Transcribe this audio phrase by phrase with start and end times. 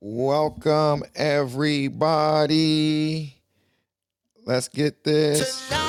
[0.00, 2.54] Welcome, everybody.
[4.46, 5.68] Let's get this.
[5.68, 5.82] Tonight,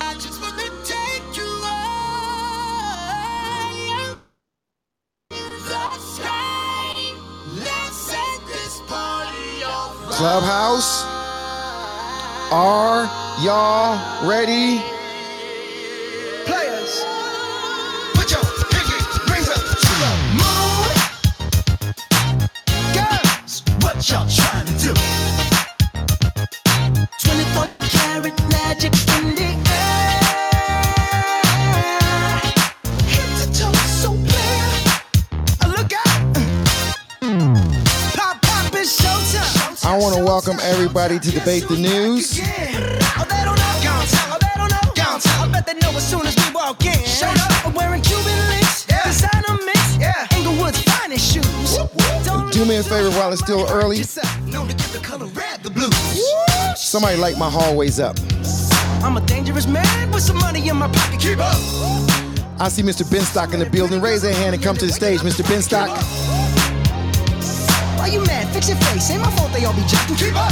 [0.00, 1.78] I just wanna take you higher.
[5.30, 7.14] The sky.
[7.56, 10.12] Let's set this party on.
[10.12, 11.04] Clubhouse,
[12.52, 13.06] are
[13.44, 14.82] y'all ready?
[23.98, 24.94] What y'all trying to do?
[27.18, 30.20] 24 karat magic in the air.
[33.10, 34.66] Head to toe, so clear.
[35.66, 36.20] Look out.
[38.14, 39.84] Pop, pop, it's showtime.
[39.84, 42.38] I want to welcome everybody to Debate the News.
[52.58, 53.98] Do me a favor while it's still early.
[53.98, 54.26] yourself.
[54.46, 55.94] Known to give the color red the blues.
[56.76, 58.16] Somebody light my hallways up.
[59.00, 61.20] I'm a dangerous man with some money in my pocket.
[61.20, 61.54] Keep up.
[62.58, 63.04] I see Mr.
[63.04, 64.00] Benstock in the building.
[64.00, 65.44] Raise their hand and come to the stage, Mr.
[65.44, 65.86] Benstock.
[67.96, 68.52] Why you mad?
[68.52, 69.08] Fix your face.
[69.12, 70.16] Ain't my fault they all be jacking.
[70.16, 70.50] Keep up.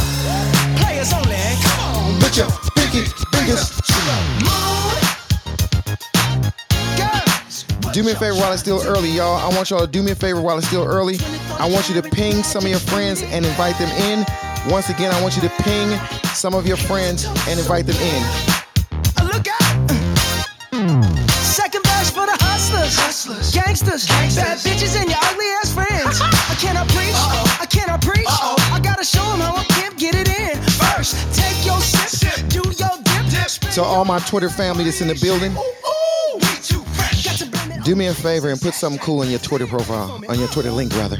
[0.78, 1.34] Players only.
[1.60, 2.20] Come on.
[2.20, 2.46] Put your
[2.76, 3.02] pinky
[3.34, 3.74] fingers.
[6.96, 7.64] Girls.
[7.92, 9.38] Do me a favor while it's still early, y'all.
[9.38, 11.18] I want y'all to do me a favor while it's still early.
[11.58, 14.26] I want you to ping some of your friends and invite them in.
[14.70, 15.88] Once again, I want you to ping
[16.34, 18.22] some of your friends and invite them in.
[19.24, 19.90] Look out!
[21.40, 26.20] Second verse for the hustlers, hustlers, gangsters, bad bitches, and your ugly ass friends.
[26.20, 26.52] Uh-huh.
[26.52, 27.16] I cannot preach,
[27.60, 28.26] I cannot preach.
[28.28, 30.60] I gotta show show 'em how I pimp get it in.
[30.62, 33.72] First, take your sip, do your dip, dip.
[33.72, 37.24] So, all my Twitter family that's in the building, Ooh, we too fresh.
[37.24, 39.66] Got to blame it do me a favor and put something cool on your Twitter
[39.66, 41.16] profile, on your Twitter link, rather.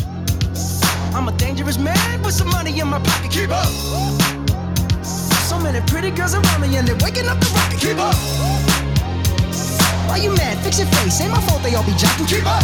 [1.17, 3.31] I'm a dangerous man with some money in my pocket.
[3.31, 3.65] Keep up.
[5.49, 7.81] So many pretty girls around me and they're waking up the rocket.
[7.81, 8.15] Keep up.
[10.09, 10.59] Why you mad?
[10.63, 11.19] Fix your face.
[11.23, 12.29] Ain't my fault they all be jocking.
[12.29, 12.63] Keep up.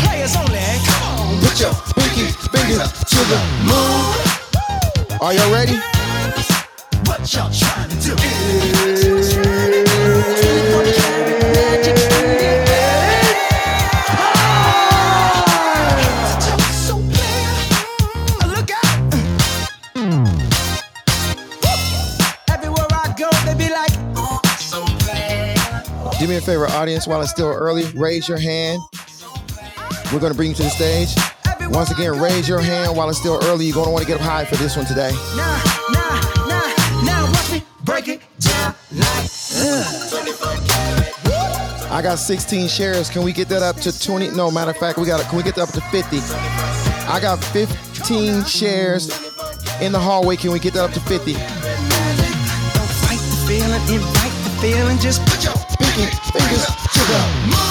[0.00, 0.58] Players only.
[0.88, 1.38] Come on.
[1.44, 5.20] Put your pinky fingers to the moon.
[5.20, 5.76] Are y'all ready?
[7.04, 8.16] What y'all trying to do?
[8.16, 10.45] 24
[26.46, 26.54] bad.
[26.54, 28.80] Do me a favor, audience, while it's still early, raise your hand.
[30.12, 31.14] We're going to bring you to the stage.
[31.70, 33.66] Once again, raise your hand while it's still early.
[33.66, 35.12] You're going to want to get up high for this one today.
[35.36, 39.30] Nah, nah, nah, now watch me break it down like
[41.90, 43.08] I got 16 shares.
[43.10, 44.30] Can we get that up to 20?
[44.30, 45.20] No, matter of fact, we got.
[45.28, 46.18] Can we get that up to 50?
[47.08, 49.08] I got 15 shares
[49.80, 50.36] in the hallway.
[50.36, 51.32] Can we get that up to 50?
[51.32, 54.98] Don't fight the feeling, invite the feeling.
[54.98, 55.65] Just put your
[56.04, 57.65] fingers to the moon.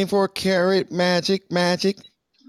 [0.00, 1.98] 24 karat magic, magic.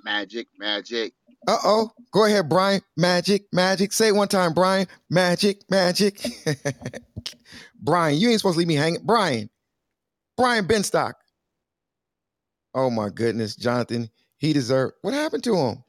[0.06, 1.12] Magic, magic.
[1.50, 1.92] Uh oh.
[2.14, 2.82] Go ahead, Brian.
[2.96, 3.92] Magic, magic.
[3.92, 4.88] Say it one time, Brian.
[5.10, 6.26] Magic, magic.
[7.82, 9.02] Brian, you ain't supposed to leave me hanging.
[9.04, 9.50] Brian.
[10.38, 11.16] Brian Benstock.
[12.74, 14.10] Oh my goodness, Jonathan.
[14.38, 14.94] He deserved.
[15.02, 15.84] What happened to him?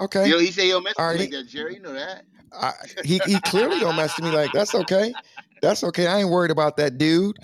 [0.00, 0.28] Okay.
[0.28, 1.30] Yo, he say yo mess All with right.
[1.30, 1.74] that, Jerry.
[1.76, 2.24] You know that.
[2.52, 2.72] I,
[3.04, 5.14] he he clearly don't mess to me like that's okay.
[5.60, 6.08] That's okay.
[6.08, 7.36] I ain't worried about that dude.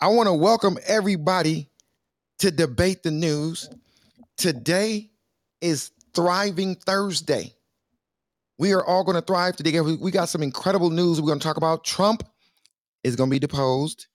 [0.00, 1.68] I want to welcome everybody
[2.38, 3.68] to debate the news.
[4.36, 5.10] Today
[5.60, 7.52] is Thriving Thursday.
[8.58, 9.80] We are all going to thrive today.
[9.80, 11.84] We, got some incredible news we're going to talk about.
[11.84, 12.22] Trump
[13.04, 14.06] is going to be deposed.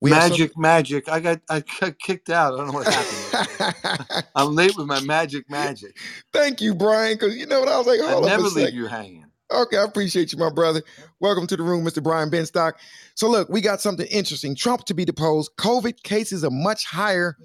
[0.00, 1.08] We have some- magic, magic.
[1.08, 2.54] I got I got kicked out.
[2.54, 4.26] I don't know what happened.
[4.34, 5.96] I'm late with my magic, magic.
[6.32, 7.14] Thank you, Brian.
[7.14, 8.00] Because you know what I was like.
[8.00, 8.74] I Hold up never leave sec.
[8.74, 9.26] you hanging.
[9.52, 10.82] Okay, I appreciate you, my brother.
[11.20, 12.02] Welcome to the room, Mr.
[12.02, 12.72] Brian Benstock.
[13.14, 14.56] So, look, we got something interesting.
[14.56, 15.50] Trump to be deposed.
[15.58, 17.36] COVID cases are much higher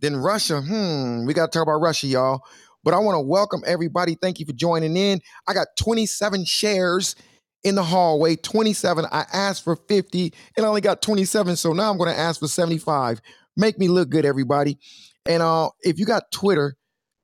[0.00, 0.60] than Russia.
[0.60, 2.40] Hmm, we got to talk about Russia, y'all.
[2.82, 4.14] But I want to welcome everybody.
[4.20, 5.22] Thank you for joining in.
[5.48, 7.16] I got 27 shares
[7.62, 8.36] in the hallway.
[8.36, 9.06] 27.
[9.10, 11.56] I asked for 50 and I only got 27.
[11.56, 13.22] So now I'm going to ask for 75.
[13.56, 14.78] Make me look good, everybody.
[15.24, 16.76] And uh, if you got Twitter,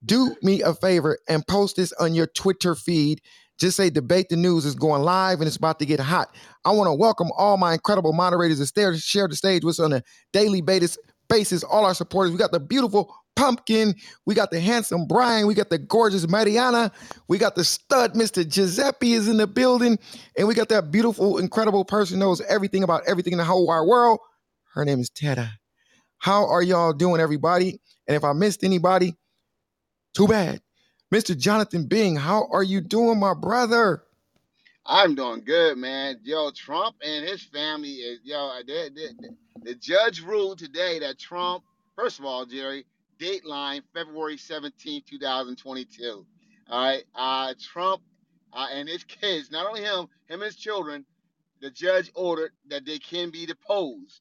[0.03, 3.21] do me a favor and post this on your Twitter feed.
[3.61, 6.35] Just say debate the news is going live and it's about to get hot.
[6.65, 9.93] I want to welcome all my incredible moderators stare, share the stage with us on
[9.93, 10.03] a
[10.33, 10.99] daily basis.
[11.29, 12.33] Basis, all our supporters.
[12.33, 13.95] We got the beautiful Pumpkin.
[14.27, 15.47] We got the handsome Brian.
[15.47, 16.91] We got the gorgeous Mariana.
[17.29, 18.47] We got the stud Mr.
[18.47, 19.99] Giuseppe is in the building.
[20.37, 23.87] And we got that beautiful, incredible person knows everything about everything in the whole wide
[23.87, 24.19] world.
[24.75, 25.53] Her name is Teta.
[26.19, 27.81] How are y'all doing, everybody?
[28.07, 29.17] And if I missed anybody,
[30.15, 30.61] too bad.
[31.13, 31.37] Mr.
[31.37, 34.05] Jonathan Bing, how are you doing, my brother?
[34.87, 36.21] I'm doing good, man.
[36.23, 38.53] Yo, Trump and his family is yo.
[38.65, 41.65] The, the, the judge ruled today that Trump,
[41.97, 42.87] first of all, Jerry,
[43.19, 46.27] dateline February 17, 2022.
[46.71, 48.03] All right, uh, Trump
[48.53, 51.05] uh, and his kids, not only him, him and his children,
[51.61, 54.21] the judge ordered that they can be deposed,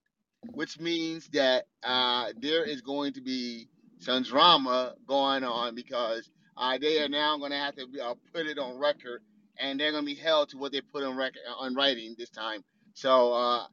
[0.54, 3.68] which means that uh, there is going to be
[4.00, 8.46] some drama going on because uh, they are now going to have to uh, put
[8.46, 9.22] it on record,
[9.58, 12.30] and they're going to be held to what they put on record on writing this
[12.30, 12.64] time.
[12.94, 13.66] So uh,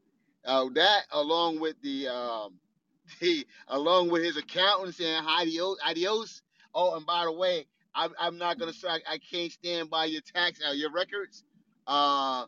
[0.44, 2.54] uh, that, along with the um,
[3.20, 6.42] the along with his accountant saying adios, adios.
[6.74, 10.20] Oh, and by the way, I'm, I'm not gonna say I, can't stand by your
[10.20, 11.44] tax uh, your records.
[11.86, 12.44] Uh,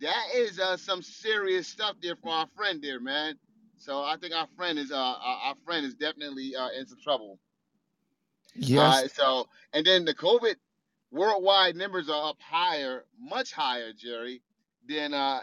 [0.00, 3.36] that is uh, some serious stuff there for our friend there, man.
[3.76, 7.38] So I think our friend is uh our, friend is definitely uh, in some trouble.
[8.54, 9.04] Yes.
[9.04, 10.56] Uh, so and then the COVID
[11.10, 14.42] worldwide numbers are up higher, much higher, Jerry,
[14.88, 15.40] than uh,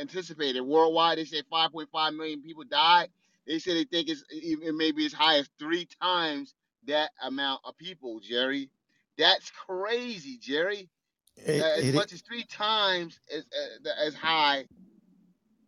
[0.00, 0.60] anticipated.
[0.62, 3.08] Worldwide, they say 5.5 million people died.
[3.46, 6.54] They say they think it's even maybe as high as three times
[6.86, 8.70] that amount of people, Jerry.
[9.18, 10.88] That's crazy, Jerry.
[11.36, 13.44] It- Uh, as it- much as three times as
[13.86, 14.66] uh, as high.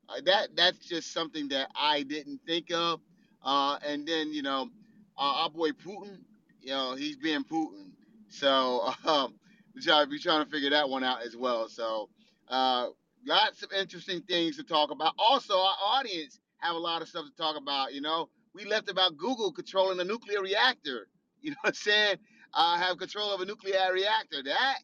[0.08, 3.00] Uh, that that's just something that I didn't think of.
[3.42, 4.70] Uh, and then you know,
[5.18, 6.18] uh, our boy Putin,
[6.62, 7.90] you know, he's being Putin.
[8.28, 9.34] So um,
[9.74, 11.68] we try trying to figure that one out as well.
[11.68, 12.08] So
[12.48, 12.88] uh,
[13.26, 15.14] lots of interesting things to talk about.
[15.18, 17.92] Also, our audience have a lot of stuff to talk about.
[17.92, 21.08] You know, we left about Google controlling a nuclear reactor.
[21.44, 22.16] You know what I'm saying?
[22.54, 24.44] Uh, have control of a nuclear reactor.
[24.44, 24.78] That,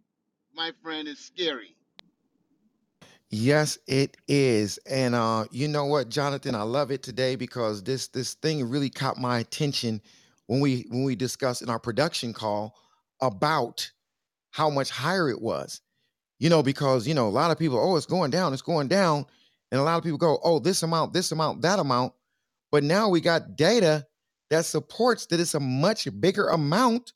[0.53, 1.77] my friend, is scary.
[3.31, 4.79] Yes, it is.
[4.91, 8.91] And uh, you know what, Jonathan, I love it today because this this thing really
[8.91, 10.03] caught my attention
[10.49, 12.75] when we when we discussed in our production call
[13.21, 13.89] about
[14.51, 15.81] how much higher it was.
[16.41, 18.89] You know, because you know, a lot of people, oh, it's going down, it's going
[18.89, 19.25] down.
[19.71, 22.15] And a lot of people go, oh, this amount, this amount, that amount.
[22.73, 24.07] But now we got data
[24.51, 27.13] that supports that it's a much bigger amount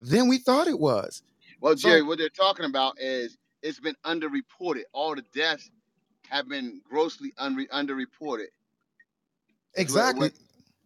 [0.00, 1.22] than we thought it was.
[1.60, 4.82] Well, So- Jerry, what they're talking about is it's been underreported.
[4.92, 5.68] All the deaths
[6.28, 8.46] have been grossly unre- underreported.
[9.74, 10.28] Exactly.
[10.28, 10.38] what-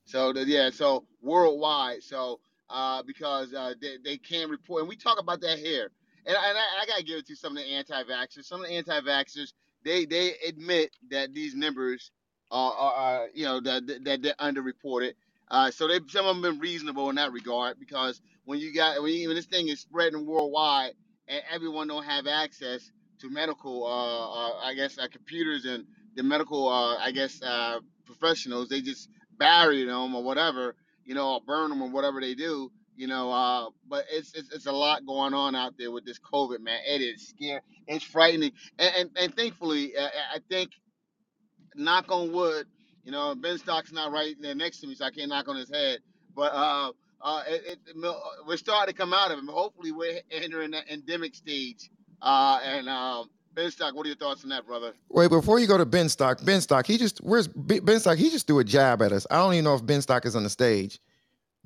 [0.06, 2.40] So the, yeah, so worldwide, so
[2.70, 5.90] uh, because uh, they, they can't report, and we talk about that here.
[6.26, 8.44] And, I- and I, I gotta give it to some of the anti-vaxxers.
[8.46, 9.54] Some of the anti-vaxxers,
[9.84, 12.12] they they admit that these numbers
[12.50, 15.14] are, are, are you know that that they're underreported.
[15.50, 19.02] Uh, so they some of them been reasonable in that regard because when you got
[19.02, 20.94] when, you, when this thing is spreading worldwide
[21.28, 22.90] and everyone don't have access
[23.20, 25.86] to medical, uh, uh, I guess uh, computers and
[26.16, 30.74] the medical, uh, I guess uh, professionals, they just bury them or whatever,
[31.04, 33.32] you know, or burn them or whatever they do, you know.
[33.32, 36.80] Uh, but it's, it's it's a lot going on out there with this COVID, man.
[36.86, 37.60] It is scary.
[37.88, 40.70] It's frightening, and and, and thankfully, uh, I think,
[41.76, 42.66] knock on wood,
[43.04, 45.70] you know, Benstock's not right there next to me, so I can't knock on his
[45.70, 46.00] head.
[46.34, 47.96] But uh, uh, it, it,
[48.46, 49.44] we're starting to come out of it.
[49.48, 51.90] Hopefully, we're entering that endemic stage.
[52.22, 54.92] Uh, and um, Benstock, what are your thoughts on that, brother?
[55.08, 58.16] Wait, before you go to Benstock, Ben Stock, he just where's Benstock?
[58.16, 59.26] He just threw a jab at us.
[59.30, 61.00] I don't even know if Benstock is on the stage,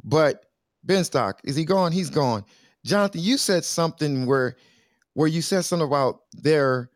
[0.05, 0.45] but
[0.87, 1.93] Benstock is he gone?
[1.93, 2.45] He's gone.
[2.85, 4.57] Jonathan, you said something where
[5.15, 6.91] where you said something about they're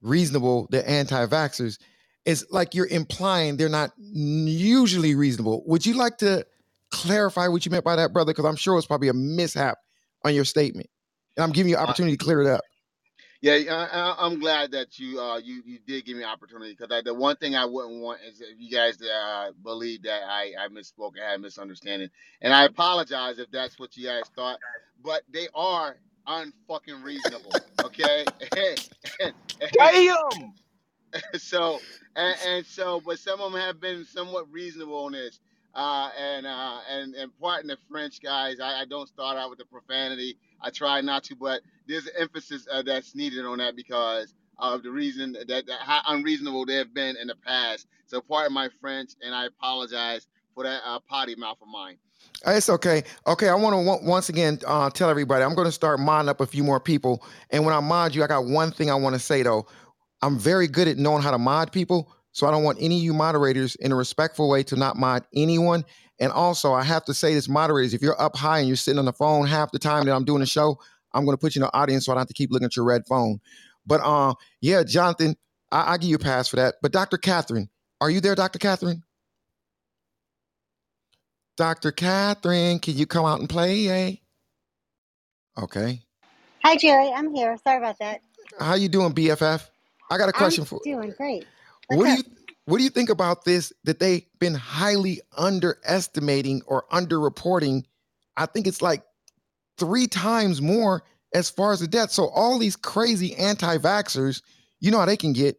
[0.00, 1.78] reasonable, they're anti-vaxxers.
[2.24, 5.62] It's like you're implying they're not usually reasonable.
[5.66, 6.46] Would you like to
[6.90, 8.32] clarify what you meant by that, brother?
[8.32, 9.78] Because I'm sure it's probably a mishap
[10.24, 10.88] on your statement,
[11.36, 12.62] and I'm giving you an opportunity to clear it up.
[13.40, 16.76] Yeah, I, I- I'm glad that you uh you, you did give me an opportunity
[16.78, 20.52] because the one thing I wouldn't want is if you guys uh believe that I
[20.58, 22.10] I misspoke and had a misunderstanding,
[22.42, 24.58] and I apologize if that's what you guys thought,
[25.02, 25.96] but they are
[26.28, 28.28] unfucking reasonable, okay?
[29.72, 30.54] Damn!
[31.38, 31.82] so
[32.16, 35.40] and, and so, but some of them have been somewhat reasonable on this.
[35.74, 38.60] Uh, and uh, and and pardon the French guys.
[38.60, 40.38] I, I don't start out with the profanity.
[40.60, 44.82] I try not to, but there's an emphasis uh, that's needed on that because of
[44.82, 47.86] the reason that, that how unreasonable they have been in the past.
[48.06, 51.98] So pardon my French, and I apologize for that uh, potty mouth of mine.
[52.46, 53.02] Uh, It's okay.
[53.26, 56.40] Okay, I want to once again uh, tell everybody I'm going to start modding up
[56.40, 57.24] a few more people.
[57.50, 59.66] And when I mod you, I got one thing I want to say though.
[60.22, 63.02] I'm very good at knowing how to mod people, so I don't want any of
[63.02, 65.84] you moderators in a respectful way to not mod anyone.
[66.18, 68.98] And also, I have to say this, moderators, if you're up high and you're sitting
[68.98, 70.78] on the phone half the time that I'm doing the show,
[71.12, 72.66] I'm going to put you in the audience so I don't have to keep looking
[72.66, 73.40] at your red phone.
[73.86, 75.36] But uh, yeah, Jonathan,
[75.70, 76.76] I, I give you a pass for that.
[76.82, 77.18] But Dr.
[77.18, 77.68] Catherine,
[78.00, 78.58] are you there, Dr.
[78.58, 79.02] Catherine?
[81.56, 81.92] Dr.
[81.92, 83.88] Catherine, can you come out and play?
[83.88, 84.16] Eh?
[85.58, 86.02] Okay.
[86.64, 87.10] Hi, Jerry.
[87.14, 87.56] I'm here.
[87.64, 88.20] Sorry about that.
[88.58, 89.66] How you doing, BFF?
[90.10, 91.46] I got a question I'm for doing great.
[91.88, 92.35] What's what do you
[92.66, 97.84] what do you think about this that they've been highly underestimating or underreporting?
[98.36, 99.02] I think it's like
[99.78, 102.10] three times more as far as the death.
[102.10, 104.42] So all these crazy anti-vaxxers,
[104.80, 105.56] you know how they can get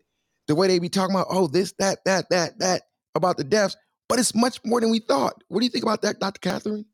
[0.47, 2.83] the way they be talking about, oh, this, that, that, that, that
[3.15, 3.75] about the deaths,
[4.09, 5.43] but it's much more than we thought.
[5.47, 6.39] What do you think about that, Dr.
[6.39, 6.85] Catherine?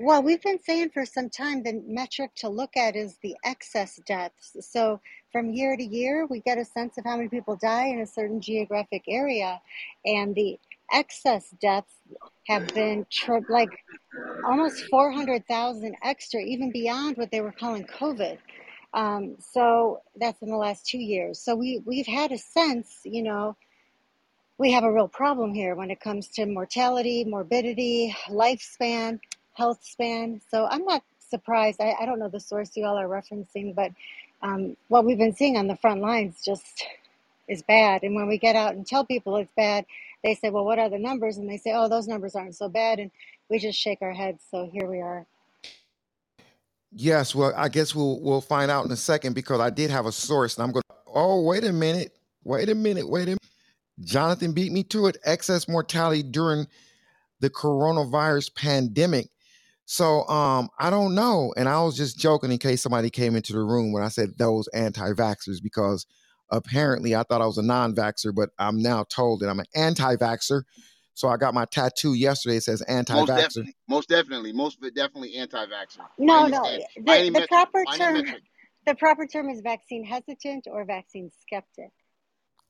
[0.00, 3.98] Well, we've been saying for some time the metric to look at is the excess
[4.06, 4.56] deaths.
[4.60, 5.00] So
[5.32, 8.06] from year to year, we get a sense of how many people die in a
[8.06, 9.60] certain geographic area,
[10.04, 10.56] and the
[10.92, 11.92] excess deaths
[12.46, 13.70] have been tri- like
[14.44, 18.38] almost 400,000 extra, even beyond what they were calling COVID.
[18.94, 21.40] Um, so that's in the last two years.
[21.40, 23.56] So we we've had a sense, you know,
[24.58, 29.18] we have a real problem here when it comes to mortality, morbidity, lifespan,
[29.58, 30.40] health span.
[30.50, 31.80] So I'm not surprised.
[31.80, 33.90] I, I don't know the source you all are referencing, but
[34.40, 36.86] um, what we've been seeing on the front lines just
[37.48, 38.04] is bad.
[38.04, 39.84] And when we get out and tell people it's bad,
[40.22, 41.36] they say, well, what are the numbers?
[41.36, 43.00] And they say, oh, those numbers aren't so bad.
[43.00, 43.10] And
[43.50, 44.44] we just shake our heads.
[44.50, 45.26] So here we are.
[46.92, 50.06] Yes, well, I guess we'll we'll find out in a second because I did have
[50.06, 50.82] a source, and I'm going.
[51.06, 53.42] Oh, wait a minute, wait a minute, wait a minute.
[54.00, 55.18] Jonathan beat me to it.
[55.24, 56.66] Excess mortality during
[57.40, 59.28] the coronavirus pandemic.
[59.90, 63.54] So um, I don't know, and I was just joking in case somebody came into
[63.54, 66.04] the room when I said those anti-vaxxers because
[66.50, 70.64] apparently I thought I was a non-vaxxer, but I'm now told that I'm an anti-vaxxer.
[71.14, 72.56] So I got my tattoo yesterday.
[72.56, 73.36] It says Most anti-vaxxer.
[73.38, 76.04] definitely, most definitely, most definitely anti-vaxxer.
[76.18, 76.64] No, no.
[76.64, 78.42] stand, The, the metric, proper term, metric.
[78.84, 81.92] the proper term is vaccine hesitant or vaccine skeptic.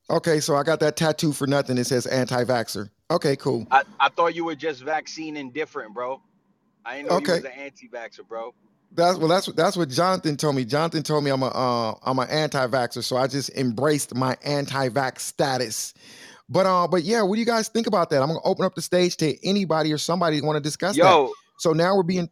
[0.08, 1.78] Okay, so I got that tattoo for nothing.
[1.78, 2.90] It says anti-vaxxer.
[3.10, 3.66] Okay, cool.
[3.72, 6.22] I, I thought you were just vaccine indifferent, bro.
[6.88, 7.32] I didn't know you Okay.
[7.32, 8.54] was an anti-vaxxer, bro.
[8.92, 9.28] That's well.
[9.28, 10.64] That's what that's what Jonathan told me.
[10.64, 15.20] Jonathan told me I'm a uh, I'm an anti-vaxxer, so I just embraced my anti-vax
[15.20, 15.94] status.
[16.48, 18.22] But uh, but yeah, what do you guys think about that?
[18.22, 21.20] I'm gonna open up the stage to anybody or somebody who want to discuss that.
[21.20, 22.30] Yo, So now we're being.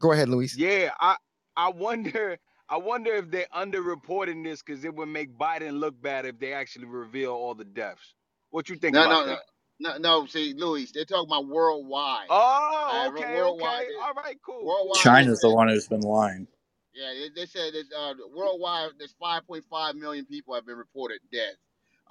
[0.00, 0.58] Go ahead, Luis.
[0.58, 1.16] yeah, I
[1.56, 6.26] I wonder I wonder if they're underreporting this because it would make Biden look bad
[6.26, 8.14] if they actually reveal all the deaths.
[8.50, 9.34] What you think No, about no, that?
[9.34, 9.38] no,
[9.80, 10.26] no, no.
[10.26, 12.26] See, Louis, they're talking about worldwide.
[12.30, 13.94] Oh, Uh, okay, worldwide, okay.
[14.02, 14.64] All right, cool.
[14.64, 14.96] worldwide.
[15.02, 16.48] China's the one who's been lying.
[16.94, 21.54] yeah, they, they said that uh, worldwide, there's 5.5 million people have been reported dead.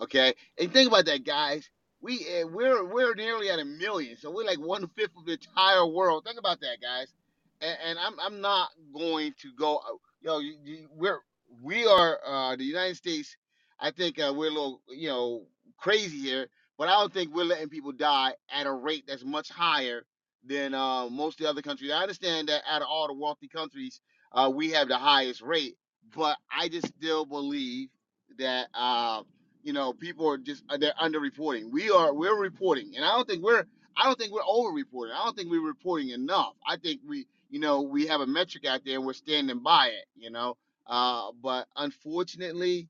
[0.01, 1.69] Okay, and think about that, guys.
[2.01, 5.33] We uh, we're we're nearly at a million, so we're like one fifth of the
[5.33, 6.25] entire world.
[6.25, 7.13] Think about that, guys.
[7.61, 9.77] And, and I'm I'm not going to go.
[9.77, 11.19] uh, Yo, you, you, we're
[11.61, 13.37] we are uh, the United States.
[13.79, 15.45] I think uh, we're a little you know
[15.77, 19.49] crazy here, but I don't think we're letting people die at a rate that's much
[19.49, 20.05] higher
[20.45, 21.91] than uh, most of the other countries.
[21.91, 24.01] I understand that out of all the wealthy countries,
[24.33, 25.77] uh, we have the highest rate,
[26.15, 27.89] but I just still believe
[28.37, 29.23] that uh,
[29.63, 31.71] you know people are just uh, they're underreporting.
[31.71, 33.65] We are we're reporting, and I don't think we're
[33.95, 35.13] I don't think we're over-reporting.
[35.15, 36.53] I don't think we're reporting enough.
[36.67, 39.87] I think we you know we have a metric out there and we're standing by
[39.87, 40.05] it.
[40.15, 42.89] You know, uh, but unfortunately,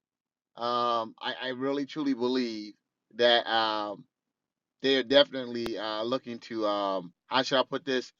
[0.55, 2.73] um, I, I really truly believe
[3.15, 4.03] that um,
[4.81, 8.11] they're definitely uh, looking to um, how should I put this?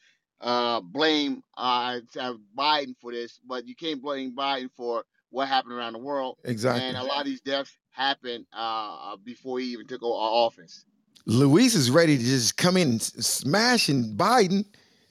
[0.42, 5.74] Uh, blame uh, uh, Biden for this, but you can't blame Biden for what happened
[5.74, 6.38] around the world.
[6.44, 6.84] Exactly.
[6.84, 10.86] And a lot of these deaths happened uh, before he even took o- office.
[11.26, 14.66] Luis is ready to just come in and smash and Biden.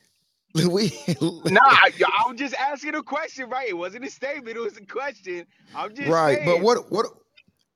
[0.54, 0.92] Luis.
[1.18, 3.68] Nah, I, I was just asking a question, right?
[3.68, 5.46] It wasn't a statement, it was a question.
[5.74, 6.44] I'm just right, saying.
[6.44, 7.06] but what what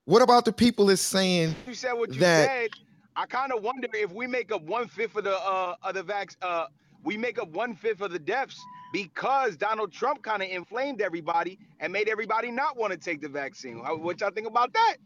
[0.06, 2.70] what about the people that's saying you said what you that- said,
[3.18, 6.02] I kind of wonder if we make up one fifth of the uh of the
[6.02, 6.66] vax uh
[7.04, 8.58] we make up one fifth of the deaths
[8.92, 13.28] because Donald Trump kind of inflamed everybody and made everybody not want to take the
[13.28, 13.78] vaccine.
[13.78, 14.96] What y'all think about that?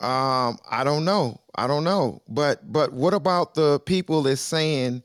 [0.00, 1.40] Um, I don't know.
[1.54, 2.22] I don't know.
[2.28, 5.02] But but what about the people that's saying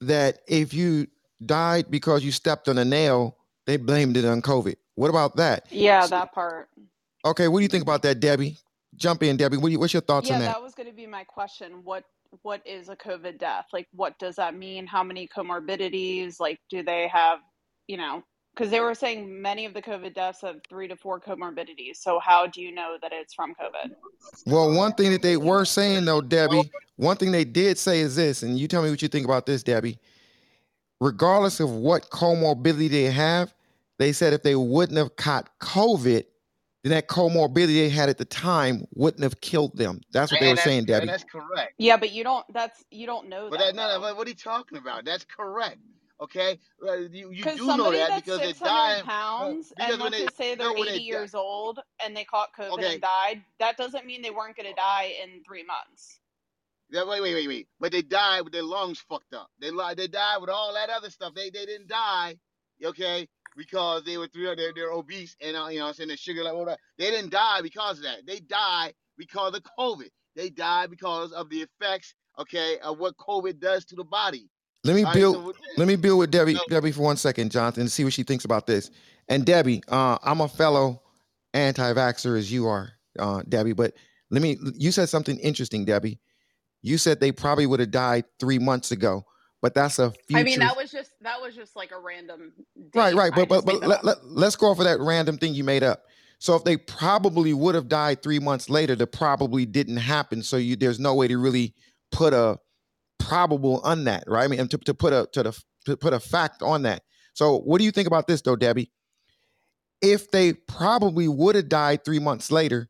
[0.00, 1.06] that if you
[1.46, 4.74] died because you stepped on a nail, they blamed it on COVID?
[4.96, 5.66] What about that?
[5.70, 6.68] Yeah, that part.
[7.24, 8.58] Okay, what do you think about that, Debbie?
[8.98, 9.56] Jump in, Debbie.
[9.56, 10.46] What you, what's your thoughts Yeah, on that?
[10.54, 11.80] that was going to be my question.
[11.84, 12.04] What
[12.42, 13.66] what is a COVID death?
[13.72, 14.86] Like, what does that mean?
[14.86, 16.38] How many comorbidities?
[16.38, 17.38] Like, do they have,
[17.86, 18.22] you know,
[18.58, 21.96] because they were saying many of the COVID deaths have three to four comorbidities.
[21.96, 23.92] So how do you know that it's from COVID?
[24.46, 28.16] Well, one thing that they were saying though, Debbie, one thing they did say is
[28.16, 29.98] this, and you tell me what you think about this, Debbie.
[31.00, 33.54] Regardless of what comorbidity they have,
[33.98, 36.24] they said if they wouldn't have caught COVID,
[36.84, 40.00] then that comorbidity they had at the time wouldn't have killed them.
[40.12, 41.06] That's what they were saying, Debbie.
[41.08, 41.74] that's correct.
[41.78, 42.44] Yeah, but you don't.
[42.52, 45.04] That's you don't know But that that no, no, but what are you talking about?
[45.04, 45.78] That's correct.
[46.20, 49.92] Okay, Uh, you you Because do know that that's because they're 600 uh, pounds, because
[49.92, 52.48] and when let's they just say they're no 80 they years old and they caught
[52.58, 56.20] COVID okay, and died, that doesn't mean they weren't going to die in three months.
[56.90, 57.68] Yeah, wait, wait, wait, wait.
[57.80, 59.48] But they died with their lungs fucked up.
[59.60, 61.34] They li- they died with all that other stuff.
[61.34, 62.36] They they didn't die,
[62.84, 63.28] okay,
[63.58, 66.42] because they were through they're, they're obese and uh, you know I'm saying the sugar
[66.42, 66.64] level.
[66.64, 68.26] They didn't die because of that.
[68.26, 70.08] They died because of COVID.
[70.36, 74.48] They died because of the effects, okay, of what COVID does to the body.
[74.84, 77.02] Let me All right, so build with let me build with Debbie so Debbie for
[77.02, 78.90] one second, Jonathan, and see what she thinks about this.
[79.28, 81.02] And Debbie, uh, I'm a fellow
[81.52, 83.72] anti-vaxxer as you are, uh, Debbie.
[83.72, 83.94] But
[84.30, 86.20] let me you said something interesting, Debbie.
[86.80, 89.26] You said they probably would have died three months ago,
[89.60, 92.52] but that's a I mean, that was just that was just like a random
[92.94, 95.64] Right, right, but but but let, let, let's go off of that random thing you
[95.64, 96.04] made up.
[96.38, 100.42] So if they probably would have died three months later, the probably didn't happen.
[100.42, 101.74] So you there's no way to really
[102.12, 102.58] put a
[103.18, 104.44] probable on that, right?
[104.44, 107.02] I mean, to, to put a to the to put a fact on that.
[107.34, 108.90] So what do you think about this though, Debbie?
[110.00, 112.88] If they probably would have died three months later,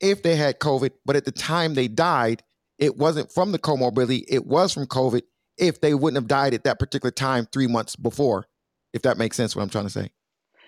[0.00, 2.44] if they had COVID, but at the time they died,
[2.78, 5.22] it wasn't from the comorbidity, it was from COVID.
[5.56, 8.46] If they wouldn't have died at that particular time three months before,
[8.92, 10.10] if that makes sense, what I'm trying to say.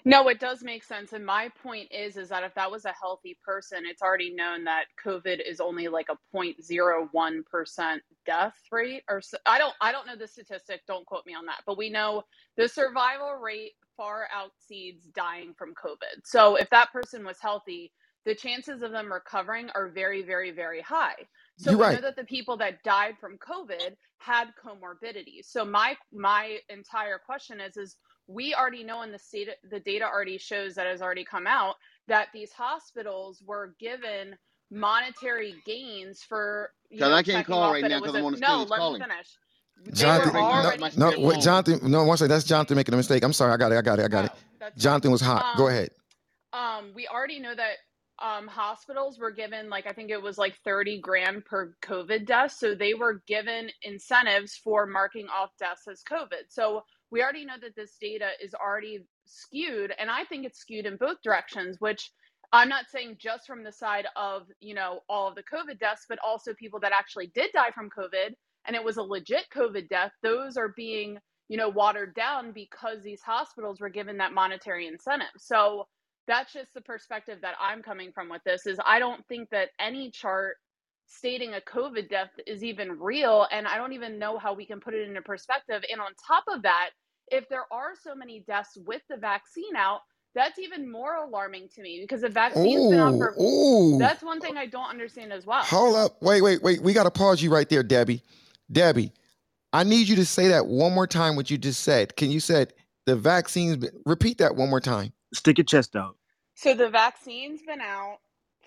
[0.05, 1.13] No, it does make sense.
[1.15, 4.63] And my point is, is that if that was a healthy person, it's already known
[4.63, 9.37] that COVID is only like a 0.01% death rate or so.
[9.47, 10.83] I don't, I don't know the statistic.
[10.87, 12.23] Don't quote me on that, but we know
[12.57, 16.23] the survival rate far exceeds dying from COVID.
[16.25, 17.91] So if that person was healthy,
[18.25, 21.17] the chances of them recovering are very, very, very high.
[21.59, 21.95] So You're we right.
[21.97, 25.47] know that the people that died from COVID had comorbidities.
[25.47, 30.05] So my my entire question is is we already know in the state the data
[30.05, 31.77] already shows that has already come out
[32.09, 34.37] that these hospitals were given
[34.71, 38.33] monetary gains for you because know I can't call right now because I'm a on
[38.33, 39.39] the no stage let me finish
[39.93, 41.41] Jonathan, were Right now, no, already my no, step wait.
[41.41, 42.31] Jonathan, no, one second.
[42.31, 43.25] That's Jonathan making a mistake.
[43.25, 43.53] I'm sorry.
[43.53, 43.77] I got it.
[43.79, 44.05] I got it.
[44.05, 44.33] I got it.
[44.61, 45.47] that's fine Jonathan was hot.
[45.55, 45.91] Go um ahead.
[46.53, 47.77] um we already know that
[48.23, 52.53] um hospitals were given like i think it was like 30 grand per covid death.
[52.53, 56.51] So they were given incentives for marking off deaths as covid.
[56.51, 60.87] So we already know that this data is already skewed and i think it's skewed
[60.87, 62.13] in both directions which
[62.53, 66.07] i'm not saying just from the side of you know all of the covid deaths
[66.09, 68.31] but also people that actually did die from covid
[68.67, 70.13] and it was a legit covid death.
[70.23, 75.29] Those are being you know watered down because these hospitals were given that monetary incentive.
[75.39, 75.87] So
[76.27, 79.71] that's just the perspective that I'm coming from with this is I don't think that
[79.79, 80.57] any chart
[81.07, 83.47] stating a COVID death is even real.
[83.51, 85.83] And I don't even know how we can put it into perspective.
[85.91, 86.91] And on top of that,
[87.29, 90.01] if there are so many deaths with the vaccine out,
[90.35, 94.39] that's even more alarming to me because the vaccine's been out for oh, that's one
[94.39, 95.63] thing I don't understand as well.
[95.63, 96.21] hold up.
[96.21, 96.83] Wait, wait, wait.
[96.83, 98.23] We got to pause you right there, Debbie.
[98.71, 99.13] Debbie,
[99.73, 101.37] I need you to say that one more time.
[101.37, 102.17] What you just said.
[102.17, 102.75] Can you said
[103.07, 103.89] the vaccines?
[104.05, 105.13] Repeat that one more time.
[105.35, 106.17] Stick your chest out.
[106.57, 108.19] So the vaccine's been out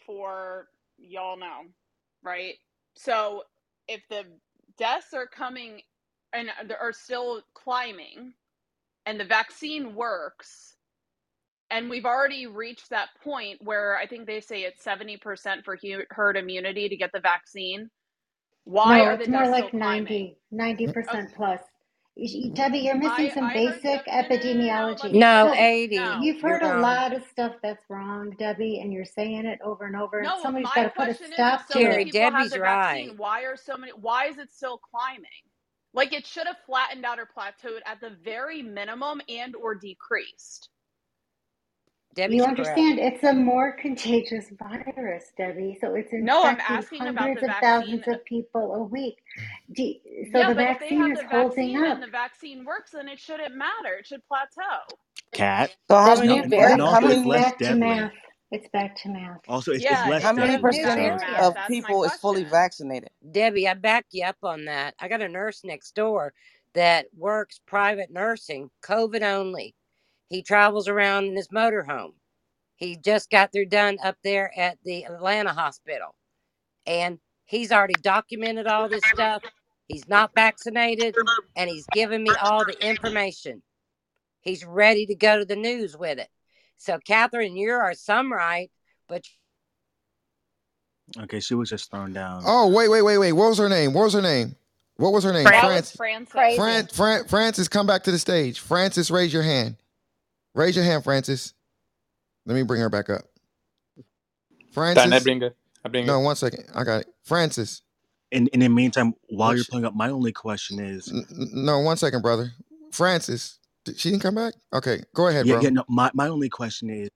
[0.05, 0.67] for
[0.99, 1.63] y'all know,
[2.23, 2.55] right?
[2.95, 3.43] So
[3.87, 4.25] if the
[4.77, 5.81] deaths are coming
[6.33, 6.49] and
[6.81, 8.33] are still climbing
[9.05, 10.75] and the vaccine works
[11.71, 16.05] and we've already reached that point where I think they say it's 70% for hu-
[16.11, 17.89] herd immunity to get the vaccine.
[18.65, 20.27] Why No, are the it's more deaths still like climbing?
[20.27, 20.37] 90,
[20.87, 21.61] Mm, 90% plus.
[22.19, 24.05] You- Debbie, you're missing I some I heard basic.
[25.01, 25.13] Let epidemiology.
[25.13, 25.57] me No, No, finish.
[25.57, 26.17] 80.
[26.19, 26.81] You've You're heard a wrong.
[26.81, 30.35] lot of stuff that's wrong, Debbie, and you're saying it over and over, and No,
[30.35, 32.11] somebody's got my to put a question is if stop so to many Terry, it.
[32.11, 32.59] people have Debbie's the right.
[32.59, 35.25] vaccine, why are so many why is it still climbing?
[35.93, 40.69] Like it should have flattened out or plateaued at the very minimum and or decreased.
[42.19, 42.85] Debbie's You correct.
[42.85, 45.77] understand, it's a more contagious virus, Debbie.
[45.81, 49.17] So it's No, I'm infecting asking about hundreds the of thousands of people a week.
[49.75, 49.93] Do,
[50.31, 51.93] so Yeah, the but if they vaccine have is the holding vaccine up.
[51.93, 53.95] and the vaccine works, then it shouldn't matter.
[53.99, 54.97] It should plateau.
[55.33, 55.71] Cat.
[55.89, 57.61] So how many new And, var- and var- how also, it's it's many less back
[57.63, 57.75] to deadly.
[57.75, 58.13] math.
[58.51, 59.41] It's back to math.
[59.47, 60.69] Also, it's, it's Yeah, less how many does deadly.
[60.69, 61.27] get It's back to percentage not.
[61.27, 61.45] math.
[61.45, 63.11] of That's people is fully vaccinated?
[63.31, 64.95] Debbie, I back you up on that.
[64.99, 66.33] I got a nurse next door
[66.75, 69.75] that works private nursing, COVID only.
[70.29, 72.13] He travels around in his motorhome.
[72.75, 76.15] He just got through done up there at the Atlanta hospital.
[76.85, 79.43] And he's already documented all this stuff.
[79.87, 81.15] He's not vaccinated
[81.55, 83.63] and he's given me all the information.
[84.41, 86.29] He's ready to go to the news with it.
[86.77, 88.71] So, Catherine, you are some right,
[89.07, 89.25] but
[91.17, 92.43] Okay, she was just thrown down.
[92.45, 93.33] Oh, wait, wait, wait, wait.
[93.33, 93.93] What was her name?
[93.93, 94.55] What was her name?
[94.97, 95.45] What was her name?
[95.45, 95.91] That France.
[95.95, 96.55] Francis.
[96.55, 98.59] Fran, Fran, Francis, come back to the stage.
[98.59, 99.75] Francis, raise your hand.
[100.55, 101.53] Raise your hand, Francis.
[102.45, 103.23] Let me bring her back up.
[104.95, 105.13] Done.
[105.13, 105.21] I Francis.
[105.21, 105.57] bring it.
[105.85, 106.65] I bring No, one second.
[106.75, 107.07] I got it.
[107.25, 107.83] Francis.
[108.31, 111.79] and in the meantime, while you're pulling up, my only question is, n- n- no,
[111.79, 112.51] one second, brother.
[112.91, 113.59] Francis.
[113.85, 114.53] Did she didn't come back?
[114.73, 115.61] Okay, go ahead, yeah, bro.
[115.61, 117.09] yeah, no, my, my only question is,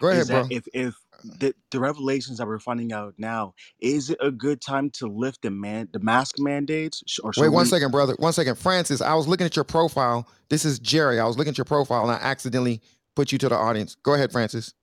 [0.00, 0.50] Go ahead, is that bro.
[0.50, 0.94] if if
[1.40, 5.42] the, the revelations that we're finding out now, is it a good time to lift
[5.42, 7.66] the man the mask mandates, sh- or Wait should one we?
[7.66, 8.14] second, brother.
[8.18, 8.56] One second.
[8.58, 10.28] Francis, I was looking at your profile.
[10.50, 11.20] This is Jerry.
[11.20, 12.82] I was looking at your profile and I accidentally
[13.16, 13.96] put you to the audience.
[14.02, 14.74] Go ahead, Francis.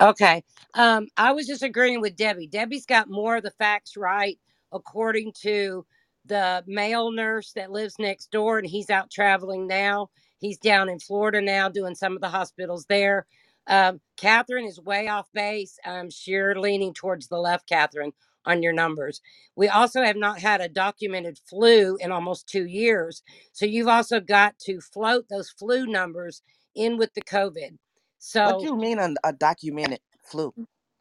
[0.00, 0.44] Okay.
[0.74, 2.46] Um, I was just agreeing with Debbie.
[2.48, 4.38] Debbie's got more of the facts right,
[4.72, 5.86] according to
[6.26, 10.10] the male nurse that lives next door, and he's out traveling now.
[10.38, 13.26] He's down in Florida now doing some of the hospitals there.
[13.70, 15.78] Um, Catherine is way off base.
[15.86, 18.12] Um, you're leaning towards the left, Catherine,
[18.46, 19.22] on your numbers.
[19.56, 23.22] We also have not had a documented flu in almost two years.
[23.54, 26.42] So you've also got to float those flu numbers
[26.76, 27.78] in with the COVID.
[28.20, 30.54] So What do you mean a, a documented flu?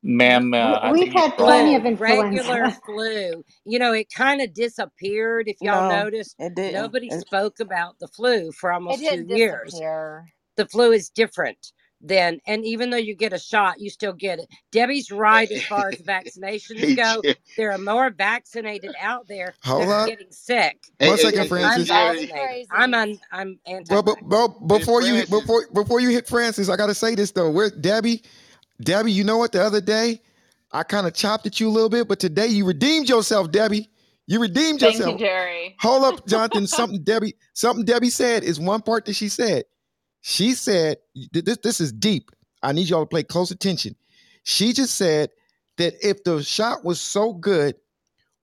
[0.04, 1.76] Ma'am, uh, I We've think you're had plenty wrong.
[1.76, 2.82] of flu, regular influenza.
[2.86, 3.44] flu.
[3.66, 5.48] You know, it kind of disappeared.
[5.50, 6.96] If y'all No, noticed, it didn't.
[6.96, 9.74] nobody It, spoke about the flu for It almost two didn't years.
[9.74, 10.30] disappear.
[10.58, 14.40] The flu is different than, and even though you get a shot, you still get
[14.40, 14.48] it.
[14.72, 17.24] Debbie's right as far as vaccinations go.
[17.24, 20.06] Jer- There are more vaccinated out there that Hold are up.
[20.06, 20.78] getting sick.
[21.00, 21.92] hey, One hey, second, hey, hey, Francis.
[21.92, 22.94] I'm Crazy.
[22.94, 23.60] un, I'm
[23.90, 24.24] Well, but, anti-vax.
[24.30, 25.30] but Hey, before you Francis.
[25.30, 27.52] before before you hit Francis, I gotta say this though.
[27.52, 28.24] Where Debbie,
[28.82, 29.52] Debbie, you know what?
[29.54, 30.22] The other day,
[30.72, 33.90] I kind of chopped at you a little bit, but today you redeemed yourself, Debbie.
[34.28, 35.20] You redeemed Thank you, yourself.
[35.20, 35.76] Jerry.
[35.82, 36.68] Hold up, Jonathan.
[36.68, 39.66] Something Debbie, something Debbie said is one part that she said.
[40.22, 40.98] She said,
[41.32, 42.32] this, this is deep.
[42.62, 43.96] I need y'all to pay close attention.
[44.44, 45.30] She just said
[45.78, 47.76] that if the shot was so good,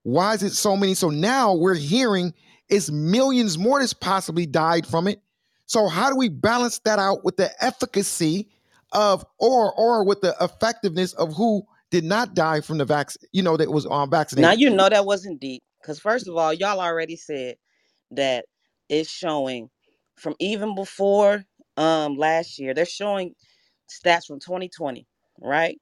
[0.03, 0.93] why is it so many?
[0.93, 2.33] So now we're hearing
[2.69, 5.21] it's millions more that's possibly died from it.
[5.65, 8.49] So how do we balance that out with the efficacy
[8.93, 13.43] of or or with the effectiveness of who did not die from the vaccine, you
[13.43, 14.41] know, that was um, on vaccination.
[14.41, 15.63] now you know that wasn't deep.
[15.81, 17.55] Because first of all, y'all already said
[18.11, 18.45] that
[18.89, 19.69] it's showing
[20.15, 21.45] from even before
[21.77, 23.33] um last year, they're showing
[23.89, 25.07] stats from 2020,
[25.41, 25.79] right?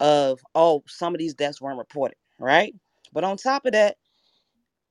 [0.00, 2.74] Of oh, some of these deaths weren't reported, right?
[3.12, 3.96] But on top of that,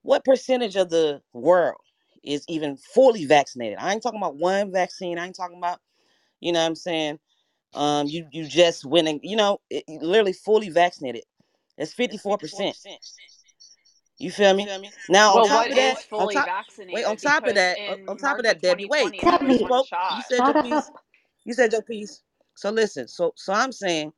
[0.03, 1.77] what percentage of the world
[2.23, 3.77] is even fully vaccinated?
[3.79, 5.17] I ain't talking about one vaccine.
[5.17, 5.79] I ain't talking about,
[6.39, 7.19] you know what I'm saying?
[7.73, 11.23] Um, you you just and you know, it literally fully vaccinated.
[11.77, 12.73] It's 54%.
[14.21, 14.71] You feel me?
[15.09, 16.51] Now on Well, top what of that, is on fully top
[16.91, 18.85] wait, on top of Because that, on in on top of March of that, Debbie,
[18.85, 19.99] wait, 2020, you, that was you one spoke, shot.
[20.09, 20.91] you said your Shut piece.
[21.45, 22.23] You said your piece.
[22.55, 24.13] So listen, so so I'm saying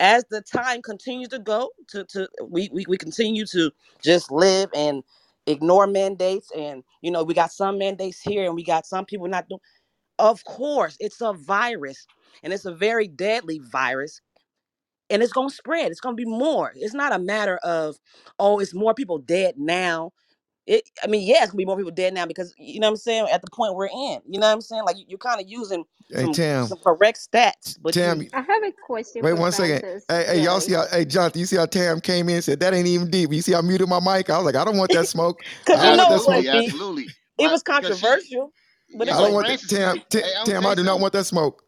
[0.00, 3.70] as the time continues to go to to we we, we continue to
[4.02, 5.02] just live and
[5.46, 9.28] ignore mandates and you know we got some mandates here and we got some people
[9.28, 9.60] not doing
[10.18, 12.06] of course it's a virus
[12.44, 14.22] and it's a very deadly virus
[15.10, 17.96] and it's going to spread it's going to be more it's not a matter of
[18.38, 20.10] oh it's more people dead now
[20.66, 22.92] it, I mean, yeah, it's gonna be more people dead now because you know what
[22.92, 23.28] I'm saying.
[23.32, 24.84] At the point we're in, you know what I'm saying.
[24.86, 28.30] Like you, you're kind of using Hey some Tam, some correct stats, but Tam, you
[28.32, 29.84] I have a question Wait for one second.
[29.84, 30.06] Francis.
[30.08, 30.74] Hey, hey, y'all see Jerry.
[30.74, 30.86] how?
[30.92, 33.32] Hey, Jonathan, you see how Tam came in and said that ain't even deep.
[33.32, 34.30] You see how I muted my mic?
[34.30, 35.44] I was like, I don't want that smoke.
[35.74, 36.24] I because you don't want know that it smoke.
[36.24, 36.76] wasn't Absolutely, deep.
[36.76, 37.14] absolutely.
[37.38, 38.52] It Right, was because she, controversial,
[38.94, 39.66] but yeah, it I don't but want wasn't that.
[39.66, 41.00] Francis, Tam, Tam, hey, I'm gonna Tam, tell I you do not something.
[41.00, 41.64] want that smoke.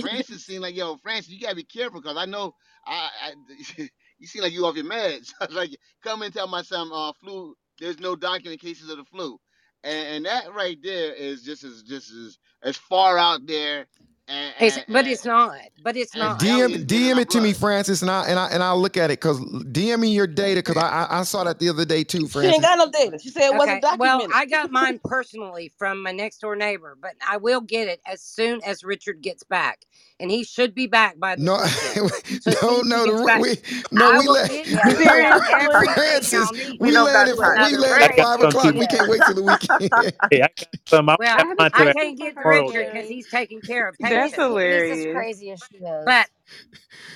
[0.00, 2.54] Francis seemed like, yo, Francis, you gotta be careful because I know
[2.86, 3.32] I, I
[4.18, 5.32] you seem like you off your meds.
[5.40, 5.70] I was like,
[6.02, 7.54] come and tell my son uh, flu.
[7.80, 9.38] There's no documented cases of the flu,
[9.84, 13.86] and, and that right there is just as just as as far out there
[14.28, 15.60] and It's, and, but it's not.
[15.82, 16.40] But it's not.
[16.40, 17.52] DM as being in DM it to me.
[17.52, 20.60] Francis, and I and I and I'll look at it because DM me your data
[20.60, 22.50] because I, I I saw that the other day too, Francis.
[22.50, 23.18] she ain't got no data.
[23.18, 23.96] She said it wasn't Okay.
[23.98, 24.26] Well.
[24.34, 28.20] I got mine personally from my next door neighbor, but I will get it as
[28.20, 29.84] soon as Richard gets back,
[30.20, 32.02] and he should be back by this No, weekend.
[32.40, 33.56] So as no, as he no, gets the, back, we
[33.92, 36.32] no, I we will let get we don't all everything Francis.
[36.32, 37.36] y'all We we don't let got it.
[37.36, 37.60] time.
[37.60, 38.74] We another let I at got five some o'clock.
[38.74, 38.76] too.
[38.76, 39.90] We can't wait till the weekend.
[40.30, 41.10] Hey, I got some.
[41.10, 42.44] I Well, I have a I to question can't get to her.
[42.44, 44.56] Richard because he's taking care of That's patients.
[44.64, 45.06] He's as hilarious.
[45.06, 46.06] crazy as she is.
[46.06, 46.28] But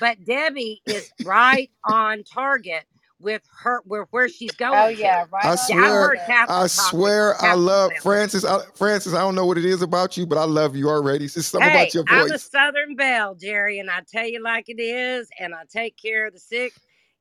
[0.01, 2.85] but Debbie is right on target
[3.21, 4.73] with her where where she's going.
[4.73, 6.21] Oh going yeah, right I on Yeah, I've swear.
[6.27, 8.03] Catholic I swear, I love sound.
[8.03, 8.45] Francis.
[8.45, 11.27] I, Francis, I don't know what it is about you, but I love you already.
[11.27, 12.31] It's something Hey, about your voice.
[12.31, 12.39] I'm a.
[12.39, 16.35] Southern belle, Jerry, and I tell you like it is, and I take care of
[16.35, 16.75] the sick,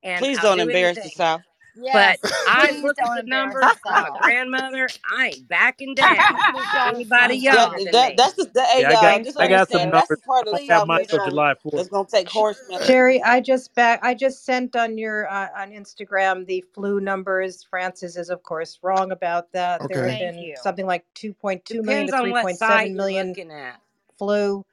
[0.04, 1.12] and Please I'll don't do embarrass the anything.
[1.12, 1.42] South.
[1.82, 4.90] Yes, But I please look at the numbers the from a grandmother.
[5.10, 7.84] I ain't backing down Please to anybody Please That, younger don't.
[7.84, 8.18] than that me.
[8.18, 10.10] that's the, the hey Yeah, I got y'all Thank just I got some understand that's
[10.10, 10.10] numbers.
[10.10, 11.10] the part I of the don't have South mine that's Please.
[11.10, 11.74] till gonna July 4th.
[11.76, 12.82] that's gonna take horsemen.
[12.82, 17.64] Jerry, I just back I just sent on your uh, on Instagram the flu numbers.
[17.64, 19.88] Francis is of course wrong about that.
[19.88, 23.52] There have been something like 2.2 million to on what 3.7 site you're million looking
[23.52, 23.82] at.
[24.18, 24.66] flu.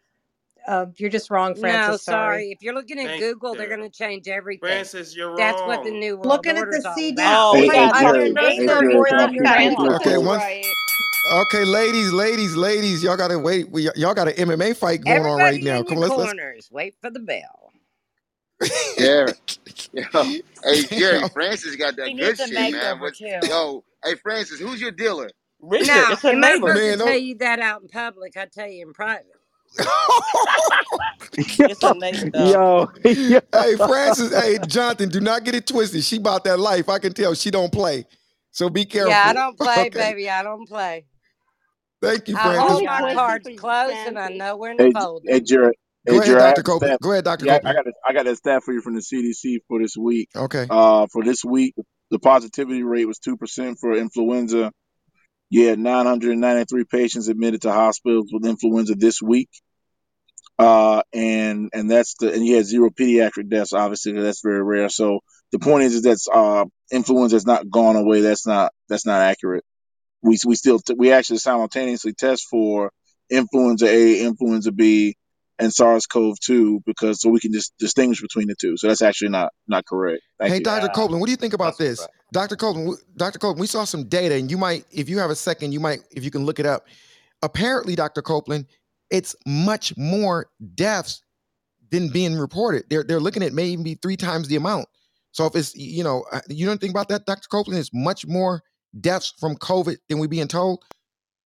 [0.67, 2.03] Uh, you're just wrong, No, Francis.
[2.05, 2.45] Sorry.
[2.45, 2.53] sorry.
[2.53, 4.61] If you're looking at Thank Google, they're going to change everything.
[4.61, 5.37] Francis, you're wrong.
[5.37, 6.01] That's what the wrong.
[6.01, 7.25] New World Looking at the is all CDC.
[7.25, 8.25] Oh, we Hey, hey, gotta I talk Jerry.
[8.25, 8.93] to don't know Hey, Minister them Jerry.
[8.93, 9.97] more Can I, than Francis your can I get Francis real dad.
[9.97, 10.45] Okay, once.
[11.27, 13.71] Okay, ladies, ladies, ladies, y'all got to wait.
[13.71, 15.83] We, y'all got an MMA fight going on right now.
[15.83, 16.35] Come on, let's let's.
[16.71, 17.73] wait for the bell.
[18.99, 19.35] Jerry,
[19.93, 20.05] yo,
[20.65, 22.99] hey Jerry, Francis got that needs good shit, man.
[22.99, 25.31] makeover What, yo, hey Francis, who's your dealer?
[25.61, 26.11] Richard.
[26.11, 26.69] Now, It's her I neighbor.
[26.73, 28.37] Man, tell you that out in public?
[28.37, 29.36] I tell you in private.
[31.67, 32.29] It's her neighbor.
[32.35, 33.41] Yo, yo.
[33.53, 34.35] hey, Francis.
[34.35, 36.05] Hey, Jonathan, do not get it twisted.
[36.05, 36.89] She bought that life.
[36.89, 38.07] I can tell she don't play.
[38.53, 39.07] So be careful.
[39.07, 39.91] Yeah, I don't play, Okay.
[39.91, 40.31] baby.
[40.31, 41.07] I don't play.
[42.03, 42.55] Thank you, I Francis.
[42.55, 44.31] hold my cards close and I Francis.
[44.31, 45.43] know when to Hey, fold hey, them.
[45.43, 45.75] Jerry.
[46.09, 46.39] Go Hey, ahead, Jerry.
[46.39, 46.63] Dr.
[46.63, 46.95] have Copeland.
[46.95, 47.01] stat.
[47.03, 47.47] Go ahead, Dr.
[47.47, 49.97] Yeah, I got a, I got a stat for you from the CDC for this
[49.97, 50.31] week.
[50.37, 50.71] Okay.
[50.71, 51.75] Uh, for this week,
[52.11, 54.73] the positivity rate was two percent for influenza.
[55.51, 59.49] You had 993 patients admitted to hospitals with influenza this week.
[60.59, 63.75] Uh, and and that's the and you had zero pediatric deaths.
[63.75, 64.89] Obviously, that's very rare.
[64.89, 65.21] So
[65.53, 68.23] the point is, is that uh, influenza has not gone away.
[68.23, 69.65] That's not that's not accurate.
[70.23, 72.91] We we still t- we actually simultaneously test for
[73.29, 75.17] influenza A, influenza B,
[75.59, 78.79] and SARS-CoV-2 because so we can just distinguish between the two.
[78.79, 80.23] So that's actually not not correct.
[80.41, 80.65] Thank Hey, you.
[80.65, 80.87] Dr.
[80.87, 81.99] Yeah, Copeland, what do you think about that's this?
[81.99, 82.15] correct.
[82.33, 82.57] Dr.
[82.57, 83.39] Copeland, w- Dr.
[83.39, 86.01] Copeland, we saw some data, and you might, if you have a second, you might,
[86.11, 86.87] if you can look it up.
[87.43, 88.23] Apparently, Dr.
[88.23, 88.67] Copeland,
[89.11, 91.23] it's much more deaths
[91.91, 92.85] than being reported.
[92.91, 94.89] They're they're looking at maybe three times the amount.
[95.31, 97.47] So if it's you know, uh, you don't think about that, Dr.
[97.49, 98.63] Copeland, it's much more
[99.01, 100.83] deaths from COVID than we being told.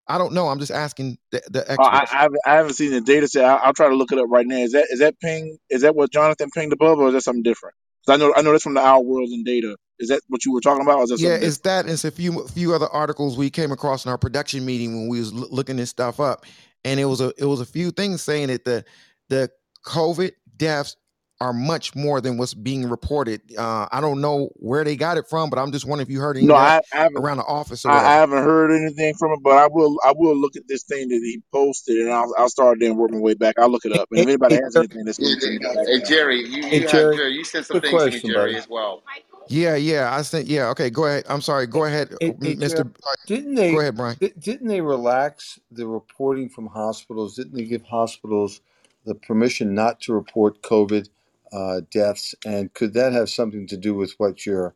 [0.09, 0.49] I don't know.
[0.49, 2.12] I'm just asking the, the Uh, I, experts.
[2.12, 3.45] I haven't I haven't seen the data set.
[3.45, 4.57] I'll, I'll try to look it up right now.
[4.57, 5.59] Is that is that ping?
[5.69, 7.75] Is that what Jonathan pinged above, or is that something different?
[8.09, 9.77] I know I know that's from the Our World in Data.
[10.01, 11.89] Is that what you were talking about, or is that Yeah, it's that.
[11.89, 15.21] It's a few few other articles we came across in our production meeting when we
[15.21, 16.47] was loo- looking this stuff up,
[16.85, 18.85] and it was a it was a few things saying that the
[19.31, 19.51] the
[19.87, 20.97] COVID deaths
[21.41, 23.43] are much more than what's being reported.
[23.59, 26.21] Uh, I don't know where they got it from, but I'm just wondering if you
[26.21, 29.33] heard any No, I, I around the office or I, I haven't heard anything from
[29.33, 29.99] it, but I will.
[30.05, 33.11] I will look at this thing that he posted, and I'll I'll start then work
[33.13, 33.57] my way back.
[33.59, 35.59] I'll look it up, and if anybody has anything, that's Yeah, going to send me
[35.61, 35.79] back.
[35.87, 38.21] hey Jerry, you hey, you have Jerry, Jerry, you sent some quick things to me,
[38.21, 38.59] Jerry, buddy.
[38.59, 39.03] as well.
[39.51, 40.17] Yeah, yeah.
[40.17, 40.69] I think yeah.
[40.71, 41.27] Okay, go ahead.
[41.29, 41.69] I'm sorry.
[41.69, 42.93] Go ahead, Hey, hey, Jerry, Mister.
[43.27, 43.73] didn't they?
[43.73, 44.19] Go ahead, Brian.
[44.21, 47.37] di- didn't they relax the reporting from hospitals?
[47.37, 48.63] Didn't they give hospitals
[49.07, 51.11] the permission not to report COVID
[51.53, 52.35] uh, deaths?
[52.45, 54.75] And could that have something to do with what you're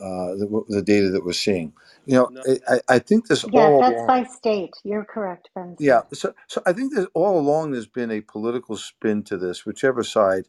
[0.00, 1.72] uh, the, the data that we're seeing?
[2.06, 2.44] You know, No.
[2.46, 4.08] I, I I think this Yeah, all that's along.
[4.08, 4.72] by state.
[4.84, 9.24] You're correct, Yeah, so so I think that all along there's been a political spin
[9.24, 10.46] to this, whichever side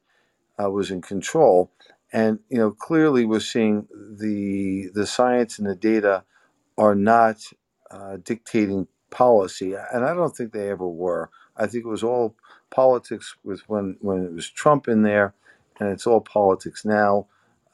[0.63, 1.71] uh, was in control,
[2.15, 3.87] and you know clearly we're seeing
[4.19, 6.23] the the science and the data
[6.77, 7.37] are not
[7.91, 11.31] uh, dictating policy, and I don't think they ever were.
[11.57, 12.35] I think it was all
[12.71, 15.35] politics with when when it was Trump in there,
[15.79, 17.27] and it's all politics now.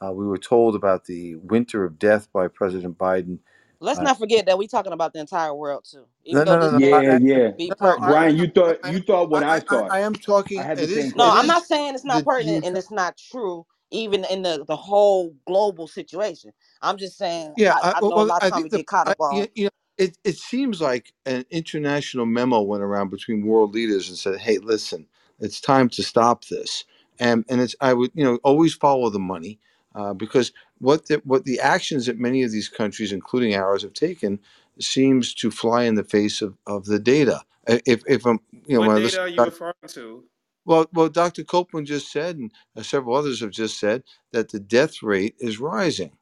[0.04, 3.40] Uh, we were told about the winter of death by President Biden.
[3.80, 6.06] Let's Uh, not forget that we're talking about the entire world too.
[6.30, 6.80] no, Even though no, no, this no.
[6.80, 7.50] may I, Yeah, I, yeah.
[7.56, 7.96] be no, no.
[8.00, 8.14] I.
[8.14, 9.90] Brian, you thought I, you thought what I I, I, thought.
[9.90, 10.14] I am
[10.56, 10.64] I talking.
[10.64, 11.14] had the It same is.
[11.14, 11.48] No, It I'm question.
[11.48, 14.76] not saying it's not the you pertinent and it's not true, even in the, the
[14.76, 16.52] whole global situation.
[16.82, 18.62] I'm just saying Yeah, I, I, I well, know a well, lot of I time
[18.62, 20.16] we think the get caught I, up on you, you know it.
[20.24, 25.06] It seems like an international memo went around between world leaders and said, "Hey, listen,
[25.38, 26.84] it's time to stop this."
[27.20, 29.58] And and it's I would you know always follow the money
[29.94, 33.92] uh, because what the what the actions that many of these countries, including ours, have
[33.92, 34.40] taken
[34.80, 37.42] seems to fly in the face of, of the data.
[37.68, 40.24] Uh, If if I'm you know What when I data listen, are you referring to?
[40.66, 41.44] Well, well, Dr.
[41.44, 45.60] Copeland just said, and uh, several others have just said that the death rate is
[45.60, 46.12] rising.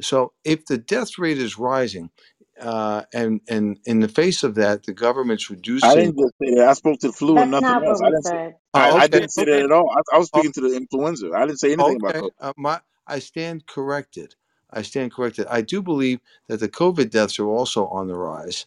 [0.00, 2.10] So if the death rate is rising,
[2.60, 5.96] uh, and and in the face of that, the government's reducing I reducing.
[5.96, 6.68] didn't just say that.
[6.68, 8.00] I spoke to the flu and That's nothing not else.
[8.00, 8.36] what I we didn't say.
[8.36, 8.54] said.
[8.74, 9.90] I, Oh, I okay, didn't say that okay, at all.
[9.90, 11.32] I, I was oh, speaking to the influenza.
[11.34, 12.22] I didn't say anything about okay.
[12.22, 12.30] COVID.
[12.40, 14.36] Uh, my, I stand corrected.
[14.70, 15.46] I stand corrected.
[15.50, 18.66] I do believe that the COVID deaths are also on the rise,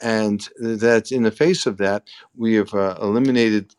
[0.00, 2.04] and that in the face of that,
[2.36, 3.74] we have uh, eliminated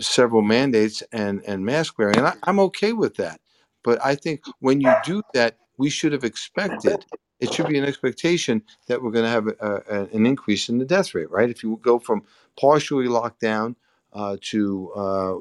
[0.00, 3.40] several mandates and and mask wearing, and I, I'm okay with that.
[3.84, 7.04] But I think when you do that, we should have expected.
[7.40, 10.78] It should be an expectation that we're going to have a, a, an increase in
[10.78, 11.50] the death rate, right?
[11.50, 12.22] If you go from
[12.60, 13.76] partially locked down
[14.14, 15.34] uh, to uh,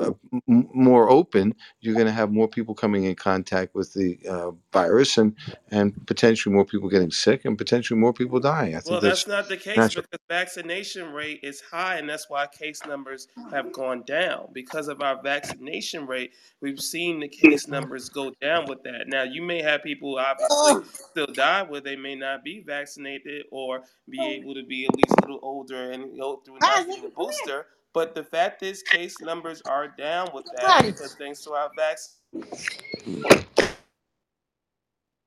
[0.00, 0.12] uh,
[0.48, 4.50] m- more open, you're going to have more people coming in contact with the uh,
[4.72, 5.36] virus, and
[5.70, 8.74] and potentially more people getting sick, and potentially more people dying.
[8.74, 10.04] I think Well, that's that's not the case natural.
[10.10, 14.48] because vaccination rate is high, and that's why case numbers have gone down.
[14.52, 19.04] Because of our vaccination rate, we've seen the case numbers go down with that.
[19.08, 23.82] Now, you may have people obviously still die where they may not be vaccinated or
[24.08, 27.08] be able to be at least a little older and go through not getting a
[27.10, 27.66] booster.
[27.94, 32.16] But the fact is, case numbers are down with that because thanks to our vaccine.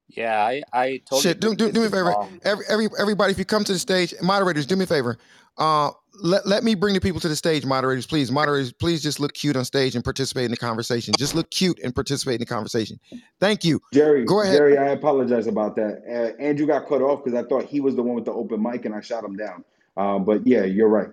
[0.09, 1.91] Yeah, I, I totally Shit, do, agree do, do me a you.
[1.91, 2.13] favor.
[2.43, 5.17] Every, every everybody, if you come to the stage, moderators, do me a favor.
[5.57, 5.91] Uh,
[6.23, 8.31] let, let me bring the people to the stage, moderators, please.
[8.31, 11.15] Moderators, please just look cute on stage and participate in the conversation.
[11.17, 12.99] Just look cute and participate in the conversation.
[13.39, 13.81] Thank you.
[13.93, 14.53] Jerry, Go ahead.
[14.53, 16.03] Jerry, I apologize about that.
[16.07, 18.61] Uh, Andrew got cut off because I thought he was the one with the open
[18.61, 19.63] mic and I shot him down.
[19.97, 21.09] Uh, but yeah, you're right.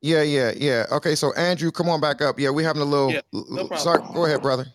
[0.00, 0.86] Yeah, yeah, yeah.
[0.92, 2.38] Okay, so Andrew, come on back up.
[2.38, 3.12] Yeah, we're having a little.
[3.12, 3.78] Yeah, no problem.
[3.78, 4.66] Sorry, go ahead, brother.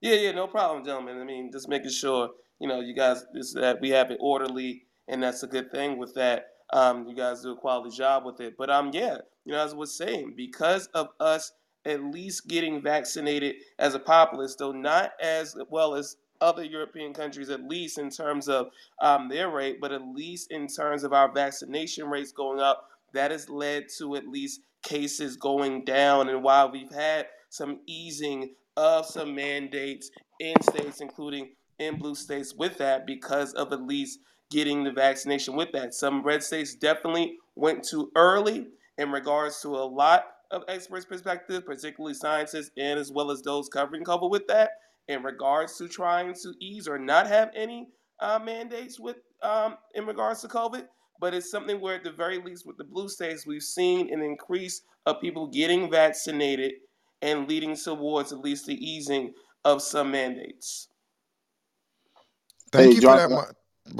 [0.00, 1.18] Yeah, yeah, no problem, gentlemen.
[1.20, 4.84] I mean, just making sure you know you guys is that we have it orderly,
[5.08, 6.48] and that's a good thing with that.
[6.72, 8.56] Um, you guys do a quality job with it.
[8.58, 11.52] But um, yeah, you know, as I was saying, because of us
[11.86, 17.48] at least getting vaccinated as a populace, though not as well as other European countries,
[17.48, 18.68] at least in terms of
[19.00, 23.30] um, their rate, but at least in terms of our vaccination rates going up, that
[23.30, 26.28] has led to at least cases going down.
[26.28, 32.54] And while we've had some easing of some mandates in states, including in blue states,
[32.54, 35.94] with that because of at least getting the vaccination with that.
[35.94, 41.64] Some red states definitely went too early in regards to a lot of experts' perspectives,
[41.64, 44.70] particularly scientists and as well as those covering COVID with that,
[45.08, 47.88] in regards to trying to ease or not have any
[48.20, 50.86] uh, mandates with um, in regards to COVID.
[51.20, 54.22] But it's something where, at the very least, with the blue states, we've seen an
[54.22, 56.74] increase of people getting vaccinated
[57.22, 59.32] and leading towards at least the easing
[59.64, 60.88] of some mandates.
[62.72, 63.30] Thank Hey, you for that.
[63.30, 63.32] Jonathan.
[63.32, 63.46] Mo-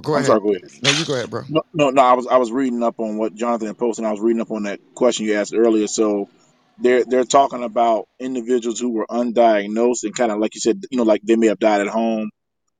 [0.03, 0.25] go I'm ahead.
[0.25, 0.41] sorry.
[0.41, 0.65] Go ahead.
[0.83, 1.43] No, you go ahead, bro.
[1.49, 2.03] No, no, no.
[2.03, 4.05] I was I was reading up on what Jonathan had posted.
[4.05, 5.89] And I was reading up on that question you asked earlier.
[5.89, 6.29] So
[6.79, 10.99] they're they're talking about individuals who were undiagnosed and kind of like you said, you
[10.99, 12.31] know, like they may have died at home.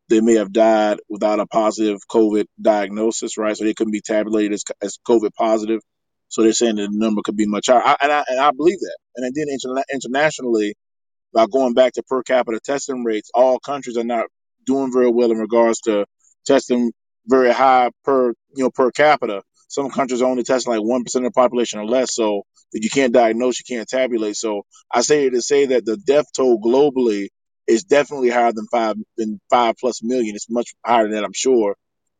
[0.09, 3.57] They may have died without a positive COVID diagnosis, right?
[3.57, 5.81] So they couldn't be tabulated as, as COVID positive.
[6.29, 8.81] So they're saying the number could be much higher, I, and I and I believe
[8.81, 8.99] that.
[9.17, 10.75] And then interna- internationally,
[11.35, 14.27] by going back to per capita testing rates, all countries are not
[14.67, 16.07] doing very well in regards to
[16.47, 16.93] testing
[17.29, 19.43] very high per you know per capita.
[19.69, 22.43] Some countries are only testing like one percent of the population or less, so
[22.73, 24.37] that you can't diagnose, you can't tabulate.
[24.37, 27.29] So I say to say that the death toll globally
[27.67, 30.35] is definitely higher than five than five plus million.
[30.35, 31.77] It's much higher than that, I'm sure,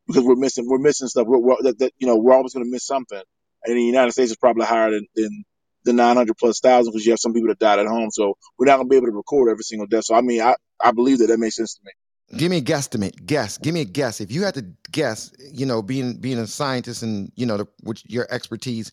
[0.07, 1.27] because we're missing we're missing stuff.
[1.27, 3.21] We're, we're that, that, you know we're always going to miss something,
[3.65, 5.45] and in the United States, it's probably higher than, than
[5.85, 8.11] the 900 plus thousand because you have some people that died at home.
[8.11, 10.05] So we're not gonna be able to record every single death.
[10.05, 11.93] So I mean, I, I believe that that makes sense to me.
[12.37, 13.25] Give me a guesstimate.
[13.25, 13.59] Guess.
[13.59, 14.21] Give me a guess.
[14.21, 17.67] If you had to guess, you know, being being a scientist and you know, the,
[17.85, 18.91] which your expertise,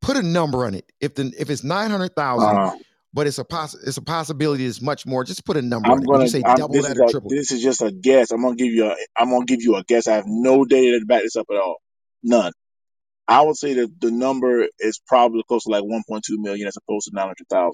[0.00, 0.90] put a number on it.
[1.00, 2.72] If the if it's nine hundred thousand, Uh,
[3.14, 4.66] but it's a poss it's a possibility.
[4.66, 5.24] It's much more.
[5.24, 6.06] Just put a number on I'm it.
[6.08, 6.28] Would you gonna.
[6.28, 7.08] say I'm, double this that is or a.
[7.10, 7.30] triple?
[7.30, 8.30] This is just a guess.
[8.30, 8.96] I'm gonna give you a.
[9.16, 10.08] I'm gonna give you a guess.
[10.08, 11.76] I have no data to back this up at all.
[12.22, 12.52] None.
[13.28, 17.06] I would say that the number is probably close to like 1.2 million as opposed
[17.08, 17.72] to 900,000.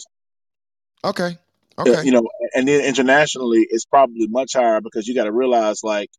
[1.05, 1.39] Okay.
[1.77, 2.05] Uh, Okay.
[2.05, 2.23] you know,
[2.55, 6.11] and then internationally, it's probably much higher because you got to realize, like,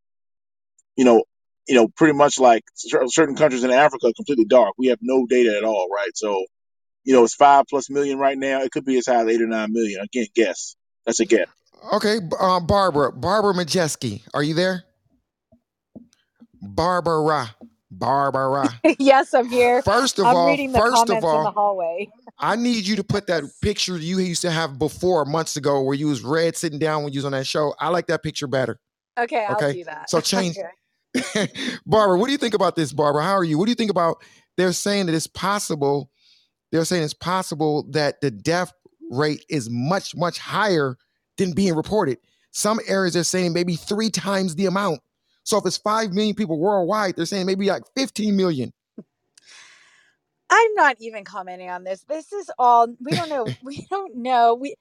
[0.95, 1.23] you know,
[1.67, 4.73] you know, pretty much like certain countries in Africa are completely dark.
[4.77, 6.09] We have no data at all, right?
[6.15, 6.45] So
[7.03, 8.61] You know, it's five plus million right now.
[8.61, 10.01] It could be as high as eight or nine million.
[10.01, 10.75] Again, guess.
[11.05, 11.47] That's a guess.
[11.93, 12.19] Okay.
[12.19, 13.11] b- Uh, Barbara.
[13.11, 14.21] Barbara Majeski.
[14.33, 14.83] Are you there?
[16.61, 17.55] Barbara.
[17.91, 18.69] Barbara.
[18.99, 19.81] yes, I'm here.
[19.81, 22.09] First of I'm all, reading the first of comments in the hallway.
[22.37, 25.95] I need you to put that picture you used to have before months ago where
[25.95, 27.73] you was red sitting down when you was on that show.
[27.79, 28.79] I like that picture better.
[29.17, 29.73] Okay, I'll Okay.
[29.73, 30.09] do that.
[30.09, 30.57] So change
[31.35, 31.51] Okay.
[31.87, 33.23] Barbara, what do you think about this, Barbara?
[33.23, 33.57] How are you?
[33.57, 34.17] What do you think about
[34.57, 36.11] they're saying that it's possible,
[36.71, 38.73] they're saying it's possible that the death
[39.11, 40.97] rate is much, much higher
[41.37, 42.17] than being reported.
[42.51, 45.01] Some areas are saying maybe three times the amount.
[45.43, 48.71] So if it's five million people worldwide, they're saying maybe like 15 million.
[50.49, 52.03] I'm not even commenting on this.
[52.07, 53.47] This is all we don't know.
[53.63, 54.55] We don't know.
[54.55, 54.75] We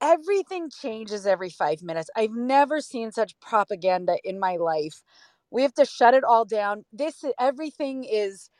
[0.00, 2.10] everything changes every 5 minutes.
[2.16, 5.02] I've never seen such propaganda in my life.
[5.50, 6.84] We have to shut it all down.
[6.92, 8.50] This everything is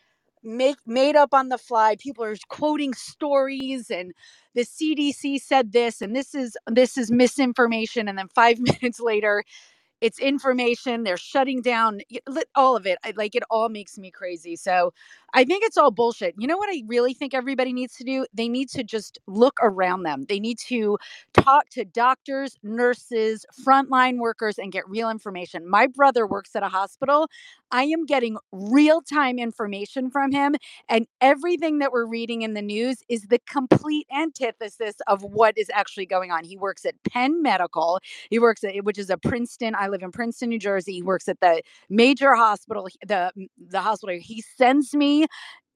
[0.45, 1.97] make made up on the fly.
[1.99, 4.12] People are quoting stories and
[4.55, 9.42] the CDC said this and this is this is misinformation and then 5 minutes later
[10.03, 11.05] it's information.
[11.05, 12.03] They're shutting down
[12.57, 12.99] all of it.
[13.05, 14.57] I- Like it all makes me crazy.
[14.57, 14.95] So
[15.37, 16.35] I think it's all bullshit.
[16.39, 18.24] You know what I really think everybody needs to do?
[18.32, 20.26] They need to just look around them.
[20.28, 20.97] They need to
[21.35, 25.68] talk to doctors, nurses, frontline workers, and get real information.
[25.68, 27.28] My brother works at a hospital.
[27.72, 30.55] I am getting real time information from him,
[30.89, 35.68] and everything that we're reading in the news is the complete antithesis of what is
[35.74, 36.45] actually going on.
[36.45, 37.99] He works at Penn Medical.
[38.30, 39.74] He works at which is a Princeton.
[39.74, 40.93] I live in Princeton, New Jersey.
[40.93, 44.16] He works at the major hospital, the the hospital.
[44.20, 45.24] He sends me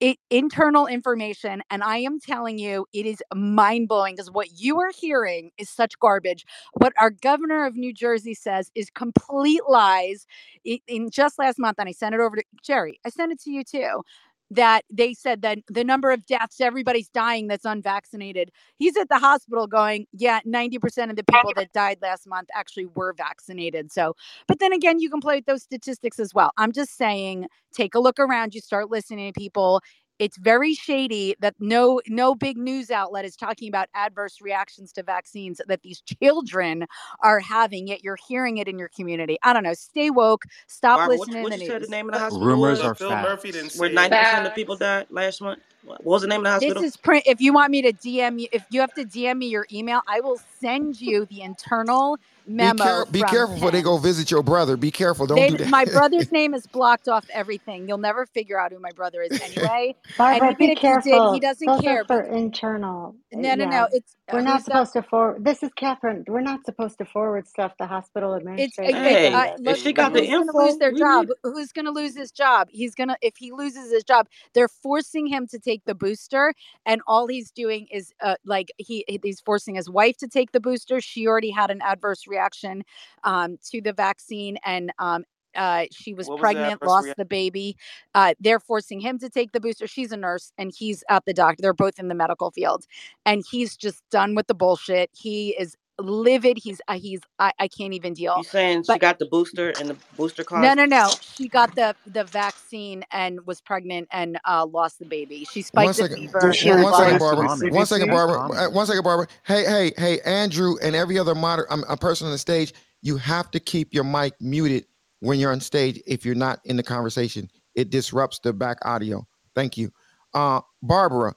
[0.01, 4.93] it, internal information and i am telling you it is mind-blowing because what you are
[4.97, 6.45] hearing is such garbage.
[6.75, 10.27] What our governor of new jersey says is complete lies.
[10.67, 13.41] I- in just last month and i sent it over to jerry i sent it
[13.43, 14.03] to you too
[14.51, 18.51] that they said that the number of deaths everybody's dying that's unvaccinated.
[18.77, 22.87] He's at the hospital going yeah 90% of the people that died last month actually
[22.87, 23.93] were vaccinated.
[23.93, 24.15] So
[24.47, 26.53] but then again you can play with those statistics as well.
[26.57, 29.81] I'm just saying take a look around you start listening to people
[30.19, 35.03] it's very shady that no no big news outlet is talking about adverse reactions to
[35.03, 36.87] vaccines that these children
[37.21, 40.99] are having yet you're hearing it in your community i don't know stay woke stop
[40.99, 42.87] Barbara, listening what to you the said the news name of the hospital Rumors was?
[42.87, 43.79] are Phil Murphy didn't facts.
[43.79, 44.25] Where ninety it.
[44.25, 45.61] percent of people died last month.
[45.89, 46.59] What was the name of the hospital?
[46.61, 49.39] this is print if you want me to dm you if you have to dm
[49.39, 52.19] me your email i will send you the internal
[52.59, 54.77] Be memo care be from careful before they go visit your brother.
[54.77, 55.27] Be careful.
[55.27, 55.71] Don't they do that.
[55.71, 59.37] my brother's name is blocked off everything you'll never figure out who my brother is
[59.41, 59.95] anyway
[60.31, 63.17] and even be if you did he doesn't Those care for because internal.
[63.35, 65.45] uh, no no Yeah, no it's uh, we're not who's that supposed to forward.
[65.45, 66.25] This is Catherine.
[66.29, 67.73] We're not supposed to forward stuff.
[67.79, 69.61] The hospital It's administrator Hey, I us.
[69.67, 71.27] if she got the Who's going to lose info, their job?
[71.27, 71.37] need.
[71.45, 72.69] Who's going to lose his job?
[72.71, 76.55] He's gonna if he loses his job, they're forcing him to take the booster,
[76.87, 80.61] and all he's doing is uh, like he he's forcing his wife to take the
[80.61, 81.01] booster.
[81.01, 82.85] She already had an adverse reaction
[83.25, 85.25] um, to the vaccine, and um,
[85.55, 87.15] uh, she was was pregnant, lost reaction?
[87.19, 87.77] the baby.
[88.15, 89.87] Uh, they're forcing him to take the booster.
[89.87, 91.63] She's a nurse, and he's at the doctor.
[91.63, 92.85] They're both in the medical field,
[93.27, 95.11] and he's just done with the bullshit.
[95.13, 96.59] He is livid.
[96.59, 98.35] He's uh, he's I, I can't even deal.
[98.37, 101.11] You saying she got the booster and the booster no, no, no.
[101.21, 105.45] She got the the vaccine and was pregnant and uh, lost the baby.
[105.45, 107.73] She One spiked the fever Did she One, and one report second, it to Barbara.
[107.73, 108.37] One second, Barbara.
[108.37, 109.27] Uh, One second, Barbara.
[109.45, 112.73] Hey, hey, hey, Andrew, and every other moder, um, a person on the stage.
[113.03, 114.87] You have to keep your mic muted
[115.21, 116.01] when you're on stage.
[116.07, 119.27] If you're not in the conversation, it disrupts the back audio.
[119.55, 119.91] Thank you,
[120.35, 121.35] uh, Barbara.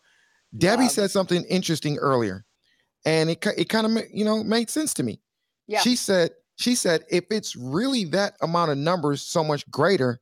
[0.58, 0.92] Debbie love.
[0.92, 2.46] said something interesting earlier,
[3.06, 5.20] and it it kind of you know made sense to me.
[5.68, 5.80] Yeah.
[5.82, 10.20] She said she said if it's really that amount of numbers so much greater,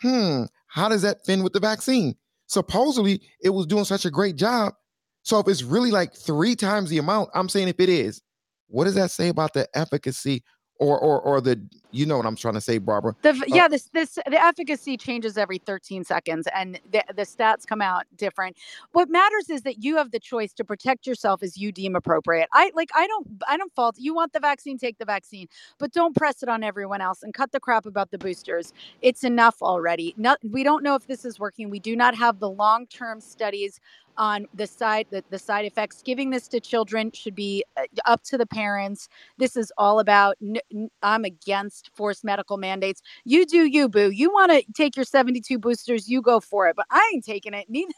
[0.00, 2.16] hmm, how does that fit with the vaccine?
[2.46, 4.74] Supposedly it was doing such a great job.
[5.22, 8.22] So if it's really like three times the amount, I'm saying if it is,
[8.68, 10.42] what does that say about the efficacy
[10.82, 11.60] or or or the
[11.92, 13.16] you know what I'm trying to say, Barbara?
[13.22, 17.66] The Uh, yeah, this this the efficacy changes every 13 seconds, and the the stats
[17.66, 18.56] come out different.
[18.92, 22.48] What matters is that you have the choice to protect yourself as you deem appropriate.
[22.54, 25.92] I like I don't I don't fault you want the vaccine, take the vaccine, but
[25.92, 28.72] don't press it on everyone else and cut the crap about the boosters.
[29.02, 30.14] It's enough already.
[30.16, 31.70] Not we don't know if this is working.
[31.70, 33.80] We do not have the long term studies
[34.16, 36.02] on the side the, the side effects.
[36.02, 39.08] Giving this to children should be uh, up to the parents.
[39.38, 40.36] This is all about.
[40.42, 43.02] n- n- I'm against forced medical mandates.
[43.24, 44.10] You do you, boo.
[44.10, 46.76] You want to take your 72 boosters, you go for it.
[46.76, 47.66] But I ain't taking it.
[47.70, 47.92] Neither.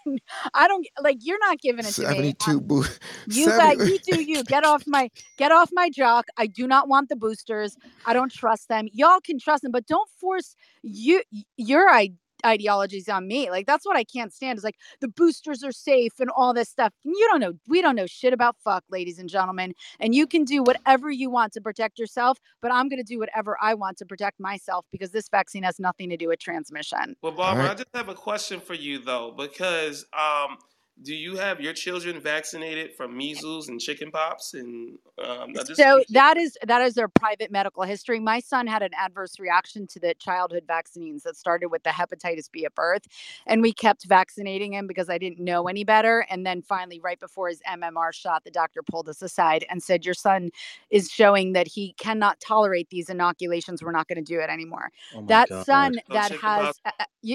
[0.55, 1.19] I don't like.
[1.21, 2.35] You're not giving it to me.
[2.39, 2.85] 72 boo.
[3.27, 4.45] You got you do you.
[4.45, 6.27] Get off my get off my jock.
[6.37, 7.77] I do not want the boosters.
[8.05, 8.89] I don't trust them.
[8.93, 11.23] Y'all can trust them, but don't force you
[11.57, 12.13] your I-
[12.45, 13.51] ideologies on me.
[13.51, 14.59] Like that's what I can't stand.
[14.59, 16.93] Is like the boosters are safe and all this stuff.
[17.05, 17.55] You don't know.
[17.69, 19.75] We don't know shit about fuck, ladies and gentlemen.
[20.01, 23.19] And you can do whatever you want to protect yourself, but I'm going to do
[23.19, 27.17] whatever I want to protect myself because this vaccine has nothing to do with transmission.
[27.23, 30.59] Well, All Barbara, I just have a question for you though, because um,
[31.03, 34.55] do you have your children vaccinated from measles and chicken pox?
[34.55, 38.21] And um, just So that is that is their private medical history.
[38.21, 42.51] My son had an adverse reaction to the childhood vaccines that started with the hepatitis
[42.51, 43.07] B at birth,
[43.47, 46.27] and we kept vaccinating him because I didn't know any better.
[46.31, 50.05] And then finally, right before his MMR shot, the doctor pulled us aside and said,
[50.05, 50.51] "Your son
[50.91, 53.83] is showing that he cannot tolerate these inoculations.
[53.83, 55.67] We're not going to do it anymore." Oh that god.
[55.67, 56.91] son so that has, uh,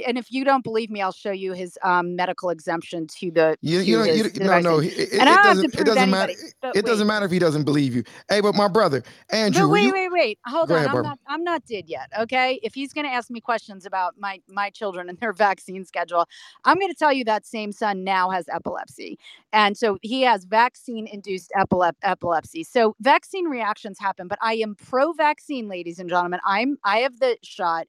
[0.08, 3.49] and if you don't believe me, I'll show you his um, medical exemption to the
[3.52, 4.80] to You, you know, his, you, his no, no.
[4.80, 5.80] It, it, it don't have to doesn't.
[5.80, 6.34] It doesn't matter.
[6.76, 8.04] It doesn't matter if he doesn't believe you.
[8.30, 10.40] Hey, but my brother Andrew, but wait, you wait, wait.
[10.46, 10.78] Hold on.
[10.78, 11.10] ahead, I'm Barbara?
[11.10, 11.20] not.
[11.28, 12.10] I'm not did yet.
[12.20, 12.60] Okay.
[12.64, 16.28] If he's going to ask me questions about my my children and their vaccine schedule,
[16.66, 19.18] I'm going to tell you that same son now has epilepsy,
[19.54, 22.64] and so he has vaccine induced epilep- epilepsy.
[22.64, 24.28] So vaccine reactions happen.
[24.28, 26.40] But I am pro vaccine, ladies and gentlemen.
[26.46, 27.88] I'm I have the shot.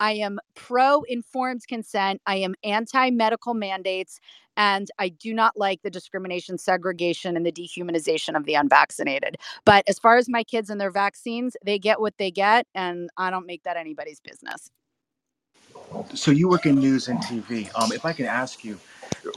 [0.00, 2.22] I am pro informed consent.
[2.26, 4.20] I am anti medical mandates.
[4.56, 9.38] And I do not like the discrimination, segregation, and the dehumanization of the unvaccinated.
[9.64, 12.66] But as far as my kids and their vaccines, they get what they get.
[12.74, 14.70] And I don't make that anybody's business.
[16.14, 17.70] So you work in news and TV.
[17.80, 18.78] Um, if I can ask you,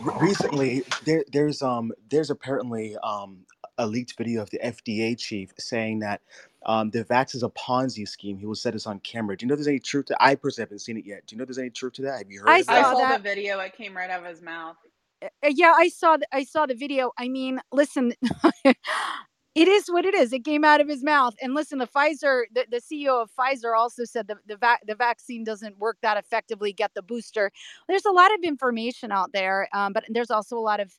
[0.01, 3.45] recently there there's um there's apparently um
[3.78, 6.22] a leaked video of the FDA chief saying that
[6.66, 8.38] um the vax is a Ponzi scheme.
[8.38, 9.38] He will set this on camera.
[9.38, 10.18] Do you know if there's any truth to?
[10.24, 11.26] I personally haven't seen it yet.
[11.28, 12.20] Do you know if there's any truth to that?
[12.20, 12.84] Have you heard I of I that?
[12.84, 13.59] saw saw the video.
[13.59, 14.78] It came right out of his mouth.
[15.24, 16.18] Uh, Yeah, I saw.
[16.18, 17.11] The, I saw the video.
[17.18, 18.14] I mean, listen,
[18.66, 20.34] it is what it is.
[20.34, 21.36] It came out of his mouth.
[21.41, 24.95] And listen, the Pfizer, the, the CEO of Pfizer also said the the, va- the
[24.95, 26.74] vaccine doesn't work that effectively.
[26.74, 27.51] Get the booster.
[27.88, 30.91] There's a lot of information out there, um, but there's also a lot of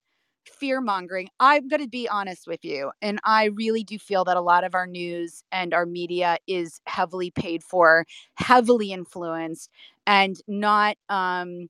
[0.49, 1.28] fear mongering.
[1.40, 4.64] I'm going to be honest with you, and I really do feel that a lot
[4.64, 9.70] of our news and our media is heavily paid for, heavily influenced,
[10.07, 10.97] and not.
[11.09, 11.68] Um,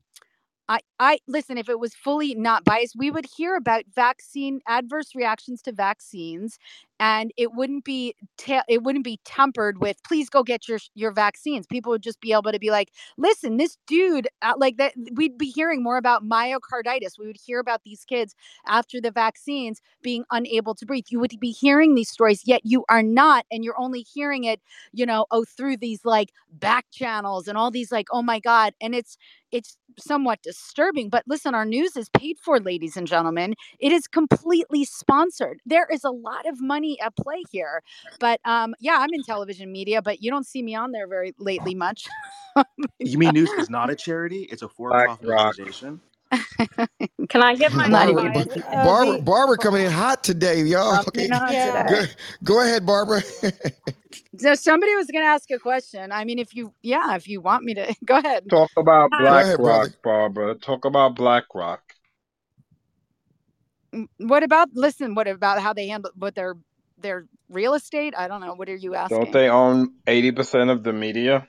[0.68, 5.14] I, I listen, if it was fully not biased, we would hear about vaccine adverse
[5.14, 6.58] reactions to vaccines
[7.00, 11.10] and it wouldn't be te- it wouldn't be tempered with please go get your your
[11.12, 11.66] vaccines.
[11.66, 15.36] People would just be able to be like, listen, this dude uh, like that we'd
[15.38, 17.18] be hearing more about myocarditis.
[17.18, 18.34] We would hear about these kids
[18.66, 21.06] after the vaccines being unable to breathe.
[21.10, 24.60] You would be hearing these stories yet you are not and you're only hearing it,
[24.92, 28.74] you know, oh through these like back channels and all these like oh my god
[28.80, 29.16] and it's
[29.52, 31.08] it's somewhat disturbing.
[31.08, 33.54] But listen, our news is paid for, ladies and gentlemen.
[33.78, 35.60] It is completely sponsored.
[35.64, 37.82] There is a lot of money at play here.
[38.20, 41.34] But um, yeah, I'm in television media, but you don't see me on there very
[41.38, 42.06] lately much.
[43.00, 44.42] You mean news is not a charity?
[44.44, 46.00] It's a for-profit organization.
[47.28, 48.32] Can I give my I'm Barbara, even.
[48.32, 48.46] bias?
[48.46, 51.00] Bar- Barbara, Uh, Barbara coming in hot today, y'all.
[51.08, 51.82] Okay, Yeah.
[51.88, 52.12] go, today.
[52.44, 53.22] go ahead, Barbara.
[54.38, 56.10] So somebody was going to ask a question.
[56.10, 58.48] I mean, if you, yeah, if you want me to, go ahead.
[58.50, 59.90] Talk about go ahead, BlackRock.
[60.02, 60.54] Barbara.
[60.56, 61.82] Talk about BlackRock.
[63.94, 64.68] Mm, What about?
[64.74, 66.56] Listen, what about how they handle what their
[66.98, 68.14] their real estate?
[68.16, 68.54] I don't know.
[68.54, 69.18] What are you asking?
[69.18, 71.48] Don't they own 80% of the media?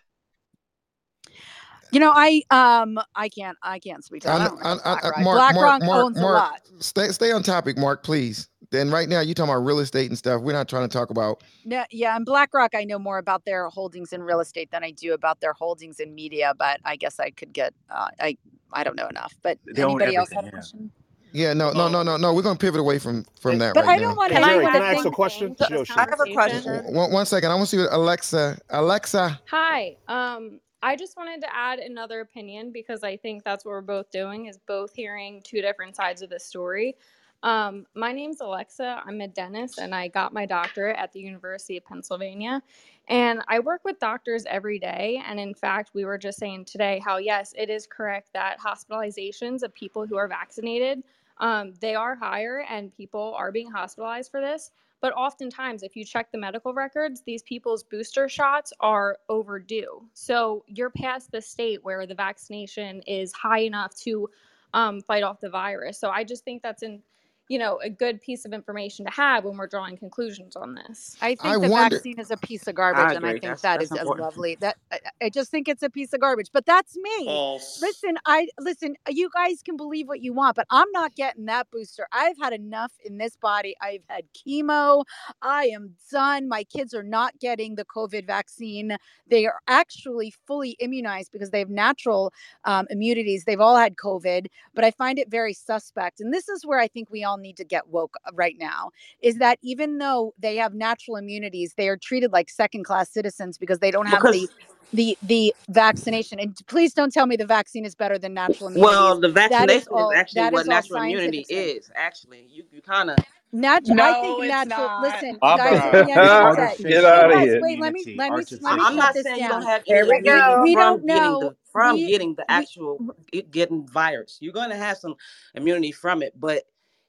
[1.92, 4.42] You know, I um, I can't, I can't speak to that.
[4.42, 5.04] I, I I, know I, I, BlackRock.
[5.04, 6.62] Mark, Mark, BlackRock Mark, owns a lot.
[6.80, 8.50] Stay, stay on topic, Mark, please.
[8.72, 10.42] Then right now, you're talking about real estate and stuff.
[10.42, 11.42] We're not trying to talk about.
[11.64, 14.92] Yeah, yeah, and BlackRock, I know more about their holdings in real estate than I
[14.92, 16.54] do about their holdings in media.
[16.58, 18.38] But I guess I could get, uh, I,
[18.74, 19.34] I don't know enough.
[19.42, 20.38] But They anybody else everything.
[20.38, 20.52] have a Yeah.
[20.52, 20.92] question?
[21.36, 22.34] Yeah, no, no, no, no, no.
[22.34, 24.16] We're gonna pivot away from from that But right I don't now.
[24.16, 25.58] want Can I anyone add to one think.
[25.58, 26.94] thing to this I have a question.
[26.94, 27.52] One, one second.
[27.52, 28.58] I want to see what Alexa.
[28.70, 29.42] Alexa.
[29.50, 29.98] Hi.
[30.08, 34.12] Um, I just wanted to add another opinion because I think that's what we're both
[34.12, 36.96] doing is both hearing two different sides of the story.
[37.44, 39.04] Um, my name's Alexa.
[39.06, 42.62] I'm a dentist and I got my doctorate at the University of Pennsylvania.
[43.08, 45.22] And I work with doctors every day.
[45.28, 49.62] And in fact, we were just saying today how, yes, it is correct that hospitalizations
[49.64, 51.04] of people who are vaccinated,
[51.38, 54.72] um, they are higher and people are being hospitalized for this.
[55.02, 60.02] But oftentimes, if you check the medical records, these people's booster shots are overdue.
[60.14, 64.30] So you're past the state where the vaccination is high enough to
[64.74, 66.00] um, fight off the virus.
[66.00, 67.02] So I just think that's in,
[67.48, 71.16] you know, a good piece of information to have when we're drawing conclusions on this.
[71.22, 71.96] I I think the wonder.
[71.98, 74.04] vaccine is a piece of I garbage, and I think That's that that's is a
[74.06, 74.56] lovely.
[74.62, 76.50] That I, I just think it's a piece of garbage.
[76.52, 77.26] But that's me.
[77.26, 77.82] False.
[77.82, 78.96] Listen, I listen.
[79.10, 82.08] You guys can believe what you want, but I'm not getting that booster.
[82.12, 83.76] I've had enough in this body.
[83.82, 85.04] I've had chemo.
[85.42, 86.48] I am done.
[86.48, 88.98] My kids are not getting the COVID vaccine.
[89.30, 92.34] They are actually fully immunized because they have natural
[92.64, 93.44] um, immunities.
[93.46, 96.20] They've all had COVID, but I find it very suspect.
[96.20, 98.92] And this is where I think we all need to get woke uh, right now
[99.22, 103.58] is that even though they have natural immunities, they are treated like second class citizens
[103.58, 104.50] because they don't have the Because
[104.94, 106.40] the the vaccination.
[106.40, 109.22] And please don't tell me the vaccine is better than natural well, immunities.
[109.22, 111.72] the That is vaccination is all actually that what is natural immunity scientific study.
[111.78, 111.92] is.
[111.96, 113.18] Actually, you you kind of
[113.54, 114.92] Natu- I think it's natural not.
[115.00, 115.88] listen, guys, done.
[115.88, 117.60] at the end It's of the day, artificial Get out of here.
[117.62, 119.68] wait, let me let me let me I'm shut not this saying you don't down.
[119.68, 120.60] have Here we go.
[120.62, 121.40] We don't know.
[121.40, 124.38] the from We getting the actual it- getting virus.
[124.42, 125.16] You're going to have some
[125.56, 126.64] immunity from it, but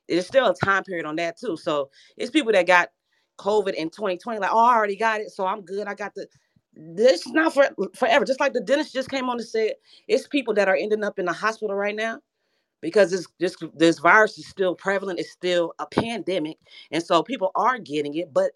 [0.09, 1.57] there's still a time period on that too.
[1.57, 2.91] So it's people that got
[3.39, 5.87] COVID in 2020, like, oh, I already got it, so I'm good.
[5.89, 6.27] I got the.
[6.75, 8.25] This is not for forever.
[8.25, 9.73] Just like the dentist just came on and said,
[10.09, 12.21] it's people that are ending up in the hospital right now
[12.83, 15.21] because this this this virus is still prevalent.
[15.21, 16.59] It's still a pandemic,
[16.93, 18.53] and so people are getting it, but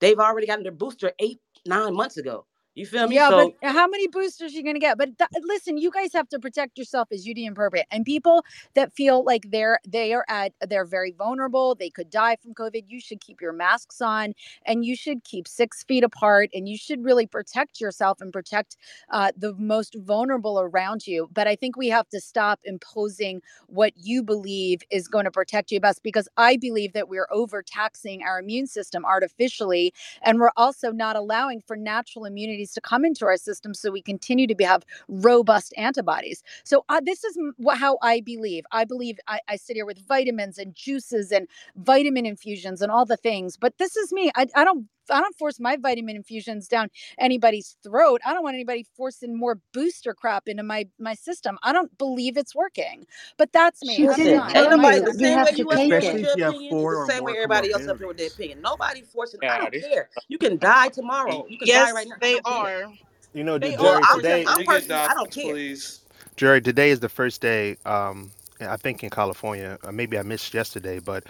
[0.00, 2.46] they've already gotten their booster eight nine months ago.
[2.78, 3.16] You feel me?
[3.16, 4.98] Yeah, So but how many boosters are you going to get?
[4.98, 7.86] But th- listen, you guys have to protect yourself as UD appropriate.
[7.90, 12.36] And people that feel like they're they are at they're very vulnerable, they could die
[12.42, 12.84] from COVID.
[12.88, 14.34] You should keep your masks on,
[14.66, 18.76] and you should keep six feet apart, and you should really protect yourself and protect
[19.10, 21.28] uh, the most vulnerable around you.
[21.32, 25.72] But I think we have to stop imposing what you believe is going to protect
[25.72, 30.92] you best, because I believe that we're overtaxing our immune system artificially and we're also
[30.92, 32.24] not allowing for natural
[32.68, 36.42] immunities to come into our system so we continue to be, have robust antibodies.
[36.64, 37.36] So uh, this is
[37.74, 38.64] how i believe.
[38.72, 41.46] I believe I, I sit here with vitamins and juices and
[41.76, 44.30] vitamin infusions and all the things but this is me.
[44.36, 46.88] I, I don't I don't force my vitamin infusions down
[47.18, 48.20] anybody's throat.
[48.26, 51.58] I don't want anybody forcing more booster crap into my my system.
[51.62, 53.06] I don't believe it's working.
[53.38, 54.06] But that's me.
[54.08, 54.56] She I'm didn't done.
[54.56, 56.22] ain't tell nobody the same way you up take with it.
[56.22, 58.60] your have opinion four the or same way everybody else up here with their opinion.
[58.62, 59.40] Nobody forcing.
[59.48, 60.10] I don't care.
[60.28, 61.46] You can die tomorrow.
[61.48, 62.16] You can die right now.
[62.16, 62.72] I they don't care.
[62.74, 62.92] are.
[63.34, 65.02] You know, They Well, are Jerry, I'm just, today, I'm it.
[65.08, 65.54] I don't care.
[65.54, 66.02] please.
[66.36, 67.76] Jerry, today is the first day.
[67.86, 71.24] Um, I think in California, uh, maybe I missed yesterday, but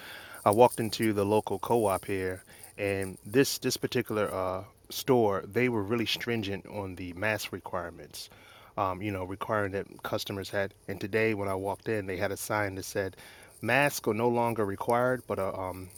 [0.46, 2.42] I walked into the local co-op here,
[2.78, 8.30] and this this particular uh, store, they were really stringent on the mask requirements.
[8.76, 10.72] Um, you know, requiring that customers had.
[10.86, 13.16] And today, when I walked in, they had a sign that said,
[13.60, 15.90] "Masks are no longer required, but uh, um,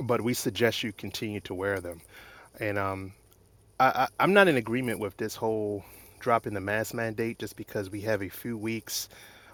[0.00, 2.00] but we suggest you continue to wear them."
[2.60, 3.12] And um,
[3.80, 5.84] I, I, I'm not in agreement with this whole
[6.20, 9.08] drop in the mask mandate just because we have a few weeks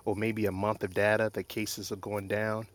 [0.05, 2.67] or maybe a month of data that cases are going down.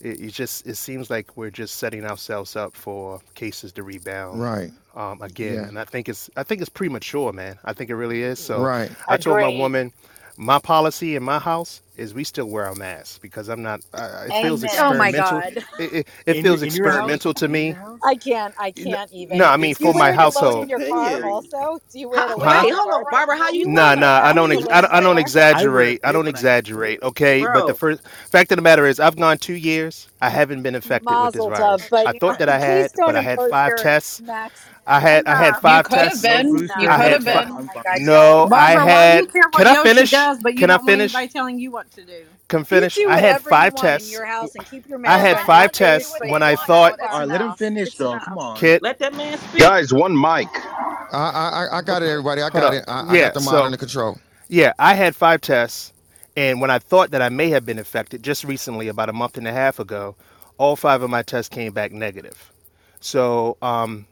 [0.00, 4.40] It, it just it seems like we're just setting ourselves up for cases to rebound
[4.40, 4.70] Right.
[4.94, 5.68] um, again, Yeah.
[5.68, 7.58] and I think it's I think it's premature, man.
[7.64, 8.38] I think it really is.
[8.38, 8.90] So Right.
[9.08, 9.92] I told my woman,
[10.38, 13.82] my policy in my house is we still wear our masks because I'm not.
[13.94, 15.12] I, I- it feels Oh my experimental.
[15.12, 15.64] God.
[15.78, 17.78] It, it, it in your feels in your house, experimental to me.
[18.04, 18.54] I can't.
[18.58, 19.38] I can't even.
[19.38, 19.46] No.
[19.46, 20.70] I mean Do you for my wear it alone in household.
[20.70, 21.24] your car Opinion.
[21.24, 21.80] also?
[21.92, 22.62] Do you wear it How, alone Huh?
[22.62, 23.10] in wait, your hold on, car?
[23.10, 23.38] Barbara.
[23.38, 23.96] How you You wear Nah, it?
[23.96, 24.50] wear it nah, I How don't.
[24.50, 24.92] you Ex- alone I don't.
[24.92, 25.48] I don't everywhere?
[25.52, 26.00] I wear exaggerate.
[26.02, 27.02] it I don't when I have exaggerate.
[27.02, 30.08] Okay, but the Bro, first fact of the matter is, I've gone two years.
[30.20, 31.80] I haven't been infected with this Mazel tov.
[31.80, 31.88] virus.
[31.90, 34.18] But I thought that I please had, don't but I had impose five your tests.
[34.18, 34.70] max.
[34.88, 35.24] I had.
[35.26, 35.64] I had Enough.
[35.64, 36.28] You five could have tests.
[36.30, 36.70] No been.
[36.74, 37.54] You I could had have been.
[37.56, 37.84] I'm Like fine.
[37.86, 38.52] I No, don't.
[38.54, 39.28] I Barbara, why do you had.
[39.28, 40.08] care Can I Yoshi finish?
[40.08, 41.18] does, but you Can I finish?
[41.18, 42.26] anybody telling you what to do?
[42.48, 43.02] Can finish?
[43.06, 44.10] I had whatever you five tests.
[44.10, 46.96] your house and keep your I had five tests when I thought.
[47.10, 48.20] All right, let him finish It's though.
[48.20, 48.60] Come on.
[48.60, 48.82] Kid.
[48.82, 49.62] let that man speak.
[49.62, 50.68] Guys, one mic.
[51.12, 52.42] I I I got it, everybody.
[52.42, 52.84] I got it.
[52.88, 53.18] I, I Yeah.
[53.18, 54.18] got the mod So under control.
[54.48, 55.92] yeah, I had five tests,
[56.36, 59.38] and when I thought that I may have been infected just recently, about a month
[59.38, 60.16] and a half ago,
[60.58, 62.52] all five of my tests came back negative.
[63.00, 64.07] So um,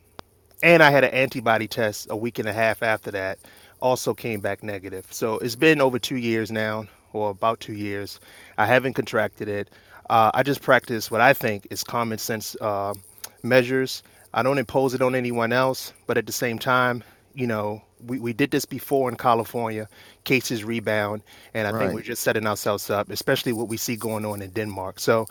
[0.63, 3.39] and I had an antibody test a week and a half after that,
[3.81, 5.07] also came back negative.
[5.11, 8.21] So it's been over two years now, or about two years.
[8.59, 9.71] I haven't contracted it.
[10.09, 12.95] Uh, I just practice what I think is common sense uh,
[13.43, 14.03] measures.
[14.35, 17.03] I don't impose it on anyone else, but at the same time,
[17.35, 19.89] you know, we, we did this before in California.
[20.25, 21.23] Cases rebound,
[21.55, 24.51] and I think we're just setting ourselves up, especially what we see going on in
[24.51, 25.01] Denmark.
[25.01, 25.27] So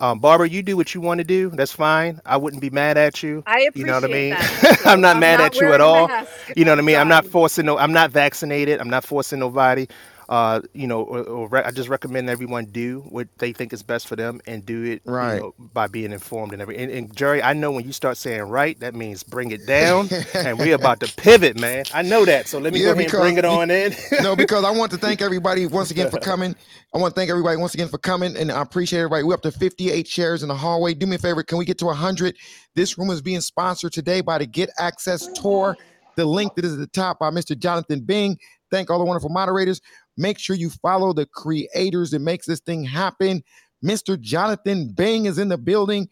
[0.00, 1.50] um, Barbara, you do what you want to do.
[1.50, 2.20] That's fine.
[2.24, 3.42] I wouldn't be mad at you.
[3.46, 4.36] I appreciate You know what I mean?
[4.86, 6.10] I'm not I'm mad not at you at all.
[6.56, 6.96] You know what I mean?
[6.96, 7.76] I'm not forcing no.
[7.78, 8.80] I'm not vaccinated.
[8.80, 9.86] I'm not forcing nobody.
[10.30, 13.82] Uh, you know, or, or re- I just recommend everyone do what they think is
[13.84, 15.02] best for them and do it.
[15.20, 15.36] You Right.
[15.36, 16.78] know, by being informed and every.
[16.78, 20.10] And, and Jerry, I know when you start saying right, that means bring it down,
[20.44, 21.86] and we're about to pivot, man.
[21.94, 22.48] I know that.
[22.48, 23.94] So let me go yeah, ahead and bring it on in.
[24.18, 26.56] no, because I want to thank everybody once again for coming.
[26.94, 29.24] I want to thank everybody once again for coming, and I appreciate everybody.
[29.24, 30.94] We're up to 58 shares in the hallway.
[30.94, 32.36] Do me a favor, can we get to 100?
[32.76, 35.76] This room is being sponsored today by the Get Access Tour.
[36.16, 37.58] The link that is at the top by Mr.
[37.58, 38.38] Jonathan Bing.
[38.70, 39.80] Thank all the wonderful moderators.
[40.20, 43.42] Make sure you follow the creators that makes this thing happen.
[43.82, 44.20] Mr.
[44.20, 46.10] Jonathan Bing is in the building,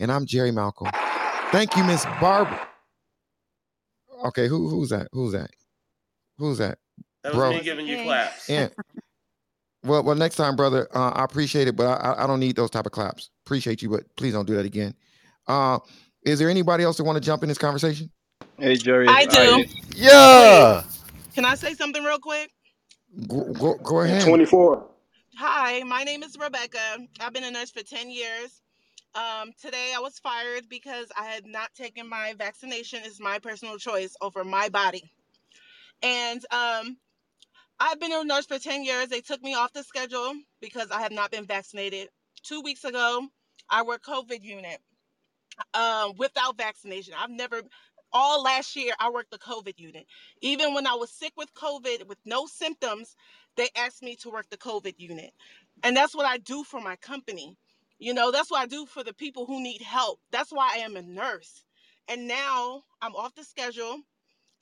[0.00, 0.88] and I'm Jerry Malcolm.
[1.52, 2.66] Thank you, Miss Barbara.
[4.26, 5.06] Okay, who who's that?
[5.12, 5.50] Who's that?
[6.38, 6.78] Who's that?
[7.22, 7.52] That was Bro.
[7.52, 8.48] me giving you claps.
[8.48, 8.68] Yeah.
[9.84, 10.88] Well, well, next time, brother.
[10.92, 13.30] Uh, I appreciate it, but I, I- I don't need those type of claps.
[13.46, 14.92] Appreciate you, but please don't do that again.
[15.46, 15.78] Uh,
[16.26, 18.10] is there anybody else that want to jump in this conversation?
[18.58, 19.38] Hey, Jerry, I do.
[19.38, 19.64] Aya.
[19.94, 20.82] Yeah.
[21.32, 22.50] can I say something real quick?
[23.28, 24.22] Go, go, go ahead.
[24.24, 24.86] 24.
[25.36, 26.78] Hi, my name is Rebecca.
[27.20, 28.62] I've been a nurse for 10 years.
[29.14, 33.00] Um, today I was fired because I had not taken my vaccination.
[33.04, 35.10] It's my personal choice over my body.
[36.02, 36.96] And um,
[37.80, 39.08] I've been a nurse for 10 years.
[39.08, 42.08] They took me off the schedule because I have not been vaccinated.
[42.44, 43.26] Two weeks ago,
[43.68, 44.78] I worked COVID unit
[45.74, 47.14] um, without vaccination.
[47.18, 47.62] I've never,
[48.12, 50.06] all last year, I worked the COVID unit.
[50.40, 53.16] Even when I was sick with COVID with no symptoms,
[53.56, 55.32] they asked me to work the COVID unit.
[55.82, 57.56] and that's what I do for my company.
[57.98, 60.20] You know, that's what I do for the people who need help.
[60.30, 61.64] That's why I am a nurse.
[62.08, 63.98] And now I'm off the schedule,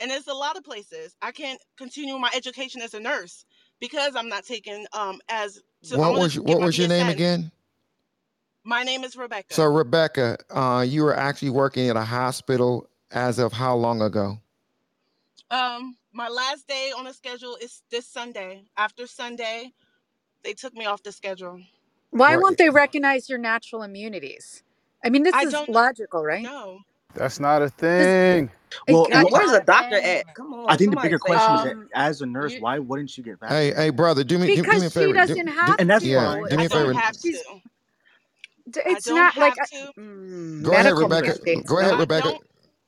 [0.01, 3.45] and there's a lot of places I can't continue my education as a nurse
[3.81, 7.51] because I'm not taking um as to I What was what was your name again?
[8.65, 9.55] My name is Rebecca.
[9.55, 14.39] So Rebecca, uh, you were actually working at a hospital as of how long ago?
[15.51, 18.65] Um, my last day on the schedule is this Sunday.
[18.77, 19.73] After Sunday,
[20.45, 21.61] they took me off the schedule.
[22.11, 22.43] Why Right.
[22.43, 24.63] won't they recognize your natural immunities?
[25.05, 26.45] I mean, this I is don't logical, right?
[26.45, 26.81] No.
[27.15, 28.51] That's not a thing.
[28.89, 30.25] Well, And well, where's the doctor at?
[30.35, 32.61] Come on, I think the bigger say question is that Um, as a nurse, you,
[32.61, 33.77] why wouldn't you get Hey, vaccinated?
[33.77, 35.19] hey, brother, do me do, do me a because she favor.
[35.19, 36.45] Do, doesn't do, have And that's yeah, fine.
[36.49, 36.95] do me I a don't favor.
[36.95, 37.61] have to.
[38.71, 39.93] d- I It's don't not like have I- to.
[40.01, 41.37] mm, Go ahead, medical Rebecca.
[41.37, 41.67] mandates.
[41.67, 42.35] Go ahead, No, I Rebecca.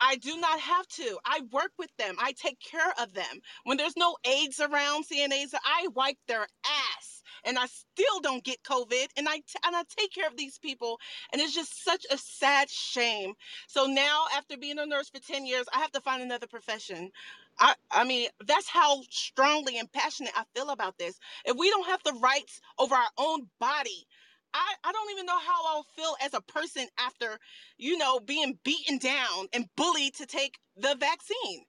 [0.00, 1.18] I do not have to.
[1.24, 2.16] I work with them.
[2.20, 3.40] I take care of them.
[3.64, 7.22] When there's no aides around, CNAs, I wipe their ass.
[7.44, 9.06] And I still don't get COVID.
[9.16, 10.98] And I t- and I take care of these people.
[11.32, 13.34] And it's just such a sad shame.
[13.68, 17.10] So now after being a nurse for 10 years, I have to find another profession.
[17.58, 21.18] I, I mean, that's how strongly and passionate I feel about this.
[21.44, 24.06] If we don't have the rights over our own body,
[24.54, 27.38] I, I don't even know how I'll feel as a person after,
[27.78, 31.64] you know, being beaten down and bullied to take the vaccine.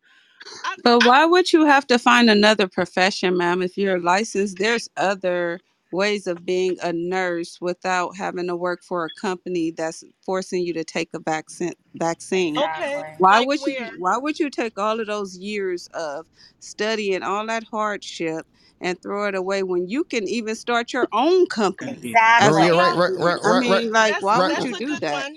[0.64, 3.62] I, But I, why would you have to find another profession, ma'am?
[3.64, 5.62] If you're licensed, there's other
[5.92, 10.74] ways of being a nurse without having to work for a company that's forcing you
[10.74, 11.74] to take a vaccine.
[11.96, 12.64] Vaccine.
[12.64, 13.78] okay, Why like would you?
[14.00, 16.28] Why would you take all of those years of
[16.60, 18.46] studying, all that hardship,
[18.82, 22.76] and throw it away when you can even start your own company as Maria, a
[22.76, 24.48] right, right, right, I right, right, mean, like, That's why right.
[24.48, 25.26] would that's you do good that?
[25.26, 25.36] one.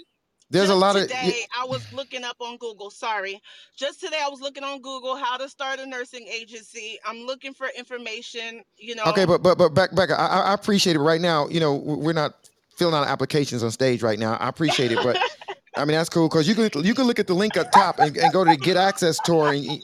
[0.50, 2.90] There's a Just lot of today, I was looking up on Google.
[2.90, 3.40] Sorry.
[3.76, 6.98] Just today, I was looking on Google how to start a nursing agency.
[7.06, 9.10] I'm looking for information, you know.
[9.10, 10.10] okay, but but but back back.
[10.10, 11.00] I, I I appreciate it.
[11.00, 14.34] Right now, you know, we're not filling out applications on stage right now.
[14.36, 15.20] I appreciate it, but
[15.76, 18.00] I mean that's cool because you can you can look at the link up top
[18.00, 19.82] and, and go to the Get Access tour and you-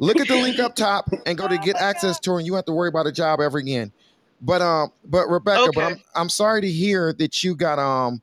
[0.00, 2.64] look at the link up top and go to Get Access tour and you have
[2.64, 3.92] to worry about a job ever again.
[4.40, 8.22] But um, but Rebecca, but I'm I'm sorry to hear that you got um,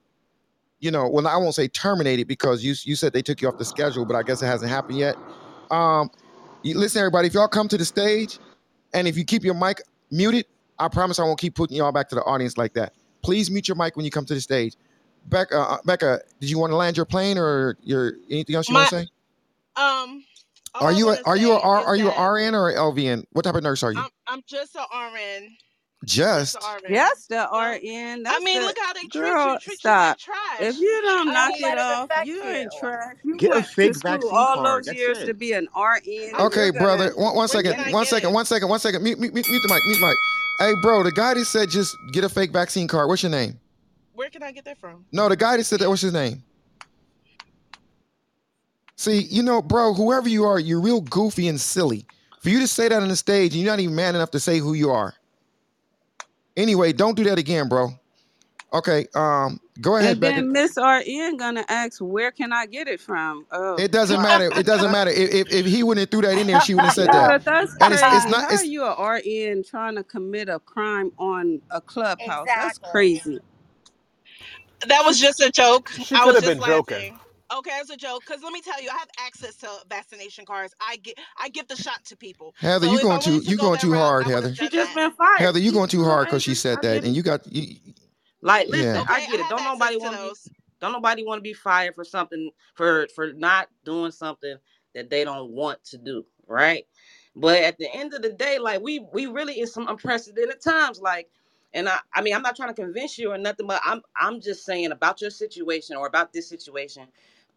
[0.79, 3.57] you know, well I won't say terminated because you you said they took you off
[3.57, 5.17] the schedule, but I guess it hasn't happened yet.
[5.71, 6.09] Um,
[6.63, 8.39] you, listen, everybody, if y'all come to the stage
[8.93, 10.45] and if you keep your mic muted,
[10.79, 12.93] I promise I won't keep putting y'all back to the audience like that.
[13.21, 14.75] Please mute your mic when you come to the stage.
[15.27, 18.75] Becca, uh, Becca, did you want to land your plane or your anything else you
[18.75, 19.07] want to say?
[19.75, 20.23] um,
[20.75, 23.23] all Are you a are you a say are you a RN or a LVN?
[23.31, 23.99] What type of nurse are you?
[23.99, 25.49] I'm I'm just a RN.
[26.05, 26.93] Just Just RN.
[26.93, 28.27] Yes, the No, RN.
[28.27, 29.21] I mean, the look how they treat you.
[29.21, 29.57] girl.
[29.59, 30.17] Treat you Stop.
[30.27, 32.79] like If you don't I knock mean, it off, you ain't you.
[32.79, 33.15] trash.
[33.23, 34.65] You Get a went fake vaccine all card.
[34.65, 35.25] those That's years it.
[35.25, 37.09] to be an RN, okay, brother.
[37.09, 37.21] gonna.
[37.21, 38.33] One, one where second, can I one get second, it?
[38.33, 39.03] one second, one second.
[39.03, 40.17] Mute, mute, mute, mute the mic, mute the mic.
[40.59, 43.07] Hey, bro, the guy that said just get a fake vaccine card.
[43.09, 43.59] What's your name?
[44.13, 45.05] Where can I get that from?
[45.11, 45.89] No, the guy that said that.
[45.89, 46.43] What's his name?
[48.97, 52.07] See, you know, bro, whoever you are, you're real goofy and silly.
[52.41, 54.41] For you to say that on the stage, and you're not even man enough to
[54.41, 55.15] say who you are.
[56.57, 57.89] Anyway, don't do that again, bro.
[58.73, 60.45] Okay, um, go ahead, And Becca.
[60.45, 63.47] then Miss RN gonna ask, where can I get it from?
[63.51, 64.51] Oh, It doesn't matter.
[64.55, 65.11] It doesn't matter.
[65.11, 67.29] If, if, if he wouldn't have threw that in there, she wouldn't have said Yeah,
[67.29, 67.37] that.
[67.37, 68.29] but that's And it's it's crazy.
[68.29, 72.53] not How it's are you a RN trying to commit a crime on a clubhouse?
[72.55, 72.89] That's Exactly.
[72.91, 73.41] crazy.
[74.87, 75.91] That was just a joke.
[75.99, 77.07] she I could was have just been joking.
[77.07, 77.19] laughing.
[77.55, 78.25] Okay, it's a joke.
[78.25, 80.73] Cause let me tell you, I have access to vaccination cards.
[80.81, 82.53] I get I give the shot to people.
[82.59, 84.43] Heather, So you if going too wanted to you going too route, hard, I would
[84.43, 84.55] have Heather.
[84.55, 85.39] She just been fired.
[85.39, 87.75] Heather, you She's going too hard because she said that, and you got you,
[88.41, 89.01] Like, yeah.
[89.01, 89.43] Okay, I I get it.
[89.43, 90.35] have Don't nobody want to be.
[90.81, 94.57] Don't nobody want to be fired for something for for not doing something
[94.95, 96.85] that they don't want to do, right?
[97.35, 101.01] But at the end of the day, like we we really in some unprecedented times,
[101.01, 101.29] like.
[101.75, 104.41] And I, I mean, I'm not trying to convince you or nothing, but I'm, I'm
[104.41, 107.07] just saying about your situation or about this situation.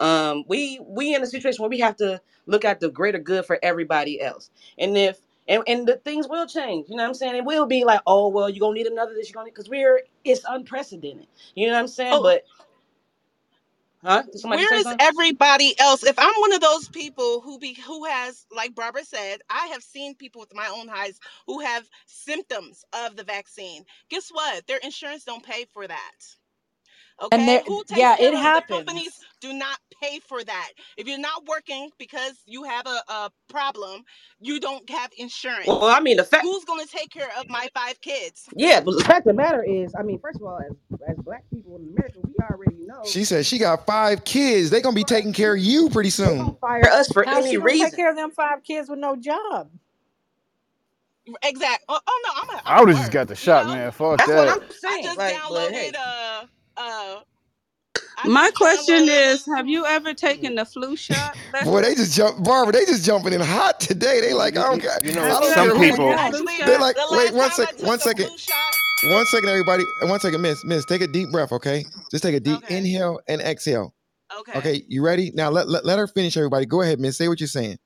[0.00, 3.46] Um, we, we in a situation where we have to look at the greater good
[3.46, 4.50] for everybody else.
[4.78, 7.36] And if, and, and the things will change, you know what I'm saying?
[7.36, 9.70] It will be like, oh, well, you're gonna need another this, you're gonna, need because
[9.70, 11.28] we're, it's unprecedented.
[11.56, 12.18] You know what I'm saying?
[12.18, 12.44] Oh, But,
[14.04, 14.24] huh?
[14.24, 15.00] Did somebody where say is something?
[15.00, 16.04] everybody else?
[16.04, 19.82] If I'm one of those people who be who has, like Barbara said, I have
[19.82, 23.84] seen people with my own eyes who have symptoms of the vaccine.
[24.10, 24.66] Guess what?
[24.66, 26.12] Their insurance don't pay for that.
[27.32, 30.42] And Okay, there, who takes yeah, care it of the companies do not pay for
[30.44, 30.70] that.
[30.96, 34.04] If you're not working because you have a, a problem,
[34.40, 35.66] you don't have insurance.
[35.66, 38.48] Well, I mean, the fact, Who's gonna take care of my five kids?
[38.56, 40.76] yeah, but the fact of the matter is, I mean, first of all, as,
[41.08, 44.70] as black people in America, we already know She said she got five kids.
[44.70, 46.56] They're gonna be taking care of you pretty soon.
[46.60, 49.16] fire us for How's any she gonna take care of them five kids with no
[49.16, 49.70] job?
[51.42, 51.86] Exactly.
[51.88, 53.76] Oh, oh no, I'm at I I'm would have just got the You shot, know,
[53.76, 53.92] man.
[53.92, 54.48] Fuck That's what.
[54.48, 55.06] I'm saying.
[55.08, 56.39] I just Like, but downloaded hey, uh uh
[58.24, 62.16] I My just question is, have you ever taken the flu shot, Boy, they just
[62.16, 62.72] jump, Barbara.
[62.72, 64.20] They just jumping in hot today.
[64.20, 64.98] They like, I don't care.
[65.02, 65.80] you know, I don't some care who.
[65.82, 66.08] people.
[66.32, 68.28] the flu They like, the wait last one time sec, I took one the second,
[68.28, 68.74] flu shot.
[69.12, 71.84] one second, everybody, one second, Miss, Miss, take a deep breath, okay?
[72.10, 72.76] Just take a deep Okay.
[72.78, 73.94] inhale and exhale.
[74.40, 74.58] Okay.
[74.58, 75.32] Okay, you ready?
[75.34, 76.36] Now let, let let her finish.
[76.36, 77.18] Everybody, go ahead, Miss.
[77.18, 77.78] Say what you're saying.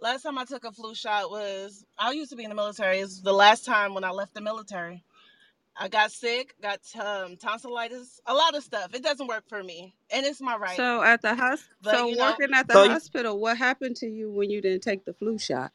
[0.00, 3.00] Last time I took a flu shot was I used to be in the military.
[3.00, 5.04] It's the last time when I left the military.
[5.76, 8.94] I got sick, got um, tonsillitis, a lot of stuff.
[8.94, 10.76] It doesn't work for me, and it's my right.
[10.76, 13.56] So at the hos- But so you know, working at the so you, hospital, what
[13.56, 15.72] happened to you when you didn't take the flu shot?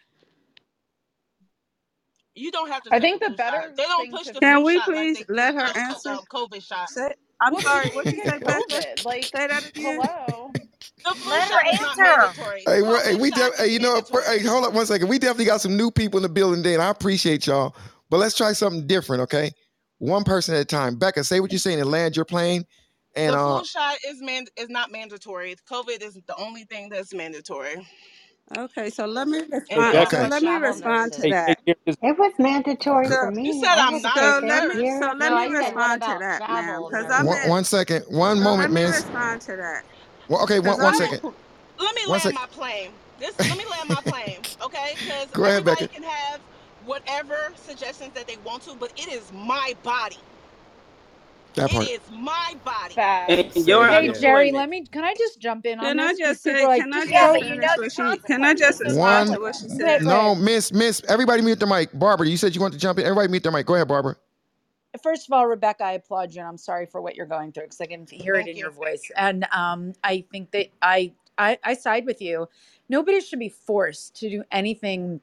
[2.36, 3.52] you don't have to I take the think the flu shot.
[3.52, 5.78] better They don't push to the Can flu we shot like please they let her
[5.78, 6.10] answer?
[6.10, 6.89] um, COVID shot.
[6.89, 7.89] Say, I'm Well, sorry.
[7.89, 9.06] What didn't you say, COVID.
[9.06, 9.95] Like, Say that again.
[10.00, 10.54] hello.
[11.04, 12.04] The flu Let her shot is not answer.
[12.04, 12.64] mandatory.
[12.66, 14.86] Hey, what, hey we shot def- hey, is you know, what, hey, hold up one
[14.86, 15.10] second.
[15.10, 17.76] We definitely got some new people in the building today, and I appreciate y'all.
[18.10, 19.52] But let's try something different, okay?
[20.00, 20.97] One person at a time.
[20.97, 22.66] Becca, say what you're saying and land your plane.
[23.16, 25.56] And The uh, flu shot is man is not mandatory.
[25.72, 27.76] COVID is the only thing that's mandatory.
[28.58, 29.97] Okay, so let me And Hey, respond.
[29.97, 31.41] uh, So let me respond to Hey, nurses.
[31.47, 31.60] hey, that.
[32.02, 33.43] It was mandatory So for me.
[33.43, 35.76] you said I I'm had not so let me so let no, me I said
[35.78, 37.50] what respond to that, ma'am, travel because I'm one, in.
[37.50, 37.66] one nurses?
[37.66, 38.95] second, one let moment, me miss.
[38.95, 39.84] respond to that
[40.28, 41.12] Well, okay, because one, one I'm Let me in.
[41.12, 41.38] second, qu-
[41.80, 42.36] let me one land sec.
[42.36, 43.00] my plane.
[43.18, 44.95] This let me land my plane, okay?
[45.04, 45.89] Because Go everybody Becca.
[45.93, 46.41] can have
[46.90, 50.18] whatever suggestions that they want to, but it is my body.
[51.56, 51.88] That It part.
[51.88, 52.96] It is my body.
[53.28, 53.66] and Facts.
[53.66, 56.20] your Hey, Jerry, let me, can I just jump in on Can I this?
[56.20, 56.62] Just say?
[56.64, 58.20] like, Can I just Yeah, just but you know finish what she?
[58.20, 60.04] Can I just One, what she said?
[60.04, 61.04] no, miss, miss.
[61.10, 61.92] Everybody mute the mic.
[61.98, 63.06] Barbara, you said you want to jump in.
[63.06, 63.66] Everybody mute their mic.
[63.68, 64.16] Go ahead, Barbara.
[65.04, 67.66] First of all, Rebecca, I applaud you, and I'm sorry for what you're going through
[67.66, 68.64] because I can hear it in you.
[68.64, 69.12] your voice.
[69.16, 72.50] And um, I think that I, I, I side with you.
[72.90, 75.22] Nobody should be forced to do anything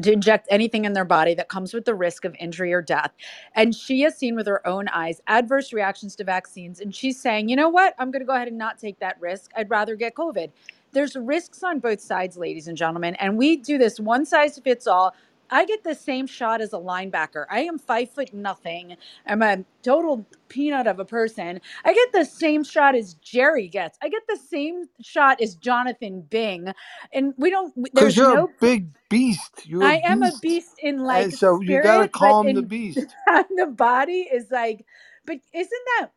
[0.00, 3.12] to inject anything in their body that comes with the risk of injury or death.
[3.54, 6.80] And she has seen with her own eyes adverse reactions to vaccines.
[6.80, 7.94] And she's saying, you know what?
[7.98, 9.50] I'm going to go ahead and not take that risk.
[9.56, 10.50] I'd rather get COVID.
[10.92, 13.14] There's risks on both sides, ladies and gentlemen.
[13.16, 15.14] And we do this one size fits all.
[15.52, 17.46] I get the same shot as a linebacker.
[17.50, 18.96] I am five foot nothing.
[19.26, 21.60] I'm a total peanut of a person.
[21.84, 23.98] I get the same shot as Jerry gets.
[24.02, 26.74] I get the same shot as Jonathan Bing.
[27.14, 29.66] And we don't, Because you're a no big beast.
[29.66, 30.42] You're a I am a beast.
[30.42, 33.16] beast in like And so you got to spirit, but calm the in beast.
[33.56, 34.86] the body is like,
[35.26, 36.10] but isn't that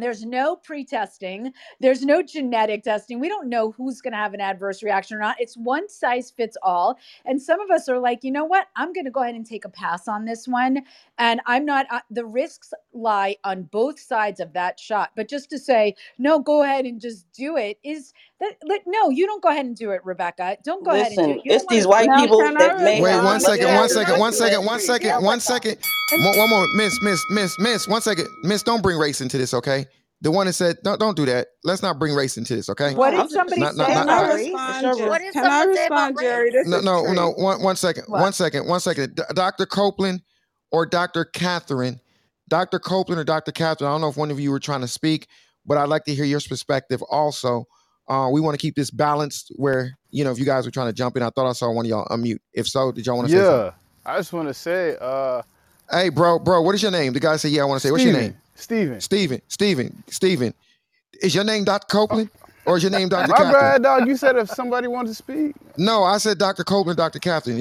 [0.00, 1.52] there's no pre-testing.
[1.80, 3.20] There's no genetic testing.
[3.20, 5.36] We don't know who's going to have an adverse reaction or not.
[5.38, 6.98] It's one size fits all.
[7.26, 8.68] And some of us are like you know what?
[8.76, 10.82] I'm going to go ahead and take a pass on this one.
[11.18, 15.10] And i'm not uh, the risks lie on both sides of that shot.
[15.14, 18.12] But just to say no go ahead and just do it is
[18.42, 21.22] that like, no you don't go ahead and do it rebecca don't go ahead and
[21.22, 23.40] do it Listen, you it's these white Now, people that may Wait one second, one
[23.40, 24.32] second, one second, one Jerry?
[24.32, 24.82] coverage second, or one Let's second, less one treatment.
[24.82, 25.60] second, Deal one with them.
[25.62, 25.78] second.
[26.12, 27.88] and One, one moment, miss, miss, miss, miss.
[27.88, 28.62] One second, miss.
[28.62, 29.86] Don't bring race into this, okay?
[30.22, 31.48] The one that said, don't, don't do that.
[31.64, 32.94] Let's not bring race into this, okay?
[32.94, 34.26] what did somebody Not, just not, say Can not, I not.
[34.26, 34.82] jerry respond?
[34.82, 35.08] your Jer- room.
[35.08, 36.50] What did Can I someone say about respond, Jerry?
[36.50, 37.30] This No, no, no.
[37.32, 39.16] One, one second, what one second, one second.
[39.16, 39.66] D- Dr.
[39.66, 40.22] Copeland
[40.72, 41.24] or Dr.
[41.26, 42.00] Catherine,
[42.48, 42.78] Dr.
[42.78, 43.52] Copeland or Dr.
[43.52, 43.88] Catherine.
[43.90, 45.28] I don't know if one of you were trying to speak,
[45.66, 47.66] but I'd like to hear your perspective also.
[48.08, 50.88] Uh, we want to keep this balanced where, you know, if you guys were trying
[50.88, 52.38] to jump in, I thought I saw one of y'all unmute.
[52.52, 53.66] If so, did y'all want to say something?
[53.66, 55.42] Yeah, I just want to say, uh,
[55.90, 57.12] Hey, bro, bro, what is your name?
[57.12, 58.34] The guy said, yeah, I want to say, what's your name?
[58.54, 59.42] Steven, Steven.
[59.48, 60.54] Steven, Steven, Steven.
[61.20, 61.86] Is your name Dr.
[61.90, 62.30] Copeland
[62.64, 63.28] or is your name Dr.
[63.28, 63.52] My Catherine?
[63.52, 64.08] bad, dog.
[64.08, 65.54] You said if somebody wanted to speak.
[65.76, 66.64] No, I said Dr.
[66.64, 67.18] Copeland, Dr.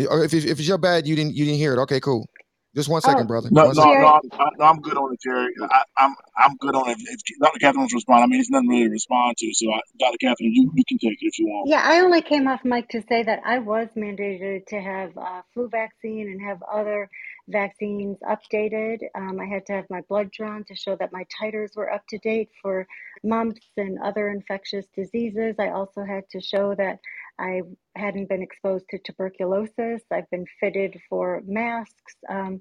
[0.09, 1.79] Or if, if if it's your bad, you didn't you didn't hear it.
[1.79, 2.27] Okay, cool.
[2.75, 3.51] Just one second, Oh, brother.
[3.51, 3.95] No, One no, second.
[3.95, 5.53] no, I'm, I, no, I'm good on it, Jerry.
[5.71, 6.97] I, I'm, I'm good on it.
[7.01, 7.59] If, if Dr.
[7.59, 9.53] Catherine wants to respond, I mean, it's nothing really to respond to.
[9.53, 10.17] So, I, Dr.
[10.21, 11.65] Catherine, you, you can take it if you want.
[11.65, 15.43] yeah, I only came off mic to say that I was mandated to have a
[15.53, 17.09] flu vaccine and have other
[17.49, 18.99] vaccines updated.
[19.15, 22.03] Um, I had to have my blood drawn to show that my titers were up
[22.09, 22.87] to date for
[23.23, 25.55] mumps and other infectious diseases.
[25.59, 26.99] I also had to show that
[27.41, 27.61] I
[27.95, 30.01] hadn't been exposed to tuberculosis.
[30.11, 32.15] I've been fitted for masks.
[32.29, 32.59] Um,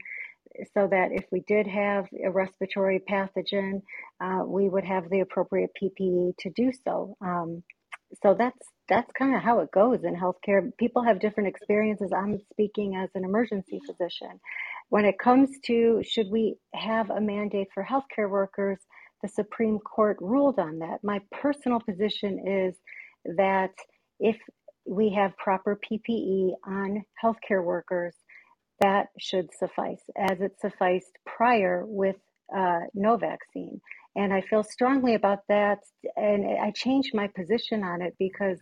[0.74, 3.82] so that if we did have a respiratory pathogen,
[4.20, 7.16] uh, we would have the appropriate PPE to do so.
[7.20, 7.62] Um,
[8.22, 8.58] so that's
[8.88, 10.76] that's kind of how it goes in healthcare.
[10.76, 12.10] People have different experiences.
[12.12, 14.40] I'm speaking as an emergency physician.
[14.88, 18.78] When it comes to should we have a mandate for healthcare workers,
[19.22, 21.04] the Supreme Court ruled on that.
[21.04, 22.74] My personal position is
[23.36, 23.70] that
[24.18, 24.36] if
[24.90, 28.16] we have proper PPE on healthcare workers,
[28.80, 32.16] that should suffice, as it sufficed prior with
[32.54, 33.80] uh, no vaccine.
[34.16, 35.78] And I feel strongly about that.
[36.16, 38.58] And I changed my position on it because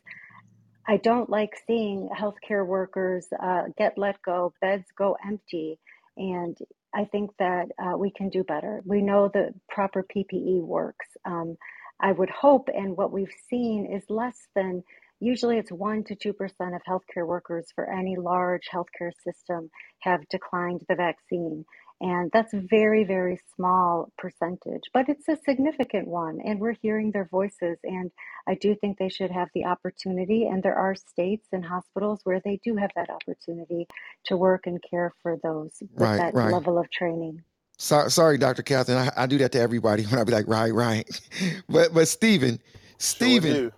[0.87, 5.79] I don't like seeing healthcare workers uh, get let go, beds go empty,
[6.17, 6.57] and
[6.95, 8.83] I think that uh, we can do better.
[8.85, 11.07] We know the proper PPE works.
[11.25, 11.57] Um,
[12.01, 14.83] I would hope, and what we've seen is less than
[15.21, 16.33] usually it's 1% to 2%
[16.77, 21.65] of healthcare workers for any large healthcare system have declined the vaccine.
[22.01, 26.39] And that's a very, very small percentage, but it's a significant one.
[26.45, 27.79] And we're hearing their voices.
[27.85, 28.13] And
[28.49, 30.47] I do think they should have the opportunity.
[30.47, 33.89] And there are states and hospitals where they do have that opportunity
[34.27, 36.53] to work and care for those with Right, that right.
[36.53, 37.43] level of training.
[37.79, 38.63] So, sorry, Dr.
[38.63, 38.99] Catherine.
[38.99, 41.09] I, I do that to everybody when I be like, right, right.
[41.69, 42.61] But but Stephen,
[42.99, 43.73] Stephen, do.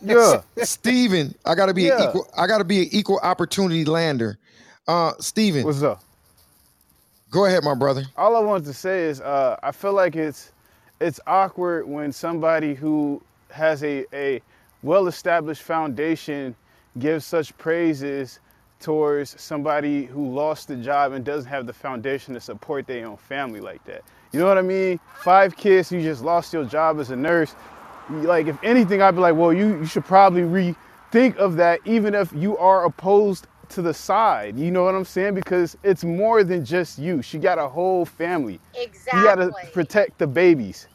[0.00, 0.42] Yeah.
[0.62, 2.28] Stephen, I gotta be an equal.
[2.36, 4.38] I gotta be an equal opportunity lander.
[4.88, 6.02] Uh, Stephen, What's up?
[7.30, 8.04] go ahead, my brother.
[8.16, 10.52] All I wanted to say is uh, I feel like it's
[11.00, 14.40] it's awkward when somebody who has a, a
[14.82, 16.54] well-established foundation
[16.98, 18.40] gives such praises
[18.80, 23.16] towards somebody who lost the job and doesn't have the foundation to support their own
[23.16, 24.02] family like that.
[24.32, 24.98] You know what I mean?
[25.22, 27.54] Five kids, you just lost your job as a nurse.
[28.10, 32.14] Like, if anything, I'd be like, well, you, you should probably rethink of that, even
[32.14, 34.58] if you are opposed to the side.
[34.58, 35.34] You know what I'm saying?
[35.34, 37.22] Because it's more than just you.
[37.22, 38.60] She got a whole family.
[39.18, 40.88] You got to protect the babies.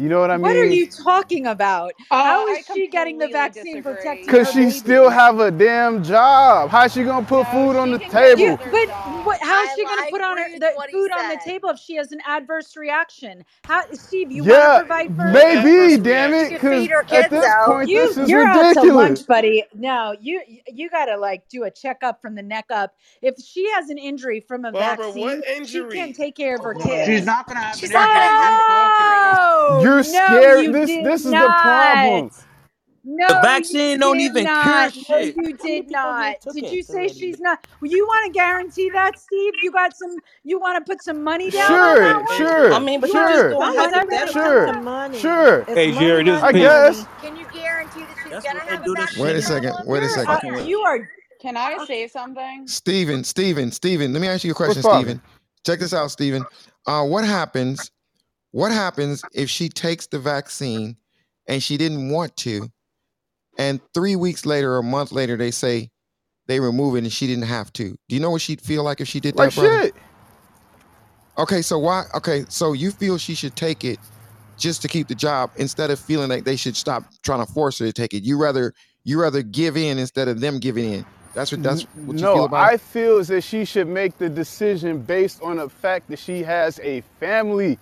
[0.00, 1.94] You know what I What are you talking about?
[2.10, 3.82] How Uh, is I she getting the vaccine disagree.
[3.82, 4.72] protecting Cause she baby?
[4.72, 6.70] still have a damn job.
[6.70, 8.40] How's she gonna put No, food on the table?
[8.42, 8.88] You, but
[9.22, 11.70] what, how's I, she going to I put on her the food on the table
[11.70, 13.44] if she has an adverse reaction?
[13.66, 16.56] How, Steve, you want to provide for maybe, damn it.
[16.56, 16.58] reaction.
[16.58, 17.56] could Cause feed at this out.
[17.56, 17.94] point, you.
[17.94, 18.84] this is You're out to ridiculous.
[18.84, 19.64] lunch, buddy.
[19.74, 22.94] No, you you got to like do a checkup from the neck up.
[23.22, 26.74] If she has an injury from a Barbara, vaccine, she can't take care of her
[26.76, 28.28] No, she's not gonna have She's an not going
[29.98, 30.14] to injury.
[30.14, 30.44] What are have you an talking injury.
[30.44, 30.44] about?
[30.44, 30.58] You're no, scared.
[30.62, 31.52] you This did this is the not.
[31.52, 32.30] problem.
[33.26, 34.92] The No, you vaccine don't did even not.
[34.92, 36.36] cure No, you did not.
[36.52, 37.08] Did you say already?
[37.08, 37.66] she's not?
[37.80, 39.54] Well, you want to guarantee that, Steve?
[39.62, 40.20] You got some.
[40.44, 42.38] You want to put some money down Barbara, on Sure, that what one?
[42.38, 44.66] sure, I mean, but You you want just sure, going to put everything hypothetical.
[44.66, 45.18] on sure, money.
[45.18, 45.64] sure.
[45.68, 47.06] It's Hey, money, Jerry, this I guess.
[47.20, 49.74] Can you guarantee that she's That's gonna they have a do this Wait a second.
[49.86, 50.18] Wait a You're.
[50.28, 50.66] Uh, second.
[50.66, 51.08] you are.
[51.40, 52.66] Can I say something?
[52.68, 54.12] Stephen, Stephen, Stephen.
[54.12, 55.02] Let me ask you a question, poppin'?
[55.02, 55.22] Stephen.
[55.66, 56.46] Check this out, Stephen.
[56.86, 57.90] Uh, what happens?
[58.52, 60.96] What happens if she takes the vaccine
[61.46, 62.68] and she didn't want to,
[63.58, 65.90] and three weeks later or a month later they say
[66.46, 67.90] they remove it and she didn't have to?
[68.08, 69.80] Do you know what she'd feel like if she did Like that, brother?
[69.84, 69.94] shit.
[71.38, 72.04] Okay, so why?
[72.14, 73.98] Okay, so you feel she should take it
[74.58, 77.78] just to keep the job instead of feeling like they should stop trying to force
[77.78, 78.24] her to take it.
[78.24, 78.74] You rather
[79.04, 81.06] you rather give in instead of them giving in.
[81.34, 82.72] That's what that's what you feel No, about it.
[82.72, 86.42] I feel is that she should make the decision based on the fact that she
[86.42, 87.78] has a family.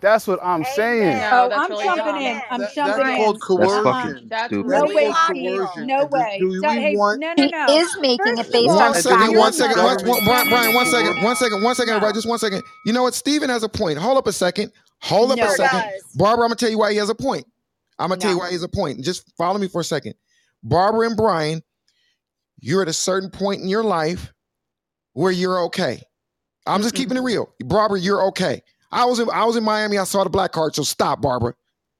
[0.00, 1.18] That's what I'm saying.
[1.18, 2.16] No, Oh, I'm really jumping dumb.
[2.16, 2.42] in.
[2.50, 3.16] I'm That, jumping that's in.
[3.16, 3.60] called Science.
[3.60, 4.28] That's fucking coercion.
[4.28, 4.70] That's stupid.
[4.70, 5.86] No way, called coercion.
[5.86, 6.36] No And do, way.
[6.40, 8.76] do Do- we Hey, want no, no, He is making it First of based on
[8.76, 9.74] One if second, you're a one science.
[9.76, 11.74] second, one, one, Brian, no, no, Brian, no, one no, second, no, one second, one
[11.74, 12.62] second, everybody, just one second.
[12.86, 13.14] You know what?
[13.14, 13.98] Steven has a point.
[13.98, 14.72] Hold up a second.
[15.02, 15.80] Hold up a no, Sure second.
[15.80, 16.02] does.
[16.14, 17.46] Barbara, I'm gonna tell you why he has a point.
[17.98, 19.04] I'm gonna tell you why he has a point.
[19.04, 20.14] Just follow me for a second.
[20.62, 21.62] Barbara and Brian,
[22.60, 24.32] you're at a certain point in your life
[25.12, 26.02] where you're okay.
[26.66, 27.26] I'm just keeping it mm-hmm.
[27.26, 27.54] real.
[27.64, 28.62] Barbara, you're okay.
[28.92, 29.98] I was in I was in Miami.
[29.98, 30.74] I saw the black card.
[30.74, 31.54] So stop, Barbara.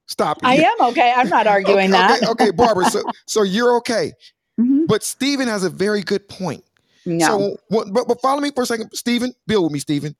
[0.07, 0.39] Stop.
[0.43, 1.13] I am okay.
[1.15, 2.23] I'm not arguing okay, that.
[2.23, 2.85] okay, okay, Barbara.
[2.89, 4.11] So so you're okay.
[4.59, 4.87] Mhm.
[4.87, 6.63] But Stephen has a very good point.
[7.05, 7.25] No.
[7.25, 9.33] So what, but, but follow me for a second, Stephen.
[9.47, 10.15] Build with me, Stephen.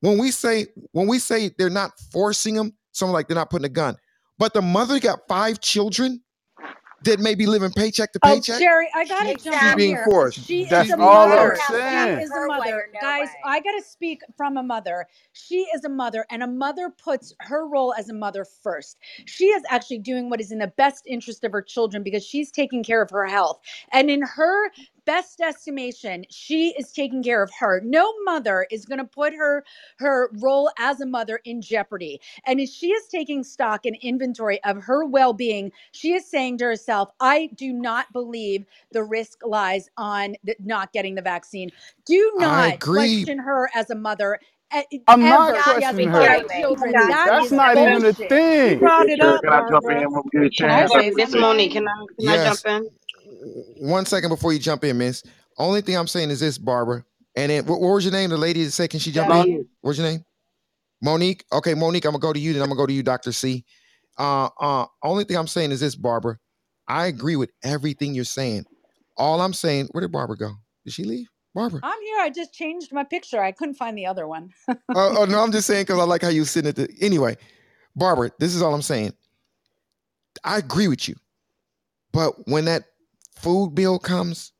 [0.00, 3.66] When we say when we say they're not forcing them, someone like they're not putting
[3.66, 3.96] a gun,
[4.38, 6.22] but the mother got five children
[7.04, 8.56] that may be living paycheck to paycheck.
[8.56, 8.58] Oh, paycheck.
[8.58, 10.04] Sherry, I gotta She's jump She's being here.
[10.04, 10.38] forced.
[10.46, 11.56] She That's is a She's being all I'm mother.
[11.56, 11.62] forced.
[11.66, 12.88] She is a Her way mother.
[12.94, 13.40] no Guys, way.
[13.44, 15.06] I gotta speak from a mother.
[15.32, 18.98] She is a mother, and a mother puts her role as a mother first.
[19.26, 22.50] She is actually doing what is in the best interest of her children because she's
[22.50, 23.60] taking care of her health.
[23.92, 24.70] And in her
[25.12, 27.80] best estimation, she is taking care of her.
[27.84, 29.64] No mother is going to put her
[29.98, 32.20] her role as a mother in jeopardy.
[32.46, 36.66] And as she is taking stock and inventory of her well-being, she is saying to
[36.66, 41.70] herself, "I do not believe the risk lies on the, not getting the vaccine.
[42.06, 44.40] Do not question her as a mother."
[44.92, 45.80] e- I'm not Ever.
[45.82, 46.20] She questioning her.
[46.20, 46.48] Jeremy.
[46.60, 47.06] children.
[47.06, 48.38] Not That That's is not even a bullshit.
[48.62, 48.80] She thing.
[48.80, 50.08] brought it up, can I jump in Barbara.
[50.12, 51.72] when we get a Can I say this Monique.
[51.72, 51.74] something?
[51.74, 52.90] Can I can I jump in?
[53.78, 55.22] One second before you jump in, Miss.
[55.58, 57.04] Only thing I'm saying is this, Barbara.
[57.36, 58.30] And then what, what was your name?
[58.30, 59.66] The lady that said, "Can she jump in?" Monique.
[59.80, 60.24] What's your name?
[61.02, 61.44] Monique.
[61.52, 62.04] Okay, Monique.
[62.04, 62.52] I'm gonna go to you.
[62.52, 63.64] Then I'm gonna go to you, Doctor C.
[64.18, 64.86] Uh, uh.
[65.02, 66.38] Only thing I'm saying is this, Barbara.
[66.88, 68.64] I agree with everything you're saying.
[69.16, 70.54] All I'm saying, where did Barbara go?
[70.84, 71.28] Did she leave?
[71.54, 71.80] Barbara.
[71.82, 72.18] I'm here.
[72.20, 73.42] I just changed my picture.
[73.42, 74.52] I couldn't find the other one.
[74.68, 76.88] oh, oh, no, I'm just saying because I like how you sitting at the.
[77.00, 77.36] Anyway,
[77.94, 79.12] Barbara, this is all I'm saying.
[80.44, 81.16] I agree with you,
[82.12, 82.84] but when that
[83.42, 84.52] food bill comes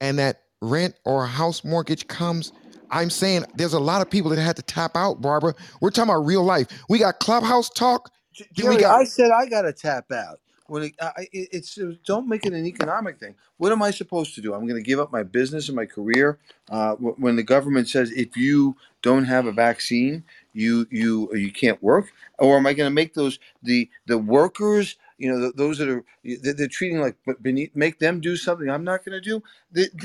[0.00, 2.52] and that rent or house mortgage comes,
[2.90, 5.54] I'm saying there's a lot of people that had to tap out, Barbara.
[5.82, 6.68] We're talking about real life.
[6.90, 8.12] We got clubhouse talk.
[8.54, 10.40] Jerry, got I said I got to tap out.
[10.68, 13.36] When it, I, I- it, it's uh, don't make it an economic thing.
[13.58, 14.54] What am I supposed to do?
[14.54, 16.38] I'm going to give up my business and my career.
[16.70, 20.24] Uh, when the government says if you don't have a vaccine,
[20.54, 24.96] you you you can't work, or am I going to make those the the workers?
[25.18, 28.84] You know, th those that are they're, treating like beneath, make them do something I'm
[28.84, 29.42] not going to do.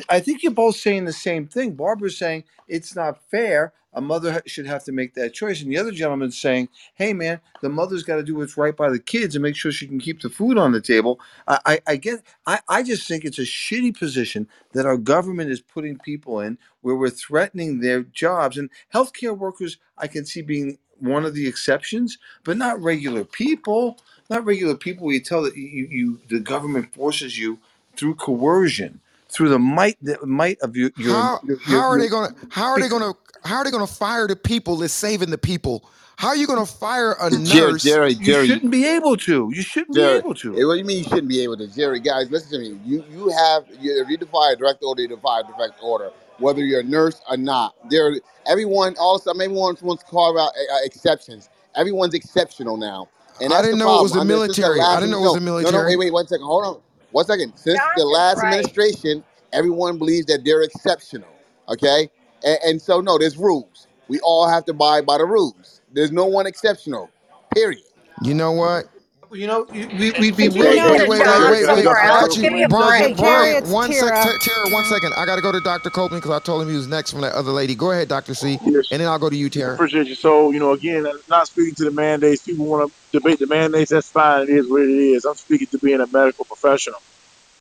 [0.10, 1.76] I think you're both saying the same thing.
[1.76, 3.74] Barbara's saying it's not fair.
[3.94, 6.62] A mother should have to make that choice, and the other gentleman's saying
[6.96, 9.72] hey man, the mother's got to do what's right by the kids and make sure
[9.72, 11.20] she can keep the food on the table.
[11.48, 15.52] I, I, I get, I, I just think it's a shitty position that our government
[15.52, 19.78] is putting people in where we're threatening their jobs and healthcare workers.
[19.98, 24.00] I can see being one of the exceptions, but not regular people.
[24.32, 25.08] Not regular people.
[25.08, 27.60] Where you tell that you, you the government forces you
[27.98, 31.98] through coercion, through the might, the might of your your how your, how your, are
[31.98, 33.14] your they gonna how are they gonna
[33.44, 35.86] how are they gonna fire the people that's saving the people?
[36.18, 37.40] How are you gonna fire a nurse?
[37.46, 37.76] Jerry, nurse?
[37.76, 39.52] Jerry, you Jerry, shouldn't be able to.
[39.54, 40.20] You shouldn't be Jerry.
[40.20, 40.62] able to.
[40.62, 41.68] eh, What do you mean you shouldn't be able to?
[41.68, 42.80] Jerry, guys, listen to me.
[42.86, 46.12] You you have you, if you defy a direct order, you defy a direct order,
[46.40, 47.76] whether you're a nurse or not.
[47.90, 48.14] There,
[48.48, 51.50] everyone, all of a sudden, everyone wants to carve out uh, uh, exceptions.
[51.76, 53.10] Everyone's exceptional now,
[53.42, 54.12] and I that's the didn't know it was problem.
[54.14, 54.82] the Under since the military.
[54.82, 55.96] I last didn't know it no was the no no wait military.
[55.98, 56.82] wait one second hold on
[57.12, 57.54] one second.
[57.58, 58.54] Since the Johnson's last right.
[58.54, 59.24] administration,
[59.54, 61.30] everyone believes that they're exceptional.
[61.70, 62.10] Okay,
[62.44, 63.88] and, and so no, there's rules.
[64.08, 65.82] We all have to abide by the rules.
[65.94, 67.10] There's no one exceptional.
[67.54, 67.84] Period.
[68.24, 68.86] You know what?
[69.34, 71.86] You know, we, we'd be You Wait, know wait, to that wait, accept wait, wait,
[71.86, 71.88] wait.
[71.88, 73.14] I got you, Give me a Brian.
[73.16, 74.24] Brian, Jerry, it's one sec, Tara.
[74.24, 75.14] Tara, Tara, one second.
[75.16, 75.90] I got to go to Dr.
[75.90, 77.74] Copeland because I told him he was next from that other lady.
[77.74, 78.34] Go ahead, Dr.
[78.34, 79.76] C, Yes, and then I'll go to you, Tara.
[79.76, 80.16] appreciate you.
[80.16, 82.42] So, you know, again, not speaking to the mandates.
[82.44, 83.92] People want to debate the mandates.
[83.92, 84.44] That's fine.
[84.44, 85.24] It is what it is.
[85.24, 87.00] I'm speaking to being a medical professional.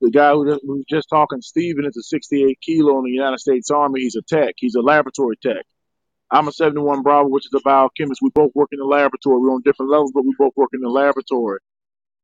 [0.01, 3.39] The guy who just- we just talking, Steven, is a 68 kilo in the United
[3.39, 4.01] States Army.
[4.01, 4.55] He's a tech.
[4.59, 5.65] He's a laboratory tech.
[6.31, 8.21] I'm a 71 Bravo, which is a biochemist.
[8.23, 9.41] We both work in the laboratory.
[9.41, 11.59] We're on different levels, but we both work in the laboratory.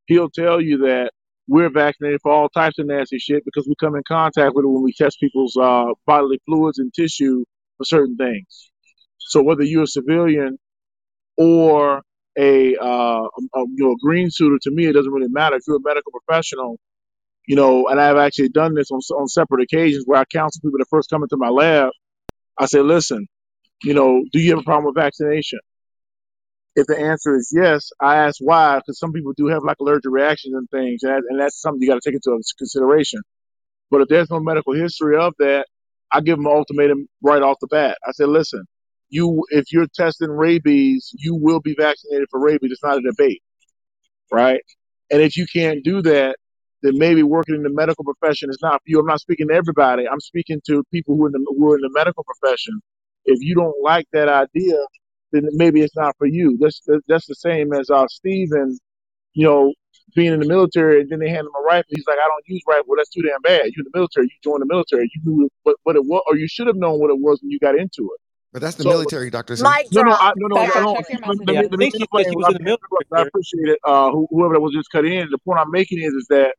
[0.06, 1.10] He'll tell you that
[1.48, 4.68] we're vaccinated for all types of nasty shit because we come in contact with it
[4.68, 7.44] when we test people's uh, bodily fluids and tissue
[7.78, 8.70] for certain things.
[9.18, 10.58] So whether you're a civilian
[11.36, 12.02] or
[12.38, 15.56] a, uh, a, a you know a green suitor, to me it doesn't really matter.
[15.56, 16.78] If you're a medical professional,
[17.46, 20.78] you know, and I've actually done this on on separate occasions where I counsel people
[20.78, 21.90] that first come into my lab.
[22.58, 23.26] I say, listen,
[23.82, 25.58] you know, do you have a problem with vaccination?
[26.74, 30.10] If the answer is yes, I ask why, because some people do have like allergic
[30.10, 33.20] reactions and things, and, that, and that's something you got to take into consideration.
[33.90, 35.66] But if there's no medical history of that,
[36.12, 37.98] I give them an ultimatum right off the bat.
[38.06, 38.64] I said, listen,
[39.08, 42.72] you if you're testing rabies, you will be vaccinated for rabies.
[42.72, 43.42] It's not a debate,
[44.30, 44.60] right?
[45.10, 46.36] And if you can't do that,
[46.82, 49.00] then maybe working in the medical profession is not for you.
[49.00, 50.08] I'm not speaking to everybody.
[50.08, 52.80] I'm speaking to people who are in the, who are in the medical profession.
[53.26, 54.76] If you don't like that idea,
[55.32, 56.56] then maybe it's not for you.
[56.60, 58.78] That's that's the same as uh, Stephen,
[59.34, 59.74] you know,
[60.14, 61.90] being in the military and then they hand him a rifle.
[61.90, 62.84] He's like, I don't use rifle.
[62.88, 63.66] Well, that's too damn bad.
[63.66, 64.26] You're in the military.
[64.26, 65.10] You joined the military.
[65.14, 67.50] You knew what, what it was, or you should have known what it was when
[67.50, 68.20] you got into it.
[68.52, 69.56] But that's the So military, Dr.
[69.56, 69.62] C.
[69.92, 70.12] No, no.
[70.12, 70.94] I, no, no, Becker, no.
[70.94, 71.70] check your Let, let Yeah, me I messages.
[71.70, 72.24] let me think she explain.
[72.24, 73.78] said she I, was in the I appreciate it.
[73.84, 75.28] Uh, whoever that was just cut in.
[75.30, 76.54] The point I'm making is, is that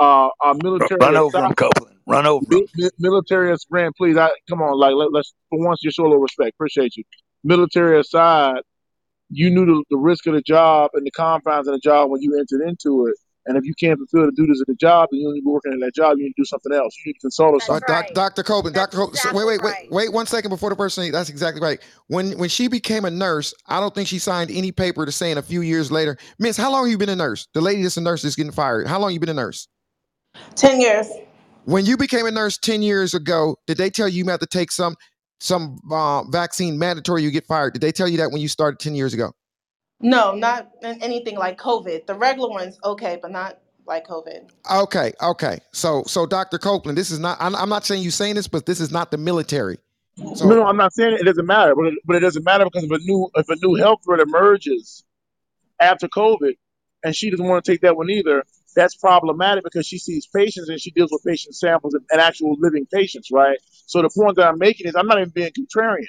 [0.00, 1.96] uh, our military Run over him, Copeland.
[2.06, 2.66] Run over Mi- him.
[2.74, 4.16] mi- military as Grant, please.
[4.16, 6.54] I come on, like let, let's for once just show a little respect.
[6.54, 7.04] Appreciate you.
[7.44, 8.62] Military aside,
[9.30, 12.22] you knew the, the risk of the job and the confines of the job when
[12.22, 13.14] you entered into it.
[13.46, 15.50] And if you can't fulfill the duties of the job, then you need to be
[15.50, 16.18] working in that job.
[16.18, 16.94] You need to do something else.
[16.98, 18.14] You need to consult with That's But doc.
[18.14, 18.42] Dr.
[18.42, 18.98] Copeland, That's Dr.
[18.98, 19.90] Copeland, so wait, wait, wait, right.
[19.90, 21.10] wait one second before the person.
[21.10, 21.80] That's exactly right.
[22.08, 25.38] When when she became a nurse, I don't think she signed any paper to saying
[25.38, 27.48] a few years later, Miss, how long have you been a nurse?
[27.54, 28.86] The lady that's a nurse is getting fired.
[28.86, 29.68] How long have you been a nurse?
[30.54, 31.08] 10 years.
[31.64, 34.46] When you became a nurse 10 years ago, did they tell you you have to
[34.46, 34.96] take some
[35.42, 37.72] some uh, vaccine mandatory you get fired?
[37.72, 39.32] Did they tell you that when you started 10 years ago?
[40.00, 42.06] No, not in anything like COVID.
[42.06, 44.50] The regular ones, okay, but not like COVID.
[44.70, 45.60] Okay, okay.
[45.72, 46.58] So so Dr.
[46.58, 49.10] Copeland, this is not I'm, I'm not saying you saying this, but this is not
[49.10, 49.78] the military.
[50.16, 52.64] No, no, I'm not saying it, it doesn't matter, but it, but it doesn't matter
[52.64, 55.04] because if a new if a new health threat emerges
[55.80, 56.52] after COVID,
[57.04, 58.44] and she doesn't want to take that one either,
[58.74, 62.56] that's problematic because she sees patients and she deals with patient samples and, and actual
[62.58, 63.58] living patients, right?
[63.86, 66.06] So the point that I'm making is I'm not even being contrarian.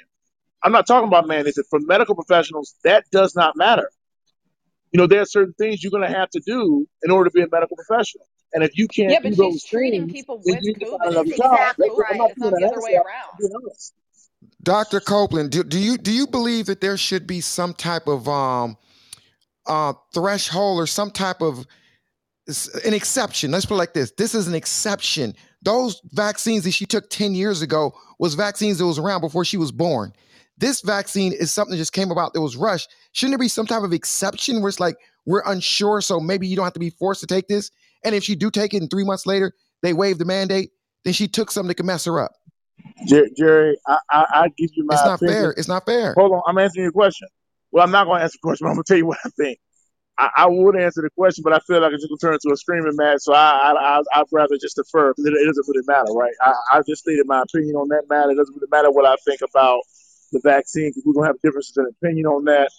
[0.62, 1.58] I'm not talking about mandates.
[1.70, 3.90] For medical professionals, that does not matter.
[4.92, 7.34] You know, there are certain things you're going to have to do in order to
[7.34, 8.26] be a medical professional.
[8.54, 10.72] And if you can't Yeah, do but those she's treating things, people then with you
[10.74, 10.98] need to COVID.
[11.06, 11.74] another It's job.
[11.76, 12.30] for I'm not right.
[12.30, 13.04] It's being not the other ass way around.
[13.32, 13.94] I'm being honest.
[14.62, 15.00] Dr.
[15.00, 18.76] Copeland, do, do you do you believe that there should be some type of um
[19.66, 21.66] uh threshold or some type of s-
[22.84, 23.50] an exception.
[23.50, 24.12] Let's put it like this.
[24.12, 25.34] This is an exception.
[25.62, 29.56] Those vaccines that she took 10 years ago was vaccines that was around before she
[29.56, 30.12] was born.
[30.58, 32.90] This vaccine is something that just came about that was rushed.
[33.12, 34.96] Shouldn't there be some type of exception where it's like
[35.26, 37.70] we're unsure, so maybe you don't have to be forced to take this?
[38.04, 39.52] And if she do take it and three months later
[39.82, 40.70] they waive the mandate,
[41.04, 42.32] then she took something that could mess her up.
[43.36, 45.36] Jerry, I, I I give you my It's not opinion.
[45.36, 45.54] fair.
[45.56, 46.14] It's not fair.
[46.16, 47.28] Hold on, I'm answering your question.
[47.70, 48.64] Well, I'm not going to answer the question.
[48.66, 49.58] But I'm going to tell you what I think.
[50.18, 52.52] I, I would answer the question, but I feel like it's going to turn into
[52.52, 53.20] a screaming match.
[53.20, 56.34] So I, I, I I'd rather just defer it, it doesn't really matter, right?
[56.40, 58.30] I, I just stated my opinion on that matter.
[58.30, 59.80] It doesn't really matter what I think about
[60.32, 62.70] the vaccine because we're going to have differences in opinion on that.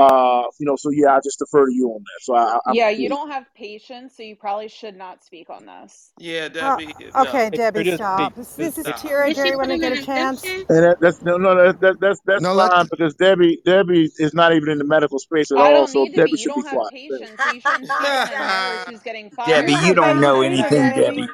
[0.00, 2.20] Uh, you know, so yeah, I just defer to you on that.
[2.22, 5.50] So I, I, I'm Yeah, you don't have patience, so you probably should not speak
[5.50, 6.12] on this.
[6.18, 6.94] Yeah, Uh, Debbie.
[7.22, 7.38] no.
[7.38, 8.34] okay, Hey, Debbie, just stop.
[8.34, 8.36] speak.
[8.36, 8.96] This, this is stop.
[8.96, 9.30] Tira.
[9.30, 10.44] Is she Jerry, when I get a chance.
[10.70, 14.10] And that, that's no, no, that, that, that's that's No, let fine because Debbie, Debbie
[14.18, 15.86] is not even in the medical space at all.
[15.88, 16.30] So need to be.
[16.30, 16.90] Debbie You should be don't have quiet.
[16.90, 20.92] Patients, so you shouldn't speak on a nurse who's getting Debbie, you don't know anything,
[20.94, 20.94] Debbie.
[20.94, 21.28] Debbie.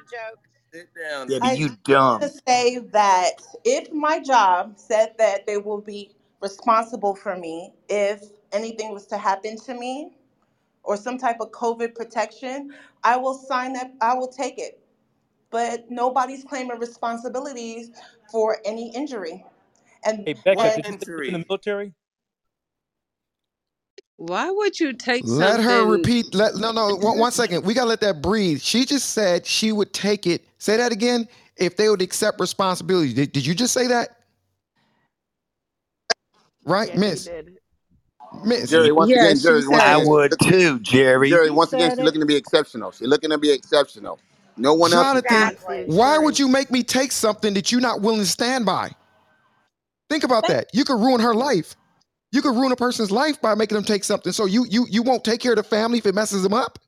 [0.75, 2.21] Sit down, Debbie, I you just dumb.
[2.21, 3.33] to say that
[3.65, 8.23] if my job said that they will be responsible for me if
[8.53, 10.13] anything was to happen to me
[10.83, 12.73] or some type of COVID protection,
[13.05, 13.93] I will sign that.
[14.01, 14.81] I will take it.
[15.51, 17.91] But nobody's claiming responsibilities
[18.31, 19.45] for any injury.
[20.05, 21.47] And Hey, Becca, and What did you say you were in the injury?
[21.49, 21.95] military?
[24.17, 25.91] Why would you take Let her something?
[25.91, 26.35] repeat.
[26.35, 26.95] Let no, no.
[26.97, 27.65] One, one second.
[27.65, 28.61] We gotta let that breathe.
[28.63, 30.45] She just said she would take it.
[30.59, 31.29] Say that again.
[31.57, 33.13] If they would accept responsibility.
[33.15, 34.21] Did, did you just say that?
[36.65, 37.27] Right, Yeah, he Miss.
[37.27, 37.59] did.
[38.45, 38.71] Miss.
[38.71, 41.39] Jerry, once Yeah, again, she Jerry, once said I again, would looking, too, Jerry.
[41.39, 42.05] Jerry, She once again, said she's it.
[42.05, 42.93] looking to be exceptional.
[42.93, 44.21] She's looking to be exceptional.
[44.57, 45.87] No one else is Jonathan, doing Exactly.
[45.87, 46.41] why would Right.
[46.41, 48.93] you make me take something that you're not willing to stand by?
[50.11, 50.69] Think about that.
[50.75, 51.77] You could ruin her life.
[52.33, 54.33] You could ruin a person's life by making them take something.
[54.33, 56.79] So you you you won't take care of the family if it messes them up,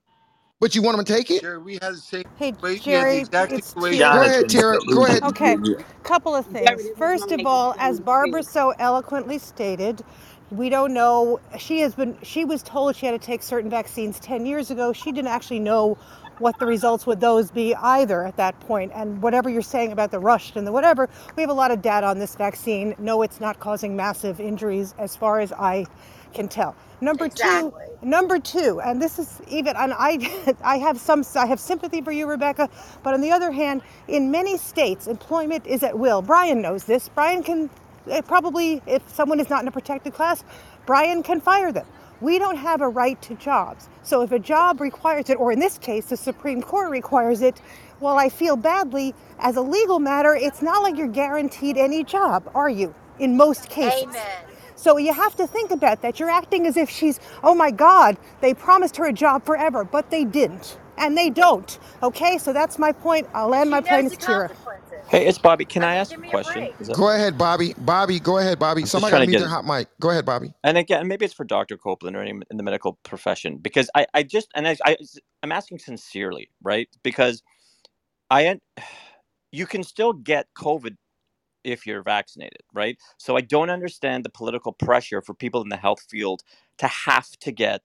[0.60, 1.42] but you want them to take it.
[1.42, 2.92] Jerry, we had the same Hey, situation.
[2.92, 4.10] We had the Jerry, exact it's situation.
[4.10, 4.24] Go Tira.
[4.24, 4.80] ahead, Jonathan's Tara.
[4.90, 5.24] Go ahead.
[5.24, 5.32] delusional.
[5.32, 5.58] Okay,
[6.04, 6.90] couple of things.
[6.96, 10.02] First of all, as Barbara so eloquently stated,
[10.50, 11.40] we don't know.
[11.58, 12.16] She has been.
[12.22, 14.92] She was told she had to take certain vaccines ten years ago.
[14.92, 15.98] She didn't actually know
[16.38, 18.92] what the results would those be either at that point.
[18.94, 21.82] And whatever you're saying about the rushed and the whatever, we have a lot of
[21.82, 22.94] data on this vaccine.
[22.98, 25.86] No, it's not causing massive injuries as far as I
[26.32, 26.76] can tell.
[27.00, 27.72] Number two,
[28.02, 32.12] number two, and this is even, and I, I have some, I have sympathy for
[32.12, 32.68] you, Rebecca,
[33.02, 36.22] but on the other hand, in many states, employment is at will.
[36.22, 37.08] Brian knows this.
[37.08, 37.70] Brian can
[38.10, 40.44] Eh, probably, if someone is not in a protected class,
[40.86, 41.86] Brian can fire them.
[42.20, 43.88] We don't have a right to jobs.
[44.02, 47.60] So if a job requires it, or in this case, the Supreme Court requires it,
[48.00, 52.50] well, I feel badly, as a legal matter, it's not like you're guaranteed any job,
[52.54, 52.94] are you?
[53.18, 54.04] In most cases.
[54.04, 54.44] Amen.
[54.76, 56.20] So you have to think about that.
[56.20, 60.10] You're acting as if she's, oh my God, they promised her a job forever, but
[60.10, 60.78] they didn't.
[60.96, 61.78] And they don't.
[62.02, 63.28] Okay, so that's my point.
[63.34, 64.04] I'll land She my plane.
[64.04, 64.16] knows
[65.08, 65.24] It's the Tira.
[65.24, 65.24] consequences.
[65.24, 65.66] Hey, it's Bobby.
[65.66, 66.44] Can I I ask give a me a question?
[66.44, 66.74] break.
[66.80, 67.74] Is that Go ahead, Bobby.
[67.78, 68.84] Bobby, go ahead, Bobby.
[68.84, 69.88] I'm just Somebody trying gotta to mute get their hot mic.
[70.00, 70.52] Go ahead, Bobby.
[70.64, 71.76] And again, maybe it's for Dr.
[71.78, 74.96] Copeland or any in the medical profession because I, I just and I, I
[75.42, 76.88] I'm asking sincerely, right?
[77.02, 77.42] Because
[78.30, 78.60] I
[79.52, 80.96] you can still get COVID
[81.64, 82.98] if you're vaccinated, right?
[83.18, 86.42] So I don't understand the political pressure for people in the health field
[86.78, 87.82] to have to get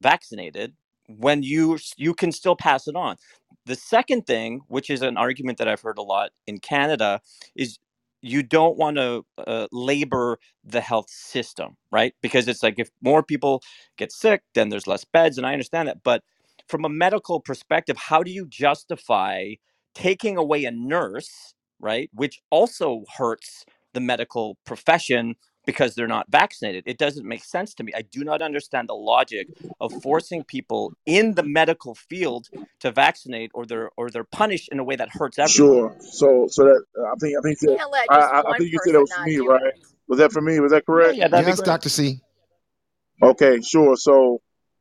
[0.00, 0.74] vaccinated
[1.08, 3.16] when you you can still pass it on.
[3.66, 7.22] The second thing, which is an argument that I've heard a lot in Canada,
[7.56, 7.78] is
[8.22, 12.14] you don't want to uh, labor the health system, right?
[12.22, 13.62] Because it's like if more people
[13.98, 16.04] get sick, then there's less beds, and I understand that.
[16.04, 16.24] But
[16.68, 19.54] from a medical perspective, how do you justify
[19.94, 22.10] taking away a nurse, right?
[22.14, 25.36] Which also hurts the medical profession
[25.68, 26.82] because they're not vaccinated.
[26.86, 27.92] It doesn't make sense to me.
[27.94, 29.48] I do not understand the logic
[29.82, 32.48] of forcing people in the medical field
[32.80, 35.90] to vaccinate or they're or they're punished in a way that hurts everyone.
[35.90, 35.96] Sure.
[36.00, 39.00] So so that I think I think that I I I think you said that
[39.00, 39.60] was for me, right?
[39.66, 39.74] it.
[40.08, 40.58] Was that for me?
[40.58, 41.16] Was that correct?
[41.16, 41.60] yeah, that'd Yes.
[41.60, 41.90] Dr.
[41.90, 42.22] C.
[43.22, 43.94] Okay, sure.
[43.96, 44.40] So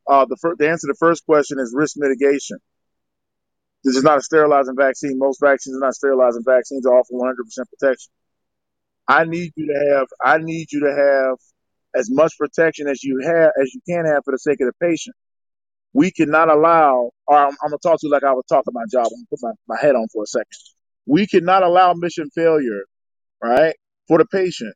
[0.09, 2.59] uh, the first the answer to the first question is risk mitigation.
[3.83, 5.19] This is not a sterilizing vaccine.
[5.19, 6.85] Most vaccines are not sterilizing vaccines.
[6.85, 7.33] They offer 100%
[7.77, 8.09] protection.
[9.07, 11.37] I need you to have I need you to have
[11.95, 14.85] as much protection as you have as you can have for the sake of the
[14.85, 15.15] patient.
[15.93, 18.83] We cannot allow, or I'm, I'm gonna talk to you like I was talking my
[18.91, 19.07] job.
[19.07, 20.47] I'm gonna put my, my head on for a second.
[21.05, 22.83] We cannot allow mission failure,
[23.41, 23.75] right,
[24.07, 24.75] for the patient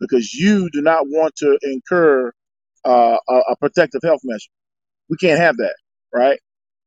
[0.00, 2.32] because you do not want to incur
[2.84, 4.50] uh, a, a protective health measure.
[5.08, 5.76] We can't have that,
[6.12, 6.38] right?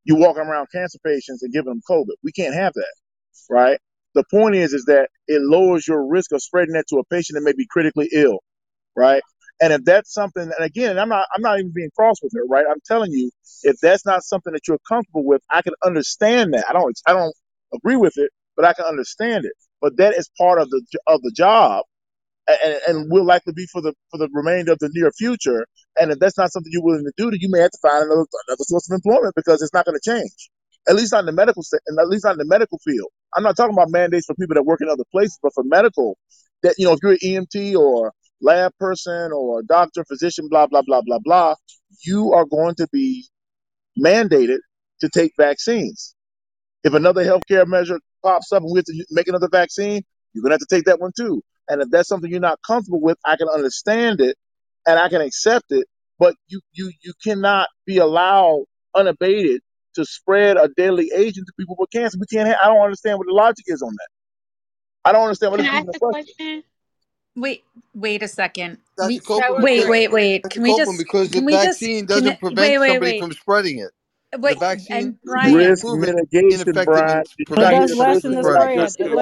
[0.04, 2.16] You walking around cancer patients and giving them COVID.
[2.24, 2.94] We can't have that,
[3.50, 3.80] right?
[4.20, 7.36] the point is is that it lowers your risk of spreading that to a patient
[7.38, 8.40] that may be critically ill
[8.98, 9.24] right?
[9.62, 12.46] And if that's something and again i'm not i'm not even being cross with her
[12.48, 12.66] right?
[12.70, 13.32] I'm telling you
[13.64, 16.66] if that's not something that you're comfortable with i can understand that.
[16.70, 17.36] I don't i don't
[17.76, 19.54] agree with it but i can understand it.
[19.82, 21.86] But that is part of the of the job
[22.48, 25.66] and, and will likely be for the for the remainder of the near future.
[26.00, 28.04] And if that's not something you're willing to do then you may have to find
[28.06, 30.52] another another source of employment because it's not going to change.
[30.90, 31.64] At least not in the medical
[32.00, 33.10] at least not in the medical field.
[33.36, 36.18] I'm not talking about mandates for people that work in other places, but for medical,
[36.64, 40.82] that, you know, if you're an EMT or lab person or doctor, physician, blah, blah,
[40.82, 41.56] blah, blah, blah,
[42.06, 43.28] you are going to be
[43.98, 44.60] mandated
[45.02, 46.16] to take vaccines.
[46.84, 50.04] If another healthcare measure pops up and we have to make another vaccine,
[50.34, 51.44] you're going to have to take that one too.
[51.68, 54.38] And if that's something you're not comfortable with, I can understand it
[54.88, 55.88] and I can accept it,
[56.18, 58.64] but you you you cannot be allowed
[58.96, 59.62] unabated
[59.96, 62.18] to spread a deadly agent to people with cancer.
[62.20, 62.50] We can't.
[62.50, 64.08] I don't understand what the logic is on that.
[65.06, 65.62] I don't understand what.
[65.62, 66.34] Can I ask a question?
[66.36, 66.64] question?
[67.36, 67.64] Wait,
[67.94, 68.80] wait a second.
[69.08, 70.44] We, Copeland, wait, wait, wait.
[70.50, 73.22] Can we just because the vaccine just, doesn't prevent wait, wait, somebody wait.
[73.22, 73.92] from spreading it?
[74.38, 77.24] Wait, the vaccine Brian, risk mitigation, Brian.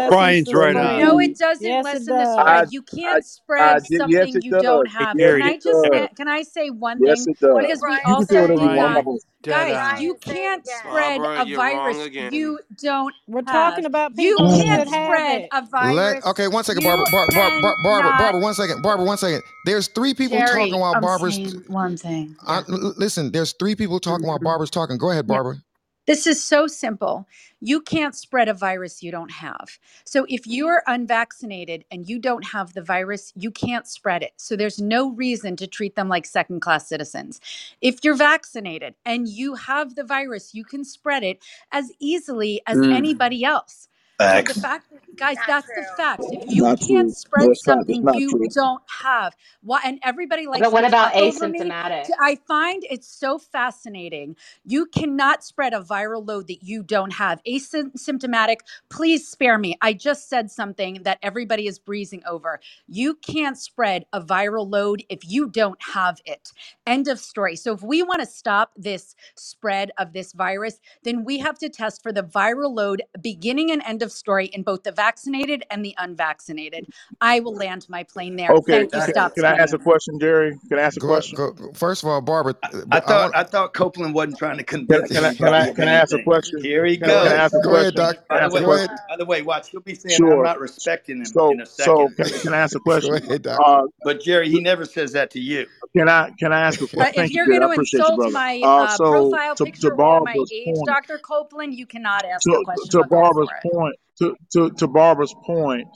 [0.09, 0.99] Brian's right on.
[0.99, 2.35] No, it doesn't yes, lessen it does.
[2.35, 2.67] the spread.
[2.73, 4.61] You can't I, spread I, I, something yes, you does.
[4.63, 5.15] don't have.
[5.15, 7.35] Can I just can I say one yes, thing?
[7.39, 9.05] Because we also do not,
[9.43, 10.01] guys.
[10.01, 13.13] You can't spread Barbara, a virus you don't.
[13.27, 16.25] We're talking about you can't spread a virus.
[16.25, 17.05] okay, one second, Barbara.
[17.11, 19.41] Barbara, Barbara, one second, Barbara, one second.
[19.65, 22.35] There's three people talking while Barbara's one thing.
[22.67, 24.96] Listen, there's three people talking while Barbara's talking.
[24.97, 25.55] Go ahead, Barbara.
[25.55, 25.61] Yeah.
[26.07, 27.27] This is so simple.
[27.59, 29.77] You can't spread a virus you don't have.
[30.05, 34.31] So if you're unvaccinated and you don't have the virus, you can't spread it.
[34.37, 37.41] So there's no reason to treat them like second class citizens.
[37.81, 41.43] If you're vaccinated and you have the virus, you can spread it
[41.73, 42.93] as easily as mm.
[42.93, 43.89] anybody else.
[44.17, 44.55] Facts.
[44.55, 46.23] The fact, guys, that's the fact.
[46.31, 47.13] If you not can't true.
[47.13, 48.47] spread something you true.
[48.53, 50.61] don't have, what And everybody likes.
[50.61, 52.09] But what about asymptomatic?
[52.09, 52.15] Me.
[52.19, 54.35] I find it's so fascinating.
[54.65, 57.41] You cannot spread a viral load that you don't have.
[57.47, 58.57] Asymptomatic.
[58.89, 59.77] Please spare me.
[59.81, 62.59] I just said something that everybody is breezing over.
[62.87, 66.51] You can't spread a viral load if you don't have it.
[66.87, 67.55] End of story.
[67.55, 71.69] So if we want to stop this spread of this virus, then we have to
[71.69, 75.83] test for the viral load beginning and end of story in both the vaccinated and
[75.83, 76.87] the unvaccinated.
[77.21, 78.49] I will land my plane there.
[78.51, 79.01] Okay, Thank you.
[79.13, 80.57] Stop can, I ask a question, Jerry?
[80.69, 81.37] Can I ask a go, question?
[81.37, 84.37] Go, first of all, Barbara, I, uh, I thought I, wanna, I, thought Copeland wasn't
[84.37, 85.11] trying to convince.
[85.11, 86.61] Can, I, can, I, can I ask a question?
[86.61, 87.09] Here he goes.
[87.09, 87.99] Can I ask a go question?
[87.99, 88.27] Ahead, Doc.
[88.27, 89.69] By, the way, by the way, watch.
[89.69, 90.37] He'll be saying sure.
[90.37, 92.15] I'm not respecting him so, in a second.
[92.17, 93.13] So can, I ask a question?
[93.27, 95.67] ahead, uh, but Jerry, he never says that to you.
[95.95, 97.13] Can I can I ask a uh, question?
[97.15, 98.59] But if you're going uh, to insult my
[98.97, 101.17] profile picture or my age, Dr.
[101.17, 103.01] Copeland, you cannot ask a question.
[103.01, 105.87] To Barbara's point, to, to, to Barbara's point,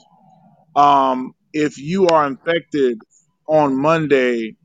[0.76, 2.98] um, if you are infected
[3.46, 4.56] on Monday,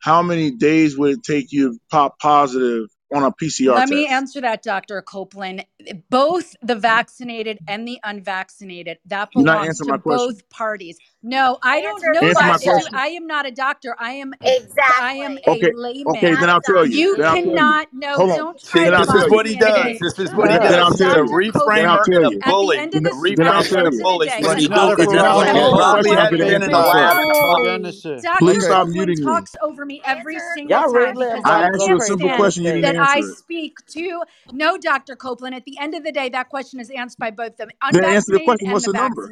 [0.00, 3.92] how many days would it take you to pop positive on a PCR Let test?
[3.92, 5.02] me answer that, Dr.
[5.02, 5.64] Copeland.
[6.10, 10.98] Both the vaccinated and the unvaccinated, that belongs to both parties.
[11.22, 12.20] No, I don't know.
[12.40, 12.78] Answer.
[12.92, 13.96] I am not a doctor.
[13.98, 15.04] I am exactly.
[15.04, 15.72] I am a okay.
[15.74, 16.16] layman.
[16.16, 16.96] Okay, then I'll tell you.
[16.96, 18.16] You then cannot know.
[18.16, 18.90] Don't try.
[18.90, 19.98] This is what he does.
[19.98, 20.70] This is what he does.
[20.70, 21.24] Then I'll tell you.
[21.24, 22.76] reframe and a bully.
[22.76, 24.28] The reframer and a bully.
[24.68, 28.38] Probably had been in the lab.
[28.38, 29.24] Please stop muting me.
[29.24, 31.18] Talks over me every single time.
[31.44, 32.62] I asked you a simple question.
[32.64, 32.98] You didn't answer.
[32.98, 34.22] That I speak to
[34.52, 35.16] no Dr.
[35.16, 35.56] Copeland.
[35.56, 37.70] At the end of the day, that question is answered by both them.
[37.90, 38.70] Then answer the question.
[38.70, 39.28] What's the number?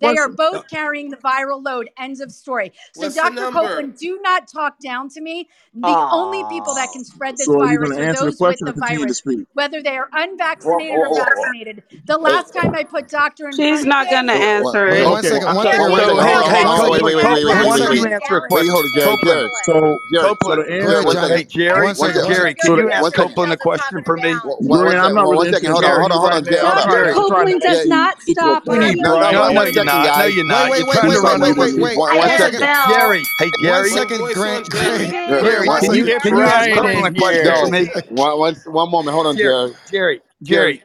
[0.00, 1.88] They are both carrying the viral load.
[1.98, 2.72] ends of story.
[2.92, 3.50] So, What's Dr.
[3.50, 5.48] Copeland, do not talk down to me.
[5.74, 6.12] The Aww.
[6.12, 9.22] only people that can spread this so virus are those the with the virus,
[9.54, 11.82] whether they are unvaccinated or vaccinated.
[12.06, 15.04] The last time I put doctor in She's not going to answer it.
[15.04, 15.54] One second.
[15.54, 15.92] One second.
[15.92, 17.98] Wait, wait, wait, wait, wait.
[17.98, 18.74] you Answer a question.
[19.02, 19.50] Copeland.
[19.64, 20.64] So, Copeland.
[20.68, 21.94] Hey, Jerry.
[21.94, 24.34] Jerry, can you ask Copeland a question for me?
[24.62, 25.70] Jerry, I'm not really interested.
[25.70, 26.44] Hold on, hold on, hold on.
[26.44, 27.12] Dr.
[27.12, 28.64] Copeland does not stop.
[28.66, 31.98] No, no, no, no, no, no, no, no, no, wait, wait, wait, wait.
[31.98, 32.60] One, one second.
[32.60, 33.22] Gary.
[33.38, 33.90] Hey, Gary.
[33.90, 34.70] One second, Grant.
[34.70, 37.90] Gary, can you can you ask me?
[38.10, 39.14] One one moment.
[39.14, 39.72] Hold on, Gary.
[39.90, 40.20] Gary.
[40.42, 40.82] Gary.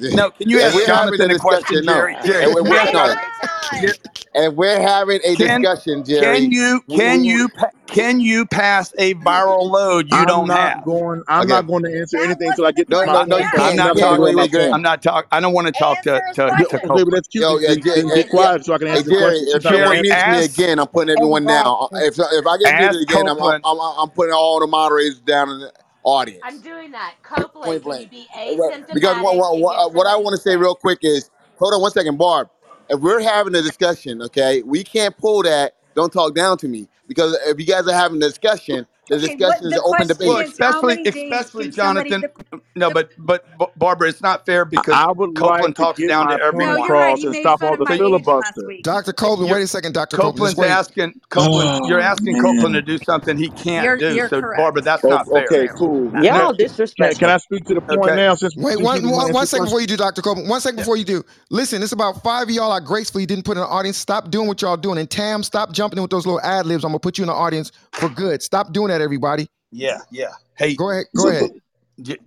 [0.00, 2.16] No, can you ask Jonathan a question, Jerry?
[2.24, 2.44] Jerry.
[4.34, 6.40] And we're having a discussion, Jerry.
[6.40, 7.48] Can you can you
[7.98, 10.84] can you pass a viral load you I'm don't not have?
[10.84, 11.22] going.
[11.28, 11.48] I'm okay.
[11.48, 13.06] not going to answer anything until I get No, my.
[13.06, 13.26] no, I, question.
[13.26, 13.58] no, you Yes.
[13.58, 13.82] I'm can't.
[13.82, 14.18] You not Enough out of can't.
[14.18, 14.24] the talking.
[14.24, 14.70] Wait, on my wait, phone.
[14.72, 15.26] I'm not talk.
[15.32, 17.48] I don't want to talk to Answer to, to okay, but that's cute.
[17.48, 19.10] Yo, Then, yeah, then, Jer- then uh, be yeah, quiet so I can hey answer
[19.10, 20.02] the Jerry, question if since I someone Jerry, ran.
[20.02, 21.88] mutes me again, I'm putting everyone down.
[21.96, 25.50] If if I get muted again, I'm I'm I'm, I'm putting all the moderators down
[25.50, 25.72] in the
[26.04, 26.42] audience.
[26.42, 27.16] I'm doing that.
[27.62, 28.10] Point Copeland, can blank.
[28.10, 28.70] be Uh.
[28.92, 31.92] Because what what, what, what I want to say real quick is, hold on one
[31.92, 32.48] second, Barb.
[32.90, 35.74] If we're having a discussion, okay, we can't pull that.
[35.94, 39.36] Don't talk down to me because if you guys are having a discussion, the Okay,
[39.36, 40.28] discussion is the an open debate.
[40.28, 41.68] is, especially especially?
[41.70, 42.20] Jonathan.
[42.22, 43.44] The, No, but but
[43.78, 46.76] Barbara, it's not fair because I would Copeland talks down to my no, everyone.
[46.76, 46.84] right.
[46.84, 48.62] across and stop all the my filibuster.
[48.82, 49.12] Dr.
[49.12, 50.16] Copeland, wait a second, Dr.
[50.16, 51.82] Copeland's asking Copeland.
[51.84, 54.14] Oh, you're asking Copeland to do something he can't You're do.
[54.14, 55.44] you're So Barbara, that's not fair.
[55.44, 56.10] Okay, cool.
[56.12, 56.54] No, Y'all
[57.18, 57.30] can.
[57.30, 58.16] I speak to the point okay.
[58.16, 59.02] now since Wait, one,
[59.64, 60.22] before you do, Dr.
[60.22, 60.48] Copeland.
[60.48, 61.24] One second before you do.
[61.50, 63.96] Listen, it's about five of y'all I gracefully didn't put in the audience.
[63.98, 64.98] Stop doing what y'all doing.
[64.98, 66.84] And Tam, stop jumping in with those little ad libs.
[66.84, 68.42] I'm going to put you in the audience for good.
[68.42, 69.48] Stop doing that everybody.
[69.70, 70.32] Yeah, yeah.
[70.56, 71.06] Hey, go ahead.
[71.16, 71.50] Go so, ahead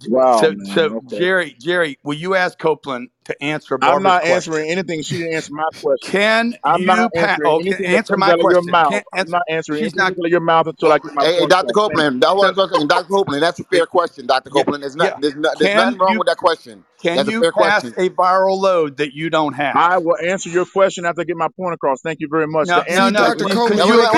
[0.08, 1.20] wow, so, man, so okay.
[1.20, 3.78] Jerry, Jerry, will you ask Copeland to answer?
[3.78, 4.36] Barbara's I'm not question?
[4.36, 5.02] answering anything.
[5.04, 6.12] She didn't answer my question.
[6.12, 8.72] Can I'm you not pa- anything answer my question?
[8.72, 8.92] Mouth.
[8.92, 9.84] Can, I'm not answering.
[9.84, 11.24] She's not out your mouth until I get my.
[11.24, 11.74] Hey, hey Dr.
[11.74, 12.56] Copeland, that was
[12.88, 13.08] Dr.
[13.08, 13.42] Copeland.
[13.42, 14.50] That's a fair question, Dr.
[14.50, 14.84] Copeland.
[14.84, 15.18] There's, not, yeah.
[15.22, 16.84] there's, not, there's nothing wrong you, with that question.
[17.02, 18.06] Can that's you a pass question.
[18.06, 19.76] a viral load that you don't have?
[19.76, 22.02] I will answer your question after I get my point across.
[22.02, 22.68] Thank you very much.
[22.68, 23.46] No, no, no, Dr.
[23.46, 24.12] Copeland, you're a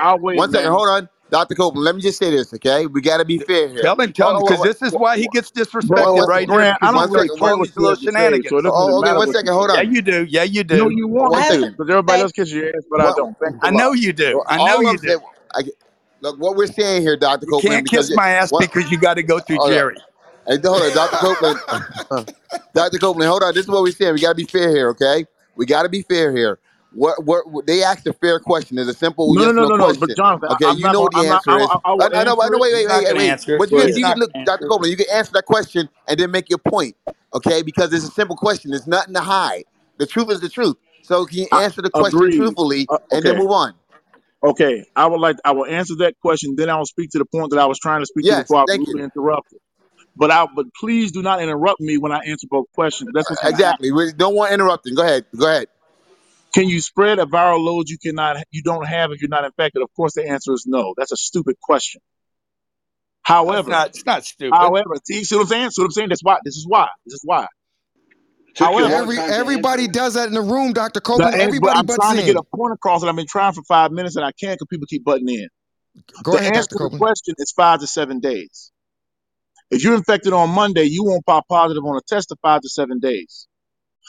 [0.00, 0.38] I'll wait.
[0.38, 0.70] One second.
[0.70, 1.08] Hold on.
[1.30, 1.54] Dr.
[1.54, 2.86] Copeland, let me just say this, okay?
[2.86, 3.82] We got to be fair here.
[3.82, 6.56] Tell him, tell him, because this is why he gets disrespected right here.
[6.56, 8.50] Grant, I don't one really second, care one, little say, so shenanigans.
[8.50, 9.76] doesn't oh, okay, second, hold on.
[9.76, 10.24] Yeah, you do.
[10.24, 10.96] Yeah, you No, do.
[10.96, 11.42] you won't, one
[11.72, 13.36] because everybody else kisses your ass, but I don't.
[13.62, 14.42] I know you do.
[14.46, 15.20] I know you do.
[15.54, 15.62] I,
[16.22, 17.44] look, what we're saying here, Dr.
[17.44, 19.76] You Copeland, can't kiss my ass what, because you got to go through hold on,
[19.76, 19.96] Jerry.
[20.46, 21.16] Hey, hold on, Dr.
[21.16, 22.28] Copeland,
[22.74, 22.98] Dr.
[22.98, 23.52] Copeland, hold on.
[23.52, 24.14] This is what we're saying.
[24.14, 25.26] We got to be fair here, okay?
[25.56, 26.58] We got to be fair here.
[26.92, 28.78] What, what, what- they asked a fair question.
[28.78, 29.94] It's a simple No, yes no, no no, no.
[29.94, 30.16] But question.
[30.16, 31.44] Jonathan, Okay, I, you not know what the I'm not.
[31.44, 31.70] Answer is.
[31.70, 32.10] I, I I, I know.
[32.14, 32.36] I know.
[32.36, 33.38] Wait, wait, wait, wait, gonna wait.
[33.58, 34.66] But you you can look, Dr.
[34.66, 36.96] answer You can answer that question and then make your point.
[37.34, 38.72] Okay, because it's a simple question.
[38.72, 39.64] There's nothing to hide.
[39.98, 40.76] The truth is the truth.
[41.02, 42.30] So can you answer the question agreed.
[42.30, 43.74] truthfully Uh, and then move on?
[44.44, 44.84] okay.
[44.96, 45.36] I would like.
[45.44, 46.56] I will answer that question.
[46.56, 48.36] Then I will speak to the point that I was trying to speak to Yes,
[48.36, 49.58] before I thank was interrupted.
[50.16, 50.46] But I.
[50.54, 53.10] But please do not interrupt me when I answer both questions.
[53.14, 53.54] That's what's going.
[53.54, 53.92] Exactly.
[53.92, 54.94] We don't want interrupting.
[54.96, 55.26] Go ahead.
[55.36, 55.68] Go ahead.
[56.54, 59.82] Can you spread a viral load you cannot you don't have if you're not infected?
[59.82, 60.94] Of course, the answer is no.
[60.96, 62.00] That's a stupid question.
[63.22, 64.56] However, not, it's not stupid.
[64.56, 65.70] However, see, see what I'm saying?
[65.70, 66.08] See what I'm saying?
[66.08, 66.38] That's why.
[66.44, 66.88] This is why.
[67.04, 67.46] This is why.
[68.56, 71.34] However, Every, everybody does that in the room, Doctor Copeland.
[71.34, 72.22] The, everybody I'm trying in.
[72.22, 74.58] to get a point across, and I've been trying for five minutes, and I can't
[74.58, 75.48] because people keep butting in.
[76.22, 76.84] Go the ahead, answer Dr.
[76.84, 78.72] to the question is five to seven days.
[79.70, 82.68] If you're infected on Monday, you won't pop positive on a test of five to
[82.68, 83.46] seven days.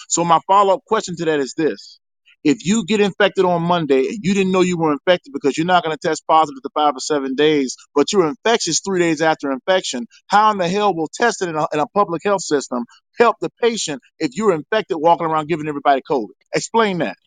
[0.07, 1.98] So my follow-up question to that is this:
[2.43, 5.67] if you get infected on Monday and you didn't know you were infected because you're
[5.67, 9.21] not going to test positive for five or seven days, but you're infectious three days
[9.21, 12.85] after infection, how in the hell will testing in a, in a public health system
[13.19, 16.27] help the patient if you're infected walking around giving everybody COVID?
[16.55, 17.17] Explain that.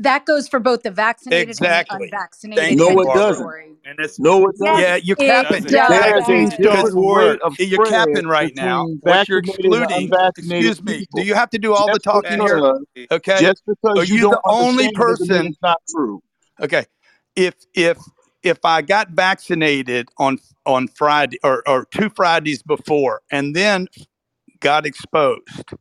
[0.00, 1.94] That goes for both the vaccinated exactly.
[1.94, 2.64] and the unvaccinated.
[2.64, 3.46] Thank no, it doesn't.
[3.84, 4.80] And it's, no, it doesn't.
[4.80, 5.64] Yeah, you're capping.
[5.64, 8.86] There's a different word You're capping right now.
[9.00, 10.10] What you're excluding.
[10.12, 10.98] Excuse me.
[11.00, 11.20] People.
[11.20, 13.06] Do you have to do all just the talking because, here?
[13.10, 13.40] Okay.
[13.40, 15.48] Just because Are you, you the only person?
[15.48, 16.22] It's not true.
[16.60, 16.84] Okay.
[17.34, 17.98] If if
[18.42, 23.88] if I got vaccinated on on Friday or, or two Fridays before, and then
[24.60, 25.72] got exposed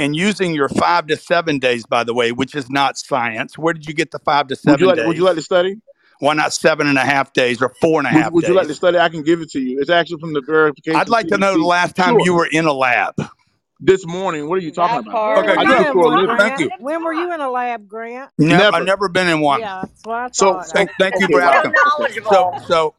[0.00, 3.58] and using your five to seven days, by the way, which is not science.
[3.58, 5.06] Where did you get the five to seven would you like, days?
[5.06, 5.80] Would you like to study?
[6.20, 8.32] Why not seven and a half days or four and a half?
[8.32, 8.98] would, would, you like to study?
[8.98, 9.80] I can give it to you.
[9.80, 10.98] It's actually from the verification.
[10.98, 12.24] I'd like to know the last time sure.
[12.24, 13.14] you were in a lab.
[13.82, 15.38] This morning, what are you talking that about?
[15.38, 15.92] Okay, good.
[15.94, 16.36] Cool.
[16.36, 16.70] Thank you.
[16.80, 18.30] When were you in a lab, Grant?
[18.36, 18.76] Never.
[18.76, 19.60] I've never been in one.
[19.60, 20.28] Yeah, that's what I.
[20.32, 21.72] So, thank, thank you, Brad.
[22.30, 22.94] So, so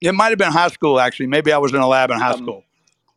[0.00, 1.26] it might have been high school, actually.
[1.26, 2.64] Maybe I was in a lab in high um, school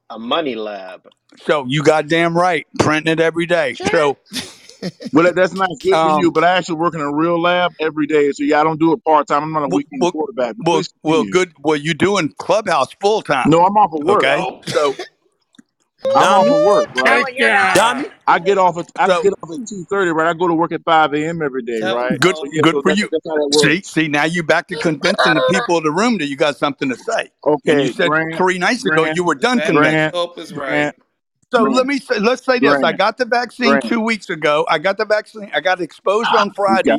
[0.09, 1.07] a money lab.
[1.43, 3.73] So you goddamn right, printing it every day.
[3.73, 4.17] So
[5.13, 7.73] Well, that's not good for um, you, but I actually work in a real lab
[7.79, 8.31] every day.
[8.31, 9.43] So, yeah, I don't do it part time.
[9.43, 11.53] I'm not a well, weekend well, quarterback, well, well, good.
[11.59, 13.49] Well, you doing clubhouse full time?
[13.49, 14.23] No, I'm off of work.
[14.23, 14.95] Okay, Oh, so
[16.15, 17.27] I'm off of work, right?
[17.75, 20.27] No, I get off at I So get off at two thirty, right?
[20.27, 21.41] I go to work at five a.m.
[21.41, 22.19] every day, right?
[22.19, 23.09] good So yeah, good so for you.
[23.51, 26.57] See, see, now you're back to convincing the people in the room that you got
[26.57, 27.31] something to say.
[27.67, 29.81] And you said Grant, three nights ago Grant, you were done convincing.
[29.91, 30.15] Grant.
[30.53, 30.95] Grant,
[31.53, 32.83] So let me say, let's say this.
[32.83, 33.85] I got the vaccine Grant.
[33.85, 34.65] two weeks ago.
[34.69, 35.51] I got the vaccine.
[35.53, 36.97] I got exposed Ah, on Friday.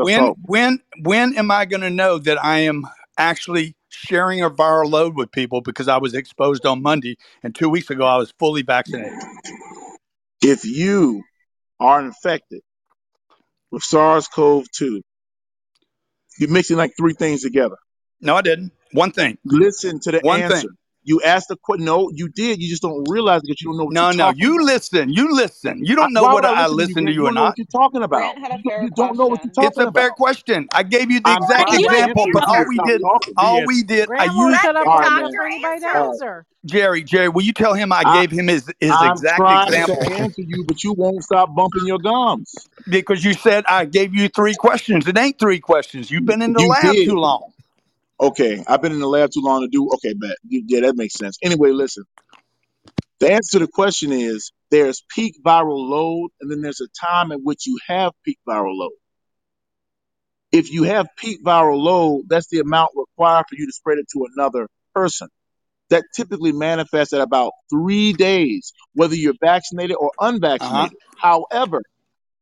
[0.00, 2.86] When, when, when am I going to know that I am
[3.18, 3.74] actually?
[3.90, 7.90] sharing a viral load with people because I was exposed on Monday, and two weeks
[7.90, 9.12] ago I was fully vaccinated.
[10.42, 11.22] If you
[11.78, 12.62] are infected
[13.70, 15.02] with SARS-CoV-2,
[16.38, 17.76] you're mixing like three things together.
[18.20, 18.72] No, I didn't.
[18.92, 19.38] One thing.
[19.44, 20.60] Listen to the One answer.
[20.60, 20.68] Thing.
[21.04, 21.86] You asked the question.
[21.86, 22.62] No, you did.
[22.62, 24.64] You just don't realize it because you don't know what No, you're no, talking you
[24.66, 25.10] listen.
[25.12, 25.84] You listen.
[25.84, 27.26] You I, don't know why would whether I I listen to you, to You you
[27.28, 27.46] or don't know not.
[27.46, 28.28] what you're talking about.
[28.28, 29.58] Grant had a You don't, fair you don't know what you're question.
[29.60, 30.12] It's talking a fair about.
[30.12, 30.68] question.
[30.72, 32.44] I gave you the I'm exact trying to ain't example, answer but it.
[32.46, 33.36] All won't we did, talking.
[33.36, 33.66] all Yes.
[33.66, 35.26] we did, I Grant won't used shut up All or right, let man.
[35.26, 36.20] us anybody All right.
[36.20, 36.46] answer.
[36.66, 37.04] Jerry.
[37.04, 39.92] Jerry, will you tell him I I, gave him his his I'm exact trying to
[39.92, 40.12] example?
[40.20, 42.68] answer you, but you won't stop bumping your gums.
[42.88, 45.06] Because you said I gave you three questions.
[45.08, 46.10] It ain't three questions.
[46.10, 47.04] You've been in the You lab did.
[47.04, 47.52] too long.
[48.20, 49.90] Okay, I've been in the lab too long to do.
[49.94, 50.36] Okay, bet.
[50.46, 51.38] Yeah, that makes sense.
[51.42, 52.04] Anyway, listen.
[53.18, 57.32] The answer to the question is there's peak viral load, and then there's a time
[57.32, 58.92] at which you have peak viral load.
[60.52, 64.06] If you have peak viral load, that's the amount required for you to spread it
[64.12, 65.28] to another person.
[65.90, 70.96] That typically manifests at about three days, whether you're vaccinated or unvaccinated.
[71.22, 71.46] Uh-huh.
[71.50, 71.82] However,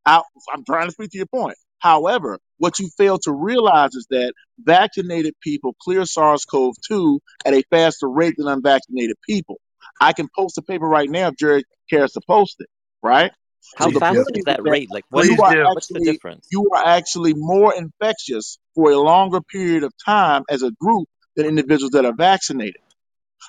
[0.05, 0.22] I,
[0.52, 1.56] I'm trying to speak to your point.
[1.78, 7.55] However, what you fail to realize is that vaccinated people clear SARS CoV 2 at
[7.55, 9.60] a faster rate than unvaccinated people.
[10.00, 12.68] I can post a paper right now if Jerry cares to post it,
[13.02, 13.32] right?
[13.76, 14.06] How So Please the do.
[14.06, 14.88] fast is is, is that that rate?
[14.90, 15.64] Like, what's you Please the do.
[15.72, 16.46] what's the difference?
[16.50, 21.46] you are actually more infectious for a longer period of time as a group than
[21.46, 22.76] individuals that are vaccinated.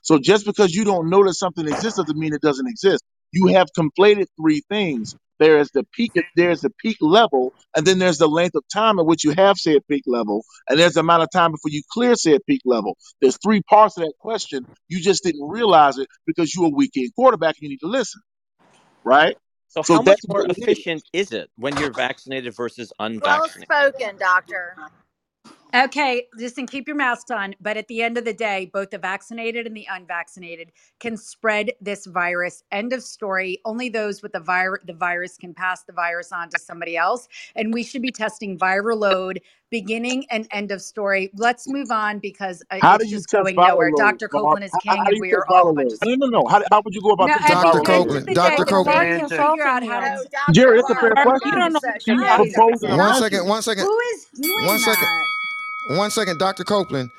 [0.04, 3.04] So just because you don't know that something exists doesn't mean it doesn't exist.
[3.32, 5.16] You have conflated three things.
[5.40, 9.00] There is the peak, there's the peak level, and then there's the length of time
[9.00, 11.82] at which you have said peak level, and there's the amount of time before you
[11.92, 12.98] clear said peak level.
[13.22, 14.66] There's three parts of that question.
[14.90, 18.22] You just didn't realize it because you're a weekend quarterback and you need to listen,
[19.04, 19.38] right?
[19.70, 20.64] So So how much more what it is.
[20.64, 23.24] efficient is it when you're vaccinated versus unvaccinated?
[23.24, 23.96] Well unvaccinated?
[23.96, 24.76] spoken, doctor.
[25.76, 27.56] Okay, listen, keep your masks on.
[27.62, 31.72] But at the end of the day, both the vaccinated and the unvaccinated can spread
[31.82, 32.64] this virus.
[32.74, 33.62] End of story.
[33.66, 37.30] Only those with the virus, the virus can pass the virus on to somebody else.
[37.56, 39.42] And we should be testing viral load,
[39.72, 41.32] beginning and end of story.
[41.38, 43.92] Let's move on because uh, How do it's you just test going viral nowhere.
[43.92, 44.28] load, Dr.
[44.32, 44.60] Barb?
[44.60, 45.76] Copeland is How, how king, how do and you we test are all a viral
[45.76, 46.00] bunch load?
[46.02, 46.02] of.
[46.04, 46.48] No, no, no.
[46.48, 47.82] How, how would you go about No, testing at Dr.
[47.82, 48.38] the end load, of Copeland, the Dr.
[48.38, 50.08] day, Doctor, if we why are Copeland, you can't figure out how to.
[50.08, 50.28] him?
[50.32, 51.26] Doctor, Jerry, it's a fair whoa.
[51.26, 51.60] Doctor, you question.
[51.60, 52.84] don't know Jesus, Can what you you're one, talking propose Jesus.
[52.84, 53.16] an one about.
[53.16, 53.48] second, answer?
[53.48, 54.28] one second, Who is
[54.60, 55.29] one doing second, that?
[55.90, 56.64] One second, Dr.
[56.64, 57.10] Copeland.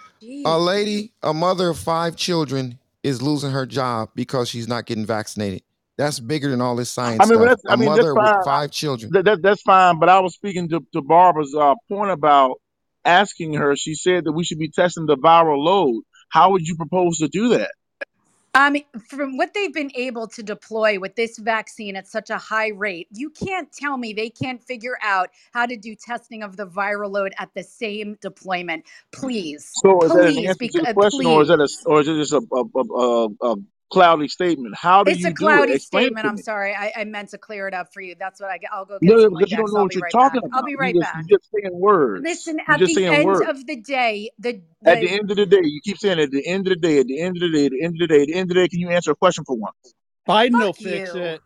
[0.45, 5.07] A lady, a mother of five children, is losing her job because she's not getting
[5.07, 5.63] vaccinated.
[5.97, 7.49] That's bigger than all this I science mean, stuff.
[7.49, 9.13] that's, A I mean, that's mother with five children.
[9.13, 9.99] That, that, that's fine.
[9.99, 12.61] But I was speaking to, to Barbara's uh, point about
[13.05, 13.77] asking her.
[13.77, 16.03] She said that we should be testing the viral load.
[16.31, 17.73] How would you propose to do that?
[18.55, 18.77] Um,
[19.09, 23.07] from what they've been able to deploy with this vaccine at such a high rate,
[23.13, 27.11] you can't tell me they can't figure out how to do testing of the viral
[27.13, 28.85] load at the same deployment.
[29.13, 31.49] Please, So, is that an please, answer to bec- the question, or is please.
[31.49, 33.57] that a, or is it just a, a, a, a
[33.93, 34.75] cloudy statement?
[34.77, 35.37] How do It's you do it?
[35.37, 36.27] cloudy Explain it statement.
[36.27, 36.43] I'm me.
[36.43, 36.75] sorry.
[36.75, 38.15] I, I meant to clear it up for you.
[38.19, 38.71] That's what I get.
[38.73, 40.51] I'll go get no, some because you don't know what you're right talking back.
[40.53, 40.67] I'll about.
[40.67, 41.25] be You right just back.
[41.29, 42.25] you just saying words.
[42.25, 43.49] Listen, You're at just the end words.
[43.49, 46.31] of the day, the At the the end of the day, you keep saying at
[46.31, 48.01] the end of the day, at the end of the day, at the end of
[48.01, 49.95] the day, at the end of the day, can you answer a question for once?
[50.29, 51.21] Biden will fix you.
[51.23, 51.41] it.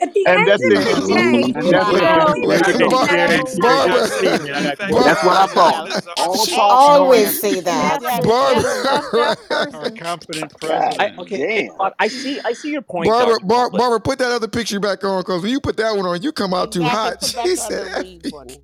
[0.00, 0.84] At the And end that's of it.
[0.84, 2.02] the day, And that's boy, it.
[2.02, 2.60] you boy, don't No, boy.
[2.60, 3.40] even you're need just to Bar- have Jerry.
[3.40, 4.48] any You're sense Barbara, just behind speaking.
[4.48, 4.54] it.
[4.54, 5.86] I got Bar- That's what I thought.
[6.16, 8.00] All She talk, always say that.
[8.00, 9.98] Doctor, our, Barbara, a fucked up person.
[9.98, 10.52] competent
[10.98, 11.42] I okay, okay.
[11.46, 11.70] damn.
[11.78, 13.72] Doc, I see I see your point, Barbara, Doctor Bar- Copeland.
[13.72, 16.32] Barbara, put that other picture back on because when you put that one on, you
[16.32, 17.22] come out too hot.
[17.24, 18.62] She said, other weed one.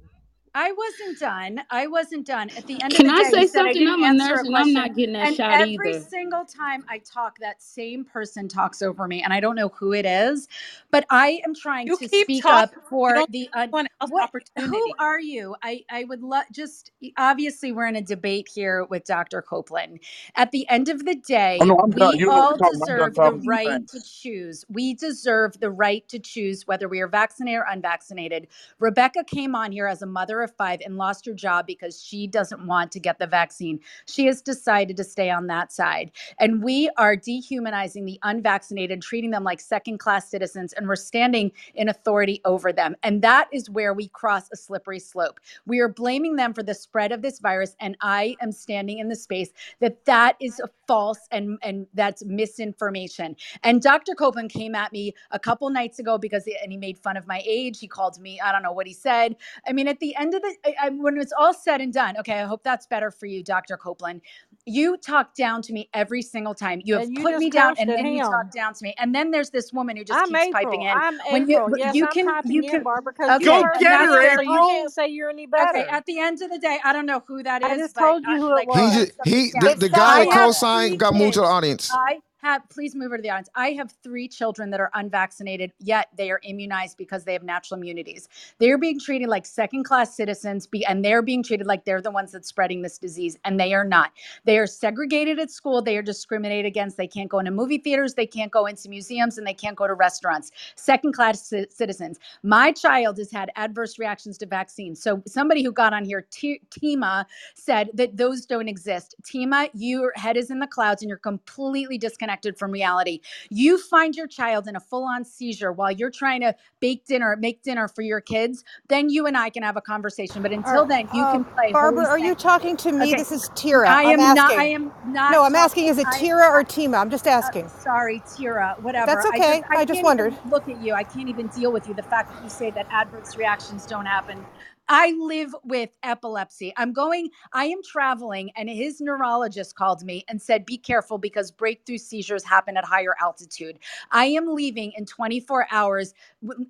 [0.55, 1.63] I wasn't done.
[1.71, 2.51] I wasn't done.
[2.57, 3.75] At the end of Can the I day, he say said I something?
[3.75, 4.75] didn't I'm a answer nurse a and I'm question.
[4.75, 6.07] not getting that And shot every either.
[6.11, 9.23] single time I talk, that same person talks over me.
[9.23, 10.49] And I don't know who it is,
[10.91, 12.69] but I am trying You to keep speak talking.
[12.69, 12.75] up
[13.09, 14.97] You for don't the give un- anyone else what who opportunity.
[14.99, 15.57] are you?
[15.63, 19.43] I, I would love just obviously we're in a debate here with Dr.
[19.43, 20.01] Copeland.
[20.37, 21.15] At the end of the
[21.61, 22.13] Oh day, no, I'm done.
[22.13, 22.83] we You all talking.
[22.83, 23.57] I'm done deserve the talking to you.
[23.57, 24.65] right to choose.
[24.69, 28.49] We deserve the right to choose whether we are vaccinated or unvaccinated.
[28.81, 32.27] Rebecca came on here as a mother of five and lost her job because she
[32.27, 33.81] doesn't want to get the vaccine.
[34.07, 36.11] She has decided to stay on that side.
[36.39, 41.53] And we are dehumanizing the unvaccinated, treating them like second class citizens, and we're standing
[41.75, 42.97] in authority over them.
[43.03, 45.41] And that is where we cross a slippery slope.
[45.67, 47.77] We are blaming them for the spread of this virus.
[47.81, 49.51] And I am standing in the space
[49.81, 53.37] that that is a false and, and that's misinformation.
[53.65, 54.15] And Dr.
[54.15, 57.27] Copeland came at me a couple nights ago because he, and he made fun of
[57.27, 57.81] my age.
[57.81, 59.37] He called me, I don't know what he said.
[59.69, 62.17] I mean, at the end of the, I, I, when it's all said and done,
[62.19, 63.77] okay, I hope that's better for you, Dr.
[63.77, 64.23] Copeland.
[64.67, 66.83] You talk down to me every single time.
[66.85, 68.95] You have you put me down, and at then you talk down to me.
[68.99, 71.03] And then there's this woman who just I'm keeps piping in.
[71.03, 71.71] I'm When you, April.
[71.71, 72.85] but Yes, you I'm can, you can.
[72.85, 75.47] Barbara, because you Okay, Go get her, me, where so you can't say you're any
[75.63, 75.89] Okay, better.
[75.91, 77.73] at the end of the day, I don't know who that is.
[77.73, 79.19] I is, just but told I, you who it like I he said, just was.
[79.19, 80.91] somebody he the, the guy I that have Science.
[80.91, 81.91] co-signed got moved to the audience.
[81.93, 83.49] I have, please move over to the audience.
[83.55, 87.79] I have three children that are unvaccinated, yet they are immunized because they have natural
[87.79, 88.29] immunities.
[88.61, 92.11] They're being treated like second class citizens, be, and they're being treated like they're the
[92.11, 94.13] ones that's spreading this disease, and they are not.
[94.45, 95.81] They are segregated at school.
[95.83, 96.99] They are discriminated against.
[96.99, 98.15] They can't go into movie theaters.
[98.15, 100.51] They can't go into museums, and they can't go to restaurants.
[100.77, 102.19] Second class ci- citizens.
[102.43, 105.03] My child has had adverse reactions to vaccines.
[105.03, 109.15] So somebody who got on here, T- Tima, said that those don't exist.
[109.23, 113.21] Tima, your head is in the clouds and you're completely disconnected from reality.
[113.51, 117.37] You find your child in a full on seizure while you're trying to bake dinner,
[117.39, 120.43] make dinner for your kids, then you and I can have a conversation.
[120.43, 123.09] But until then, you uh, can play Barbara, are you talking to me?
[123.13, 123.17] Okay.
[123.17, 123.89] This is Tira.
[123.89, 124.53] I I'm not.
[124.53, 125.33] I am not.
[125.33, 125.87] no, I'm talking- asking.
[125.89, 126.99] Is it I- Tira or Tima?
[127.01, 127.69] I'm just asking.
[127.69, 129.07] Sorry, Tira, whatever.
[129.07, 129.63] That's okay.
[129.71, 130.35] I I just, just wondered.
[130.51, 130.95] look at you.
[130.95, 131.95] I can't even deal with you.
[131.95, 134.45] The fact that you say that adverse reactions don't happen.
[134.89, 136.73] I live with epilepsy.
[136.77, 141.51] I'm going, I am traveling, and his neurologist called me and said, Be careful because
[141.51, 143.81] breakthrough seizures happen at higher altitude.
[144.13, 146.15] I am leaving in 24 hours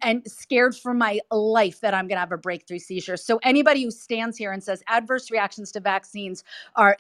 [0.03, 3.19] and scared for my life that I'm going to have a breakthrough seizure.
[3.19, 6.45] So, anybody who stands here and says adverse reactions to vaccines
[6.77, 6.97] are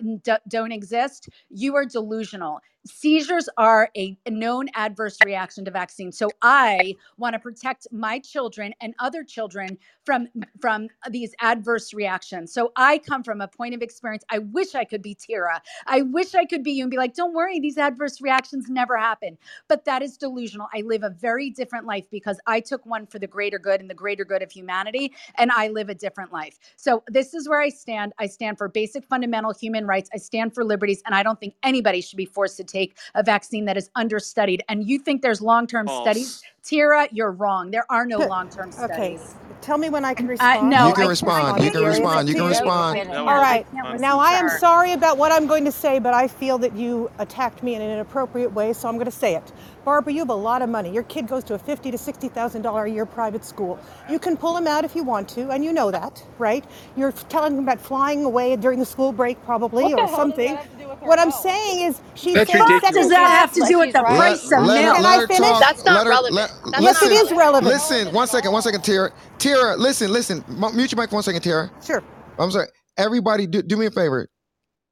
[0.48, 6.94] don't exist, you are delusional seizures are a known adverse reaction to vaccines so i
[7.18, 10.28] want to protect my children and other children from
[10.60, 12.52] from these adverse reactions.
[12.52, 15.62] So i come from a point of experience i wish i could be tira.
[15.86, 18.96] I wish i could be you and be like don't worry these adverse reactions never
[18.96, 19.38] happen.
[19.68, 20.68] But that is delusional.
[20.74, 23.90] I live a very different life because i took one for the greater good and
[23.90, 26.58] the greater good of humanity and i live a different life.
[26.76, 28.12] So this is where i stand.
[28.18, 30.10] I stand for basic fundamental human rights.
[30.14, 33.22] I stand for liberties and i don't think anybody should be forced to take a
[33.22, 34.62] vaccine that is understudied.
[34.68, 36.42] And you think there's long term studies?
[36.64, 37.70] Tira, you're wrong.
[37.70, 38.96] There are no long term studies.
[38.96, 39.16] Okay.
[39.16, 39.34] studies.
[39.60, 40.70] Tell me when I can Uh, respond.
[40.70, 41.42] no, You can I respond.
[41.56, 42.28] can't- You can can't respond.
[42.28, 42.98] You can respond.
[43.00, 43.66] I can't All right.
[43.82, 46.74] I Now, I am sorry about what I'm going to say, but I feel that
[46.76, 49.52] you attacked me in an inappropriate way, so I'm going to say it.
[49.84, 50.90] Barbara, you have a lot of money.
[50.92, 53.78] Your kid goes to a fifty to sixty thousand dollar a year private school.
[54.08, 56.64] You can pull him out if you want to, and you know that, right?
[56.96, 60.06] You're telling him about flying away during the school break, probably, What the or hell
[60.08, 60.54] does something.
[60.54, 62.82] that have to do with What I'm saying is, she That's said ridiculous.
[62.82, 64.16] second Does that have to class- do with the Right.
[64.16, 64.94] price Let, of let her, milk?
[64.96, 65.48] Can let I her finish?
[65.50, 65.60] talk.
[65.60, 66.34] That's not let her, relevant.
[66.34, 67.66] Let, That's Yes, listen, it is relevant.
[67.74, 69.10] Listen, one second, one second, Tara.
[69.38, 70.42] Tara, listen, listen.
[70.48, 71.70] M- Mute your mic for one second, Tara.
[71.84, 72.02] Sure.
[72.38, 72.68] I'm sorry.
[72.96, 74.28] Everybody, do, do me a favor.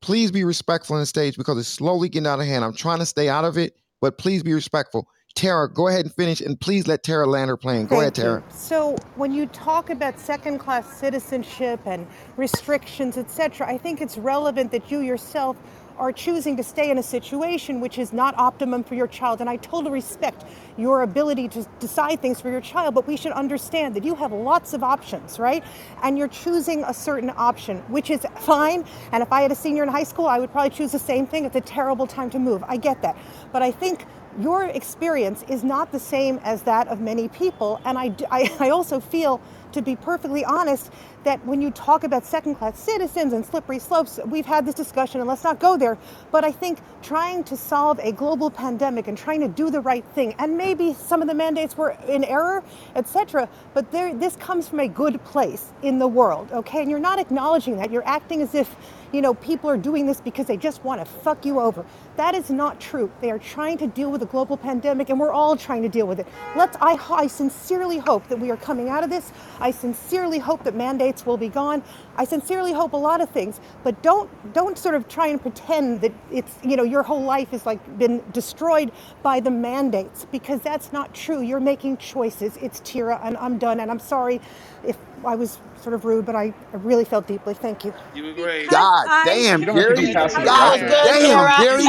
[0.02, 2.64] Please be respectful on the stage because it's slowly getting out of hand.
[2.64, 5.09] I'm trying to stay out of it, but please be respectful.
[5.35, 7.87] Tara, go ahead and finish, and please let Tara land her plane.
[7.87, 8.41] Go ahead, Tara.
[8.41, 8.55] you.
[8.55, 12.07] So when you talk about second-class citizenship and
[12.37, 15.57] restrictions, etc., I think it's relevant that you yourself
[15.98, 19.40] are choosing to stay in a situation which is not optimum for your child.
[19.40, 20.44] And I totally respect
[20.77, 24.32] your ability to decide things for your child, but we should understand that you have
[24.32, 25.62] lots of options, right?
[26.02, 28.85] And you're choosing a certain option, which is fine.
[29.12, 31.27] And if I had a senior in high school, I would probably choose the same
[31.27, 31.44] thing.
[31.44, 32.64] It's a terrible time to move.
[32.66, 33.16] I get that.
[33.52, 34.06] But I think
[34.40, 37.81] your experience is not the same as that of many people.
[37.85, 38.14] And I,
[38.60, 39.40] I also feel,
[39.73, 40.90] to be perfectly honest,
[41.24, 45.20] that when you talk about second class citizens and slippery slopes, we've had this discussion
[45.20, 45.99] and let's not go there.
[46.31, 50.05] But I think trying to solve a global pandemic and trying to do the right
[50.15, 52.62] thing, and maybe some of the mandates were in error,
[52.97, 56.82] etc., but there, this comes from a good place in the world, okay?
[56.82, 57.90] And you're not acknowledging that.
[57.90, 58.74] You're acting as if,
[59.12, 61.84] you know, people are doing this because they just want to fuck you over.
[62.16, 63.10] That is not true.
[63.20, 66.06] They are trying to deal with a global pandemic, and we're all trying to deal
[66.06, 66.26] with it.
[66.56, 66.76] Let's.
[66.80, 69.32] I, I sincerely hope that we are coming out of this.
[69.60, 71.82] I sincerely hope that mandates will be gone.
[72.16, 76.01] I sincerely hope a lot of things, but don't don't sort of try and pretend
[76.02, 80.60] that it's you know your whole life has like been destroyed by the mandates because
[80.60, 81.40] that's not true.
[81.43, 82.56] You're making choices.
[82.59, 83.80] It's Tira, and I'm done.
[83.80, 84.40] And I'm sorry
[84.86, 87.55] if I was sort of rude, but I, I really felt deeply.
[87.55, 87.94] Thank you.
[88.14, 88.68] You were great.
[88.70, 90.06] God I damn, don't have to Gary.
[90.06, 90.89] be passive God aggressive.
[91.05, 91.84] damn, Gary.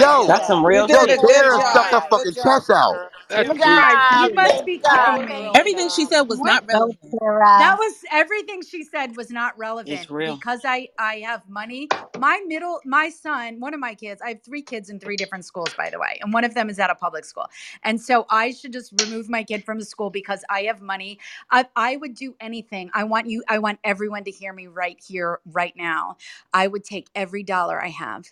[0.00, 1.20] Yo, That's some real yo, shit.
[1.28, 3.00] Tara stuck her fucking chest out.
[3.30, 3.76] That's you true.
[3.76, 4.94] guys, you Good must be job.
[4.94, 5.52] kidding me.
[5.54, 7.20] Everything she said was What not Go, relevant.
[7.20, 7.58] Tara.
[7.58, 10.40] that was everything she said was not relevant It's real.
[10.40, 11.88] because I I have money.
[12.18, 15.44] My middle my son, one of my kids, I have three kids in three different
[15.46, 17.46] schools by the way, and one of them is at a public school.
[17.84, 21.20] And so I should just remove my kid from the school because I have money.
[21.50, 22.90] I I would do anything.
[22.94, 26.16] I want you I want everyone to hear me right here right now.
[26.54, 28.26] I would take every dollar I have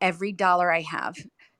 [0.00, 1.16] every dollar I have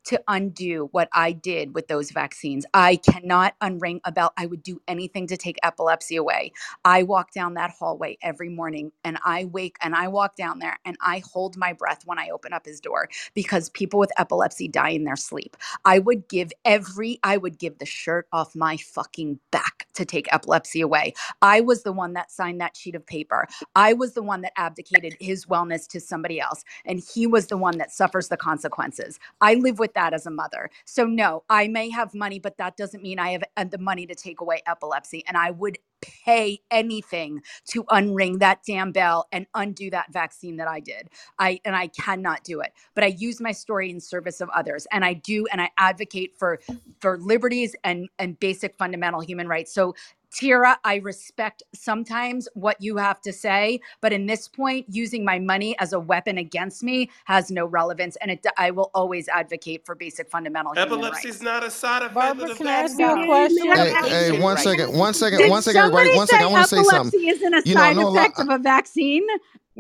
[0.09, 2.67] to undo what I did with those vaccines.
[2.75, 4.33] I cannot unring a bell.
[4.39, 6.53] I would do anything to take epilepsy away.
[6.85, 10.79] I walk down that hallway every morning and I wake and I walk down there
[10.87, 14.69] and I hold my breath when I open up his door because people with epilepsy
[14.69, 15.57] die in their sleep.
[15.85, 20.33] I would give every, I would give the shirt off my fucking back to take
[20.33, 21.15] epilepsy away.
[21.43, 23.47] I was the one that signed that sheet of paper.
[23.77, 27.59] I was the one that abdicated his wellness to somebody else and he was the
[27.59, 29.21] one that suffers the consequences.
[29.41, 30.71] I live with that as a mother.
[30.85, 34.07] So no, I may have money, but that doesn't mean I have uh, the money
[34.07, 35.25] to take away epilepsy.
[35.27, 40.69] And I would pay anything to unring that damn bell and undo that vaccine that
[40.69, 41.09] I did.
[41.41, 42.73] I and I cannot do it.
[42.95, 44.87] But I use my story in service of others.
[44.93, 46.61] And I do and I advocate for
[47.01, 49.75] for liberties and and basic fundamental human rights.
[49.75, 49.97] So
[50.33, 55.39] Tira, I respect sometimes what you have to say, but in this point, using my
[55.39, 59.87] money as a weapon against me has no relevance, and it, I will always advocate
[59.87, 62.99] for basic fundamental Epilepsy is not a side effect Barbara, of the can I ask
[62.99, 63.67] you a question?
[63.73, 64.63] Hey, hey, Basic one rights.
[64.65, 66.17] second, one second, Did one second, everybody.
[66.17, 66.47] One second.
[66.47, 67.21] I want to say something.
[67.21, 68.17] epilepsy isn't a You know, side no, a lot.
[68.19, 69.27] effect of a vaccine?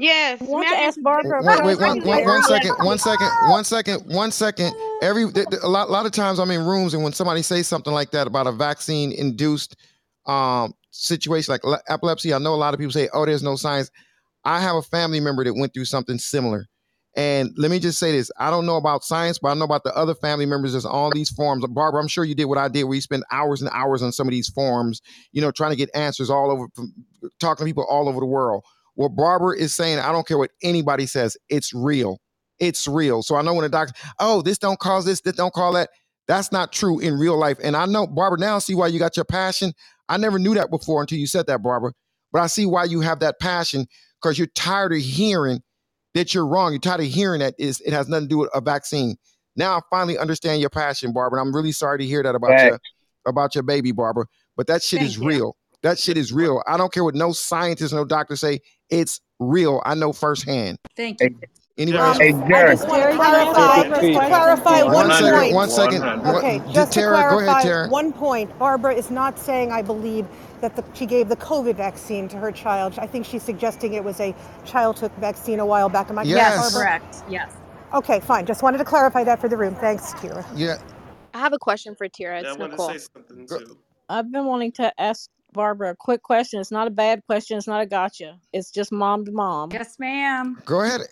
[0.00, 2.04] Yes, I want may to I ask just Barbara a Wait, wait, question.
[2.06, 2.54] one, one, one epilepsy?
[2.54, 4.72] second, one second, one second, one second.
[5.02, 7.42] Every th- th- a lot, a lot of times I'm in rooms, and when somebody
[7.42, 9.76] says something like that about a vaccine-induced
[10.28, 13.56] um, situation like le- epilepsy, I know a lot of people say, "Oh, there's no
[13.56, 13.90] science."
[14.44, 16.66] I have a family member that went through something similar,
[17.16, 19.84] and let me just say this: I don't know about science, but I know about
[19.84, 21.64] the other family members that's all these forums.
[21.68, 24.12] Barbara, I'm sure you did what I did, where you spend hours and hours on
[24.12, 25.02] some of these forums,
[25.32, 26.68] you know, trying to get answers all over,
[27.40, 28.64] talking to people all over the world.
[28.94, 32.18] What Barbara is saying, I don't care what anybody says, it's real.
[32.58, 33.22] It's real.
[33.22, 35.90] So I know when a doctor, oh, this don't cause this, this don't call that.
[36.28, 37.58] That's not true in real life.
[37.62, 39.72] And I know, Barbara, now see why you got your passion.
[40.08, 41.92] I never knew that before until you said that, Barbara.
[42.32, 43.86] But I see why you have that passion
[44.20, 45.62] because you're tired of hearing
[46.14, 46.72] that you're wrong.
[46.72, 49.16] You're tired of hearing that is it has nothing to do with a vaccine.
[49.56, 51.40] Now I finally understand your passion, Barbara.
[51.40, 52.80] And I'm really sorry to hear that about your
[53.26, 54.26] about your baby, Barbara.
[54.56, 55.26] But that shit is you.
[55.26, 55.56] real.
[55.82, 56.62] That shit is real.
[56.66, 58.60] I don't care what no scientists, no doctors say.
[58.90, 59.80] It's real.
[59.84, 60.78] I know firsthand.
[60.96, 61.38] Thank you.
[61.78, 62.18] Anybody Um, else?
[62.18, 62.30] Hey, I
[62.74, 64.30] just want to Jerry, can I ask clarify, Barbara a just to question?
[64.30, 65.54] clarify One one second, point.
[65.54, 66.02] one second.
[66.26, 67.88] Okay, J- just to Tara, go ahead, Tara.
[67.88, 68.58] one point.
[68.58, 70.26] Barbara is not saying, I believe,
[70.60, 72.98] that the, she gave the COVID vaccine to her child.
[72.98, 74.34] I think she's suggesting it was a
[74.64, 76.10] childhood vaccine a while back.
[76.10, 76.74] Am I correct, Yes, Yes.
[76.76, 77.16] Correct.
[77.28, 77.52] Yes.
[77.94, 78.44] Okay, fine.
[78.44, 79.76] Just wanted to clarify that for the room.
[79.76, 80.44] Thanks, Kira.
[80.56, 80.78] Yeah.
[81.32, 82.40] I have a question for Tira.
[82.42, 82.88] Yeah, I It's wanted to Nicole.
[82.90, 83.78] say something too.
[84.08, 86.58] I've been wanting to ask Barbara a quick question.
[86.60, 87.56] It's not a bad question.
[87.56, 88.36] It's not a gotcha.
[88.52, 89.70] It's just mom to mom.
[89.72, 90.60] Yes, ma'am.
[90.64, 91.02] go ahead.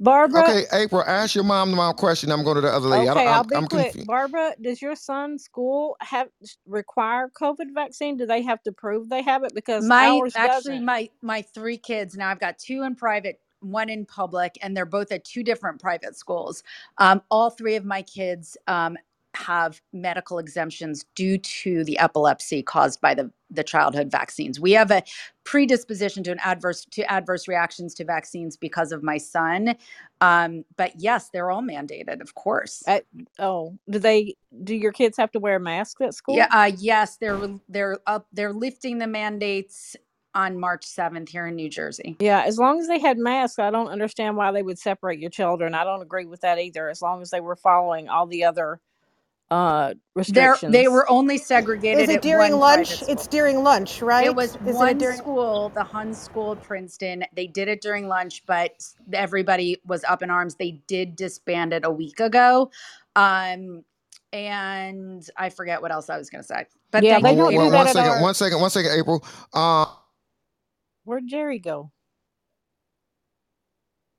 [0.00, 2.30] Barbara, Okay, April, ask your mom the mom question.
[2.32, 3.08] I'm going to the other lady.
[3.08, 3.96] I don't, okay, I'm, I'll be I'm quick.
[3.96, 4.06] confused.
[4.06, 6.28] Barbara, does your son's school have
[6.66, 8.16] require COVID vaccine?
[8.16, 9.54] Do they have to prove they have it?
[9.54, 10.80] Because My actually doesn't.
[10.80, 14.86] my my three kids now I've got two in private, one in public, and they're
[14.86, 16.62] both at two different private schools.
[16.98, 18.96] Um, all three of my kids um,
[19.38, 24.60] have medical exemptions due to the epilepsy caused by the the childhood vaccines.
[24.60, 25.02] We have a
[25.44, 29.74] predisposition to an adverse to adverse reactions to vaccines because of my son.
[30.20, 32.82] Um, but yes, they're all mandated, of course.
[32.86, 33.04] At,
[33.38, 34.34] oh, do they?
[34.64, 36.36] Do your kids have to wear masks at school?
[36.36, 39.96] Yeah, uh, yes, they're they're up they're lifting the mandates
[40.34, 42.16] on March 7th here in New Jersey.
[42.20, 45.30] Yeah, as long as they had masks, I don't understand why they would separate your
[45.30, 45.74] children.
[45.74, 46.90] I don't agree with that either.
[46.90, 48.80] As long as they were following all the other
[49.50, 50.72] uh They're restrictions.
[50.72, 53.02] they were only segregated Is it at during one lunch?
[53.08, 53.30] It's school.
[53.30, 54.26] during lunch, right?
[54.26, 55.16] It was Isn't it one during?
[55.18, 57.24] school, the Hun School Princeton.
[57.34, 58.72] They did it during lunch, but
[59.12, 60.56] everybody was up in arms.
[60.56, 62.70] They did disband it a week ago.
[63.16, 63.84] Um,
[64.34, 66.66] and I forget what else I was going to say.
[66.90, 68.90] But yeah, they don't do one, that one at second, our- one second, one second,
[68.98, 69.24] April.
[69.54, 69.86] Uh,
[71.04, 71.90] Where'd Jerry go?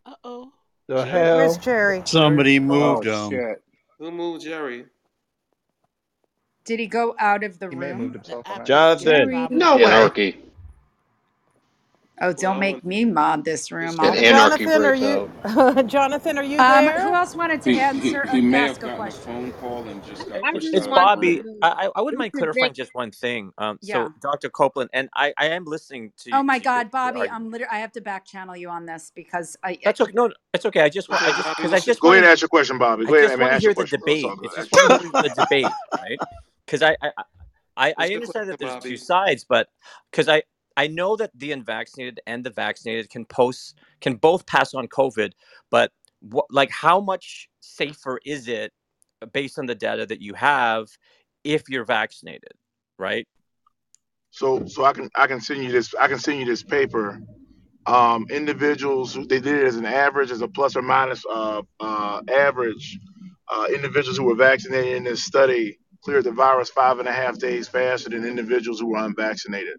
[0.06, 0.52] Uh oh.
[0.88, 1.12] The Jerry.
[1.38, 1.64] Where's hell?
[1.64, 1.98] Jerry?
[1.98, 2.08] Jerry.
[2.08, 3.32] Somebody Oh, moved Oh him.
[3.32, 3.64] shit.
[4.00, 4.86] who moved Jerry?
[6.70, 8.16] Did he go out of the He may have moved room?
[8.16, 8.92] himself on app accident.
[8.92, 9.32] is giving Jonathan.
[9.32, 9.50] Jerry.
[9.50, 10.12] No way.
[10.12, 10.38] Anarchy.
[12.22, 14.00] Oh, don't make me mod this room.
[14.00, 15.26] just I'll And anarchy Jonathan, are breaks you?
[15.26, 15.32] out.
[15.88, 17.16] Jonathan, are you Um, who there?
[17.16, 19.24] else wanted to He, he, answer he uh, may ask have a gotten a question?
[19.26, 21.44] phone call and just got I It's, pushed just it's out of the want Bobby.
[21.44, 21.44] room.
[21.44, 21.64] to.
[21.64, 23.52] I, I I wouldn't mind clarifying just one thing.
[23.58, 24.08] Um, Yeah.
[24.08, 24.50] so Dr.
[24.50, 27.46] Copeland, and I, I am listening to Oh my to your, God, your Bobby, argument.
[27.46, 30.14] I'm literally I have to back channel you on this because I, I That's okay.
[30.16, 30.82] No, it's okay.
[30.82, 31.56] I just What's want, I just Bobby?
[31.56, 33.06] because I What's just Go want ahead to, and ask your question, Bobby.
[33.06, 33.32] I Go ahead.
[33.32, 34.14] I just mean, want to ask your hear the question, bro.
[34.14, 34.26] It's debate.
[34.26, 34.38] all.
[34.58, 36.22] I Ask just want to hear the debate, right?
[36.70, 37.12] Because I, I,
[37.76, 39.70] I, I understand that question, there's two sides, but
[40.12, 40.44] because I,
[40.78, 45.32] I know that the unvaccinated and the vaccinated can post can both pass on COVID,
[45.72, 48.72] but what, like, how much safer is it
[49.24, 50.90] uh, based on the data that you have
[51.44, 52.54] if you're vaccinated,
[53.00, 53.28] right?
[54.30, 57.20] So, so I can I can send you this I can send you this paper.
[57.88, 61.64] Um, individuals who they did it as an average, as a plus or minus uh,
[61.80, 63.00] uh, average.
[63.52, 67.38] Uh, individuals who were vaccinated in this study cleared the virus five and a half
[67.40, 69.78] days faster than individuals who were unvaccinated.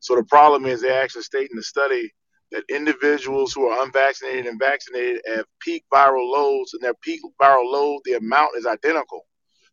[0.00, 2.12] So the problem is they actually state in the study
[2.52, 7.70] that individuals who are unvaccinated and vaccinated have peak viral loads, and their peak viral
[7.70, 9.26] load, the amount is identical.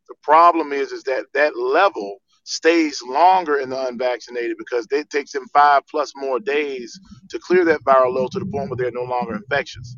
[0.08, 5.32] The problem is, is that that level stays longer in the unvaccinated because it takes
[5.32, 8.92] them five plus more days to clear that viral load to the point where they're
[8.92, 9.96] no longer infectious.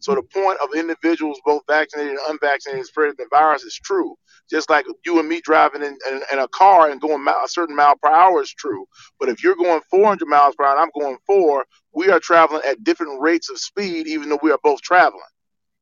[0.00, 4.16] So the point of individuals, both vaccinated and unvaccinated, spreading the virus is true.
[4.52, 7.74] Just like you and me driving in, in, in a car and going a certain
[7.74, 8.84] mile per hour is true.
[9.18, 11.64] But if you're going 400 miles per hour and I'm going four,
[11.94, 15.22] we are traveling at different rates of speed, even though we are both traveling.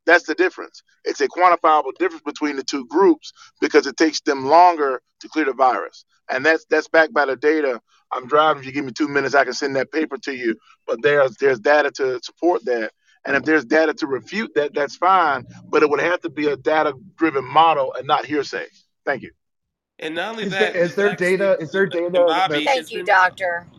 [0.07, 0.83] That's the difference.
[1.05, 5.47] It's a quantifiable difference between the two groups because it takes them longer to clear
[5.47, 6.05] the virus.
[6.31, 7.81] And that's that's backed by the data.
[8.13, 8.61] I'm driving.
[8.61, 10.57] If you give me two minutes, I can send that paper to you.
[10.87, 12.93] But there's there's data to support that.
[13.27, 15.47] And if there's data to refute that, that's fine.
[15.69, 18.67] But it would have to be a data driven model and not hearsay.
[19.05, 19.31] Thank you.
[19.99, 21.57] And not only Is that, there, is there data?
[21.61, 22.11] Is there and data?
[22.11, 23.07] Bobby, That, it's been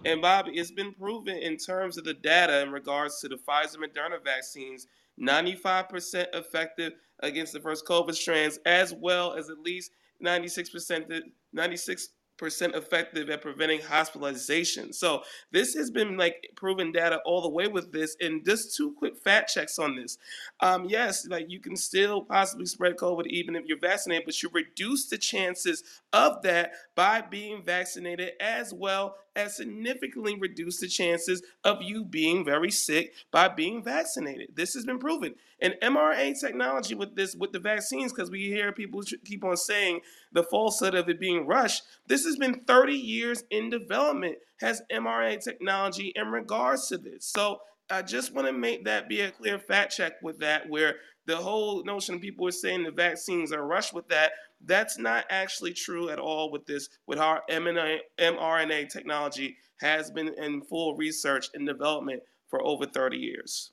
[0.06, 3.78] and Bobby, it's been proven in terms of the data in regards to the Pfizer
[3.78, 4.86] Moderna vaccines,
[5.20, 9.92] 95% effective against the first COVID strands, as well as at least
[10.24, 11.22] 96%
[11.54, 12.10] 96
[12.42, 14.92] percent effective at preventing hospitalization.
[14.92, 18.18] So this has been like proven data all the way with this.
[18.20, 20.18] And just two quick fact checks on this.
[20.60, 24.50] Um, yes, like you can still possibly spread COVID even if you're vaccinated, but you
[24.52, 31.42] reduce the chances of that by being vaccinated as well as significantly reduce the chances
[31.64, 34.50] of you being very sick by being vaccinated.
[34.56, 35.36] This has been proven.
[35.62, 40.02] And mRNA technology with this with the vaccines, because we hear people keep on saying
[40.32, 41.84] the falsehood of it being rushed.
[42.08, 47.26] This has been 30 years in development, has mRNA technology in regards to this.
[47.26, 50.96] So I just want to make that be a clear fact check with that, where
[51.26, 54.32] the whole notion of people are saying the vaccines are rushed with that.
[54.66, 60.62] That's not actually true at all with this, with our mRNA technology has been in
[60.62, 63.72] full research and development for over 30 years.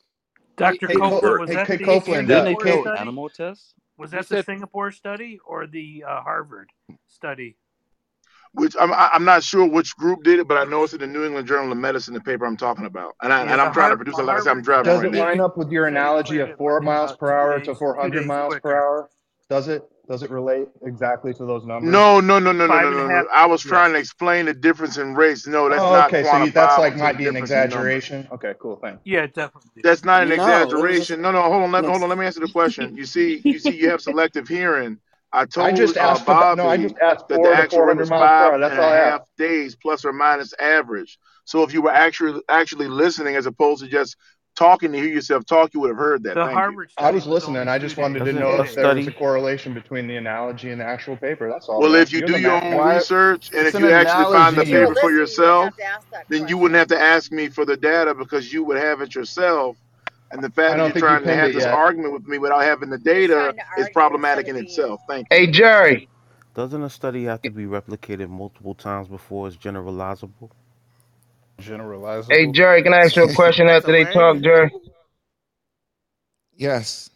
[0.57, 0.89] Dr.
[0.89, 2.29] hey, Copeland, was hey, that Hey, the Copeland.
[2.29, 3.01] Didn't they Singapore kill study?
[3.01, 3.75] animal tests?
[3.97, 6.71] Was You that the said Singapore study or the uh, Harvard
[7.07, 7.57] study?
[8.55, 11.07] Which I'm I'm not sure which group did it, but I know it's in the
[11.07, 13.15] New England Journal of Medicine, the paper I'm talking about.
[13.23, 14.25] And I Yeah, and the I'm trying to Har- produce the it.
[14.25, 15.19] Like I said, I'm Harvard driving does right it now.
[15.21, 19.11] line up with your analogy of four miles per hour to 400 miles per hour?
[19.51, 19.89] Does it?
[20.09, 21.93] Does it relate exactly to those numbers?
[21.93, 23.25] No, no, no, no, no, Five no, and a no, half.
[23.25, 23.29] no.
[23.33, 25.47] I was trying to explain the difference in race.
[25.47, 26.25] No, that's Oh, not okay.
[26.25, 28.05] So you, that's like quantifiable to might the be an difference in numbers.
[28.05, 28.29] exaggeration.
[28.33, 28.77] Okay, cool.
[28.77, 29.03] Thanks.
[29.05, 29.83] Yeah, definitely.
[29.83, 31.23] That's not an No, it was exaggeration.
[31.23, 32.09] No, no, hold on, let, an hold on.
[32.09, 32.97] Let me answer the question.
[32.97, 34.99] You see, you see, you have selective hearing.
[35.33, 36.69] I I told just uh, asked about no.
[36.69, 38.59] I just asked that the actual rate 400 was miles five hour.
[38.59, 41.19] That's and a half days plus or minus average.
[41.45, 44.17] So if you were actually actually listening as opposed to just
[44.57, 46.35] talking to hear yourself talk, you would have heard that.
[46.35, 46.57] The Thank you.
[46.57, 47.57] Harvard I study was was listening.
[47.59, 50.81] only I just wanted to know if there was a correlation between the analogy and
[50.81, 51.49] the actual paper.
[51.49, 52.01] That's all, Well, bro.
[52.01, 52.95] if you do your math own guy.
[52.97, 55.75] research and It's if an you actually find the paper for yourself,
[56.29, 59.15] then you wouldn't have to ask me for the data because you would have it
[59.15, 59.77] yourself.
[60.31, 61.75] And the fact that you're think you trying to have this yet.
[61.75, 65.01] argument with me without having the data is problematic in itself.
[65.09, 65.37] Thank you.
[65.37, 66.09] Hey, Jerry.
[66.55, 70.51] doesn't a study have to be replicated multiple times before it's generalizable?
[71.61, 72.31] Generalizable.
[72.31, 74.41] Hey, Jerry, can I ask you a question after they talk.
[74.43, 74.71] Jerry?
[76.57, 77.11] Yes.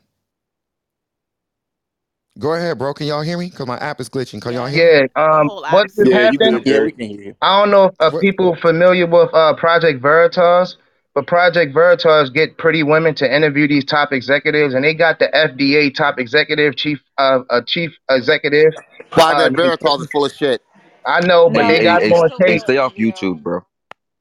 [2.38, 2.94] Go ahead, bro.
[2.94, 3.50] Can y'all hear me?
[3.50, 4.40] Cause my app is glitching.
[4.40, 4.88] Can y'all hear me?
[4.88, 5.06] Yeah.
[5.16, 6.38] Um, what Yeah, you happened?
[6.38, 6.92] good, Jerry.
[6.92, 7.34] can hear you.
[7.42, 8.20] I don't know if uh, What?
[8.20, 10.76] people familiar with uh, Project Veritas,
[11.14, 15.28] but Project Veritas get pretty women to interview these top executives, and they got the
[15.28, 18.72] FDA top executive, chief uh, uh chief executive.
[18.74, 20.62] Uh, Project they- Veritas is full of shit.
[21.04, 23.42] I know, but Hey, they hey, got hey, him on hey, tape, stay off YouTube,
[23.42, 23.60] bro.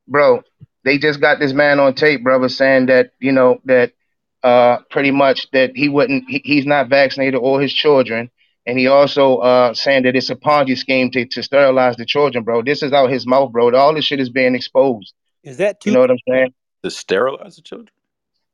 [0.07, 0.41] bro.
[0.83, 3.93] They just got this man on tape, brother, saying that you know that
[4.43, 8.29] uh pretty much that he wouldn't, he, he's not vaccinated or his children.
[8.65, 12.43] And he also uh saying that it's a Ponzi scheme to, to sterilize the children,
[12.43, 12.63] bro.
[12.63, 13.73] This is out his mouth, bro.
[13.75, 15.13] All this shit is being exposed.
[15.43, 16.53] Is that You know what I'm saying?
[16.83, 17.89] To sterilize the children?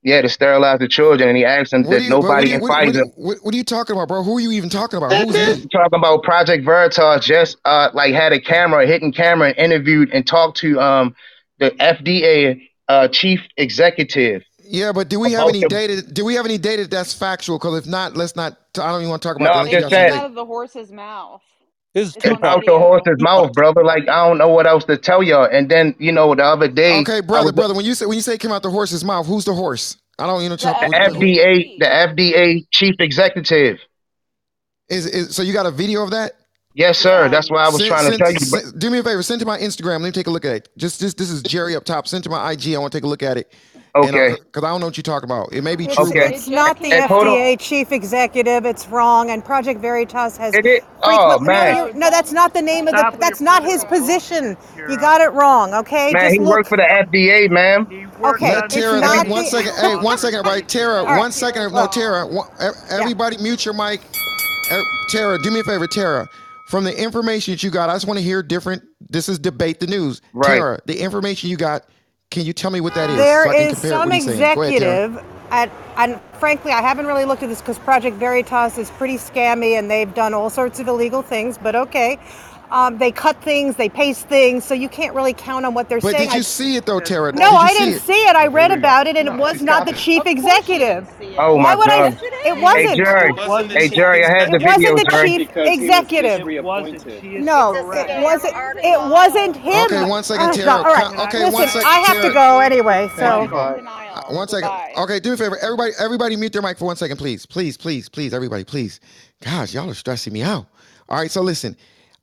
[0.04, 1.30] Yeah, to sterilize the children.
[1.30, 2.20] And he asked them What that are you, bro?
[2.20, 4.08] What are nobody you, in what, what, are you- what, what are you talking about,
[4.08, 4.24] bro?
[4.24, 5.12] Who are you even talking about?
[5.12, 5.68] Who's he?
[5.72, 10.12] talking about Project Veritas just uh like had a camera, a hidden camera, and interviewed
[10.12, 11.16] and talked to um
[11.60, 14.44] the FDA uh chief executive.
[14.70, 16.02] Yeah, but do we have any data?
[16.02, 17.58] Do we have any data that's factual?
[17.58, 18.58] Because if not, let's not.
[18.78, 19.76] I don't even want to talk about no, that.
[19.76, 21.42] I'm just y'all some the horse's mouth.
[21.98, 22.44] This is it's Tupac.
[22.44, 23.84] out the horse's mouth, brother.
[23.84, 25.46] Like I don't know what else to tell y'all.
[25.52, 27.74] And then you know the other day, Okay, I brother, was brother.
[27.74, 29.98] When you say when you say it came out the horse's mouth, who's the horse?
[30.20, 30.56] I don't even know.
[30.58, 33.80] the Talk, FDA, the FDA chief executive.
[34.90, 36.34] is, is so you got a video of that?
[36.76, 37.28] Yes, sir.
[37.30, 38.40] That's what I was Send- trying to send- tell you.
[38.52, 39.24] But send- do me a favor.
[39.24, 40.02] Send to my Instagram.
[40.02, 40.70] Let me take a look at it.
[40.78, 41.16] Just this.
[41.16, 42.08] This is Jerry up top.
[42.08, 42.76] Send to my IG.
[42.76, 43.52] I want to take a look at it.
[44.06, 44.36] Okay.
[44.44, 45.54] Because I don't know what you're talking about.
[45.54, 46.08] It may be It's, true.
[46.10, 46.34] Okay.
[46.34, 47.34] it's not the Hey, hold on.
[47.36, 48.66] FDA chief executive.
[48.66, 49.30] It's wrong.
[49.30, 50.82] And Project Veritas has It is.
[51.04, 53.18] Oh frequent- man, No, no, that's not the name of the.
[53.20, 54.58] That's not his political position.
[54.90, 55.74] You got it wrong.
[55.74, 56.50] Okay, man, just he look.
[56.50, 57.82] worked for the FDA, man.
[58.24, 59.74] Okay, Let it's Tara, not let me, one the- second.
[59.76, 60.68] Hey, one second, right?
[60.68, 61.18] Tara, All right.
[61.18, 61.74] one second.
[61.74, 62.26] No, Tara.
[62.28, 62.48] One,
[62.90, 64.02] everybody mute your mic.
[65.10, 66.28] Tara, do me a favor, Tara.
[66.68, 68.84] From the information that you got, I just want to hear different.
[69.10, 70.22] This is debate the news.
[70.34, 70.58] Right.
[70.58, 71.86] Tara, the information you got,
[72.30, 73.18] can you tell me what that is?
[73.18, 74.56] There so is some what he's saying.
[74.56, 78.78] Go ahead, executive And, and frankly, I haven't really looked at this because Project Veritas
[78.78, 82.20] is pretty scammy and they've done all sorts of illegal things, but okay.
[82.70, 86.02] Um, they cut things, they paste things, so you can't really count on what they're
[86.02, 86.26] But saying.
[86.30, 87.32] did you I- see it though, Tara?
[87.32, 88.02] no, Did I didn't it?
[88.02, 88.36] see it.
[88.36, 91.08] I read about it, and it was not the chief executive.
[91.38, 92.10] Oh my would I?
[92.10, 92.20] God.
[92.46, 92.90] It wasn't.
[92.90, 93.34] Hey Jerry.
[93.70, 94.96] Hey Jerry, I had the video.
[94.98, 96.46] It wasn't the chief Because he was executive.
[97.44, 98.54] No, it wasn't.
[98.84, 99.86] It wasn't him.
[99.86, 100.72] Okay, one second, Uh, Tara.
[100.72, 101.20] all right.
[101.28, 103.10] Okay, Listen, one second, I have to go anyway.
[103.18, 103.26] So.
[103.26, 104.70] Uh, One second.
[104.98, 105.58] Okay, do me a favor.
[105.62, 107.46] Everybody, everybody mute their mic for one second, please.
[107.46, 109.00] Please, please, please, everybody, please.
[109.42, 110.66] Gosh, y'all are stressing me out.
[111.08, 111.78] All right, so listen.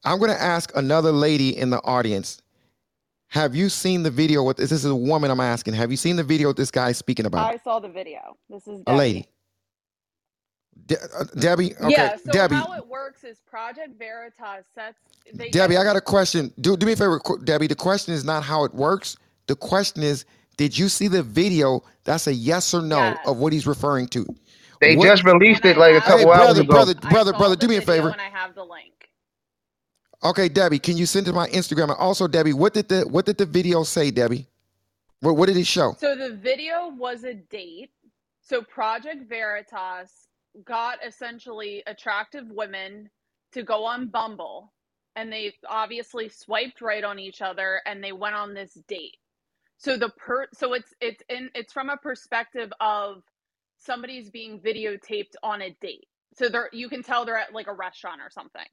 [0.05, 2.41] I'm gonna ask another lady in the audience.
[3.29, 4.71] Have you seen the video with this?
[4.71, 5.75] This is a woman I'm asking.
[5.75, 7.53] Have you seen the video with this guy speaking about?
[7.53, 8.37] I saw the video.
[8.49, 9.27] This is a lady.
[10.87, 14.99] De- uh, Debbie, okay, yeah, so Debbie, how it works is Project Veritas sets
[15.33, 16.53] they Debbie, get I got a question.
[16.61, 17.69] Do do me a favor, Debbie.
[17.69, 19.17] The question is not how it works.
[19.47, 20.27] The question is,
[20.57, 21.83] did you see the video?
[22.05, 24.27] That's a yes or no of what he's referring to.
[24.81, 26.73] They What- just released it like a Hey, couple hours brother, ago.
[26.73, 28.11] brother, brother, brother, do me a favor.
[28.11, 28.94] and I have the link.
[30.25, 31.91] Okay, Debbie, can you send it to my Instagram?
[31.91, 34.47] And also, Debbie, what did the what did the video say, Debbie?
[35.21, 35.95] What what did it show?
[35.99, 37.91] So the video was a date.
[38.41, 40.29] So Project Veritas
[40.65, 43.11] got essentially attractive women
[43.53, 44.73] to go on Bumble
[45.17, 49.17] and they obviously swiped right on each other and they went on this date.
[49.77, 53.23] So the per so it's it's in it's from a perspective of
[53.79, 56.09] somebody's being videotaped on a date.
[56.35, 58.67] So they're you can tell they're at like a restaurant or something.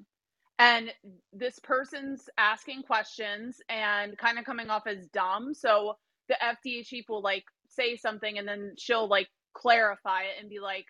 [0.61, 0.93] And
[1.33, 5.55] this person's asking questions and kind of coming off as dumb.
[5.55, 5.95] So
[6.29, 10.59] the FDA chief will like say something and then she'll like clarify it and be
[10.61, 10.85] like,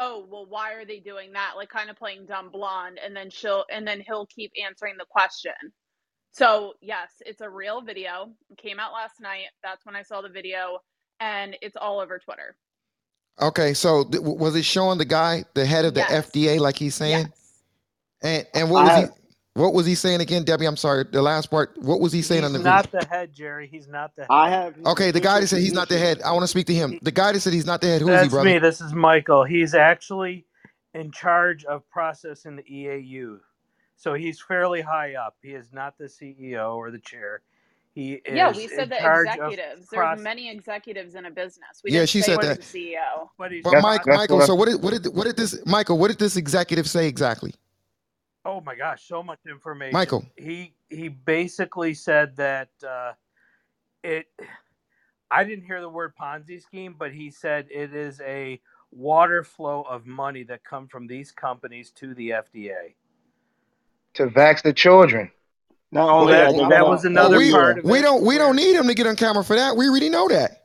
[0.00, 3.30] "Oh, well why are they doing that?" Like kind of playing dumb blonde and then
[3.30, 5.54] she'll and then he'll keep answering the question.
[6.32, 8.32] So, yes, it's a real video.
[8.50, 9.46] It came out last night.
[9.64, 10.80] That's when I saw the video
[11.20, 12.56] and it's all over Twitter.
[13.40, 16.12] Okay, so th- was it showing the guy, the head of the Yes.
[16.12, 17.32] FDA, like he's saying?
[18.22, 19.08] And and what I was he
[19.54, 20.66] what was he saying again, Debbie?
[20.66, 21.76] I'm sorry, the last part.
[21.78, 22.80] What was he saying on the video?
[22.80, 23.68] not the head, Jerry.
[23.68, 24.30] He's not the head.
[24.30, 24.74] I have.
[24.86, 26.22] Okay, the guy that said he's not the head.
[26.22, 26.98] I want to speak to him.
[27.02, 28.02] The guy that said he's not the head.
[28.02, 28.54] Who is That's he, brother?
[28.54, 28.58] me.
[28.58, 29.44] This is Michael.
[29.44, 30.46] He's actually
[30.94, 33.38] in charge of processing the EAU.
[33.96, 35.36] So he's fairly high up.
[35.42, 37.42] He is not the CEO or the chair.
[37.94, 39.88] He is yeah, we said in the charge of executives.
[39.90, 41.82] There's proce- many executives in a business.
[41.84, 42.58] We Yeah, she say said that.
[42.58, 43.28] the CEO.
[43.38, 45.98] But he's But Mike, Michael, so what did what did what did this Michael?
[45.98, 47.54] What did this executive say exactly?
[48.44, 49.92] Oh my gosh, so much information.
[49.92, 50.24] Michael.
[50.36, 53.12] He he basically said that uh,
[54.02, 54.26] it.
[55.30, 58.60] I didn't hear the word Ponzi scheme, but he said it is a
[58.90, 62.94] water flow of money that come from these companies to the FDA.
[64.14, 65.30] To vax the children.
[65.90, 68.02] Not Well, only that, that, that was Well, another we, part of we it.
[68.02, 69.76] don't we don't need him to get on camera for that.
[69.76, 70.61] We already know that.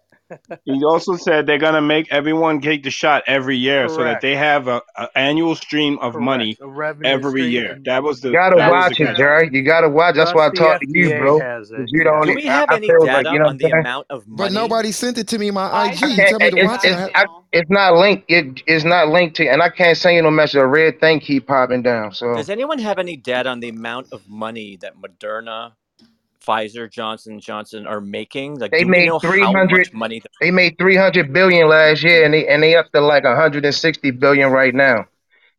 [0.66, 4.36] He also said they're gonna make everyone take the shot every year, so that they
[4.36, 7.78] have a, a annual stream of money Correct, a revenue every stream, year.
[7.86, 9.16] That was the You gotta watch it.
[9.16, 9.50] Jerry.
[9.52, 10.16] You gotta watch.
[10.16, 11.40] That's why I Just talked to you, bro.
[11.40, 11.90] has 'Cause it.
[11.92, 12.22] You the Yeah.
[12.22, 13.72] Do we have I any feel like data you know on the saying.
[13.72, 14.38] amount of money?
[14.38, 15.94] But nobody sent it to me my IG.
[15.94, 16.28] I have can't.
[16.28, 16.92] Tell me to it's watch it.
[16.92, 18.26] it's I- I, it's not linked.
[18.30, 20.56] It's not linked to, and I can't send you no message.
[20.58, 22.14] A red thing keep popping down.
[22.14, 25.74] So Does anyone have any data on the amount of money that Moderna,
[26.48, 28.60] Pfizer, Johnson Johnson are making?
[28.60, 29.94] Like, they made three hundred.
[29.94, 30.22] money?
[30.40, 33.66] They made three hundred billion last year, and they and they up to like hundred
[33.66, 35.06] and sixty billion right now.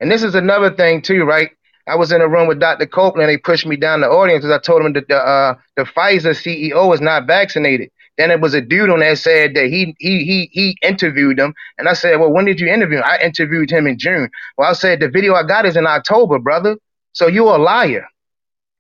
[0.01, 1.51] And this is another thing too, right?
[1.89, 2.87] I was in a room with Dr.
[2.87, 3.29] Copeland.
[3.29, 5.85] And they pushed me down the audience because I told him that the uh, the
[5.85, 7.91] Pfizer CEO is not vaccinated.
[8.19, 11.55] Then it was a dude on there said that he he he he interviewed him,
[11.79, 13.05] and I said, well, when did you interview him?
[13.07, 14.29] I interviewed him in June.
[14.57, 16.77] Well, I said the video I got is in October, brother.
[17.13, 18.07] So you're a liar.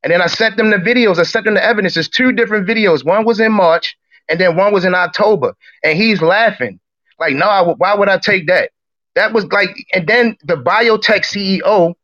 [0.02, 1.18] And then I sent them the videos.
[1.18, 1.96] I sent them the evidence.
[1.96, 3.04] It's two different videos.
[3.04, 3.96] One was in March,
[4.28, 5.54] and then one was in October.
[5.84, 6.78] And he's laughing,
[7.18, 8.70] like, no, I, why would I take that?
[9.14, 11.94] That was like, and then the biotech CEO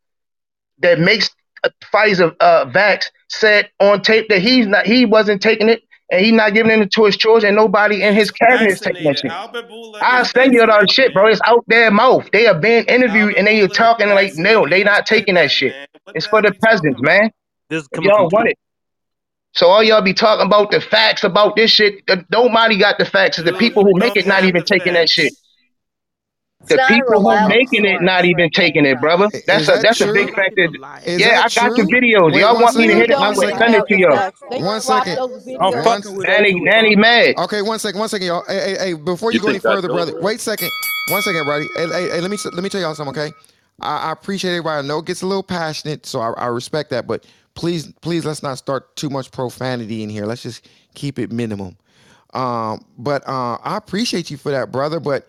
[0.81, 1.31] that makes
[1.63, 6.21] uh, Pfizer uh, vax said on tape that he's not, he wasn't taking it, and
[6.21, 7.51] he's not giving it to his children.
[7.51, 9.31] And nobody in his cabinet is taking that shit.
[10.03, 11.29] I is send you all the shit, bro.
[11.29, 12.29] It's out their mouth.
[12.33, 15.37] They are being interviewed, Albert and they are talking like, no, they He not taking
[15.37, 15.75] that shit.
[16.15, 17.31] It's for the peasants, man.
[17.75, 18.59] This is coming y'all from want it.
[19.53, 22.03] So all y'all be talking about the facts about this shit.
[22.09, 23.39] uh, Nobody got the facts.
[23.39, 25.33] It's the people who make it not even taking that shit.
[26.67, 29.29] The people who making it not even taking it, brother.
[29.47, 30.69] That's Is a that that's a big factor.
[31.05, 32.33] Is Yeah, that I got the videos.
[32.33, 33.19] Wait Y'all want me to hit it?
[33.19, 34.31] One I'm gonna send it to y'all.
[34.51, 35.17] They One dropped second.
[35.17, 36.55] those I'm fucking with Nanny.
[36.55, 37.35] Nanny mad.
[37.37, 38.45] Okay, one second, one second, y'all.
[38.47, 40.71] Hey, hey, hey, before you, You go any further, brother, wait a second.
[41.11, 41.69] One second, buddy.
[41.77, 43.35] Hey, hey, hey, let me let me tell y'all something, okay?
[43.81, 44.85] I, I appreciate everybody.
[44.85, 48.25] I know it gets a little passionate, so I, I respect that, but please, please
[48.25, 50.27] let's not start too much profanity in here.
[50.27, 51.77] Let's just keep it minimum.
[52.35, 55.01] Um, but uh, I appreciate you for that, brother.
[55.01, 55.29] But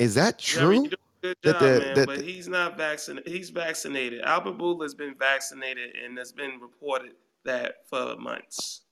[0.00, 0.86] Is that true?
[0.86, 3.32] a good That job, the man, that but he's not vaccinated.
[3.32, 4.22] He's vaccinated.
[4.22, 7.12] Albert Bourla's been vaccinated, and it's been reported
[7.44, 8.82] that for months.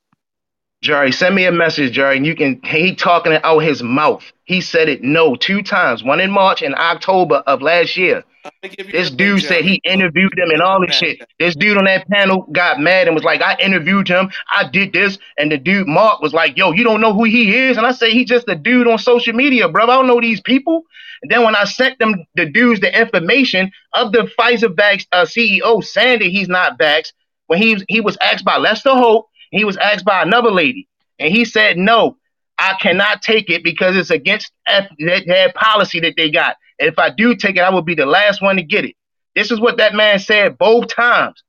[0.85, 2.61] Jerry, send me a message, Jerry, and you can.
[2.63, 4.23] He talking it out his mouth.
[4.45, 8.23] He said it no two times, one in March and October of last year.
[8.45, 9.63] I'm gonna give you This dude said Jerry.
[9.63, 11.23] he interviewed him and all this shit.
[11.39, 14.93] This dude on that panel got mad and was like, I interviewed him, I did
[14.93, 17.79] this, and the dude Mark was like, Yo, you don't know who he is?
[17.79, 19.85] And I say he's just a dude on social media, bro.
[19.85, 20.83] I don't know these people.
[21.23, 25.25] And then when I sent them the dudes the information of the Pfizer vax uh,
[25.25, 27.15] CEO saying that he's not vaxxed,
[27.47, 31.33] when he he was asked by Lester Holt, he was asked by another lady, and
[31.33, 32.17] he said, No,
[32.59, 36.57] I cannot take it because it's against F- that, that policy that they got.
[36.79, 38.97] And if I do take it, I will be the last one to get it.
[39.35, 41.43] This is what that man said both times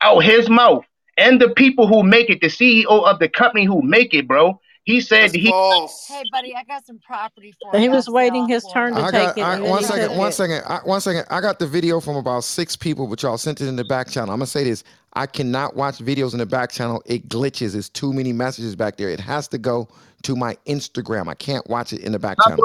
[0.00, 0.84] out his mouth.
[1.16, 4.60] And the people who make it, the CEO of the company who make it, bro.
[4.84, 6.06] He said that he false.
[6.06, 9.12] Hey, buddy, I got some property for He was waiting his turn to I take
[9.12, 10.32] got it, I, and then one he second, took one it.
[10.32, 11.24] second, I, one second.
[11.30, 14.10] I got the video from about six people, but y'all sent it in the back
[14.10, 14.30] channel.
[14.30, 14.84] I'm gonna say this:
[15.14, 17.02] I cannot watch videos in the back channel.
[17.06, 17.74] It glitches.
[17.74, 19.08] It's too many messages back there.
[19.08, 19.88] It has to go
[20.24, 21.28] to my Instagram.
[21.28, 22.62] I can't watch it in the back channel.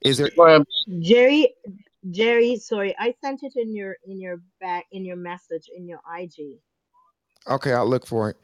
[0.00, 0.30] Is there?
[0.98, 1.54] Jerry,
[2.10, 6.00] Jerry, sorry, I sent it in your in your back in your message in your
[6.18, 6.58] IG.
[7.48, 8.36] Okay, I'll look for it.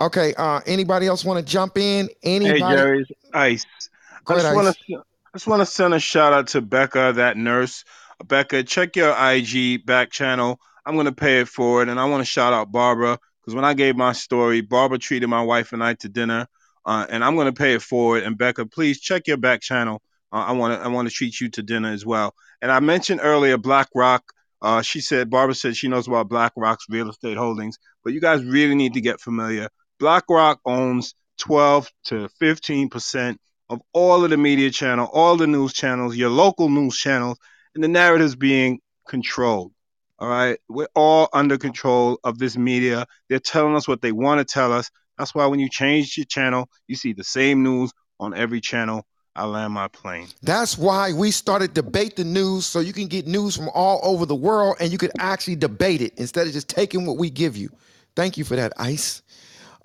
[0.00, 0.34] Okay.
[0.34, 2.08] Uh, anybody else want to jump in?
[2.22, 2.60] Anybody?
[2.60, 3.66] Hey, Jerry, Ice.
[4.24, 7.14] Go I just want to, I just want to send a shout out to Becca,
[7.16, 7.84] that nurse.
[8.24, 10.60] Becca, check your IG back channel.
[10.84, 13.74] I'm gonna pay it forward, and I want to shout out Barbara because when I
[13.74, 16.46] gave my story, Barbara treated my wife and I to dinner,
[16.84, 18.22] uh, and I'm gonna pay it forward.
[18.22, 20.02] And Becca, please check your back channel.
[20.32, 22.34] Uh, I want to, I want to treat you to dinner as well.
[22.62, 24.22] And I mentioned earlier BlackRock.
[24.62, 28.44] Uh, she said, Barbara said she knows about BlackRock's real estate holdings, but you guys
[28.44, 29.68] really need to get familiar.
[30.00, 35.72] BlackRock owns 12 to 15 percent of all of the media channel, all the news
[35.72, 37.38] channels, your local news channels,
[37.74, 39.72] and the narrative's being controlled.
[40.18, 43.06] All right, we're all under control of this media.
[43.28, 44.90] They're telling us what they want to tell us.
[45.16, 49.06] That's why when you change your channel, you see the same news on every channel.
[49.36, 50.26] I land my plane.
[50.42, 54.26] That's why we started debate the news so you can get news from all over
[54.26, 57.56] the world and you could actually debate it instead of just taking what we give
[57.56, 57.70] you.
[58.16, 59.22] Thank you for that, Ice.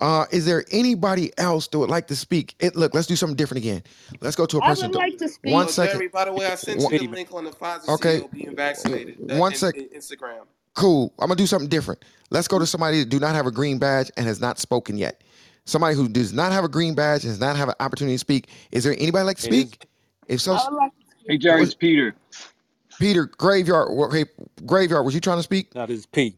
[0.00, 2.54] Uh, is there anybody else that would like to speak?
[2.60, 3.82] It, look, let's do something different again.
[4.20, 4.90] Let's go to a person.
[4.90, 5.52] would like to speak.
[5.52, 5.98] One So, second.
[5.98, 8.20] Jerry, by the way, I sent you the link on the Pfizer Okay.
[8.20, 9.16] CEO being vaccinated.
[9.28, 10.44] That, One in, sec- in Instagram.
[10.74, 11.12] Cool.
[11.18, 12.04] I'm gonna do something different.
[12.30, 14.98] Let's go to somebody that do not have a green badge and has not spoken
[14.98, 15.22] yet.
[15.64, 18.18] Somebody who does not have a green badge and does not have an opportunity to
[18.18, 18.48] speak.
[18.72, 19.86] Is there anybody like to speak?
[20.28, 20.58] If so,
[21.26, 22.14] Hey, Jerry, it's Peter.
[22.98, 23.88] Peter Graveyard.
[23.88, 24.26] Okay,
[24.64, 25.04] Graveyard.
[25.04, 25.74] Was you trying to speak?
[25.74, 26.36] No, this is P.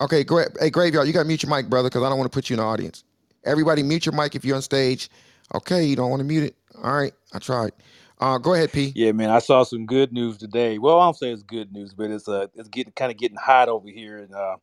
[0.00, 2.30] Okay, gra- hey Graveyard, you got to mute your mic, brother, because I don't want
[2.30, 3.04] to put you in the audience.
[3.44, 5.10] Everybody, mute your mic if you're on stage.
[5.54, 6.56] Okay, you don't want to mute it.
[6.82, 7.72] All right, I tried.
[8.20, 8.96] Uh, go ahead, P.
[8.96, 10.78] Yeah, man, I saw some good news today.
[10.78, 13.38] Well, I don't say it's good news, but it's uh, it's getting kind of getting
[13.38, 14.56] hot over here in uh,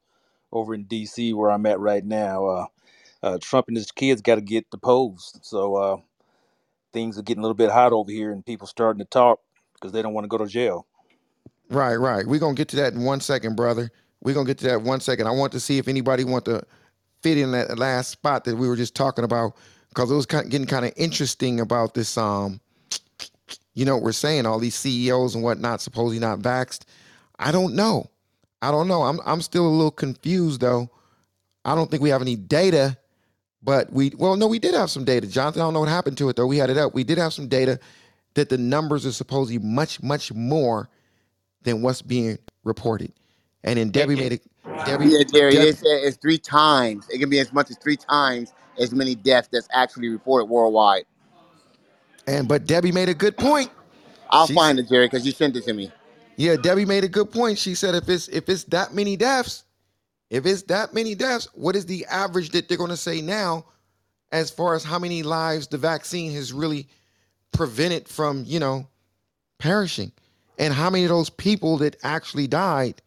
[0.51, 1.33] over in D.C.
[1.33, 2.45] where I'm at right now.
[2.45, 2.65] Uh,
[3.23, 5.97] uh, Trump and his kids got to get deposed, so uh,
[6.93, 9.39] things are getting a little bit hot over here, and people starting to talk
[9.75, 10.87] because they don't want to go to jail.
[11.69, 12.25] Right, right.
[12.27, 13.91] We're gonna get to that in one second, brother.
[14.23, 15.27] We're gonna get to that one second.
[15.27, 16.63] I want to see if anybody want to
[17.21, 19.55] fit in that last spot that we were just talking about
[19.89, 22.17] because it was kind getting kind of interesting about this.
[22.17, 22.61] Um,
[23.73, 26.83] you know, what we're saying all these CEOs and whatnot supposedly not vaxxed.
[27.37, 28.09] I don't know.
[28.61, 29.03] I don't know.
[29.03, 30.89] I'm I'm still a little confused though.
[31.65, 32.97] I don't think we have any data,
[33.61, 35.27] but we well no, we did have some data.
[35.27, 36.47] Jonathan, I don't know what happened to it though.
[36.47, 36.93] We had it up.
[36.93, 37.77] We did have some data
[38.35, 40.87] that the numbers are supposedly much much more
[41.63, 43.11] than what's being reported.
[43.63, 44.43] And then Debbie made it.
[44.83, 47.07] Debbie, Yeah, Jerry, Deb- they said it's three times.
[47.09, 51.05] It can be as much as three times as many deaths that's actually reported worldwide.
[52.27, 53.71] and but Debbie made a good point.
[54.29, 55.91] I'll She find it, Jerry, because you sent it to me.
[56.37, 57.59] Yeah, Debbie made a good point.
[57.59, 59.63] She said if it's if it's that many deaths,
[60.29, 63.65] if it's that many deaths, what is the average that they're going to say now
[64.31, 66.87] as far as how many lives the vaccine has really
[67.53, 68.87] prevented from, you know,
[69.59, 70.11] perishing?
[70.59, 73.01] And how many of those people that actually died,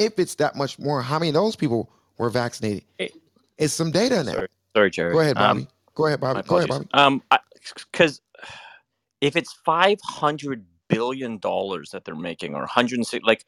[0.00, 2.84] if it's that much more, how many of those people were vaccinated?
[3.58, 4.34] It's some data in there.
[4.34, 5.12] Sorry, sorry, Jerry.
[5.12, 5.68] Go ahead, Um, Bobby.
[5.94, 6.42] Go ahead, Bobby.
[6.48, 6.88] Go ahead, Bobby.
[6.94, 7.22] Um,
[7.92, 8.22] because
[9.20, 13.44] if it's five hundred billion dollars that they're making, or one hundred and six, like,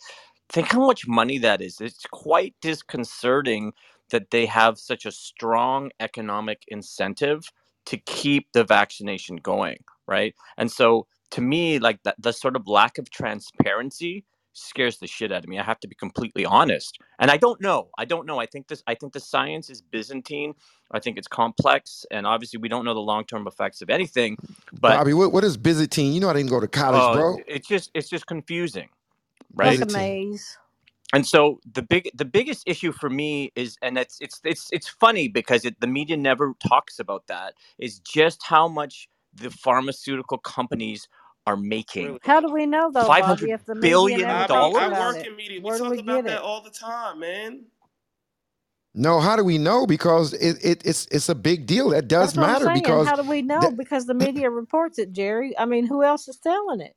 [0.51, 1.81] think how much money that is.
[1.81, 3.73] It's quite disconcerting
[4.11, 7.51] that they have such a strong economic incentive
[7.87, 10.35] to keep the vaccination going, right?
[10.59, 15.33] And so, to me, like that, the sort of lack of transparency scares the shit
[15.33, 15.59] out of me.
[15.59, 16.99] I have to be completely honest.
[17.19, 17.91] And I don't know.
[17.99, 18.41] I don't know.
[18.41, 18.83] I think this.
[18.87, 20.55] I think the science is Byzantine.
[20.93, 24.39] I think it's complex, and obviously we don't know the long term effects of anything.
[24.73, 26.13] But Bobby, what, what is Byzantine?
[26.15, 27.39] You know I didn't go to college, uh, bro.
[27.47, 28.89] it's just it's just confusing,
[29.61, 29.83] Like right?
[29.83, 30.59] a maze.
[31.15, 34.89] and so the big the biggest issue for me is and it's it's it's it's
[34.89, 40.39] funny because it, the media never talks about that is just how much the pharmaceutical
[40.39, 41.09] companies
[41.47, 44.45] are making How do we know though, five Bobby, hundred if the media billion never
[44.47, 45.61] Bobby, talks I dollars about work in media.
[45.63, 46.43] We Where do talk we about that it?
[46.43, 47.65] all the time, man.
[48.95, 49.87] No, how do we know?
[49.87, 51.91] Because it, it it's it's a big deal.
[51.91, 53.61] That does That's matter because How do we know?
[53.61, 55.59] that, Because the media reports it, Jerry.
[55.59, 56.95] I mean, who else is telling it?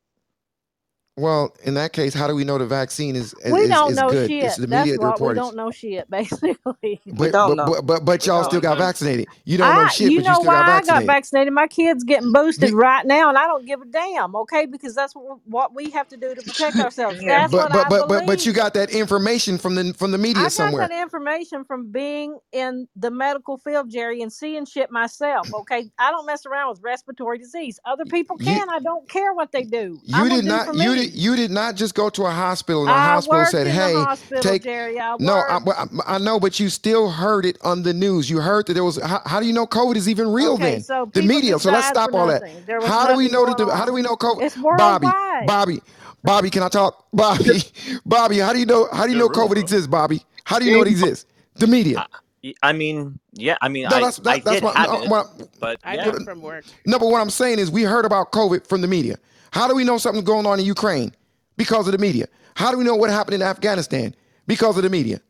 [1.18, 3.96] Well, in that case, how do we know the vaccine is We is don't is
[3.96, 4.34] know good?
[4.34, 4.42] shit.
[4.42, 5.34] It's the That's media that what we reported.
[5.34, 7.02] don't know shit, basically.
[7.18, 7.66] We But don't but know.
[7.66, 9.30] but but, but y'all don't still got vaccinated.
[9.46, 11.08] You don't know I, shit, you but you know still got why I got vaccinated.
[11.08, 11.54] vaccinated?
[11.54, 14.36] My kid's getting boosted Be, right now, and I don't give a damn.
[14.36, 17.24] Okay, because that's what, what we have to do to protect ourselves.
[17.24, 17.42] Yeah.
[17.42, 18.54] That's but what I but but but but you believe.
[18.54, 20.90] got that information from the from the media I got somewhere.
[20.90, 25.50] that information from being in the medical field, Jerry, and seeing shit myself.
[25.54, 27.80] Okay, I don't mess around with respiratory disease.
[27.86, 28.70] Other people You can.
[28.70, 30.02] I don't care what they do.
[30.06, 31.05] you I'm gonna did do not you did me.
[31.14, 34.41] You did not just go to a hospital and a I hospital said, "Hey, hospital,
[34.41, 34.99] take." Jerry.
[34.99, 38.30] I No, I, I I know, but you still heard it on the news.
[38.30, 39.02] You heard that there was.
[39.02, 40.53] How, how do you know COVID is even real?
[40.53, 41.60] Okay, Then so the media.
[41.60, 42.41] So let's stop all that.
[42.41, 42.64] nothing.
[42.65, 43.57] There How do we know that?
[43.57, 44.41] The, how do we know COVID?
[44.41, 45.48] It's Bobby, worldwide.
[45.48, 45.82] Bobby,
[46.23, 46.49] Bobby.
[46.49, 47.06] Can I talk?
[47.14, 47.61] Bobby,
[48.06, 48.40] Bobby.
[48.40, 48.88] How do you know?
[48.91, 50.22] How do you know COVID exists, Bobby?
[50.45, 51.26] How do you know it exists?
[51.56, 52.03] The media.
[52.44, 54.76] I, I mean yeah i mean No, i that's i that's did what.
[54.76, 55.27] have No, it what
[55.60, 56.65] but I yeah did from work.
[56.86, 59.18] no, but what I'm saying is we heard about COVID from the media.
[59.56, 61.14] How do we know something's going on in Ukraine?
[61.56, 62.27] Because of the media.
[62.56, 64.14] How do we know what happened in Afghanistan?
[64.48, 65.22] Because of the media.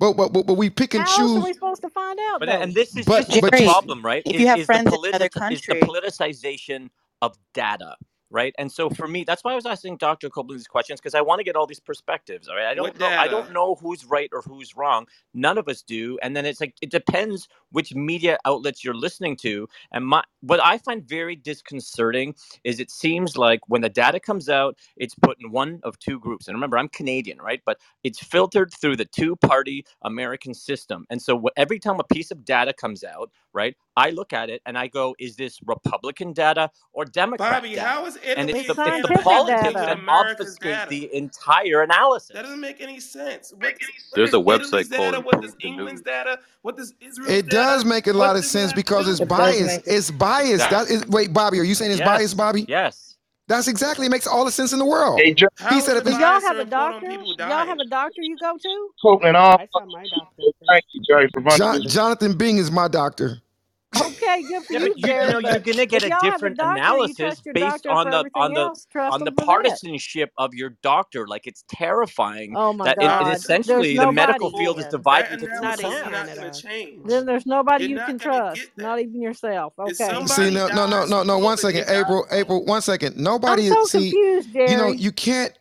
[0.00, 1.36] But but but, but we pick and choose.
[1.36, 3.40] How are we supposed to find out but and this is But this is the
[3.42, 5.52] but you Jerry, problem right if is you have is the friends in another politic
[5.52, 6.90] is the politicization
[7.22, 7.94] of data
[8.32, 8.54] right?
[8.58, 11.20] And so for me that's why i was asking dr copeland these questions because i
[11.20, 12.66] want to get all these perspectives all right?
[12.66, 15.06] I don't know i don't know who's right or who's wrong.
[15.34, 19.36] None of us do and then it's like it depends which media outlets you're listening
[19.36, 22.34] to and my what i find very disconcerting
[22.64, 26.18] is it seems like when the data comes out it's put in one of two
[26.18, 27.60] groups and remember i'm canadian right?
[27.64, 32.30] But it's filtered through the two party american system and so every time a piece
[32.30, 36.32] of data comes out right i look at it and i go is this republican
[36.32, 39.12] data or democrat Bobby, data how is and Italy it's It's the and it's the
[39.12, 39.98] politics influencing that data.
[39.98, 40.90] America's obfuscate data?
[40.90, 42.30] the entire analysis.
[42.34, 43.52] That doesn't make any sense.
[43.52, 45.20] What, what There's does a website called data?
[45.20, 46.38] What does England's data?
[46.62, 47.50] What does Israel's It data?
[47.50, 49.86] does make a What lot of sense because it's It biased.
[49.86, 50.70] It's biased.
[50.70, 52.68] That is wait, Bobby, are you saying it's biased, Bobby?
[52.68, 53.16] yes
[53.48, 55.18] That's exactly it makes all the sense in the world.
[55.24, 57.06] Hey, Jer- How He said if y'all have a doctor?
[57.46, 58.90] y'all have a doctor you go to?
[59.02, 61.86] Copeland, all I saw my doctor thank you, Jerry, for running John.
[61.86, 63.41] Jonathan Bing is my doctor.
[63.96, 66.32] Okay, good for yeah you, but you, you know, you're gonna get a y'all a
[66.32, 68.86] different doctor, analysis based on the on the else.
[69.08, 69.80] On the them for that.
[69.80, 73.40] partisanship of your doctor like it's terrifying Oh my that in, in God.
[73.66, 74.90] There's essentially the medical nobody field is then.
[74.90, 76.50] divided into two Not in analysis is camps not going Canada.
[76.52, 77.00] to change.
[77.04, 79.74] Then there's nobody You're you can trust, not even yourself.
[79.78, 80.22] Okay.
[80.26, 81.38] See, no, no, no, no, from no.
[81.38, 82.64] One COVID, second, they die April, April.
[82.64, 83.16] One second.
[83.44, 84.12] I'm Nobody so see.
[84.12, 85.52] confused, You know, you can't,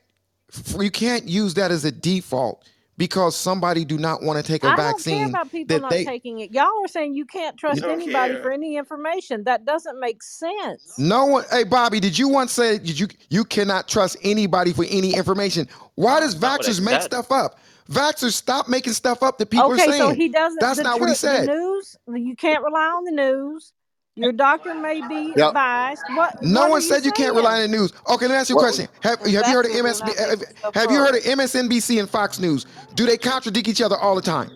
[0.80, 2.66] you can't use that as a default
[3.02, 5.82] because somebody do not want to take a I don't care vaccine about people that
[5.82, 6.06] not they.
[6.06, 6.52] taking it.
[6.52, 9.44] Y'all are saying you can't trust don't anybody for any information.
[9.46, 11.00] That doesn't make sense.
[11.00, 11.44] No one.
[11.50, 15.68] Hey, Bobby, did you once say did you you cannot trust anybody for any information?
[15.96, 17.60] Why does that's not what i vaxxers make said stuff up?
[17.90, 19.90] Vaxxers stop making stuff up that people are saying.
[19.90, 20.60] Okay, so he doesn't.
[20.60, 21.48] That's The not what he truth, the said.
[21.48, 21.98] news.
[22.08, 23.74] You can't rely on the news.
[24.22, 25.54] Your doctor may be Yep.
[25.54, 26.04] biased.
[26.10, 27.94] What No What one said you can't rely on the news.
[28.10, 28.88] Okay, let me ask you a question.
[29.02, 30.18] Have, have you heard of vaxxers MSB?
[30.64, 32.66] Have, have you heard of MSNBC and Fox News?
[32.96, 34.52] Do they contradict each other all the time?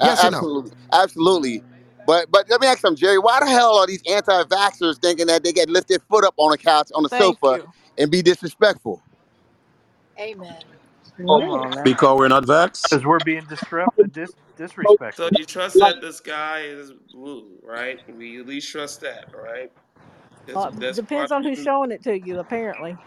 [0.00, 0.38] a- Yes or no?
[0.38, 1.62] absolutely, absolutely.
[2.06, 3.18] But but let me ask something, Jerry.
[3.18, 6.50] Why the hell are these anti-vaxxers thinking that they get lift their foot up on
[6.50, 7.72] the couch on the Thank sofa you.
[7.98, 9.02] and be disrespectful?
[10.18, 10.56] Amen.
[11.16, 11.84] Come on now.
[11.84, 12.82] Because we're not vax.
[12.90, 14.34] Because we're being disrupt, dis,
[15.14, 15.30] So disrespectful.
[15.32, 18.00] you trust that this guy is blue, right?
[18.08, 19.70] We at least trust that, right?
[20.46, 22.40] That's Uh, that's part depends on who's showing it to you.
[22.40, 23.00] Apparently.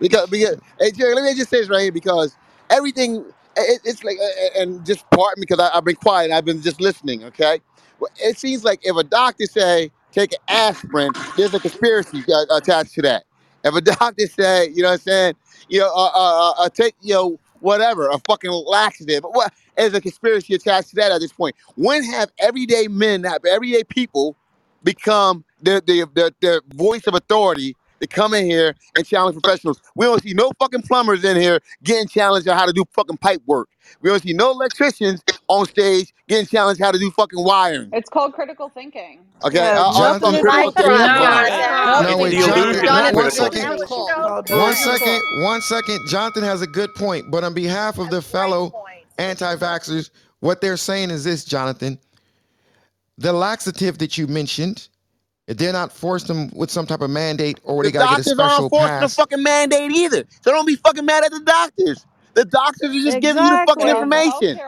[0.00, 2.36] Because, because hey Jerry, let me just say this right here because
[2.70, 3.24] everything
[3.56, 6.30] it, it's like uh, uh, and just pardon me because I, I've been quiet.
[6.30, 7.24] I've been just listening.
[7.24, 7.60] Okay,
[7.98, 12.56] well, it seems like if a doctor say take an aspirin, there's a conspiracy uh,
[12.56, 13.24] attached to that.
[13.64, 15.34] If a doctor say, you know what I'm saying,
[15.68, 19.94] you know, uh, uh, uh, uh, take you know whatever a fucking laxative, what is
[19.94, 21.56] a conspiracy attached to that at this point?
[21.76, 24.36] When have everyday men, have everyday people
[24.84, 29.80] become the the the, the voice of authority to come in here and challenge professionals.
[29.96, 33.18] We don't see no fucking plumbers in here getting challenged on how to do fucking
[33.18, 33.68] pipe work.
[34.02, 35.22] We don't see no electricians
[35.60, 37.94] on stage getting challenged how to do fucking wiring.
[37.94, 39.26] It's called critical thinking.
[39.44, 41.00] Okay, No, uh, nothing from is critical called thinking.
[41.00, 41.46] critical No, Right.
[41.46, 41.84] it's thinking.
[41.84, 42.02] not.
[42.02, 42.76] No, it's wait, the It's Jonathan.
[42.76, 43.14] illusion One, of not.
[43.14, 43.62] one critical second.
[43.62, 44.44] No, thinking it's Called not.
[44.48, 44.76] One delusional.
[44.76, 45.22] second.
[45.32, 46.06] One second.
[46.06, 48.74] Jonathan has a good point, but on behalf of the fellow
[49.18, 50.10] anti-vaxxers,
[50.40, 51.98] what they're saying is this, Jonathan.
[53.18, 54.88] The laxative that you mentioned,
[55.48, 58.14] if they're not forced them with some type of mandate or they The got to
[58.16, 59.16] get a doctors aren't forcing the pass.
[59.16, 60.24] fucking mandate either.
[60.42, 62.06] So don't be fucking mad at the doctors.
[62.34, 63.90] The doctors are just giving you the fucking Exactly.
[63.90, 64.62] information.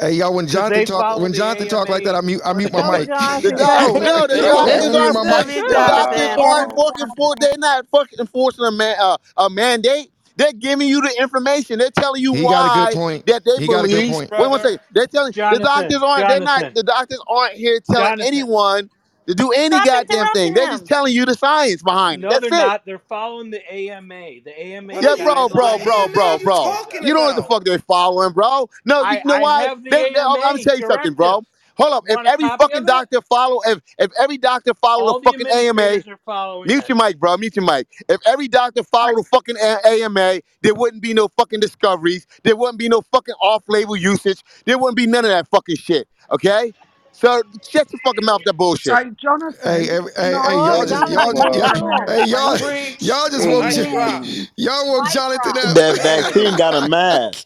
[0.00, 2.20] Hey, y'all, when Because Jonathan they talk, follow when the Jonathan talk like that, I
[2.22, 3.10] mute, I mute my mic.
[3.42, 5.68] The, no, no, the I doctors mute aren't my forcing, mic.
[5.68, 10.10] the doctors aren't fucking for, they're not fucking enforcing a, man, uh, a mandate.
[10.36, 11.78] They're giving you the information.
[11.78, 13.26] They're telling you He got a why good point.
[13.26, 14.06] that they He got a good believe.
[14.06, 14.32] point.
[14.36, 14.80] Wait one second.
[14.92, 16.28] They're telling the Jonathan, doctors aren't.
[16.28, 16.66] They're not.
[16.66, 16.74] Jonathan.
[16.74, 18.20] The doctors aren't here telling Jonathan.
[18.20, 18.90] anyone
[19.26, 20.54] to do any Stop goddamn thing.
[20.54, 22.28] They're just interrupting telling you the science behind it.
[22.28, 22.66] No, That's they're it.
[22.66, 22.84] not.
[22.84, 24.40] They're following the AMA.
[24.44, 24.94] The AMA.
[24.94, 26.74] Yeah, bro, bro, bro, bro, bro.
[27.02, 28.68] You know what the fuck they're following, bro?
[28.84, 29.62] No, I- you know I why?
[29.68, 31.42] have the They, they, I'm, I'm AMA tell you something, bro.
[31.76, 32.04] Hold up.
[32.06, 32.88] If Want a every copy fucking of it?
[32.88, 36.68] doctor follow, if if every doctor follow All the the fucking AMA, administrators are following
[36.68, 37.36] mute your mic, bro.
[37.36, 37.88] Mute your mic.
[38.08, 42.26] If every doctor followed the fucking A- AMA, there wouldn't be no fucking discoveries.
[42.44, 44.42] There wouldn't be no fucking off-label usage.
[44.66, 46.08] There wouldn't be none of that fucking shit.
[46.30, 46.74] Okay?
[47.14, 48.94] So shut your fucking mouth with that bullshit.
[48.94, 52.08] So, Jonathan, Hey, every, hey, can hey, I y'all just, you y'all, one y'all, thing?
[52.08, 53.00] hey, y'all, Preach.
[53.00, 54.30] y'all just woke, Mic drop.
[54.56, 55.74] y'all woke Jonathan up.
[55.74, 57.36] That vaccine got him mad.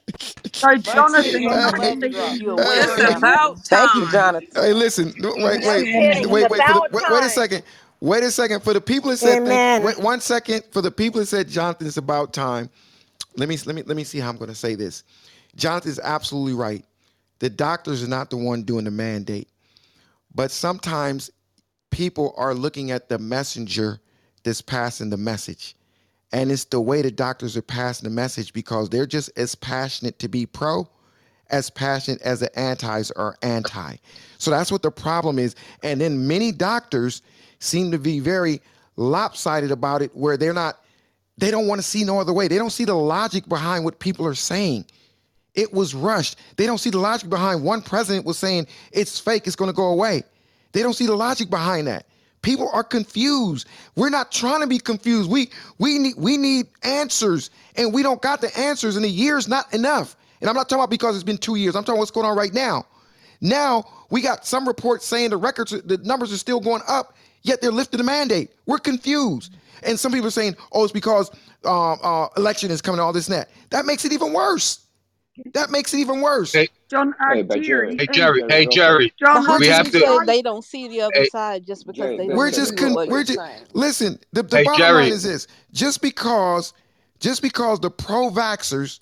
[0.52, 3.22] So, Jonathan, I'm I glad to think make you you aware were of that.
[3.70, 4.48] Thank you, Jonathan.
[4.54, 6.28] Hey, listen, no, wait, No wait, kidding.
[6.28, 7.30] wait, It's wait, for the, about wait, wait a time.
[7.30, 7.64] second.
[8.00, 8.62] Wait a second.
[8.62, 9.82] For the people that said, thank, Amen.
[9.82, 10.64] wait, one second.
[10.72, 12.70] For the people that said, Jonathan, it's about time.
[13.36, 15.04] Let me let me let me see how I'm going to say this.
[15.56, 16.84] Jonathan is absolutely right.
[17.40, 19.48] The doctors are not the one doing the mandate,
[20.34, 21.30] but sometimes
[21.90, 24.00] people are looking at the messenger
[24.44, 25.74] that's passing the message.
[26.32, 30.18] And it's the way the doctors are passing the message because they're just as passionate
[30.18, 30.88] to be pro
[31.50, 33.96] as passionate as the antis are anti.
[34.38, 35.54] So that's what the problem is.
[35.82, 37.22] And then many doctors
[37.58, 38.60] seem to be very
[38.96, 40.80] lopsided about it, where they're not,
[41.36, 42.48] they don't want to see no other way.
[42.48, 44.84] They don't see the logic behind what people are saying.
[45.58, 46.38] It was rushed.
[46.54, 49.74] They don't see the logic behind one president was saying it's fake, it's going to
[49.74, 50.22] go away.
[50.70, 52.06] They don't see the logic behind that.
[52.42, 53.66] People are confused.
[53.96, 55.28] We're not trying to be confused.
[55.28, 58.94] We we need we need answers, and we don't got the answers.
[58.94, 60.14] And a year's not enough.
[60.40, 61.74] And I'm not talking about because it's been two years.
[61.74, 62.86] I'm talking what's going on right now.
[63.40, 67.60] Now we got some reports saying the records, the numbers are still going up, yet
[67.60, 68.50] they're lifting the mandate.
[68.66, 69.56] We're confused.
[69.82, 71.32] And some people are saying, oh, it's because
[71.64, 73.48] um, uh, election is coming, all this and that.
[73.70, 74.84] That makes it even worse.
[75.54, 76.64] That makes it even worse.
[76.90, 78.66] John, uh, Hey, Jerry, Jerry, Hey Jerry, hey.
[78.66, 79.86] Jerry, John, we have to.
[79.86, 82.28] you Hey, say they don't see the other hey, side just because Jay, they they
[82.28, 83.40] don't we're agree just con- we're just
[83.74, 84.94] listen the, the Hey, bottom Jerry.
[84.94, 86.72] line is this just because
[87.20, 89.00] just because the pro-vaxxers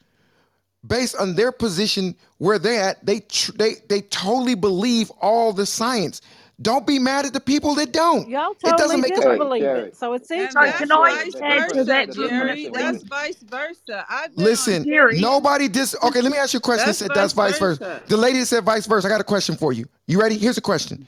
[0.86, 5.66] based on their position where they're at they tr- they they totally believe all the
[5.66, 6.22] science
[6.62, 9.38] don't be mad at the people that don't Y'all it doesn't make didn't a Hey,
[9.38, 9.88] believe Jerry.
[9.88, 10.72] it, so it's so equal.
[10.72, 12.90] can I Jerry, but add to listen, that the for a minute, difference please?
[12.90, 14.06] is vice versa.
[14.08, 16.98] I've been listen Jerry, nobody dis okay let me ask you a question that That's
[16.98, 18.02] said that's vice vice versa versa.
[18.08, 20.58] the lady that said vice versa i got a question for you you ready here's
[20.58, 21.06] a question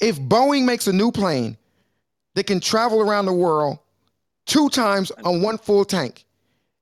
[0.00, 1.56] if boeing makes a new plane
[2.34, 3.78] that can travel around the world
[4.46, 6.24] two times on one full tank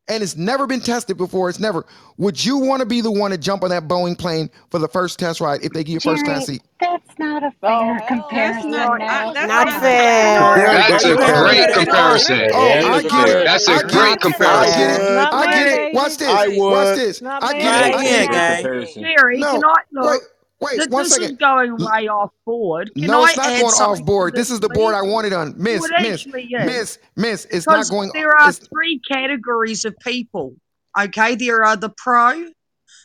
[0.09, 1.49] and it's never been tested before.
[1.49, 1.85] It's never.
[2.17, 4.89] Would you want to be the one to jump on that Boeing plane for the
[4.89, 6.63] first test ride if they give you a first class seat?
[6.81, 8.71] that's not a Oh, fair That's comparison.
[8.71, 8.99] not.
[9.01, 9.07] No.
[9.07, 9.81] I, that's Not not.
[9.81, 10.55] fair.
[10.57, 12.51] Very, That's a great Oh, comparison.
[12.55, 13.45] oh, I get it.
[13.45, 14.41] That's a I great get it.
[14.41, 15.19] I get it.
[15.19, 15.95] I get it.
[15.95, 16.29] Watch this.
[16.29, 17.23] I Watch this.
[17.23, 17.93] I get it.
[17.93, 18.27] Try I get it.
[18.63, 19.03] comparison.
[19.05, 20.11] Jerry, No, can I look?
[20.11, 20.21] wait,
[20.61, 22.91] wait, Th- one this is going way off board.
[22.97, 24.35] Can No, I it's not add going off board.
[24.35, 24.95] this, This is the board?
[24.95, 25.53] I wanted on.
[25.53, 26.27] Well, Miss, it miss,
[26.67, 27.45] miss, miss.
[27.51, 28.11] It's not going.
[28.15, 30.57] there are three categories of people.
[30.99, 32.47] Okay, there are the pro,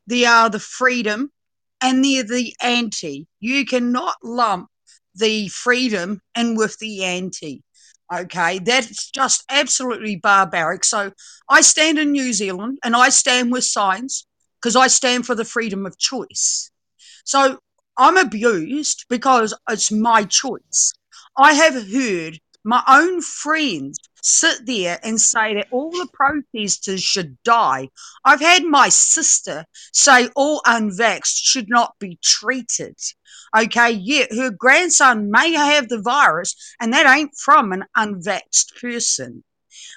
[0.08, 1.32] there are the freedom,
[1.82, 3.28] and there are the anti.
[3.40, 4.70] You cannot lump
[5.16, 7.62] the freedom in with the anti.
[8.14, 10.84] Okay, that's just absolutely barbaric.
[10.84, 11.12] So
[11.50, 14.28] I stand in New Zealand and I stand with science
[14.62, 16.70] because I stand for the freedom of choice.
[17.24, 17.60] So
[17.98, 20.94] I'm abused because it's my choice.
[21.38, 27.38] I have heard my own friends sit there and say that all the protesters should
[27.44, 27.90] die.
[28.24, 32.98] I've had my sister say all unvaxxed should not be treated.
[33.56, 39.44] Okay, yet her grandson may have the virus, and that ain't from an unvaxxed person.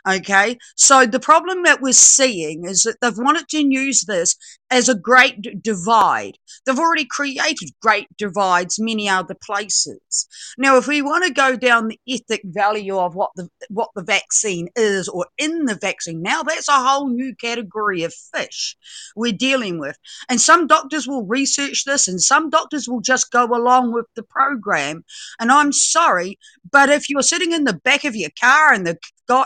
[0.08, 4.36] Okay, so the problem that we're seeing is that they've wanted to use this
[4.70, 6.38] as a great divide.
[6.64, 10.28] They've already created great divides many other places.
[10.58, 14.02] Now, if we want to go down the ethic value of what the what the
[14.04, 18.76] vaccine is or in the vaccine, now that's a whole new category of fish
[19.16, 19.98] we're dealing with.
[20.28, 24.22] And some doctors will research this, and some doctors will just go along with the
[24.22, 25.04] program.
[25.40, 26.38] And I'm sorry,
[26.70, 28.98] but if you're sitting in the back of your car and the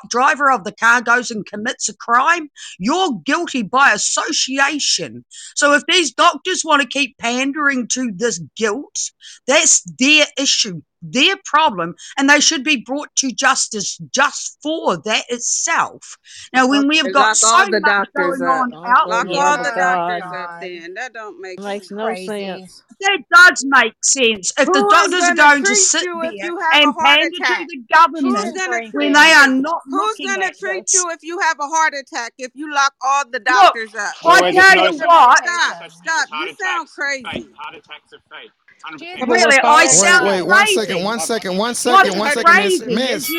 [0.09, 5.25] driver of the car goes and commits a crime, you're guilty by association.
[5.55, 9.11] So if these doctors want to keep pandering to this guilt,
[9.47, 15.25] that's their issue, their problem, and they should be brought to justice just for that
[15.29, 16.17] itself.
[16.53, 18.73] Now, when we have got so much doctors going up.
[18.73, 20.95] on out Lock there, all the doctors up then.
[20.95, 21.99] That don't make Makes sense.
[21.99, 22.83] no sense.
[23.01, 24.53] that does make sense.
[24.59, 26.77] If the doctors are gonna going to treat sit you if there you have a
[26.83, 29.63] and heart pander to the Who's government gonna when treat they are you?
[29.63, 32.35] not Who's gonna treat this, you if you have a heart attack?
[32.39, 34.13] If you lock all the look, doctors up?
[34.25, 36.29] I tell you what, Stop, stop.
[36.33, 37.25] You sound attacks are fake.
[37.25, 37.49] crazy.
[37.57, 38.51] Heart attacks are fake.
[38.85, 39.27] 100%.
[39.29, 41.05] Really, I Wait, sound wait, one second, crazy.
[41.05, 43.31] one second, one What's second, one second, Miss, Miss,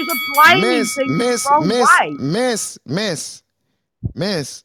[0.59, 1.89] Miss, Miss, Miss.
[2.19, 3.43] Miss, Miss,
[4.15, 4.63] Miss,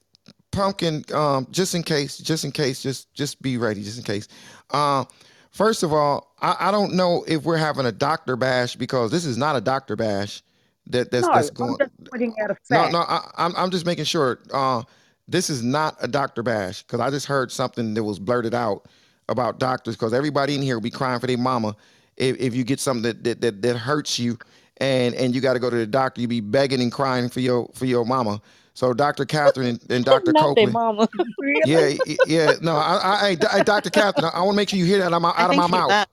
[0.52, 1.04] Pumpkin.
[1.12, 4.28] Um, just in case, just in case, just just be ready, just in case.
[4.70, 5.06] Um,
[5.50, 9.24] first of all, I, I don't know if we're having a doctor bash because this
[9.24, 10.42] is not a doctor bash.
[10.88, 11.78] That that's No, that's I'm going.
[11.78, 14.40] just pointing out a No, no, I, I'm I'm just making sure.
[14.52, 14.82] Uh,
[15.28, 18.86] this is not a doctor bash because I just heard something that was blurted out
[19.28, 21.74] about doctors because everybody in here will be crying for their mama
[22.16, 24.38] if, if you get something that that, that, that hurts you
[24.78, 26.20] and and you got to go to the doctor.
[26.20, 28.40] You be begging and crying for your for your mama.
[28.74, 31.08] So dr catherine and, and dr Not copeland mama.
[31.64, 31.94] yeah
[32.26, 34.98] yeah no i i, I, I dr catherine i, want to make sure you hear
[34.98, 35.88] that out of my, out of my mouth.
[35.88, 36.10] left.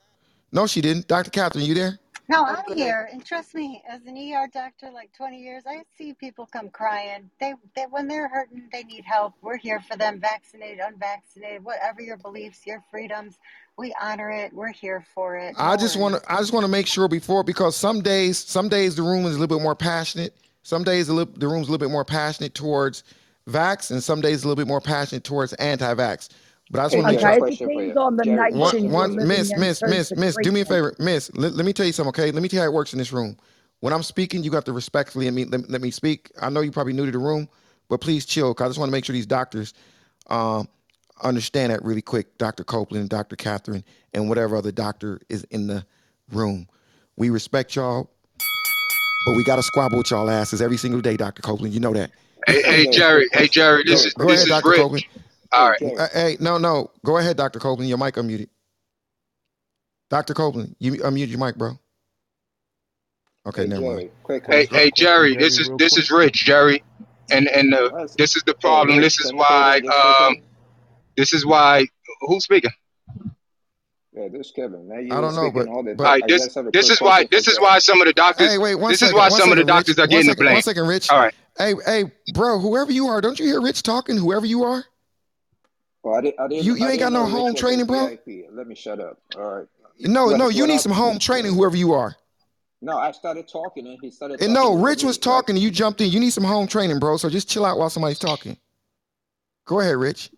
[0.53, 1.07] no she didn't.
[1.10, 5.14] Dr catherine you there No, I'm here, and trust me, as an ER doctor, like
[5.14, 7.30] 20 years, I see people come crying.
[7.40, 9.36] They, they when they're hurting, they need help.
[9.44, 13.38] We're here for them, vaccinated, unvaccinated, whatever your beliefs, your freedoms.
[13.78, 14.54] We honor it.
[14.54, 15.56] We're here for it.
[15.58, 18.70] I just want to I just want to make sure before because some days some
[18.70, 20.36] days the room is a little bit more passionate.
[20.64, 23.04] Some days the, the room's a little bit more passionate towards
[23.50, 26.30] vax, and some days a little bit more passionate towards anti-vax.
[26.72, 27.30] But I just Hey, want to make Jerry, sure.
[27.30, 27.95] I Okay, have a it question for you.
[27.98, 31.31] on the Jerry, One, one, miss, miss, miss, miss, do me a favor, miss.
[31.35, 32.31] Let, let me tell you something, okay?
[32.31, 33.38] Let me tell you how it works in this room.
[33.81, 36.31] When I'm speaking, you got to respectfully let me let, let me speak.
[36.41, 37.49] I know you're probably new to the room,
[37.90, 39.73] but please chill, cause I just want to make sure these doctors
[40.27, 40.68] um,
[41.23, 42.38] understand that really quick.
[42.40, 42.64] Dr.
[42.64, 43.35] Copeland, and Dr.
[43.38, 43.84] Catherine,
[44.14, 45.85] and whatever other doctor is in the
[46.31, 46.68] room.
[47.18, 48.11] We respect y'all,
[49.26, 51.41] but we got to squabble with y'all asses every single day, Dr.
[51.44, 51.73] Copeland.
[51.73, 52.11] You know that.
[52.48, 53.30] Hey, hey, Jerry, Jerry.
[53.34, 53.48] Hey.
[53.49, 53.84] Jerry.
[53.85, 54.72] This Go, is go this ahead, is Dr.
[54.72, 54.73] Rich.
[54.73, 55.06] Copeland.
[55.54, 56.92] All Hey, Uh, hey, no, no.
[57.06, 57.60] Go ahead, Dr.
[57.60, 57.90] Copeland.
[57.90, 58.50] Your mic unmuted.
[60.10, 60.34] Dr.
[60.34, 61.80] Copeland, you unmute your mic, bro.
[63.46, 63.98] Okay, Hey, never mind.
[64.00, 64.12] Jerry.
[64.24, 65.32] Quick Hey, hey, Jerry.
[65.34, 66.04] Jerry, This is this quick.
[66.04, 66.84] is Rich, Jerry.
[67.32, 69.02] And and uh, this is the problem.
[69.02, 70.28] This is can we say why.
[70.28, 70.36] Um,
[71.18, 71.88] this is why.
[72.22, 72.70] Who's speaking?
[74.14, 74.88] Yeah, this is Kevin.
[74.88, 76.12] Now I you don't know, but all the All but time.
[76.22, 76.24] right.
[76.28, 77.26] This just have a this is why.
[77.32, 78.50] This is why some of the doctors.
[78.52, 79.86] hey, wait, one This is why one some of the second, Rich.
[79.88, 80.54] doctors are One getting the blame.
[80.54, 81.10] one second, Rich.
[81.10, 81.34] All right.
[81.58, 84.18] Hey, hey, bro, whoever you are, don't you hear Rich talking?
[84.18, 84.84] Whoever you are,
[86.04, 88.08] Well, I didn't, I didn't, you you I ain't got no home training, bro.
[88.08, 88.46] VIP.
[88.52, 89.20] Let me shut up.
[89.38, 89.68] All right.
[90.00, 92.16] No, What, no, you need I, some home training, whoever you are.
[92.82, 96.02] no, I started talking and he started And no, Rich was talking and you jumped
[96.02, 96.12] in.
[96.12, 97.18] You need some home training, bro.
[97.18, 98.58] So just chill out while somebody's talking.
[99.66, 100.32] Go ahead, Rich.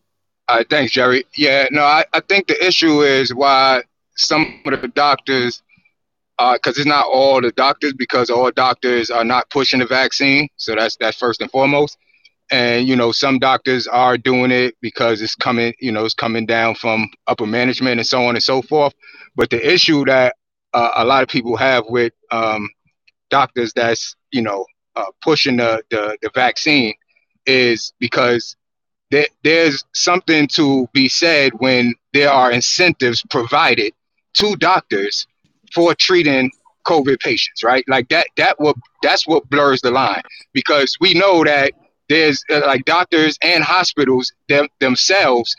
[0.48, 0.70] All right.
[0.70, 1.26] Thanks, Jerry.
[1.36, 1.68] Yeah.
[1.72, 3.84] No, I I think the issue is why
[4.16, 5.62] some of the doctors.
[6.38, 10.50] Uh, because it's not all the doctors, because all doctors are not pushing the vaccine.
[10.58, 11.98] So that's that's first and foremost.
[12.52, 16.46] And you know some doctors are doing it because it's coming you know it's coming
[16.46, 18.94] down from upper management and so on and so forth
[19.36, 20.36] but the issue that
[20.74, 22.70] uh, a lot of people have with um,
[23.30, 24.66] doctors that's you know
[24.96, 26.94] uh, pushing the, the the vaccine
[27.46, 28.56] is because
[29.12, 33.94] there, there's something to be said when there are incentives provided
[34.34, 35.28] to doctors
[35.74, 36.52] for treating
[36.86, 37.84] COVID patients, right?
[37.88, 40.22] Like that, that will, that's what blurs the line
[40.54, 41.74] because we know that
[42.10, 45.56] there's uh, like doctors and hospitals them, themselves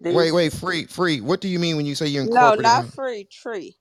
[0.00, 0.34] this Wait, these.
[0.34, 1.20] wait, free, free.
[1.20, 2.66] What do you mean when you say you're in No, corporate?
[2.66, 3.24] not and- free.
[3.24, 3.76] Tree.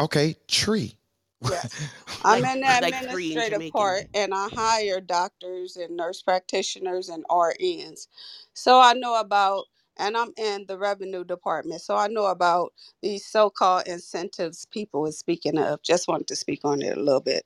[0.00, 0.94] Okay, tree.
[1.40, 1.90] Yes.
[2.24, 3.72] I'm Like in the like free in administrative Jamaican.
[3.72, 8.08] part and I hire doctors and nurse practitioners and RNs.
[8.54, 9.66] So I know about,
[9.98, 11.82] and I'm in the revenue department.
[11.82, 12.72] So I know about
[13.02, 15.82] these so called incentives people is speaking of.
[15.82, 17.44] Just wanted to speak on it a little bit.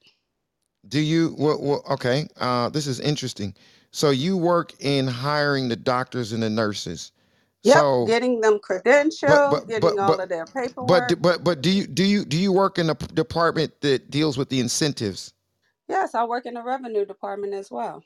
[0.89, 1.31] Do you?
[1.31, 1.61] What?
[1.63, 2.29] what okay.
[2.39, 3.55] Uh, this is interesting.
[3.93, 7.13] So you work in hiring the doctors and the nurses.
[7.65, 8.59] Yep, So, getting them
[9.27, 11.09] but credentialed, but getting but all but of their paperwork.
[11.09, 14.39] d- but but do you do you do you work in a department that deals
[14.39, 15.35] with the incentives?
[15.89, 18.03] Yes, I work in the revenue department as well.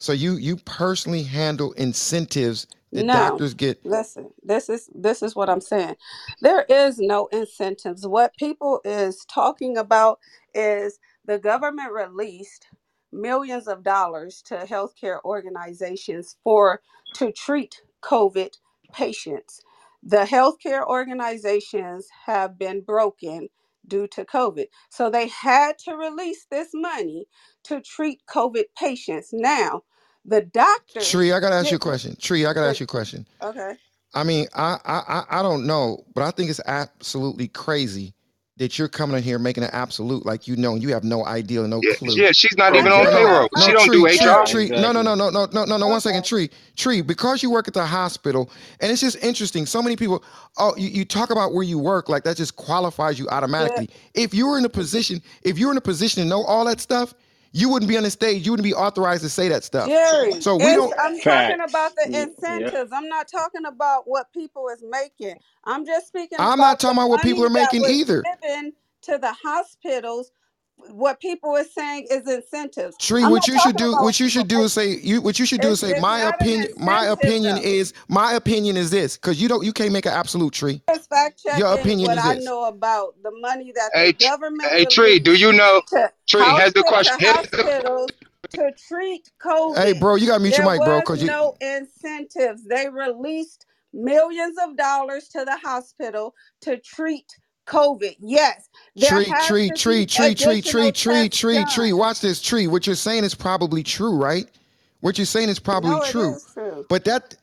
[0.00, 3.82] So you you personally handle incentives that No, doctors get.
[3.84, 4.30] listen.
[4.42, 5.96] This is this is what I'm saying.
[6.42, 8.06] There is no incentives.
[8.06, 10.20] What people is talking about
[10.54, 12.68] is the government released
[13.12, 16.82] millions of dollars to healthcare organizations for
[17.14, 18.54] to treat COVID
[18.92, 19.62] patients.
[20.02, 23.48] The healthcare organizations have been broken
[23.86, 24.66] due to COVID.
[24.90, 27.26] So they had to release this money
[27.64, 29.30] to treat COVID patients.
[29.32, 29.82] Now,
[30.24, 32.16] the doctors Tree, I gotta ask you a question.
[32.16, 33.26] Tree, I gotta ask you a question.
[33.42, 33.74] okay.
[34.14, 34.98] I mean, I, I
[35.30, 38.14] I I don't know, but I think it's absolutely crazy
[38.58, 41.24] that you're coming in here making an absolute like you know and you have no
[41.26, 42.26] idea, no Yeah, clue.
[42.26, 43.48] yeah, she's not I even No, on do no, payroll.
[43.56, 44.44] She no, don't tree, do tree, HR.
[44.44, 44.72] tree.
[44.76, 45.02] No, no, Exactly.
[45.02, 45.88] no, no, no, no, no, no.
[45.88, 47.02] One second, tree, tree.
[47.02, 49.66] Because you work at the hospital, and it's just interesting.
[49.66, 50.24] So many people.
[50.58, 53.28] Oh, you, you talk about where you work, like that just qualifies you
[53.58, 53.90] The, automatically.
[54.14, 56.64] If you were in a position, if you were in a position to know all
[56.66, 57.14] that stuff,
[57.52, 58.44] you wouldn't be on the stage.
[58.46, 59.88] You wouldn't be authorized to say that stuff.
[59.88, 60.94] Jerry, So we don't.
[60.98, 62.18] I'm talking about the Yeah.
[62.18, 62.22] yeah.
[62.24, 62.92] incentives.
[62.92, 65.36] I'm not talking about what people is making.
[65.64, 68.22] I'm just speaking I'm about not talking about what people are making either.
[68.42, 68.72] given
[69.02, 70.30] to the hospitals.
[70.88, 72.96] What people are saying is incentives.
[72.98, 75.46] Tree, I'm what you should do, what you should do is say, you what you
[75.46, 77.62] should do is say, my opinion, my opinion though.
[77.62, 80.82] is, my opinion is this, because you don't, you can't make an absolute tree.
[80.88, 82.44] Just fact Your checking opinion what is I this.
[82.44, 85.82] know about the money that the Hey, Tr- government hey, Tree, do you know?
[86.26, 87.16] Tree, has the question.
[87.20, 88.10] The hospitals
[88.50, 89.76] to treat COVID.
[89.76, 92.64] Hey, bro, you gotta mute your There mic, bro, was because you, no incentives.
[92.64, 97.36] They released millions of dollars to the hospital to treat
[97.70, 98.16] COVID.
[98.20, 98.68] Yes,
[98.98, 101.92] tree, tree, tree, tree, tree, tree, tree, tree, tree.
[101.92, 102.66] Watch this, tree.
[102.66, 104.46] What you're saying is probably true, right?
[105.00, 106.34] What you're saying is probably No, true.
[106.34, 106.84] is true.
[106.88, 107.34] But that,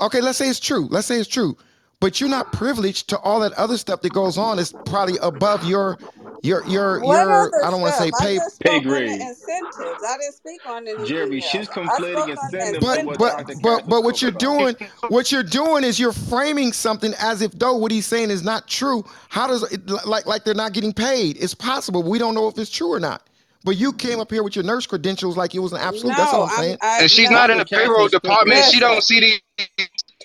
[0.00, 0.88] okay, let's say it's true.
[0.90, 1.56] Let's say it's true.
[2.04, 4.60] But you're not privileged to all that other stuff that goes on.
[4.60, 5.98] It's probably above your,
[6.42, 7.52] your, your, What your.
[7.62, 8.36] I don't want to say I pay.
[8.36, 9.20] just Pay spoke the grade.
[9.20, 10.02] incentives.
[10.06, 11.70] I didn't speak on anything Jerry, she's else.
[11.88, 14.32] I conflating spoke on the incentives to But what but but but what you're about.
[14.32, 14.76] doing,
[15.08, 18.68] what you're doing is you're framing something as if though what he's saying is not
[18.68, 19.04] true.
[19.30, 21.38] How does it like like they're not getting paid?
[21.40, 22.02] It's possible.
[22.02, 23.28] We don't know if it's true or not.
[23.64, 26.16] But you came up here with your nurse credentials like it was an absolute.
[26.16, 26.78] That's all I'm I'm saying.
[26.82, 27.36] I and she's no.
[27.36, 28.20] not in the payroll is cooking.
[28.22, 28.64] department.
[28.64, 29.40] She don't see these.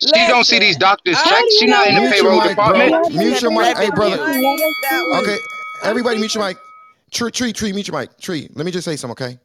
[0.01, 1.45] She don't see these doctors I check.
[1.59, 2.93] She not in the know your payroll mic, department.
[2.93, 3.77] I'm Mute your speaking mic.
[3.77, 4.17] of Hey, brother.
[4.17, 4.41] money
[4.81, 5.37] that was Okay,
[5.83, 7.11] everybody, mute your speaking mic.
[7.11, 7.73] Tree, tree, tree.
[7.73, 8.17] Mute your mic.
[8.19, 8.49] Tree.
[8.53, 9.39] Let me just say something, okay?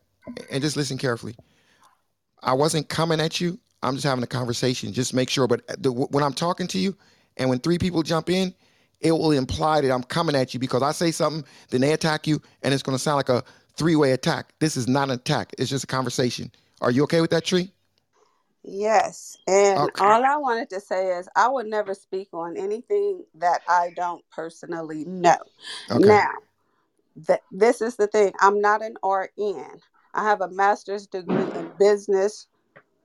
[0.50, 1.34] And just listen carefully.
[2.42, 3.58] I wasn't coming at you.
[3.82, 4.92] I'm just having a conversation.
[4.92, 5.46] Just make sure.
[5.46, 6.96] But the, when I'm talking to you,
[7.36, 8.54] and when three people jump in,
[9.00, 12.26] it will imply that I'm coming at you because I say something, then they attack
[12.26, 13.42] you, and it's going to sound like a
[13.76, 14.52] three-way attack.
[14.60, 15.52] This is not an attack.
[15.58, 16.50] It's just a conversation.
[16.80, 17.72] Are you okay with that, Tree?
[18.64, 20.04] Yes, and Okay.
[20.04, 24.24] all I wanted to say is I would never speak on anything that I don't
[24.30, 25.38] personally know.
[25.90, 26.06] Okay.
[26.08, 26.30] Now,
[27.26, 28.32] th- this is the thing.
[28.40, 29.80] I'm not an RN.
[30.14, 32.48] I have a master's degree in business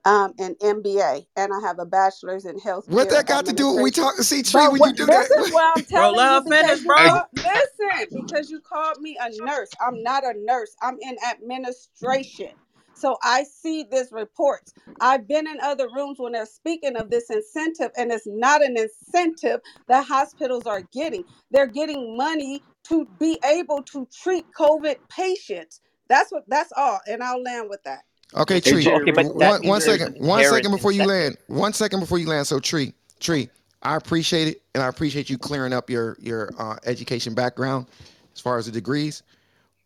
[0.04, 2.88] um, and MBA, and I have a bachelor's in health.
[2.88, 3.92] What healthcare that got to do with we administration.
[3.92, 4.16] talk?
[4.18, 6.38] See, Tree, But when what, you do this that, is what I'm Roll telling you
[6.38, 6.96] up because minutes, you bro.
[6.96, 7.26] Called.
[7.32, 9.74] Listen, because you called me a nurse.
[9.80, 10.74] I'm not a nurse.
[10.82, 12.52] I'm in administration.
[13.00, 14.74] So I see this reports.
[15.00, 18.76] I've been in other rooms when they're speaking of this incentive, and it's not an
[18.78, 21.24] incentive that hospitals are getting.
[21.52, 25.80] They're getting money to be able to treat COVID patients.
[26.08, 26.44] That's what.
[26.48, 27.00] That's all.
[27.08, 28.00] And I'll land with that.
[28.36, 28.76] Okay, Hey, Tree.
[28.76, 29.56] Jerry, Okay, but One quick.
[29.62, 30.08] one means there's second.
[30.08, 31.36] an One inherent second before you land.
[31.48, 32.46] One second before you land.
[32.46, 33.50] So Tree, Tree,
[33.82, 37.86] I appreciate it, and I appreciate you clearing up your your uh, education background
[38.34, 39.22] as far as the degrees.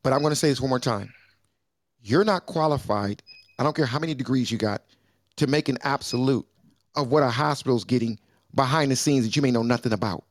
[0.03, 1.13] But I'm going to say this one more time.
[2.05, 3.23] You're not qualified.
[3.59, 4.83] I don't care how many degrees you got
[5.37, 6.47] to make an absolute
[6.95, 8.19] of what a hospital's getting
[8.55, 10.23] behind the scenes that you may know nothing about.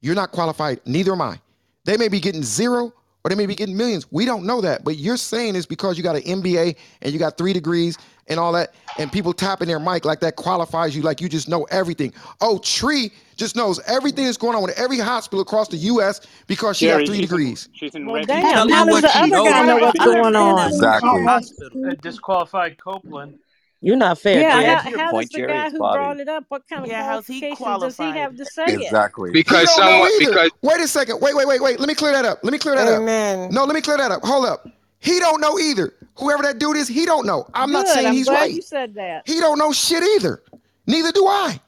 [0.00, 0.80] You're not qualified.
[0.86, 1.40] Neither am I.
[1.84, 2.92] They may be getting zero
[3.24, 4.10] or they may be getting millions.
[4.10, 4.84] We don't know that.
[4.84, 8.38] But you're saying it's because you got an MBA and you got three degrees and
[8.38, 11.64] all that, and people tapping their mic like that qualifies you, like you just know
[11.70, 12.12] everything.
[12.42, 16.20] Oh, Tree just knows everything that's going on with every hospital across the U.S.
[16.46, 17.68] because she Jerry, has three she's in, degrees.
[17.72, 18.26] she's in Well, red.
[18.26, 18.42] damn.
[18.52, 19.48] Tell How you does what the other knows.
[19.48, 20.68] guy know what's going that on?
[20.68, 21.22] Exactly.
[21.24, 21.94] Hospital.
[22.02, 23.38] Disqualified Copeland.
[23.80, 24.64] You're not fair, Yeah, To Jerry.
[24.64, 25.98] how, answer your how does point, the Jerry, guy who Bobby.
[25.98, 28.64] brought it up, what kind of Yeah, how's he qualifications does he have to say
[28.66, 28.82] it?
[28.82, 29.30] Exactly.
[29.30, 31.20] He Because don't someone because Wait a second.
[31.20, 31.78] Wait, wait, wait, wait.
[31.80, 32.40] Let me clear that up.
[32.42, 33.46] Let me clear that Amen.
[33.46, 33.52] up.
[33.52, 34.24] No, let me clear that up.
[34.24, 34.68] Hold up.
[35.00, 35.94] He don't know either.
[36.16, 37.46] Whoever that dude is, he don't know.
[37.54, 38.54] I'm not saying I'm he's glad right.
[38.54, 39.22] you said that.
[39.26, 40.42] He don't know shit either.
[40.86, 41.60] Neither do I.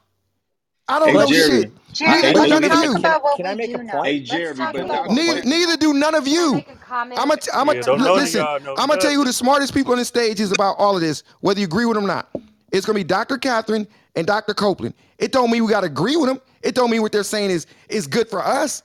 [0.89, 1.61] I don't Hey, know Jerry.
[1.61, 1.71] shit.
[1.93, 2.93] Jerry, Neither Hey, do let's none of talk you.
[2.93, 3.91] can I, about what can I we make a know.
[3.91, 4.05] point?
[4.07, 6.53] Hey, Let's talk but about what Neither, do neither do none of you.
[6.55, 7.19] make a comment?
[7.19, 8.41] I'm gonna, I'm Yeah, don't none of listen.
[8.41, 10.75] y'all know I'm gonna tell you who the smartest people on the stage is about
[10.77, 12.29] all of this, whether you agree with them or not.
[12.71, 13.37] It's gonna be Dr.
[13.37, 14.53] Catherine and Dr.
[14.53, 14.95] Copeland.
[15.19, 16.39] It don't mean we gotta agree with them.
[16.61, 18.83] It don't mean what they're saying is is good for us.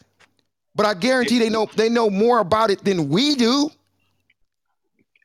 [0.74, 3.70] But I guarantee they know they know more about it than we do.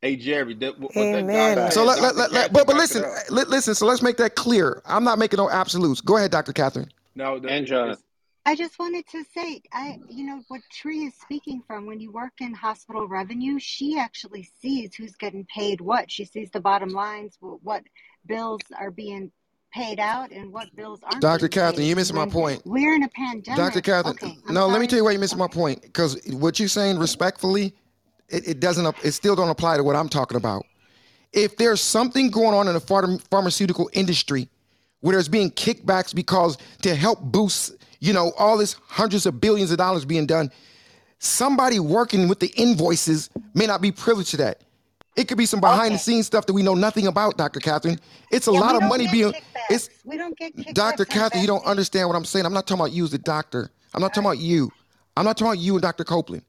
[0.01, 1.71] Hey, Jerry, that, what that guy Amen.
[1.71, 3.75] So let, let, let, let- but but listen, li- listen.
[3.75, 4.81] So let's make that clear.
[4.85, 6.01] I'm not making no absolutes.
[6.01, 6.53] Go ahead, Dr.
[6.53, 6.89] Catherine.
[7.15, 8.03] No, the, And it's, Jonathan.
[8.45, 12.11] I just wanted to say, I, you know, what Tree is speaking from when you
[12.11, 16.09] work in hospital revenue, she actually sees who's getting paid what.
[16.09, 17.83] She sees the bottom lines, what
[18.25, 19.31] bills are being
[19.71, 21.47] paid out and what bills aren't Dr.
[21.47, 22.61] Catherine, you're And missing my point.
[22.65, 23.57] we're in a pandemic.
[23.57, 23.81] Dr.
[23.81, 25.81] Catherine, okay, I'm no, let me tell you why you're missing my point.
[25.81, 27.73] Because what you're saying respectfully,
[28.27, 30.65] it, it doesn't it still don't apply to what I'm talking about.
[31.31, 34.49] If there's something going on in the pharm- pharmaceutical industry
[35.01, 39.71] where there's being kickbacks because to help boost, you know, all this hundreds of billions
[39.71, 40.51] of dollars being done,
[41.19, 44.61] somebody working with the invoices may not be privileged to that.
[45.17, 47.59] It could be some behind-the-scenes stuff that we know nothing about, Dr.
[47.59, 47.99] Catherine.
[48.31, 49.41] It's a Yeah, lot of money being kickbacks.
[49.69, 51.03] it's We don't get Dr.
[51.03, 52.45] Catherine, you don't understand what I'm saying.
[52.45, 53.69] I'm not talking about you as the doctor.
[53.93, 54.71] I'm not talking about you.
[55.17, 56.05] I'm not talking about you and Dr.
[56.05, 56.43] Copeland.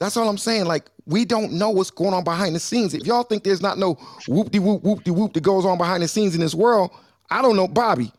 [0.00, 0.66] That's all I'm saying.
[0.66, 2.94] Like, we don't know what's going on behind the scenes.
[2.94, 3.94] If y'all think there's not no
[4.26, 6.90] whoop de whoop whoop de whoop that goes on behind the scenes in this world,
[7.30, 8.12] I don't know, Bobby.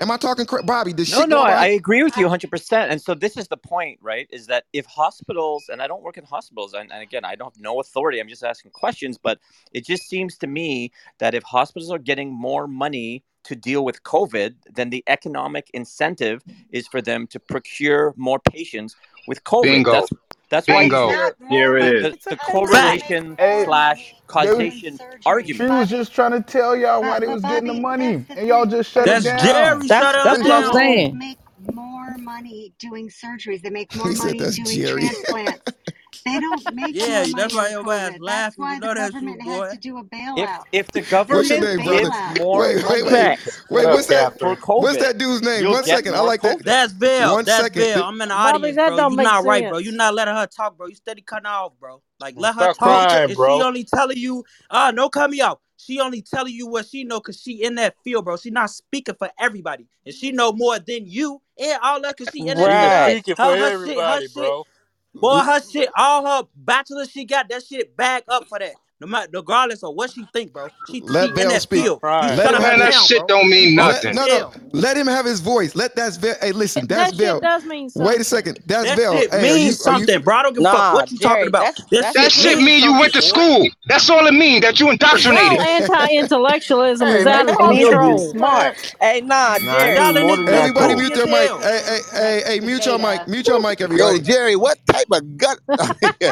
[0.00, 0.66] Am I talking correct?
[0.66, 2.72] Bobby, the No, shit no, I, I agree with you 100%.
[2.88, 4.26] And so this is the point, right?
[4.30, 7.54] Is that if hospitals, and I don't work in hospitals, and, and again, I don't
[7.54, 9.38] have no authority, I'm just asking questions, but
[9.72, 14.02] it just seems to me that if hospitals are getting more money to deal with
[14.04, 18.96] COVID, then the economic incentive is for them to procure more patients
[19.26, 19.62] with COVID.
[19.64, 20.10] bingo, That's
[20.50, 20.98] that's why you bingo.
[20.98, 25.26] hear Here it the, the, It's the because they make correlation Hey, slash causation doing
[25.26, 25.60] argument.
[25.60, 28.66] she was just trying to tell y'all why they was getting the money, and y'all
[28.66, 29.32] just shut They it That's down.
[29.32, 29.88] Jerry.
[29.88, 30.72] That's Shut up, that's what I'm Hospitals down.
[30.72, 31.20] saying.
[31.20, 33.62] make more money doing surgeries.
[33.62, 34.84] They make more he said money that's doing Jerry.
[34.84, 35.74] transplants.
[36.24, 38.20] They don't make Yeah, more that's money why on your ass COVID.
[38.24, 38.68] That's laughing.
[38.68, 39.70] You why the know that's you, government had boy.
[39.70, 40.04] to do a
[40.36, 40.64] If bailout.
[40.72, 42.10] if the They did What's your government name, brother?
[42.10, 42.36] gives bailout.
[42.40, 43.36] more Wait, wait, money wait.
[43.68, 44.34] What Wait, what's that?
[44.38, 44.58] for Catherine?
[44.76, 45.66] What's COVID, that dude's name?
[45.66, 46.14] you'll One get second.
[46.16, 46.58] I more like that.
[46.58, 46.64] COVID.
[46.64, 47.36] That's Bill.
[47.36, 47.90] One That's second.
[47.92, 48.04] Bill.
[48.04, 48.96] I'm in the Bobby, audience, that bro.
[48.96, 49.78] don't You make not right, bro.
[49.78, 49.92] You sense.
[49.92, 50.88] not letting her talk, bro.
[50.88, 52.02] You steady cutting her off, bro.
[52.20, 53.62] Like let her Stop talk, What crying, and she bro.
[53.62, 55.58] only telling you, ah, no, cut me off.
[55.76, 58.36] She only telling you what she know, cause she in that field, bro.
[58.36, 62.30] She not speaking for everybody, and she know more than you and all that, cause
[62.30, 63.00] she in that She is field.
[63.00, 63.22] Like Right.
[63.22, 64.56] speaking for her, her shit, her everybody, shit.
[64.56, 64.66] bro.
[65.14, 68.76] Boy, her shit, all her bachelor she got, that shit back up for that.
[69.00, 70.70] No matter, regardless of what she think, bro.
[70.84, 71.84] She she let in Bell that speak.
[71.84, 72.02] Field.
[72.20, 73.26] You crying, Let him have that down, shit bro.
[73.28, 74.14] don't mean talking let nothing.
[74.14, 75.74] no no let him have his voice.
[75.74, 76.36] Let that's Bell.
[76.40, 77.40] Hey, listen, that's That shit Bell.
[77.40, 78.06] does mean something.
[78.08, 78.60] Wait a second.
[78.66, 79.12] That's That Bell.
[79.12, 80.36] shit Hey, are you means you something, bro.
[80.36, 81.62] I don't give a fuck what you talking about.
[81.62, 83.68] that's That that's That shit shit mean you went to school.
[83.86, 84.62] That's all it mean.
[84.62, 84.90] That you
[85.22, 85.60] Y'all indoctrinated.
[85.60, 88.18] anti-intellectualism Hey is man, out of It calm means your something control.
[88.18, 88.76] smart.
[89.00, 89.94] Hey, nah, Nah, Jerry.
[89.94, 91.52] Y'all mean in more this than that bitch everybody mute their mic.
[91.52, 91.60] hell.
[91.62, 93.26] Hey, hey, hey, hey, mute your mic.
[93.28, 94.20] Mute your mic, Yo, everybody.
[94.20, 95.58] Jerry, what type of gut?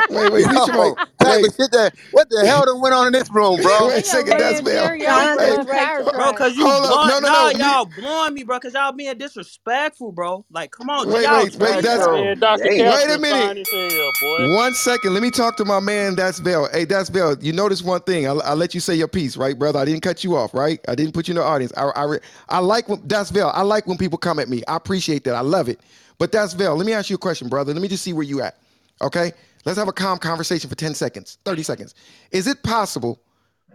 [0.08, 0.96] Wait, wait, mute your mic.
[1.20, 1.94] Type of shit that?
[2.10, 3.88] What the hell done went on in this room, bro?
[3.88, 4.94] Wait a That young second, that's Bell.
[4.94, 7.02] Jerry, always Hey, talking about car Bro, cause you hold up.
[7.02, 7.04] blunt.
[7.04, 7.52] No, no, Nah, no.
[7.52, 10.46] Y'all blowing me, bro, cause y'all being disrespectful, bro.
[10.50, 11.82] Like, come on, Wait, y'all wait, wait.
[11.82, 12.08] That's tweaking.
[12.08, 12.70] Man, Dr.
[12.74, 12.86] Damn.
[12.86, 13.50] wait a Catherine minute.
[13.50, 14.48] fine as hell, boy.
[14.56, 15.14] One second.
[15.14, 16.16] Let me talk to my man.
[16.16, 16.68] That's Bell.
[16.72, 17.36] Hey, that's Bell.
[17.40, 18.26] You notice one thing.
[18.28, 19.78] I'll, I'll let you say your piece, right, brother?
[19.80, 20.80] I didn't cut you off, right?
[20.88, 21.72] I didn't put you in the audience.
[21.76, 23.52] I, I, re- I like when that's Bell.
[23.54, 24.62] I like when people come at me.
[24.68, 25.36] I appreciate that.
[25.36, 25.80] I love it.
[26.18, 26.76] But that's Bell.
[26.76, 27.72] Let me ask you a question, brother.
[27.74, 28.58] Let me just see where you at.
[29.02, 29.32] Okay.
[29.68, 31.94] Let's have a calm conversation for 10 seconds, 30 seconds.
[32.30, 33.20] Is it possible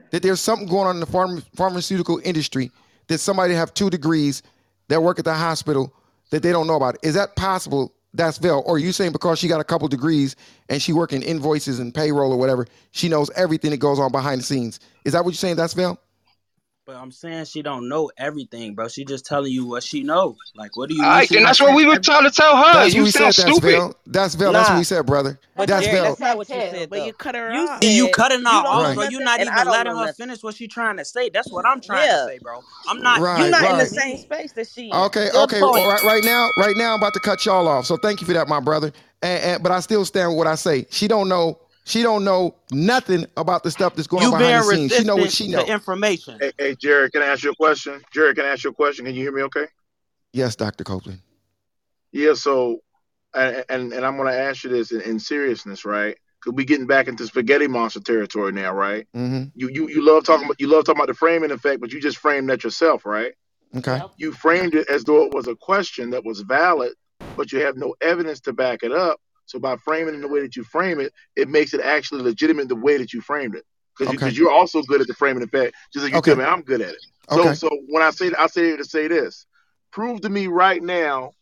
[0.10, 2.72] that there's something going on in the pharm- pharmaceutical industry
[3.10, 4.42] that somebody have two degrees
[4.88, 5.94] that work at the hospital
[6.32, 6.98] that they don't know about?
[7.04, 7.94] Is that possible?
[8.16, 8.64] That's Vel.
[8.66, 10.36] Or are you saying because she got a couple degrees
[10.68, 14.42] and she working invoices and payroll or whatever, she knows everything that goes on behind
[14.42, 14.80] the scenes?
[15.06, 15.58] Is that what you're saying?
[15.58, 16.00] That's Vel?
[16.86, 18.90] But I'm saying she don't know everything, bro.
[18.90, 20.40] She just telling you what she know.
[20.56, 22.00] Like, what do you All mean right, she that's what we were everything?
[22.00, 22.86] trying to tell her.
[22.86, 23.36] That's You we sound said.
[23.38, 23.60] That's stupid.
[23.60, 23.96] Vel.
[24.08, 24.54] That's Vel.
[24.54, 25.40] That's what we said, brother.
[25.56, 26.02] but That's Jerry, Vel.
[26.02, 27.04] that's not what you said but though.
[27.04, 27.84] you cut her You off.
[27.84, 29.04] See, you said cutting you her don't off, know bro.
[29.04, 30.16] You're not and even letting her nothing.
[30.18, 31.30] finish what she trying to say.
[31.30, 32.66] That's what I'm trying Yeah, to say, bro.
[32.88, 33.24] I'm not.
[33.34, 35.08] you're not in the same space that she in.
[35.08, 35.64] Okay, Good okay.
[35.64, 37.86] Well, right, right now, right now, I'm about to cut y'all off.
[37.86, 38.92] So thank you for that, my brother.
[39.22, 40.88] And, and but I still stand with what I say.
[40.92, 41.60] She don't know.
[41.86, 44.96] She don't know nothing about the stuff that's going on You behind the scenes.
[44.96, 45.66] She know what she to know.
[45.66, 46.38] information.
[46.40, 48.02] Hey, hey, Jared, can I ask you a question?
[48.14, 49.06] Jared, can I ask you a question?
[49.06, 49.66] Can you hear me okay?
[50.32, 50.84] Yes, Dr.
[50.84, 51.20] Copeland.
[52.12, 52.80] Yeah, so,
[53.34, 56.16] and and, and I'm going to ask you this in, in seriousness, right?
[56.40, 59.06] Because we getting back into spaghetti monster territory now, right?
[59.16, 59.50] Mm-hmm.
[59.56, 62.00] You you you love talking about you love talking about the framing effect, but you
[62.00, 63.34] just framed that yourself, right?
[63.76, 64.02] Okay.
[64.18, 66.94] You framed it as though it was a question that was valid,
[67.36, 69.20] but you have no evidence to back it up.
[69.54, 72.24] So by framing it in the way that you frame it, it makes it actually
[72.24, 73.64] legitimate the way that you framed it.
[73.96, 74.26] Because you, Okay.
[74.26, 76.42] because you're also good at the framing effect, just like you tell Okay.
[76.42, 77.02] me I'm good at it.
[77.30, 77.54] So Okay.
[77.54, 79.46] so when I say I say it to say this,
[79.92, 81.34] prove to me right now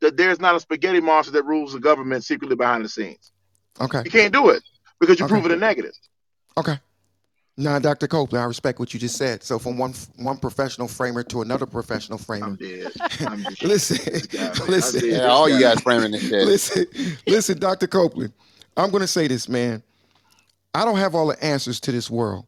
[0.00, 3.30] that there's not a spaghetti monster that rules the government secretly behind the scenes.
[3.80, 4.02] Okay.
[4.04, 4.64] You can't do it
[4.98, 5.34] because you're Okay.
[5.36, 5.92] proving a negative.
[6.58, 6.80] Okay.
[7.60, 8.08] Now, Dr.
[8.08, 9.42] Copeland, I respect what you just said.
[9.42, 12.46] So from one one professional framer to another professional framer.
[12.46, 12.90] I'm dead.
[13.20, 13.62] I'm dead.
[13.62, 15.00] listen, This guy, listen.
[15.02, 15.10] dead.
[15.22, 15.74] Yeah, all you guy.
[15.74, 16.46] guys framing this shit.
[16.46, 16.86] Listen,
[17.26, 17.86] listen, Dr.
[17.86, 18.32] Copeland.
[18.76, 19.82] I'm going to say this, man.
[20.74, 22.46] I don't have all the answers to this world.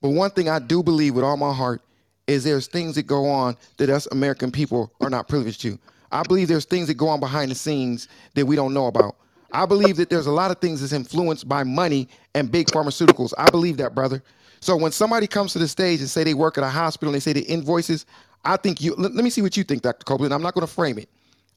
[0.00, 1.82] But one thing I do believe with all my heart
[2.26, 5.78] is there's things that go on that us American people are not privileged to.
[6.12, 9.16] I believe there's things that go on behind the scenes that we don't know about.
[9.52, 13.32] I believe that there's a lot of things that's influenced by money and big pharmaceuticals.
[13.38, 14.22] I believe that, brother.
[14.60, 17.14] So when somebody comes to the stage and say they work at a hospital and
[17.14, 18.06] they say the invoices,
[18.44, 20.04] I think you let, let me see what you think, Dr.
[20.04, 20.32] Copeland.
[20.32, 21.08] I'm not going to frame it.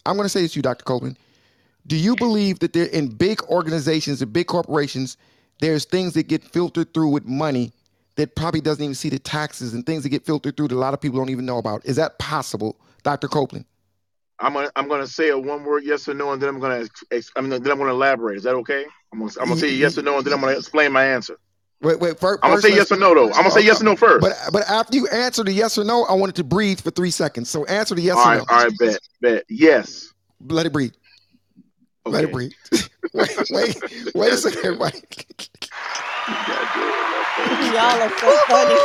[0.05, 0.83] I'm going to say this to you, Dr.
[0.83, 1.17] Copeland.
[1.87, 5.17] Do you believe that there in big organizations and big corporations,
[5.59, 7.71] there's things that get filtered through with money
[8.15, 10.77] that probably doesn't even see the taxes and things that get filtered through that a
[10.77, 11.85] lot of people don't even know about?
[11.85, 13.27] Is that possible, Dr.
[13.27, 13.65] Copeland?
[14.41, 16.87] I'm gonna I'm gonna say a one word yes or no, and then I'm gonna
[17.11, 18.37] I mean then I'm gonna elaborate.
[18.37, 18.85] Is that okay?
[19.11, 21.37] I'm gonna I'm gonna say yes or no, and then I'm gonna explain my answer.
[21.81, 22.19] Wait, wait.
[22.19, 23.27] First, I'm gonna say yes or no though.
[23.27, 24.21] I'm gonna say yes or no first.
[24.21, 26.91] But but after you answer the yes or no, I want it to breathe for
[26.91, 27.49] three seconds.
[27.49, 28.45] So answer the yes all or right, no.
[28.49, 30.13] all right, bet, bet, yes.
[30.45, 30.93] Let it breathe.
[32.05, 32.51] Let it breathe.
[33.13, 33.77] wait, wait,
[34.13, 34.99] wait a second, everybody.
[37.69, 38.75] Y'all are so funny.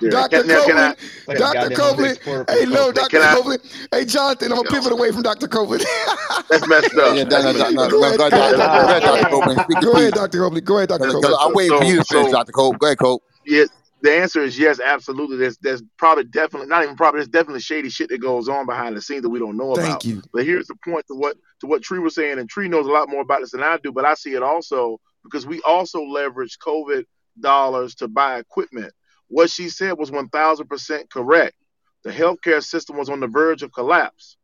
[0.10, 0.38] Dr.
[0.38, 0.94] Can, now, can I?
[0.94, 1.70] Copeland, Dr.
[1.74, 2.18] Copeland.
[2.48, 3.08] Hey, no, Dr.
[3.10, 3.62] Can I- Copeland.
[3.92, 5.48] Hey, Jonathan, I'm gonna pivot away from Dr.
[5.48, 5.82] Copeland.
[6.50, 7.16] That's messed up.
[7.16, 8.80] Yeah, no, no, no, no, Go ahead, go go ahead, ahead, Dr.
[8.80, 9.18] Go ahead, Dr.
[9.20, 9.28] Dr.
[9.30, 9.82] Copeland.
[9.82, 10.14] Go ahead.
[10.14, 10.38] Dr.
[10.38, 10.66] Copeland.
[10.66, 10.98] Go ahead, Dr.
[11.00, 11.36] Because Copeland.
[11.40, 12.52] I'm waiting for you to So- finish, Dr.
[12.52, 12.78] Cope.
[12.78, 13.22] Go ahead, Cope.
[13.46, 13.64] Yeah,
[14.02, 15.36] the answer is yes, absolutely.
[15.38, 18.96] There's there's probably definitely not even probably there's definitely shady shit that goes on behind
[18.96, 20.04] the scenes that we don't know Thank about.
[20.04, 20.22] you.
[20.32, 22.90] But here's the point to what to what Tree was saying, and Tree knows a
[22.90, 26.02] lot more about this than I do, but I see it also because we also
[26.02, 27.04] leverage COVID
[27.40, 28.92] dollars to buy equipment.
[29.28, 31.56] What she said was one thousand percent correct.
[32.04, 34.36] The healthcare system was on the verge of collapse.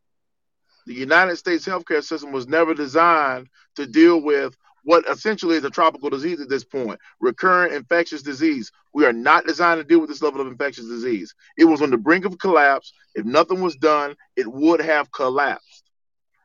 [0.86, 5.70] The United States healthcare system was never designed to deal with what essentially is a
[5.70, 8.70] tropical disease at this point recurrent infectious disease.
[8.92, 11.34] We are not designed to deal with this level of infectious disease.
[11.56, 12.92] It was on the brink of collapse.
[13.14, 15.84] If nothing was done, it would have collapsed.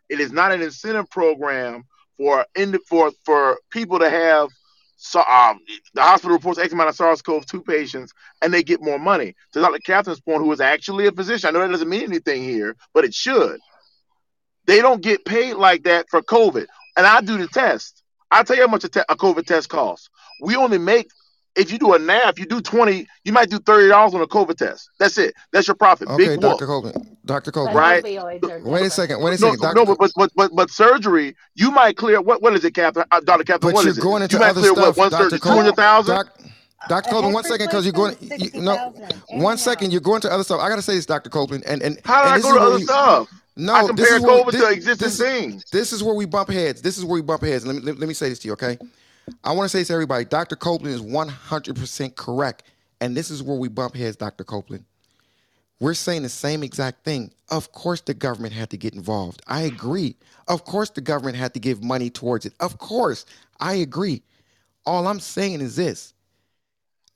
[0.07, 1.83] It is not an incentive program
[2.17, 2.45] for
[2.87, 4.49] for for people to have
[5.01, 5.61] so, um,
[5.93, 8.11] the hospital reports X amount of SARS-CoV-2 patients
[8.41, 9.33] and they get more money.
[9.53, 9.79] To Dr.
[9.79, 13.05] Catherine's point, who is actually a physician, I know that doesn't mean anything here, but
[13.05, 13.61] it should.
[14.65, 16.67] They don't get paid like that for COVID.
[16.97, 18.03] And I do the test.
[18.29, 20.09] I'll tell you how much a, te- a COVID test costs.
[20.41, 21.09] We only make,
[21.59, 24.55] if you do a NAF, you do 20, you might do $30 on a COVID
[24.57, 24.89] test.
[24.99, 25.33] That's it.
[25.51, 26.07] That's your profit.
[26.07, 26.41] Okay, Big whoop.
[26.41, 26.65] Dr.
[26.65, 27.17] Copeland.
[27.25, 27.51] Dr.
[27.51, 27.75] Copeland.
[27.75, 28.03] Right?
[28.03, 29.21] Wait a second.
[29.21, 29.59] Wait a No, second.
[29.61, 29.75] Dr.
[29.75, 33.05] no, but, but but but but surgery, you might clear what what is it, Catherine?
[33.11, 33.43] Uh, Dr.
[33.43, 34.01] Catherine, But what you're is it?
[34.01, 35.23] going into you might other clear stuff, what one Dr.
[35.25, 35.59] surgery, two Copeland.
[35.65, 36.15] hundred thousand.
[36.15, 36.39] Doc,
[36.87, 37.09] Dr.
[37.11, 38.15] Copeland, one second, because you're going.
[38.21, 38.93] You, you know,
[39.31, 40.59] one second, you're going to other stuff.
[40.61, 41.29] I gotta say this, Dr.
[41.29, 43.29] Copeland, and and How did and I go to other we- stuff?
[43.57, 45.65] No, I this compare is where, COVID this, to existing this, things.
[45.71, 46.81] This is where we bump heads.
[46.81, 47.65] This is where we bump heads.
[47.65, 48.77] Let me let, let me say this to you, okay?
[49.43, 50.25] I want to say to everybody.
[50.25, 50.55] Dr.
[50.55, 52.63] Copeland is 100% correct,
[53.01, 54.43] and this is where we bump heads, Dr.
[54.43, 54.85] Copeland.
[55.79, 57.31] We're saying the same exact thing.
[57.49, 59.41] Of course, the government had to get involved.
[59.47, 60.17] I agree.
[60.47, 62.53] Of course, the government had to give money towards it.
[62.59, 63.25] Of course,
[63.59, 64.21] I agree.
[64.85, 66.13] All I'm saying is this.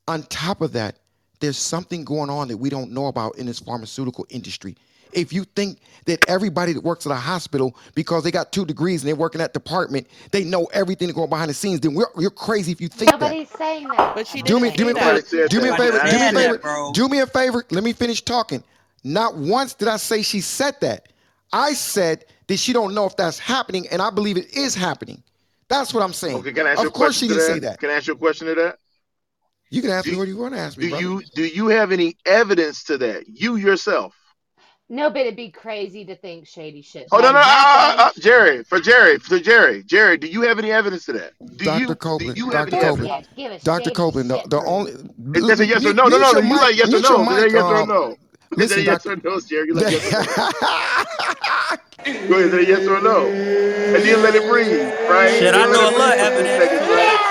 [0.08, 1.00] On top of that,
[1.40, 4.78] there's something going on that we don't know about in this pharmaceutical industry.
[5.16, 9.02] If you think that everybody that works at a hospital, because they got two degrees
[9.04, 11.94] and they work in that department, they know everything that's going behind the scenes, then
[11.94, 13.20] we're, you're crazy if you think that.
[13.20, 14.16] Nobody's saying that.
[14.16, 15.42] But she Do me, didn't do me a say favor.
[15.44, 15.50] that.
[15.50, 16.00] Do me a favor.
[16.00, 16.92] Do me a favor.
[16.94, 17.66] Do me a favor.
[17.72, 18.64] Let me finish talking.
[19.04, 21.10] Not once did I say she said that.
[21.52, 25.22] I said that she don't know if that's happening, and I believe it is happening.
[25.70, 26.38] That's what I'm saying.
[26.38, 27.80] Okay, can I ask you a of course, she didn't to say that.
[27.80, 28.80] Can I ask you a question to that?
[29.70, 31.04] You can ask Do me what you want to ask me, do brother.
[31.04, 33.28] you do you have any evidence to that?
[33.28, 34.14] You yourself.
[34.90, 37.08] No, but it'd be crazy to think shady shit.
[37.12, 38.12] Oh no Like no uh, uh, uh.
[38.20, 40.18] Jerry for Jerry for Jerry Jerry.
[40.18, 41.34] Do you have any evidence to that?
[41.58, 41.80] Do Dr.
[41.80, 42.76] you do Copeland, you have Dr.
[42.76, 43.28] any Yes, Copeland, evidence?
[43.28, 43.28] yes.
[43.36, 43.84] Give us Dr.
[43.86, 44.30] shady Copeland.
[44.30, 44.92] The, the only
[45.36, 46.08] Is that's a yes or no?
[46.08, 46.40] No no no.
[46.40, 47.26] You like yes or no?
[47.30, 47.52] Is that mic.
[47.52, 48.18] yes or no?
[48.58, 49.68] Is that listen, a yes or no, Jerry?
[49.68, 50.52] You like yes or no?
[52.28, 53.28] Go ahead, is that a yes or no?
[53.28, 55.30] And then let it breathe, right?
[55.40, 56.58] Shit, I know a lot breathe for evidence.
[56.58, 57.22] seconds, right?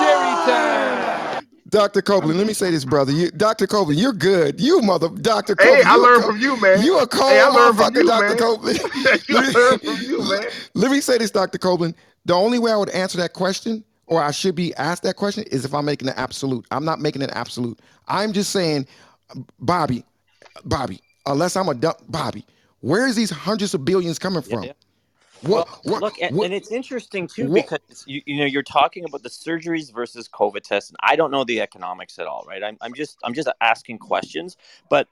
[0.00, 1.46] Jerry time.
[1.74, 2.02] Dr.
[2.02, 3.10] Copeland, let me say this, brother.
[3.10, 3.66] You, Dr.
[3.66, 4.60] Copeland, you're good.
[4.60, 5.56] You mother, Dr.
[5.58, 6.80] Hey, I learned co- from you, man.
[6.82, 8.28] you a cold Hey, I learned from motherfucker, you, Dr.
[8.28, 8.38] man.
[8.38, 8.78] Copeland.
[9.28, 10.50] you learned from you, man.
[10.74, 11.58] let me say this, Dr.
[11.58, 11.96] Copeland.
[12.26, 15.42] The only way I would answer that question, or I should be asked that question,
[15.50, 16.64] is if I'm making an absolute.
[16.70, 17.80] I'm not making an absolute.
[18.06, 18.86] I'm just saying,
[19.58, 20.04] Bobby,
[20.64, 22.46] Bobby, unless I'm a dumb Bobby,
[22.82, 24.62] where is these hundreds of billions coming Yeah, from?
[24.64, 24.72] yeah.
[25.46, 28.62] What, Well, what, look, and, what, and it's interesting too because you, you know you're
[28.62, 32.44] talking about the surgeries versus COVID tests, and I don't know the economics at all,
[32.48, 32.62] right?
[32.62, 34.56] I'm, I'm just I'm just asking questions,
[34.88, 35.08] but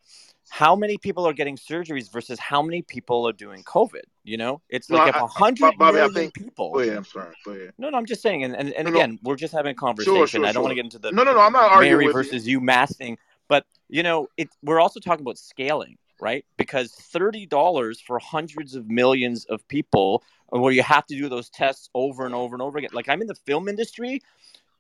[0.49, 4.03] how many people are getting surgeries versus how many people are doing COVID?
[4.25, 6.35] You know, it's No, like I, if a hundred I think.
[6.35, 6.79] People.
[6.79, 6.97] ahead.
[6.97, 7.35] I'm sorry.
[7.45, 7.73] Go ahead.
[7.79, 8.99] No, no, I'm just saying, and, and, and No, no.
[8.99, 10.27] again, we're just having a conversation.
[10.27, 11.41] sure, I don't want to get into the No, no, no.
[11.41, 12.13] I'm not arguing Mary you.
[12.13, 12.61] versus you
[12.99, 16.45] thing, but you know, it we're also talking about scaling, right?
[16.57, 20.23] Because thirty dollars for hundreds of millions of people,
[20.55, 22.91] uh, where you have to do those tests over and over and over again.
[22.93, 24.23] Like I'm in the film industry,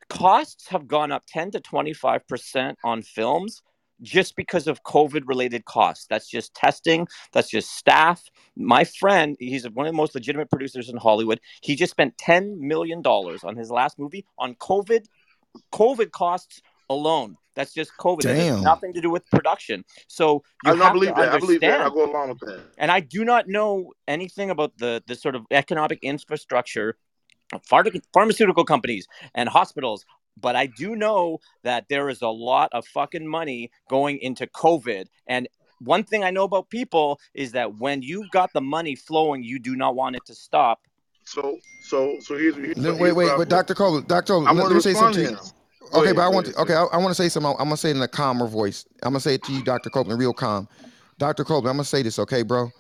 [0.08, 3.62] costs have gone up ten to twenty five percent on films
[4.00, 6.06] just because of COVID related costs.
[6.08, 8.22] That's just testing, that's just staff.
[8.56, 11.40] My friend, he's one of the most legitimate producers in Hollywood.
[11.60, 15.04] He just spent $10 million on his last movie on COVID
[15.72, 17.36] COVID costs alone.
[17.55, 18.22] That's just COVID.
[18.22, 18.62] That has Damn.
[18.62, 19.84] nothing to do with production.
[20.08, 21.28] So you I, no, I have to believe that.
[21.28, 21.70] I believe that.
[21.70, 21.94] I understand.
[21.94, 22.60] go along with that.
[22.78, 26.97] And I do not know anything about the the sort of economic infrastructure
[27.52, 30.05] of pharma- pharmaceutical companies and hospitals.
[30.40, 35.06] But I do know that there is a lot of fucking money going into COVID.
[35.26, 35.47] And
[35.81, 39.58] one thing I know about people is that when you've got the money flowing, you
[39.58, 40.81] do not want it to stop.
[41.24, 43.74] So, so, so here's, here's, No, here's wait, what wait, but Dr.
[43.74, 44.36] Copeland, Dr.
[44.36, 45.36] I'm let, let me say respond something
[45.85, 45.94] to to you.
[45.94, 45.94] him.
[45.94, 46.17] Go Okay, ahead.
[46.17, 46.57] but I want ahead.
[46.57, 47.52] to, okay, I, I want to say something.
[47.59, 48.86] I'm gonna say it in a calmer voice.
[49.02, 49.91] I'm gonna say it to you, Dr.
[49.91, 50.69] Copeland, real calm.
[51.19, 51.44] Dr.
[51.44, 52.70] Copeland, I'm gonna say this, okay, bro?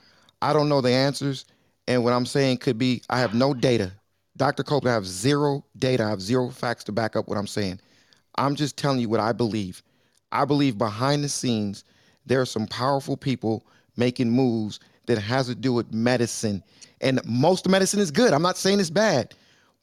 [0.42, 1.44] I don't know the answers,
[1.88, 3.92] and what I'm saying could be I have no data.
[4.36, 4.64] Dr.
[4.64, 6.04] Copeland, I have zero data.
[6.04, 7.80] I have zero facts to back up what I'm saying.
[8.38, 9.82] I'm just telling you what I believe.
[10.32, 11.84] I believe behind the scenes
[12.26, 13.66] there are some powerful people
[13.96, 16.62] making moves that has to do with medicine,
[17.00, 18.32] and most medicine is good.
[18.32, 19.34] I'm not saying it's bad,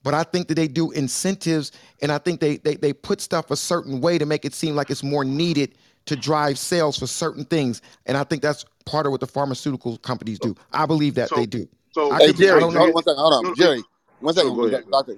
[0.03, 1.72] but I think that they do incentives,
[2.02, 4.76] and I think they they they put stuff a certain way to make it seem
[4.76, 9.06] like it's more needed to drive sales for certain things, and I think that's part
[9.06, 10.56] of what the pharmaceutical companies do.
[10.74, 11.68] I believe that So, they do.
[11.92, 12.36] so, I Hey could.
[12.36, 13.19] I Jerry, don't hold on one second.
[13.19, 13.84] Hold on, no, no, Jerry.
[14.19, 14.86] One sure, second, go ahead.
[14.92, 15.16] doctor.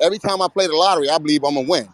[0.00, 1.88] Every time I play the lottery, I believe I'm gonna win.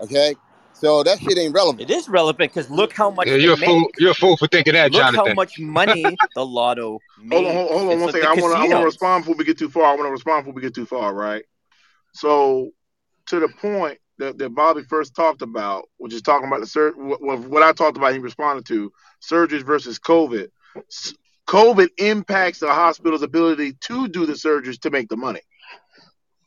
[0.00, 0.34] Okay,
[0.72, 1.90] so that shit ain't relevant.
[1.90, 3.80] It is relevant because look how much Yeah, you're a fool.
[3.80, 3.94] make.
[3.98, 7.02] You're a fool for thinking that, Look how much money the lotto
[7.32, 7.70] Hold on, hold, makes.
[7.70, 8.28] hold on It's one like second.
[8.28, 8.84] the I want to, I want to casinos.
[8.86, 9.84] respond before we get too far.
[9.84, 11.44] I want to respond before we get too far, right?
[12.12, 12.70] So,
[13.26, 16.92] to the point that, that Bobby first talked about, which is talking about the sur-
[16.96, 20.48] what, what what I talked about, he responded to surgeries versus COVID.
[21.48, 25.40] COVID impacts the hospital's ability to do the surgeries to make the money,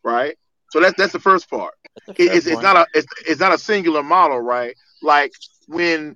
[0.03, 0.35] right?
[0.69, 1.73] So that's that's the first part.
[2.17, 4.75] It, it's, it's not a it's, it's not a singular model, right?
[5.01, 5.33] Like
[5.67, 6.15] when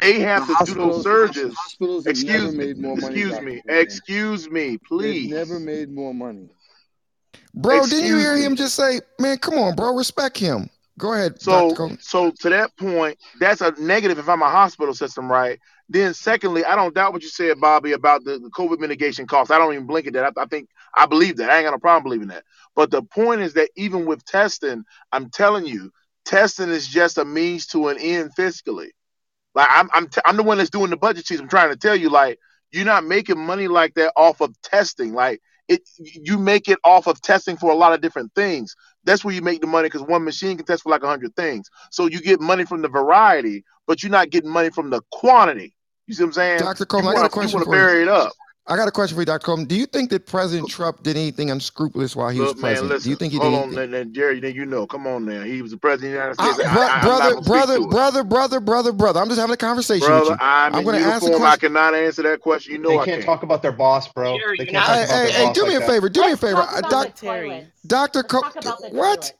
[0.00, 1.58] they The have to do those hospitals, surgeons.
[1.64, 5.24] hospitals have never Excuse me, made more money, excuse me, excuse me, They've please.
[5.24, 6.50] never made more money.
[7.58, 11.40] Bro, didn't you hear him just say, "Man, come on, bro, respect him." Go ahead,
[11.40, 15.60] So, so to that point, that's a negative if I'm a hospital system, right?
[15.88, 19.50] Then, secondly, I don't doubt what you said, Bobby, about the, the COVID mitigation costs.
[19.50, 20.32] I don't even blink at that.
[20.36, 21.50] I, I think I believe that.
[21.50, 22.44] I ain't got no problem believing that.
[22.74, 25.92] But the point is that even with testing, I'm telling you,
[26.24, 28.90] testing is just a means to an end fiscally.
[29.54, 31.40] Like I'm, I'm, t- I'm the one that's doing the budget sheets.
[31.40, 32.38] I'm trying to tell you, like,
[32.70, 35.14] you're not making money like that off of testing.
[35.14, 38.74] Like it, you make it off of testing for a lot of different things.
[39.04, 41.36] That's where you make the money because one machine can test for like a hundred
[41.36, 41.68] things.
[41.90, 45.74] So you get money from the variety, but you're not getting money from the quantity.
[46.06, 46.86] You see what I'm saying?
[46.88, 47.76] Coleman, I got a want to, you want to you.
[47.76, 48.32] vary it up.
[48.68, 49.44] I got a question for you, Dr.
[49.46, 49.66] Coleman.
[49.66, 53.02] Do you think that President Trump did anything unscrupulous while he was Look, man, president?
[53.02, 53.76] Do you think he did Hold on, anything?
[53.76, 54.40] then, then Jerry.
[54.40, 54.86] Then you know.
[54.86, 55.42] Come on, now.
[55.42, 56.68] He was the president of the United States.
[56.68, 59.20] I, bro, I, I'm brother, gonna speak brother, brother, brother, brother, brother.
[59.20, 60.30] I'm just having a conversation with brother.
[60.32, 60.36] you.
[60.40, 61.50] I'm I'm going to ask the uniform.
[61.50, 62.72] I cannot answer that question.
[62.74, 63.24] You know They I can't can't.
[63.26, 64.38] talk about their boss, bro.
[64.38, 65.80] Jerry, They can't not talk Hey, about hey, their hey, boss do like me a
[65.80, 65.86] that.
[65.88, 66.08] favor.
[66.10, 66.54] Do me a Let's favor.
[66.56, 67.66] talk Uh, about doc, the toilets.
[67.86, 68.18] Dr.
[68.18, 69.32] Let's Co- talk about the what?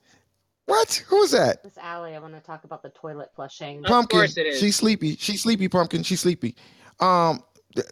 [0.67, 1.05] What?
[1.09, 1.63] Who is that?
[1.63, 3.79] This alley, I want to talk about the toilet flushing.
[3.79, 4.19] Of Pumpkin.
[4.21, 4.59] course it is.
[4.61, 5.17] She's sleepy.
[5.17, 6.03] She's sleepy, Pumpkin.
[6.03, 6.57] She's sleepy.
[7.01, 7.43] Um,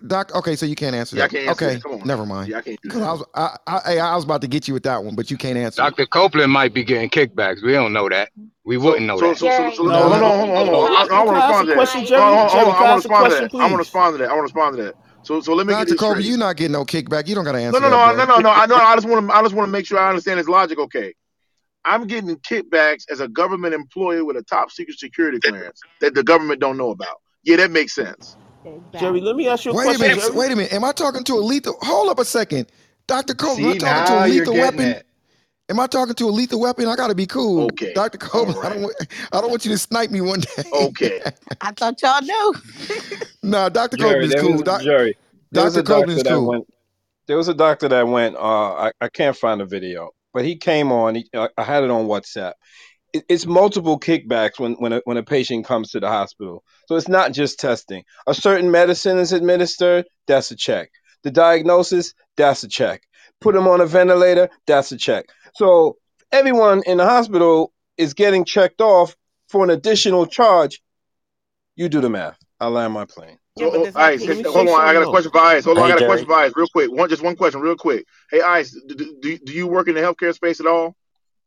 [0.06, 0.34] Doc.
[0.34, 1.30] Okay, so you can't answer Yeah, I that.
[1.32, 1.82] can't answer okay, that.
[1.82, 2.06] Come on.
[2.06, 2.48] never mind.
[2.50, 4.68] Yeah, I can't do Because I was I, I I I was about to get
[4.68, 5.82] you with that one, but you can't answer.
[5.82, 5.84] it.
[5.84, 6.06] Dr.
[6.06, 7.62] Copeland might be getting kickbacks.
[7.62, 8.30] We don't know that.
[8.64, 9.38] We wouldn't know So, that.
[9.38, 10.28] so, so, so, No, hold on, no.
[10.28, 10.90] hold on, hold on, hold.
[11.12, 11.76] I, I want to Can I ask respond to that.
[11.76, 12.22] question, Hold Jerry?
[12.22, 12.74] on, hold on, hold on.
[12.74, 13.54] I I want to a respond to question, that.
[13.54, 14.28] I want to respond to that.
[14.30, 14.94] I want to respond to that.
[15.22, 15.90] So, so let me get Dr.
[15.90, 17.28] this Kobe, you're not getting no kickback.
[17.28, 18.50] You don't gotta No, answer no, that, no, no, no, no.
[18.50, 18.76] I know.
[18.76, 19.34] I just want to.
[19.34, 20.78] I just want to make sure I understand his logic.
[20.78, 21.14] Okay,
[21.84, 26.22] I'm getting kickbacks as a government employee with a top secret security clearance that the
[26.22, 27.16] government don't know about.
[27.44, 28.36] Yeah, that makes sense.
[28.98, 30.20] Jerry, let me ask you a Wait a question, minute.
[30.22, 30.36] Jerry.
[30.36, 30.72] Wait a minute.
[30.72, 31.76] Am I talking to a lethal?
[31.82, 32.66] Hold up a second,
[33.06, 33.34] Dr.
[33.34, 33.66] Copeland.
[33.66, 34.80] Am I See, talking to a lethal weapon?
[34.80, 35.06] it.
[35.68, 36.86] Am I talking to a lethal weapon?
[36.86, 38.18] I gotta be cool, Okay, Dr.
[38.22, 38.58] all Copeland.
[38.64, 38.96] I don't want.
[39.32, 40.62] I don't want you to snipe me one day.
[40.72, 41.20] Okay.
[41.60, 42.54] I thought y'all knew.
[43.42, 43.96] nah, Dr.
[43.96, 44.52] Jerry, is cool.
[44.52, 45.16] was Doc, Jerry.
[45.50, 45.80] There was Dr.
[45.80, 46.46] a doctor Copeland's that cool.
[46.46, 46.66] went.
[47.26, 48.36] There was a doctor that went.
[48.36, 51.16] Uh, I, I can't find the video, but he came on.
[51.16, 52.52] He, I I had it on WhatsApp.
[53.16, 56.62] It, it's multiple kickbacks when when a, when a patient comes to the hospital.
[56.86, 58.04] So it's not just testing.
[58.26, 60.06] A certain medicine is administered.
[60.26, 60.90] That's a check.
[61.22, 62.14] The diagnosis.
[62.36, 63.02] That's a check.
[63.40, 64.48] Put them on a ventilator.
[64.66, 65.26] That's a check.
[65.54, 65.96] So
[66.32, 69.16] everyone in the hospital is getting checked off
[69.48, 70.82] for an additional charge.
[71.76, 72.38] You do the math.
[72.60, 73.38] I'll land my plane.
[73.58, 74.80] So, oh, Let Ice, me hold say on.
[74.80, 75.64] I got something a question for Ice.
[75.64, 75.84] Hold on.
[75.84, 76.10] I got a Jerry.
[76.10, 76.90] question for Ice, real quick.
[76.90, 78.04] One, just one question, real quick.
[78.30, 80.94] Hey, Ice, do, do, do you work in the healthcare space at all?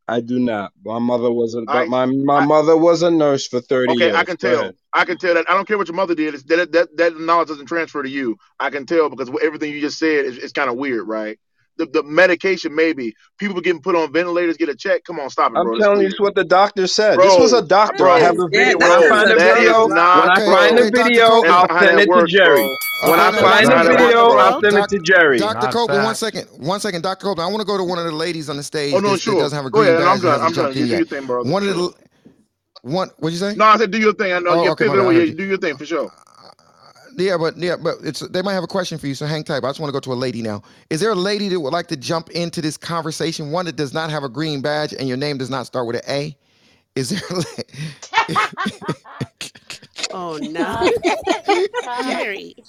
[0.10, 0.74] I do not.
[0.84, 4.12] My mother was a but my my I, mother was a nurse for thirty okay,
[4.12, 4.24] I years.
[4.24, 4.62] can Go tell.
[4.62, 4.76] ahead.
[4.94, 5.50] I can tell that.
[5.50, 6.34] I don't care what your mother did.
[6.34, 8.38] It's, that that that knowledge doesn't transfer to you.
[8.60, 11.40] I can tell because everything you just said is, is kind of weird, right?
[11.80, 15.03] The, the medication, maybe people getting put on ventilators, get a check.
[15.06, 15.75] Come on, stop it, bro.
[15.75, 17.22] I'm telling you, weird, it's what the doctor said.
[17.22, 17.67] This was a bro.
[17.67, 18.09] doctor.
[18.09, 18.80] I have Bro, the Yeah, video.
[18.80, 21.69] When I this bro, is find a the video, when i find the video i'll
[21.80, 22.80] send it to Jerry.
[23.01, 24.08] When I no, That's that's find not the how that okay.
[24.08, 25.40] video, I'll send it to Jerry.
[25.40, 25.67] Dr.
[25.67, 26.19] Not Copeland, one facts.
[26.19, 26.48] second.
[26.58, 27.24] One second, Dr.
[27.25, 27.48] Copeland.
[27.49, 28.93] I want to go to one of the ladies on the stage.
[28.93, 29.38] Oh stage no, that, that sure.
[29.38, 30.41] doesn't have a Go ahead, I'm badge done.
[30.41, 30.74] hasn't I'm done.
[30.74, 31.08] jumped in You do your yet.
[31.08, 31.93] thing, brother, One of the
[32.83, 33.09] one.
[33.19, 33.56] What'd you say?
[33.56, 34.33] No, I said do your thing.
[34.33, 35.08] I know Oh, you're okay, my pivoting bad.
[35.08, 35.22] I over here.
[35.22, 35.35] heard You you.
[35.35, 36.11] do your thing for sure.
[37.19, 39.61] Yeah, but yeah, but it's they might have a question for you, so hang tight.
[39.61, 40.64] But I just want to go to a lady now.
[40.89, 43.51] Is there a lady that would like to jump into this conversation?
[43.51, 45.98] One that does not have a green badge and your name does not start with
[45.98, 46.38] an A.
[46.95, 47.22] Is there?
[47.30, 47.43] A la-
[50.11, 50.89] Oh no.
[51.03, 51.59] Stop.
[51.81, 52.03] Stop.
[52.03, 52.56] Jerry.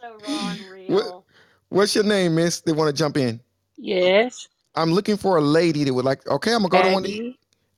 [0.00, 1.22] So raw and what,
[1.70, 2.60] what's your name, Miss?
[2.60, 3.40] They want to jump in?
[3.76, 6.26] Yes, I'm looking for a lady that would like.
[6.26, 7.04] Okay, I'm gonna go to one.
[7.04, 7.34] of these-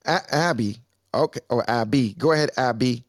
[0.06, 0.26] Abby.
[0.30, 0.76] A- Abby.
[1.14, 1.40] Okay.
[1.50, 2.14] Oh, Abby.
[2.18, 3.04] Go ahead, Abby.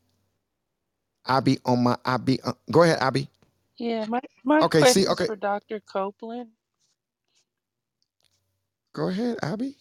[1.29, 2.41] Abby on my Abby.
[2.41, 3.29] Uh, go ahead, Abby.
[3.77, 4.79] Yeah, my my Okay.
[4.79, 4.81] See.
[5.05, 5.25] question's Okay.
[5.27, 5.79] for Dr.
[5.79, 6.49] Copeland.
[8.93, 9.77] Go ahead, Abby.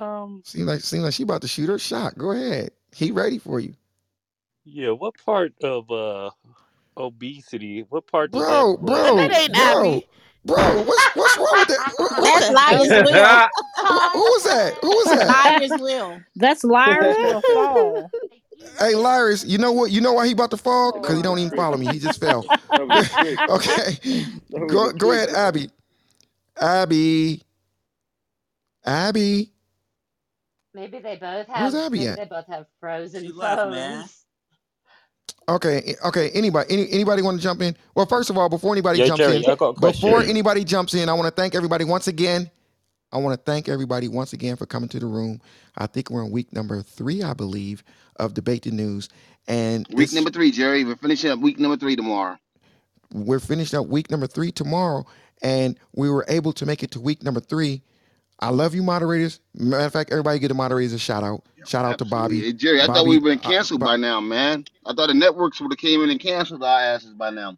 [0.00, 2.18] Um, Seems like seems like she about to shoot her shot.
[2.18, 2.70] Go ahead.
[2.94, 3.74] He ready for you,
[4.64, 6.30] yeah, what part of uh
[6.96, 7.86] obesity?
[7.88, 10.08] What part does that bro, bro, That ain't bro, Abby.
[10.44, 10.82] bro.
[10.84, 11.94] What's what's wrong with that?
[11.96, 13.48] What, what That's the- Liar's Will.
[13.86, 14.78] who, who was that?
[14.82, 15.58] Who was that?
[15.60, 16.20] Liar's Will.
[16.36, 18.10] That's liars will fall.
[18.78, 19.90] Hey, Lyris, you know what?
[19.90, 20.92] You know why he about to fall?
[20.92, 21.88] Because he don't even follow me.
[21.88, 22.48] He just fell.
[22.72, 23.42] That was a trick.
[23.48, 23.98] okay.
[24.66, 25.30] Go go ahead.
[25.30, 25.70] Abby.
[26.60, 27.42] Abby.
[28.86, 29.52] Abby.
[30.74, 31.74] Maybe they both Where's have.
[31.74, 32.16] Abby Maybe at?
[32.16, 34.04] they both have frozen She left, man.
[34.04, 34.24] phones.
[35.48, 36.30] Okay, okay.
[36.30, 37.76] Anybody, any, anybody want to jump in?
[37.94, 40.10] Well, first of all, before anybody Yeah, jumps Jerry, in, I got a question.
[40.10, 42.50] before anybody jumps in, I want to thank everybody once again.
[43.12, 45.40] I want to thank everybody once again for coming to the room.
[45.76, 47.82] I think we're in week number three, I believe,
[48.16, 49.08] of debate the news,
[49.46, 50.84] and Week this, number three, Jerry.
[50.84, 52.36] We're finishing up week number three tomorrow.
[53.12, 55.06] we're finished up week number three tomorrow,
[55.42, 57.82] and we were able to make it to week number three.
[58.40, 59.40] I love you, moderators.
[59.54, 61.42] Matter of fact, everybody get the moderators a shout out.
[61.66, 62.36] Shout out to Absolutely.
[62.38, 62.40] Bobby.
[62.42, 64.64] Hey, Jerry, I thought Bobby, we'd been uh, canceled Bo- by now, man.
[64.86, 67.56] I thought the networks would have came in and canceled our asses by now.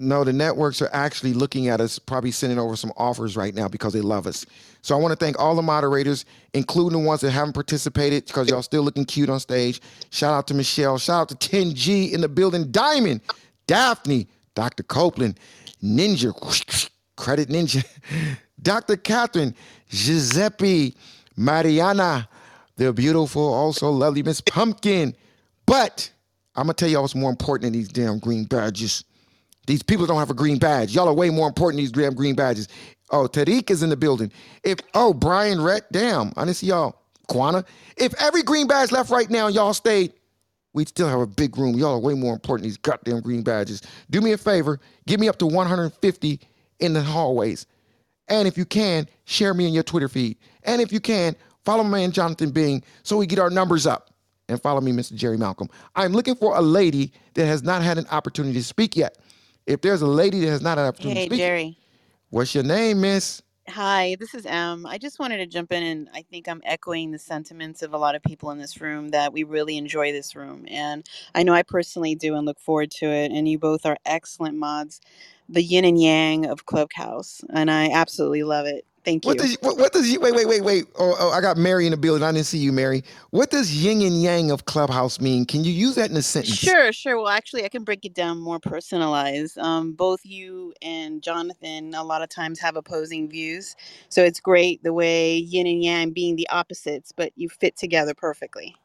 [0.00, 3.66] No, the networks are actually looking at us, probably sending over some offers right now
[3.66, 4.46] because they love us.
[4.80, 8.48] So I want to thank all the moderators, including the ones that haven't participated because
[8.48, 9.80] y'all still looking cute on stage.
[10.10, 10.98] Shout out to Michelle.
[10.98, 12.70] Shout out to 10G in the building.
[12.70, 13.22] Diamond,
[13.66, 14.84] Daphne, Dr.
[14.84, 15.40] Copeland,
[15.82, 16.32] Ninja,
[17.16, 17.84] Credit Ninja,
[18.62, 18.96] Dr.
[18.96, 19.52] Catherine,
[19.88, 20.94] Giuseppe,
[21.36, 22.28] Mariana,
[22.76, 25.12] the beautiful, also lovely Miss Pumpkin.
[25.66, 26.08] But
[26.54, 29.04] I'm gonna tell y'all what's more important than these damn green badges.
[29.68, 30.94] These people don't have a green badge.
[30.94, 32.68] Y'all are way more important than these damn green badges.
[33.10, 34.32] Oh, Tariq is in the building.
[34.64, 36.96] If oh Brian Rhett, damn, I didn't see y'all.
[37.28, 37.62] Quana.
[37.98, 40.14] If every green badge left right now, y'all stayed,
[40.72, 41.76] we'd still have a big room.
[41.76, 43.82] Y'all are way more important than these goddamn green badges.
[44.08, 46.40] Do me a favor, give me up to 150
[46.80, 47.66] in the hallways.
[48.28, 50.38] And if you can, share me in your Twitter feed.
[50.62, 54.14] And if you can, follow my man Jonathan Bing so we get our numbers up.
[54.48, 55.14] And follow me, Mr.
[55.14, 55.68] Jerry Malcolm.
[55.94, 59.18] I'm looking for a lady that has not had an opportunity to speak yet.
[59.68, 61.78] If there's a lady that has not had an opportunity Hey, to speak, Jerry.
[62.30, 63.42] what's your name, Miss?
[63.70, 64.86] Hi, this is Em.
[64.86, 67.98] I just wanted to jump in and I think I'm echoing the sentiments of a
[67.98, 70.66] lot of people in this room that we really enjoy this room.
[70.68, 73.32] And I know I personally do and look forward to it.
[73.32, 75.00] And you both are excellent mods,
[75.48, 77.42] the yin and yang of Clubhouse.
[77.52, 78.86] And I absolutely love it.
[79.08, 80.86] Thank What does what, what does you wait wait wait wait?
[80.98, 82.24] Oh, oh, I got Mary in the building.
[82.24, 83.04] I didn't see you, Mary.
[83.30, 85.46] What does yin and yang of Clubhouse mean?
[85.46, 86.58] Can you use that in a sentence?
[86.58, 87.16] Sure, sure.
[87.18, 89.58] Well, actually, I can break it down more personalized.
[89.58, 93.76] Um, both you and Jonathan, a lot of times, have opposing views.
[94.10, 98.14] So it's great the way yin and yang being the opposites, but you fit together
[98.14, 98.76] perfectly.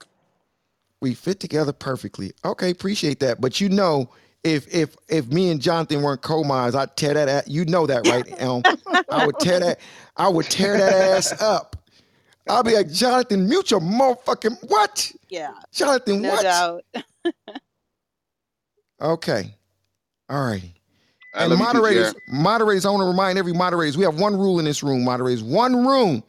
[1.02, 2.34] We fit together perfectly.
[2.45, 3.42] Okay, appreciate that.
[3.42, 4.10] But you know,
[4.44, 7.30] if if if me and Jonathan weren't co-mods, I'd tear that.
[7.30, 8.28] At, you know that, right?
[8.38, 8.66] Elm?
[9.10, 9.80] I would tear that.
[10.18, 11.78] I would tear that ass up.
[12.50, 15.12] I'll be like, Jonathan, mute your motherfucking what?
[15.30, 15.54] Yeah.
[15.74, 16.44] Jonathan, No what?
[16.44, 16.84] doubt.
[19.02, 19.56] Okay.
[20.30, 20.76] All righty.
[21.34, 24.60] I And love moderators, moderators, I want to remind every moderators, we have one rule
[24.60, 25.44] in this room, moderators.
[25.44, 26.24] One room.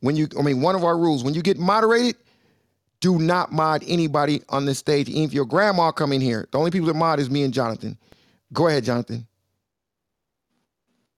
[0.00, 1.24] When you, I mean, one of our rules.
[1.24, 2.16] When you get moderated,
[3.00, 5.08] do not mod anybody on this stage.
[5.08, 7.54] Even if your grandma come in here, the only people that mod is me and
[7.54, 7.98] Jonathan.
[8.52, 9.26] Go ahead, Jonathan.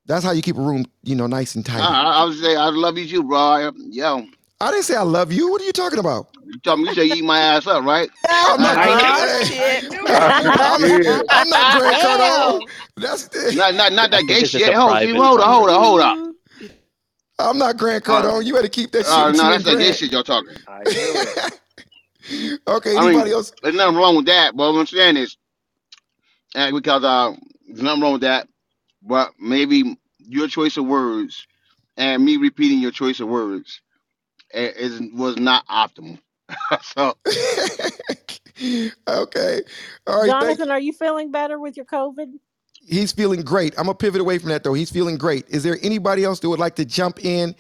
[0.07, 1.95] That's how you keep a room, you know, nice and I, tidy.
[1.95, 3.39] I, I was say I love you too, bro.
[3.39, 4.27] I, yo,
[4.61, 5.51] I didn't say I love you.
[5.51, 6.29] What are you talking about?
[6.45, 8.11] you told me you say you eat my ass up, right?
[8.29, 9.53] I'm not I, Grant.
[10.07, 11.23] I, I'm.
[11.31, 12.69] I'm not Grant Cardone.
[12.97, 14.75] That's Not not not that gay think it's just shit.
[14.75, 16.19] Hold, private hold up, hold up, hold up.
[17.39, 18.45] I'm not Grant Uh, Cardone.
[18.45, 20.57] You better keep that shit uh, no, that's and that gay shit y'all talking.
[22.29, 22.59] I knew.
[22.69, 23.53] Okay, I anybody mean, else?
[23.63, 25.37] there's nothing wrong with that, but what I'm saying is,
[26.57, 27.35] uh, because uh,
[27.69, 28.49] there's nothing wrong with that,
[29.03, 31.47] but maybe your choice of words
[31.97, 33.83] and me repeating your choice of words
[34.55, 36.19] i- is was not optimal.
[36.83, 37.17] so
[39.09, 39.63] okay.
[40.07, 40.39] All right.
[40.41, 42.35] Thank Jonathan, are you feeling better with your COVID?
[42.87, 43.75] He's feeling great.
[43.79, 44.75] I'm gonna pivot away from that though.
[44.75, 45.49] He's feeling great.
[45.49, 47.55] Is there anybody else that would like to jump in?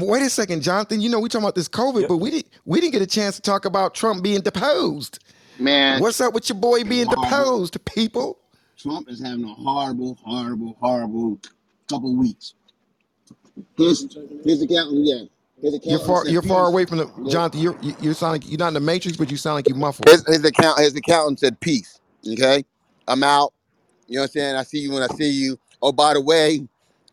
[0.00, 1.00] Wait a second, Jonathan.
[1.00, 3.36] You know we talking about this COVID, but we didn't we didn't get a chance
[3.36, 5.20] to talk about Trump being deposed.
[5.58, 7.24] man, What's up with your boy being horrible.
[7.24, 8.38] deposed, people?
[8.76, 11.40] Trump is having a horrible, horrible, horrible
[11.88, 12.54] couple weeks.
[13.76, 14.06] His
[14.44, 15.22] his accountant, yeah,
[15.62, 17.60] his You're far you're far away from the Jonathan.
[17.60, 19.74] You're you, you sound like you're not in the matrix, but you sound like you
[19.74, 20.08] muffled.
[20.08, 22.00] His his account his accountant said peace.
[22.28, 22.64] Okay,
[23.08, 23.52] I'm out.
[24.08, 24.56] You know what I'm saying?
[24.56, 25.58] I see you when I see you.
[25.82, 26.66] Oh, by the way,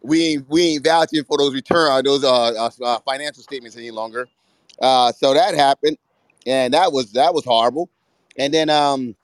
[0.04, 3.78] we ain't we ain't vouching for those return uh, those uh, uh, uh financial statements
[3.78, 4.28] any longer.
[4.82, 5.98] Uh, so that happened,
[6.46, 7.90] and that was that was horrible.
[8.38, 9.16] And then um,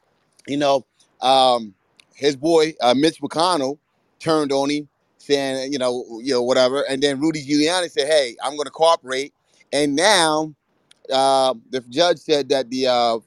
[0.48, 0.86] you know,
[1.22, 1.74] um,
[2.16, 3.78] his boy uh, Mitch McConnell
[4.20, 6.84] turned on him, saying you know you know whatever.
[6.90, 9.34] And then Rudy Giuliani said, "Hey, I'm going to cooperate."
[9.72, 10.54] And now
[11.12, 13.20] uh, the judge said that the uh,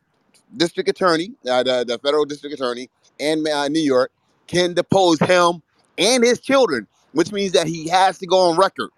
[0.57, 4.11] district attorney, uh, the, the federal district attorney in uh, New York,
[4.47, 5.63] can depose him
[5.99, 8.91] and his children, which means that he has to go on record.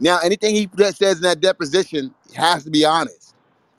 [0.00, 3.34] Now, anything he that says in that deposition has to be honest,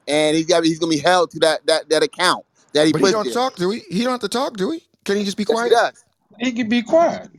[0.08, 3.02] and he's got he's gonna be held to that that that account that he But
[3.02, 3.34] he don't there.
[3.34, 3.82] talk, do he?
[3.90, 4.84] He don't have to talk, do he?
[5.04, 5.72] Can he just be Yes, he quiet?
[5.72, 6.06] does.
[6.40, 7.30] He can be quiet.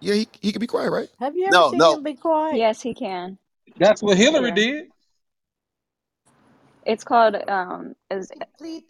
[0.00, 1.08] Yeah, he, he can be quiet, right?
[1.18, 1.94] Have you ever No, seen no.
[1.94, 2.58] him be quiet?
[2.58, 3.38] Yes, he can.
[3.78, 4.54] That's what Hillary Yeah.
[4.54, 4.84] did.
[6.84, 8.30] It's called um is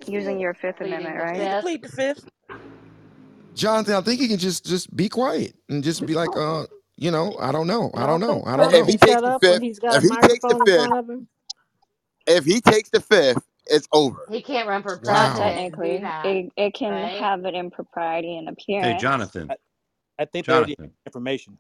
[0.07, 1.39] using your Fifth Amendment, right?
[1.39, 2.27] Need plead the fifth.
[3.55, 6.67] Jonathan, I think he can just just be quiet and just be like, uh,
[6.97, 8.89] you know, I don't know, I I don't don't know, I don't Trump If know.
[8.89, 11.29] he takes the fifth, he's got a if he takes the fifth, front of him.
[12.27, 14.31] if he takes the fifth, it's over.
[14.31, 15.37] He can't run for Not Wow.
[15.37, 16.01] president and do technically.
[16.01, 17.11] that, It it can right?
[17.11, 18.61] have an impropriety and appearance.
[18.81, 18.95] Hey, appearance.
[18.95, 19.49] Jonathan.
[19.51, 19.57] I,
[20.19, 20.93] I think they already have Jonathan.
[21.07, 21.59] information.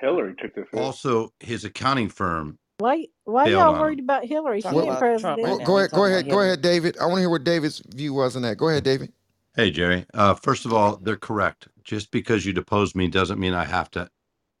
[0.00, 0.94] Hillary took the fifth.
[0.94, 4.00] Also, his accounting firm Why why bailed y'all on worried him.
[4.00, 4.62] about Hillary?
[4.62, 5.60] She Talking ain't about Trump right Go, president.
[5.60, 5.72] now.
[5.72, 6.42] go We ahead, go talking about ahead, go Hillary.
[6.42, 6.98] ahead, David.
[6.98, 8.58] I want to hear what David's view was on that.
[8.58, 9.12] Go ahead, David.
[9.54, 10.06] Hey, Jerry.
[10.14, 11.68] Uh, first of all, they're correct.
[11.84, 14.10] Just because you deposed me doesn't mean I have to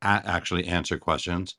[0.02, 1.56] a- actually answer questions.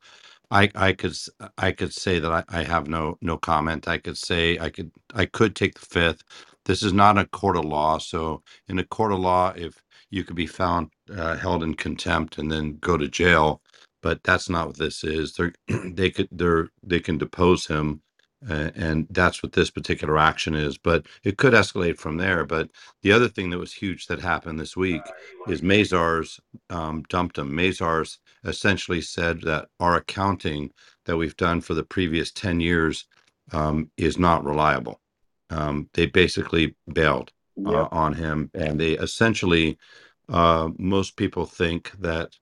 [0.50, 1.12] I, I could
[1.58, 3.88] I could say that I, I have no no comment.
[3.88, 6.24] I could say I could I could take the fifth.
[6.66, 7.98] This is not a court of law.
[7.98, 12.38] So in a court of law, if you could be found uh, held in contempt
[12.38, 13.62] and then go to jail,
[14.02, 15.34] but that's not what this is.
[15.34, 15.54] They're
[15.92, 18.02] they could they're they can depose him,
[18.48, 20.78] uh, and that's what this particular action is.
[20.78, 22.44] But it could escalate from there.
[22.44, 22.70] But
[23.02, 25.02] the other thing that was huge that happened this week
[25.48, 26.40] is Mazars
[26.70, 27.52] um, dumped him.
[27.52, 30.72] Mazars essentially said that our accounting
[31.04, 33.06] that we've done for the previous 10 years
[33.52, 35.00] um, is not reliable.
[35.50, 37.32] Um, they basically bailed
[37.66, 37.88] uh, Yep.
[37.92, 39.78] on him, and they essentially,
[40.28, 42.38] uh, most people think that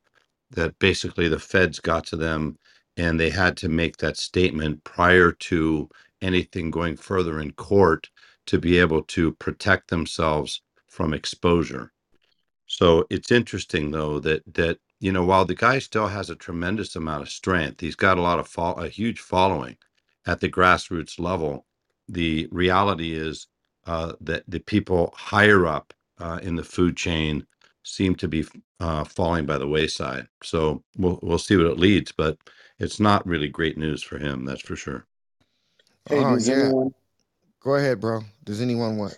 [0.52, 2.58] that basically the feds got to them
[3.00, 5.88] and they had to make that statement prior to
[6.20, 8.10] anything going further in court
[8.44, 11.92] to be able to protect themselves from exposure.
[12.66, 16.94] So it's interesting though that that you know, while the guy still has a tremendous
[16.94, 19.78] amount of strength, he's got a lot of fo- a huge following
[20.26, 21.64] at the grassroots level.
[22.06, 23.46] The reality is
[23.86, 27.46] uh, that the people higher up uh, in the food chain
[27.82, 28.44] seem to be
[28.78, 30.28] uh, falling by the wayside.
[30.42, 32.36] So we'll we'll see what it leads, but
[32.80, 35.06] it's not really great news for him, that's for sure.
[36.08, 36.54] Hey, Oh yeah.
[36.54, 36.94] anyone
[37.60, 38.22] Go ahead, bro.
[38.44, 39.16] Does anyone want?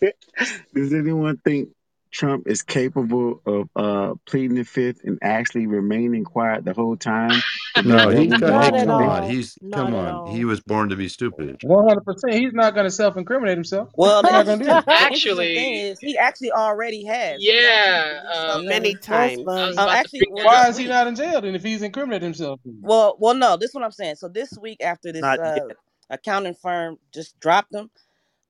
[0.74, 1.70] does anyone think
[2.12, 7.32] Trump is capable of uh pleading the fifth and actually remaining quiet the whole time
[7.84, 8.48] No, he's double.
[8.48, 9.24] Not Hey, at come on.
[9.30, 10.26] He's Not come at on.
[10.26, 11.58] He was born to be stupid.
[11.62, 12.34] One hundred percent.
[12.34, 13.90] He's not going to self-incriminate himself.
[13.96, 14.86] Well, not going to do it.
[14.86, 17.38] the interesting thing Actually, is he actually already has.
[17.40, 18.22] Yeah.
[18.22, 18.66] released Um.
[18.66, 19.38] Many times.
[19.46, 19.78] I was funny.
[19.78, 22.22] Um, actually, bring well, that Why is he not in jail then if he's incriminated
[22.22, 22.60] himself?
[22.82, 23.56] Well, well, no.
[23.56, 24.16] This is what I'm saying.
[24.16, 25.68] So this week, after this uh,
[26.10, 27.90] accounting firm just dropped him,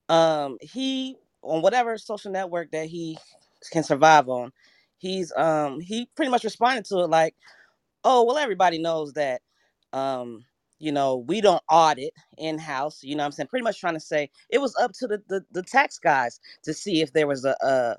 [0.09, 3.17] um, he on whatever social network that he
[3.71, 4.51] can survive on,
[4.97, 7.35] he's um he pretty much responded to it like,
[8.03, 9.41] oh well, everybody knows that,
[9.93, 10.45] um,
[10.79, 13.03] you know, we don't audit in house.
[13.03, 15.23] You know, what I'm saying pretty much trying to say it was up to the,
[15.29, 17.95] the the tax guys to see if there was a uh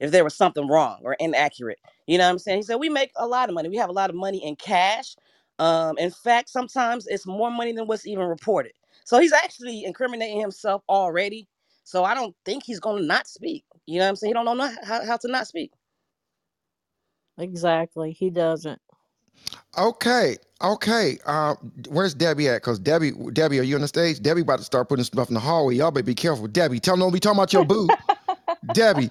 [0.00, 1.78] if there was something wrong or inaccurate.
[2.06, 2.58] You know what I'm saying?
[2.58, 3.68] He said, We make a lot of money.
[3.68, 5.16] We have a lot of money in cash.
[5.58, 8.72] Um, in fact, sometimes it's more money than what's even reported.
[9.04, 11.48] So he's actually incriminating himself already.
[11.84, 13.64] So I don't think he's going to not speak.
[13.86, 14.30] You know what I'm saying?
[14.30, 15.72] He don't know how, how to not speak.
[17.38, 18.12] Exactly.
[18.12, 18.80] He doesn't.
[19.76, 21.18] Okay, okay.
[21.26, 21.54] Uh,
[21.88, 22.62] where's Debbie at?
[22.62, 24.20] Cause Debbie, Debbie, are you on the stage?
[24.20, 25.76] Debbie about to start putting stuff in the hallway.
[25.76, 26.46] Y'all better be careful.
[26.46, 27.88] Debbie, tell them don't be talking about your boo.
[28.74, 29.10] Debbie,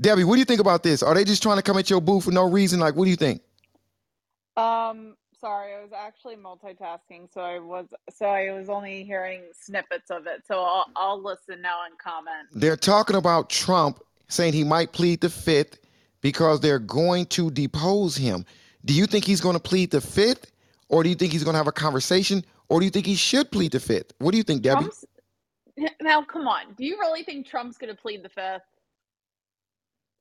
[0.00, 1.02] Debbie, what do you think about this?
[1.02, 2.80] Are they just trying to come at your boo for no reason?
[2.80, 3.42] Like, what do you think?
[4.56, 10.10] Um, sorry, I was actually multitasking, so I was so I was only hearing snippets
[10.10, 10.42] of it.
[10.46, 12.48] So I'll I'll listen now and comment.
[12.52, 15.78] They're talking about Trump saying he might plead the fifth
[16.20, 18.44] because they're going to depose him.
[18.84, 20.52] Do you think he's going to plead the fifth,
[20.88, 23.14] or do you think he's going to have a conversation, or do you think he
[23.14, 24.12] should plead the fifth?
[24.18, 24.82] What do you think, Debbie?
[24.82, 25.04] Trump's
[26.00, 26.74] now come on.
[26.76, 28.62] Do you really think Trump's gonna plead the fifth?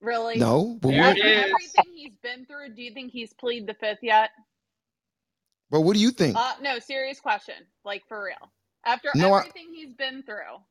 [0.01, 0.37] Really?
[0.37, 0.93] No, but?
[0.93, 4.29] After everything he's been through, do you think he's plead the fifth yet?
[5.69, 6.37] But what do you think?
[6.37, 7.55] Uh no, serious question.
[7.83, 8.51] Like for real.
[8.85, 10.61] After No, I, everything he's been through.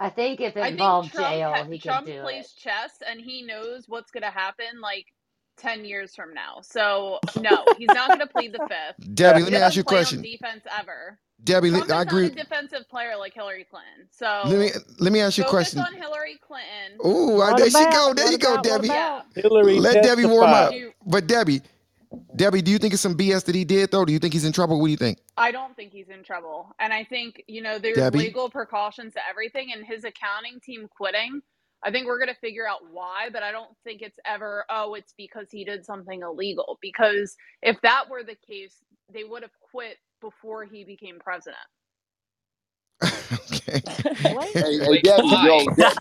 [0.00, 2.22] I think if it I think involved Trump jail, ha- he could Trump do it.
[2.22, 5.06] plays chess and he knows what's going to happen like
[5.58, 6.60] 10 years from now.
[6.62, 8.96] So, no, he's not going to plead the fifth.
[9.14, 10.22] Debbie, let me ask you a question.
[10.22, 11.18] defense ever.
[11.44, 12.30] Debbie, Trump I is not a agree.
[12.30, 14.08] defensive player like Hillary Clinton.
[14.10, 15.80] So Let me So, let me ask you a question.
[15.80, 16.98] on Hillary Clinton.
[17.06, 18.14] Ooh, What there she go.
[18.14, 18.64] There you go, about?
[18.66, 18.88] What Debbie.
[19.34, 20.72] Hillary Let Debbie warm up.
[21.06, 21.62] But Debbie,
[22.36, 24.04] Debbie, do you think it's some BS that he did though?
[24.04, 24.80] Do you think he's in trouble?
[24.80, 25.18] What do you think?
[25.36, 26.72] I don't think he's in trouble.
[26.80, 28.18] And I think, you know, there's Debbie?
[28.18, 31.42] legal precautions to everything and his accounting team quitting.
[31.84, 34.94] I think we're going to figure out why, but I don't think it's ever, oh,
[34.94, 36.78] it's because he did something illegal.
[36.82, 38.76] Because if that were the case,
[39.12, 41.58] they would have quit before he became president.
[43.04, 43.82] okay.
[44.24, 44.58] Wait.
[44.58, 45.68] Hey, hey, Debbie, yo, why?
[45.76, 45.98] De-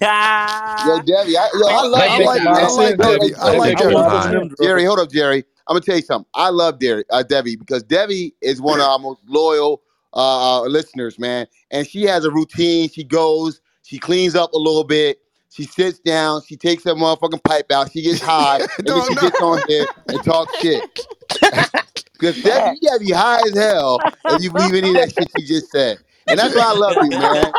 [0.79, 2.71] yo, Debbie, I, yo, I love That I makes like a Debbie, lot I of
[2.71, 2.75] man.
[2.75, 2.99] like sense.
[2.99, 3.33] No, Debbie.
[3.33, 3.95] hey, I That like makes I a Debbie.
[3.95, 4.49] want lot of Fine.
[4.49, 4.85] sense, Jerry.
[4.85, 4.85] bro.
[4.85, 5.45] Hold up, Jerry.
[5.69, 6.29] I'm gonna tell you something.
[6.33, 9.83] I love Jerry, uh, Debbie because Debbie is one of our most loyal
[10.13, 11.45] uh, uh, listeners, man.
[11.69, 12.89] And she has a routine.
[12.89, 15.19] She goes, she cleans up a little bit,
[15.51, 19.13] she sits down, she takes her motherfucking pipe out, she gets high, and then she
[19.13, 19.21] no.
[19.21, 21.07] gets on here and talks shit.
[22.19, 25.31] Because Debbie, you gotta be high as hell if you believe any of that shit
[25.37, 25.99] you just said.
[26.27, 27.53] And that's why I love you, man.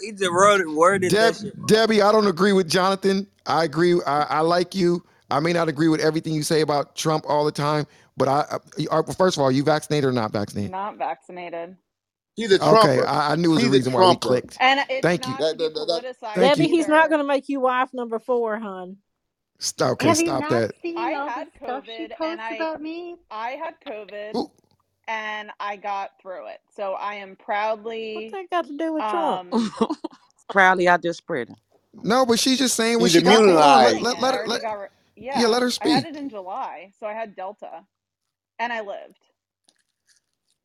[0.00, 1.66] he just worded, worded Deb, that shit.
[1.66, 3.26] Debbie, I don't agree with Jonathan.
[3.44, 4.00] I agree.
[4.06, 5.04] I, I like you.
[5.32, 7.86] I may not agree with everything you say about Trump all the time,
[8.16, 10.72] but I, I uh, first of all, you vaccinated or not vaccinated?
[10.72, 11.76] Not vaccinated.
[12.36, 13.02] He's a Okay.
[13.04, 14.60] I, I knew it was a He's a reason why we clicked.
[14.60, 15.34] And it's Thank you.
[15.34, 16.04] not That, that, that, that,
[16.34, 16.68] Thank Debbie, you.
[16.68, 18.98] he's not going to make you wife number four, hon.
[19.58, 20.72] St- Okay, Have you stop not that.
[20.96, 23.16] I had stuff she COVID and I about me?
[23.30, 24.50] I had COVID Ooh,
[25.08, 26.60] and I got through it.
[26.76, 28.12] So I am proudly.
[28.12, 29.42] What's proudly that got to do with Trump?
[29.52, 29.54] um
[30.50, 31.56] Proudly out there spreading.
[32.02, 33.82] no, but she's just saying when He's she got going on.
[33.82, 34.02] Let, immunized.
[34.02, 34.20] let, it.
[34.20, 34.40] let I her.
[34.40, 34.88] already Let, got re-
[35.34, 35.48] yeah, yeah.
[35.48, 35.82] let her speak.
[35.82, 37.84] I had it in July, so I had Delta
[38.58, 39.18] and I lived.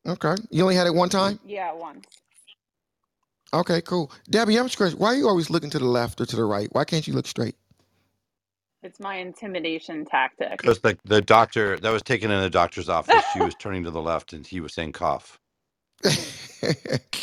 [0.06, 1.40] Okay, you only had it one time.
[1.42, 2.06] Yeah, once.
[3.54, 4.12] Okay, cool.
[4.30, 4.96] Debbie, I'm just curious.
[4.96, 6.68] Why are you always looking to the left or to the right?
[6.72, 7.56] Why can't you look straight?
[8.82, 10.60] It's my intimidation tactic.
[10.62, 13.92] Because the the doctor that was taken in the doctor's office, she was turning to
[13.92, 15.38] the left and he was saying cough.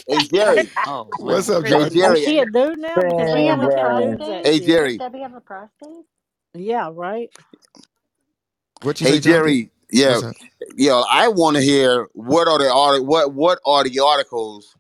[0.08, 0.72] Hey Jerry.
[0.86, 1.50] Oh What's man.
[1.50, 1.92] up, Hey John?
[2.02, 2.22] Is Jerry.
[2.22, 3.14] she a dude now?
[3.16, 4.44] Does we he have a tell prostate?
[4.44, 4.62] Hey shit.
[4.62, 5.00] Jerry.
[5.00, 6.06] Does he have a prostate?
[6.56, 7.30] Yeah, right.
[8.82, 9.59] What you Hey say, Jonathan?
[9.59, 9.72] Jerry.
[9.92, 10.35] Yeah, What's up?
[10.77, 14.75] yo, I want to hear what are the art what what are the articles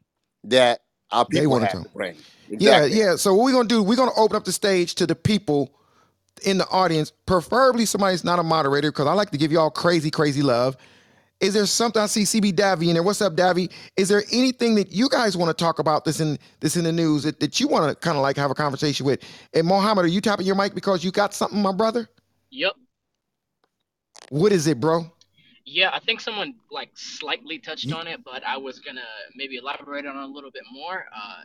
[0.45, 0.81] that
[1.11, 1.83] our people want to have know.
[1.83, 2.17] to bring.
[2.49, 3.15] Yeah, yeah.
[3.17, 3.83] So what we're gonna do?
[3.83, 5.71] We're gonna open up the stage to the people
[6.45, 9.71] in the audience, preferably somebody's not a moderator, because I like to give you all
[9.71, 10.77] crazy, crazy love.
[11.45, 13.03] Is there something I see CB Davy in there?
[13.03, 13.69] What's up, Davy?
[13.97, 16.91] Is there anything that you guys want to talk about this in this in the
[16.91, 19.21] news that, that you want to kind of like have a conversation with?
[19.53, 22.09] And Mohammed, are you tapping your mic because you got something, my brother?
[22.49, 22.73] Yep.
[24.29, 25.05] What is it, bro?
[25.65, 30.07] Yeah, I think someone like slightly touched on it, but I was gonna maybe elaborate
[30.07, 31.05] on it a little bit more.
[31.15, 31.43] Uh,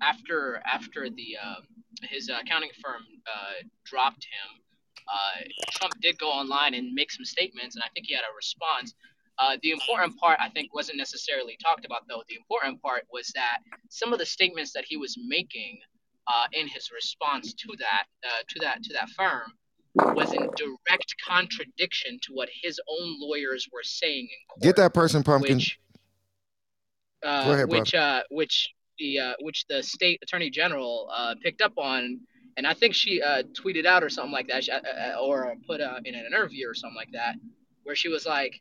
[0.00, 1.60] after after the uh,
[2.02, 4.62] his uh, accounting firm uh, dropped him,
[5.08, 8.34] uh, Trump did go online and make some statements, and I think he had a
[8.36, 8.94] response.
[9.40, 12.22] Uh, the important part, I think, wasn't necessarily talked about, though.
[12.28, 15.78] The important part was that some of the statements that he was making
[16.26, 19.52] uh, in his response to that, uh, to that, to that firm,
[20.14, 24.62] was in direct contradiction to what his own lawyers were saying in court.
[24.62, 25.56] Get that person, pumpkin.
[25.56, 25.78] Which,
[27.24, 31.62] uh, Go ahead, which, uh, which the uh, which the state attorney general uh, picked
[31.62, 32.20] up on,
[32.58, 35.80] and I think she uh, tweeted out or something like that, she- uh, or put
[35.80, 37.36] uh, in an interview or something like that,
[37.84, 38.60] where she was like,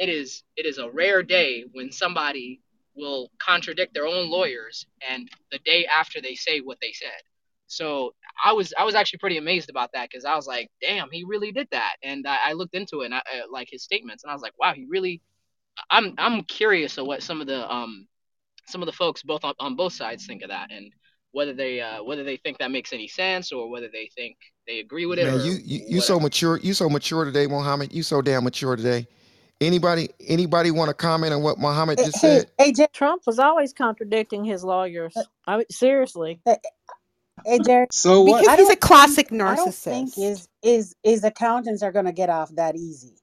[0.00, 2.60] "It is it is a rare day when somebody
[2.96, 7.22] will contradict their own lawyers, and the day after they say what they said."
[7.68, 8.14] So
[8.44, 11.22] I was I was actually pretty amazed about that because I was like, "Damn, he
[11.24, 14.24] really did that," and I, I looked into it, and I, uh, like his statements,
[14.24, 15.22] and I was like, "Wow, he really."
[15.90, 18.06] I'm I'm curious of what some of the um
[18.66, 20.92] some of the folks both on, on both sides think of that and
[21.32, 24.80] whether they uh, whether they think that makes any sense or whether they think they
[24.80, 26.58] agree with it Man, or you you, you so mature.
[26.58, 27.92] You so mature today, Mohammed.
[27.92, 29.06] You so damn mature today.
[29.60, 32.50] Anybody anybody want to comment on what Mohammed just said?
[32.58, 35.14] Hey, Trump was always contradicting his lawyers.
[35.16, 36.42] Uh, I mean, seriously.
[37.44, 37.88] Hey, Jerry.
[37.92, 38.46] So what?
[38.48, 40.18] I Because he's a don't classic think- I don't think narcissist.
[40.18, 43.16] is is is accountants are going to get off that easy.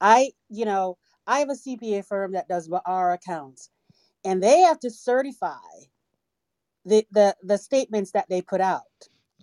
[0.00, 3.70] I, you know, I have a CPA firm that does our accounts,
[4.24, 5.56] and they have to certify
[6.86, 8.82] the the the statements that they put out.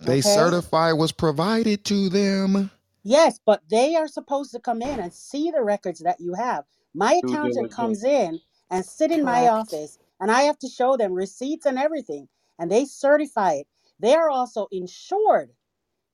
[0.02, 0.22] They okay?
[0.22, 2.72] certify was provided to them.
[3.06, 6.66] Yes, but they are supposed to come in and see the records that you have.
[6.95, 7.72] My Due accountant diligence.
[7.72, 9.50] comes in and sit in my Correct.
[9.50, 13.67] office, and I have to show them receipts and everything, and they certify it.
[14.00, 15.51] They are also insured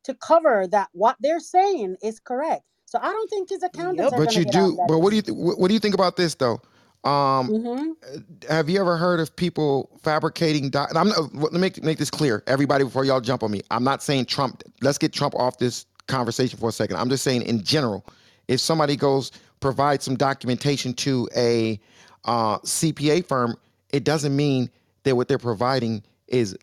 [0.05, 2.63] to cover that what they're saying is correct.
[2.85, 4.77] So I don't think his accountants are But going you get off do.
[4.77, 5.17] that But what do easy.
[5.17, 6.61] you th- what, what do you think about this though?
[7.03, 7.93] Um, Mhm.
[8.49, 10.69] have you ever heard of people fabricating?
[10.71, 13.51] Doc- and I'm not, let me make make this clear, everybody, before y'all jump on
[13.51, 13.61] me.
[13.71, 14.63] I'm not saying Trump.
[14.81, 16.97] Let's get Trump off this conversation for a second.
[16.97, 18.05] I'm just saying in general,
[18.47, 21.79] if somebody goes provide some documentation to a
[22.25, 23.55] uh, CPA firm,
[23.91, 24.69] it doesn't mean
[25.03, 26.57] that what they're providing is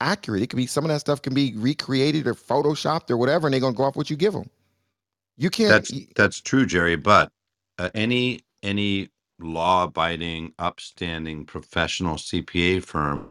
[0.00, 0.42] accurate.
[0.42, 3.54] It could be some of that stuff can be recreated or photoshopped or whatever, and
[3.54, 4.48] they're gonna go off what you give them.
[5.36, 5.70] You can't.
[5.70, 6.96] That's that's true, Jerry.
[6.96, 7.32] But
[7.78, 13.28] uh, any any law-abiding, upstanding, professional CPA firm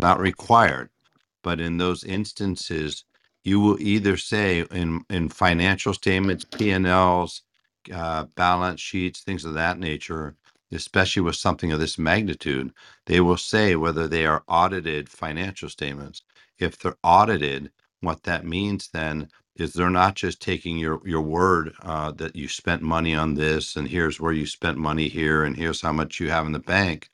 [0.00, 0.90] not required.
[1.42, 3.04] But in those instances,
[3.48, 7.42] you will either say in in financial statements, P and Ls,
[7.94, 10.36] uh, balance sheets, things of that nature,
[10.72, 12.72] especially with something of this magnitude,
[13.06, 16.22] they will say whether they are audited financial statements.
[16.60, 21.74] If they're audited, what that means then is they're not just taking your your word
[21.82, 25.56] uh, that you spent money on this and here's where you spent money here and
[25.56, 27.10] here's how much you have in the bank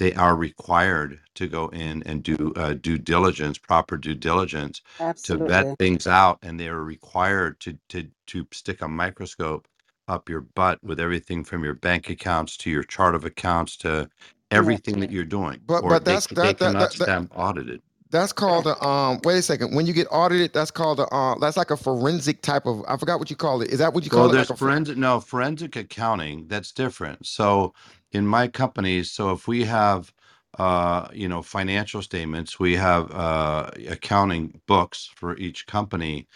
[0.00, 4.82] they are required to go in and do uh, due diligence, proper due diligence
[5.24, 5.76] to vet Absolutely.
[5.78, 9.68] things out, and they are required to to to stick a microscope
[10.08, 14.10] up your butt with everything from your bank accounts to your chart of accounts to
[14.52, 17.10] everything that you're doing, But or but they that's they that that cannot that, that
[17.10, 17.82] stamp audited.
[18.10, 19.20] That's called a um.
[19.24, 19.76] Wait a second.
[19.76, 21.36] When you get audited, that's called a uh.
[21.40, 22.84] That's like a forensic type of.
[22.88, 23.70] I forgot what you call it.
[23.70, 24.36] Is that what you Well, call it?
[24.36, 27.26] there's Like a fo- forensic, no, forensic accounting, that's different.
[27.26, 27.74] So
[28.12, 30.12] in my companies, so if we have,
[30.58, 36.26] uh, you know, financial statements, we have uh, accounting books for each company,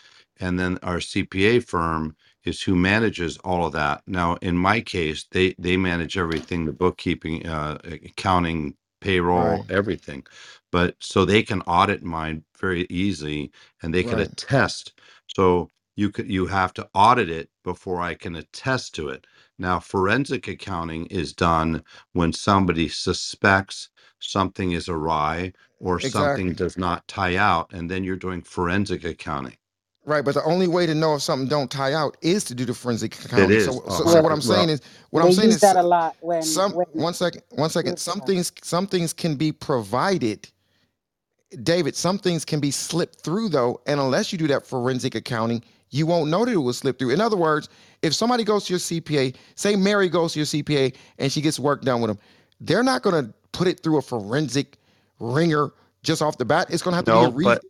[0.41, 4.03] and then our CPA firm is who manages all of that.
[4.07, 9.69] Now, in my case, they they manage everything, the bookkeeping, uh, accounting, payroll, Right.
[9.69, 10.25] everything.
[10.71, 13.51] But so they can audit mine very easily,
[13.83, 14.21] and they can Right.
[14.21, 14.93] attest.
[15.37, 19.27] So you could you have to audit it before I can attest to it.
[19.59, 26.55] Now, forensic accounting is done when somebody suspects something is awry or something Exactly.
[26.55, 29.57] does not tie out, and then you're doing forensic accounting.
[30.07, 32.65] Right, but the only way to know if something don't tie out is to do
[32.67, 33.51] the forensic It accounting.
[33.51, 33.67] is.
[33.67, 35.63] So, Oh, so, so what I- I'm saying well, is, what I'm saying use is,
[35.63, 37.99] that a lot when some when one second, one second.
[37.99, 40.49] Some things, some things can be provided.
[41.63, 45.63] David, some things can be slipped through though, and unless you do that forensic accounting,
[45.91, 47.11] you won't know that it was slipped through.
[47.11, 47.69] In other words,
[48.05, 51.59] if somebody goes to your CPA, say Mary goes to your CPA and she gets
[51.61, 52.19] work done with them,
[52.61, 54.79] they're not going to put it through a forensic
[55.21, 55.73] ringer
[56.05, 56.69] just off the bat.
[56.71, 57.63] It's going to have to be a no, re- but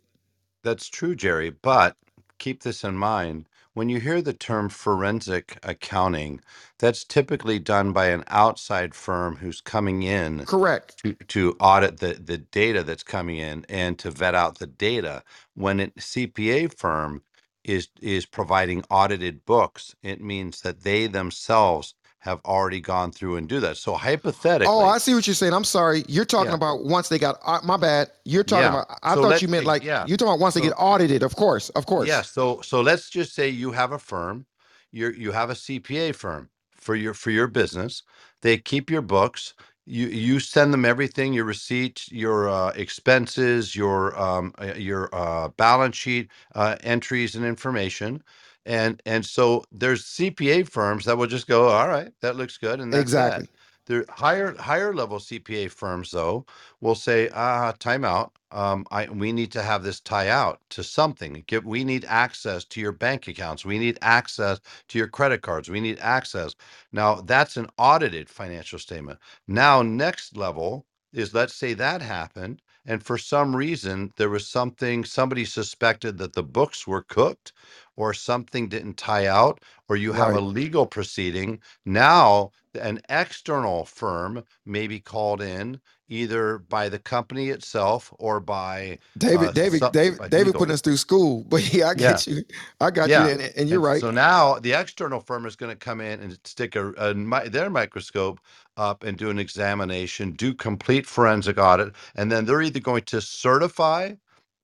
[0.63, 1.49] That's true, Jerry.
[1.51, 1.95] But
[2.39, 3.47] keep this in mind.
[3.73, 6.41] When you hear the term forensic accounting,
[6.79, 10.97] that's typically done by an outside firm who's coming in Correct.
[11.03, 15.23] to, to audit the, the data that's coming in and to vet out the data.
[15.55, 17.23] When a CPA firm
[17.65, 23.47] is is providing audited books, it means that they themselves have already gone through and
[23.49, 23.77] do that.
[23.77, 25.53] So hypothetically, Oh, I see what you're saying.
[25.53, 26.03] I'm sorry.
[26.07, 28.09] You're talking yeah, about once they got uh, my bad.
[28.25, 28.81] You're talking yeah.
[28.81, 30.05] about I So thought you meant like yeah.
[30.07, 31.69] you're talking about once they get audited, of course.
[31.71, 32.07] Of course.
[32.07, 34.45] Yeah, so so let's just say you have a firm,
[34.91, 38.03] you you have a CPA firm for your for your business.
[38.41, 39.53] They keep your books.
[39.85, 45.49] You you send them everything, your receipts, your uh, expenses, your um uh, your uh,
[45.49, 48.23] balance sheet uh, entries and information.
[48.65, 52.79] And and so there's CPA firms that will just go, all right, that looks good,
[52.81, 53.37] and that's that.
[53.37, 53.49] Exactly.
[53.87, 56.45] The higher higher level CPA firms though
[56.81, 58.33] will say, ah, time out.
[58.55, 61.43] Um, I we need to have this tie out to something.
[61.47, 63.65] Give we need access to your bank accounts.
[63.65, 65.69] We need access to your credit cards.
[65.69, 66.55] We need access.
[66.93, 69.19] Now that's an audited financial statement.
[69.47, 75.05] Now, next level is let's say that happened, and for some reason there was something
[75.05, 77.53] somebody suspected that the books were cooked,
[77.97, 80.41] or something didn't tie out, or you have a Right.
[80.41, 81.61] legal proceeding.
[81.85, 88.99] Now an external firm may be called in either by the company itself or by
[89.17, 90.57] David, uh David, some David, David legal.
[90.57, 91.45] putting us through school.
[91.49, 92.43] But yeah, I Yeah, get you.
[92.81, 93.29] I got you.
[93.29, 93.97] And, and you're And right.
[93.97, 97.69] so now the external firm is going to come in and stick a, a their
[97.69, 98.39] microscope
[98.77, 103.21] up and do an examination, do complete forensic audit, and then they're either going to
[103.21, 104.13] certify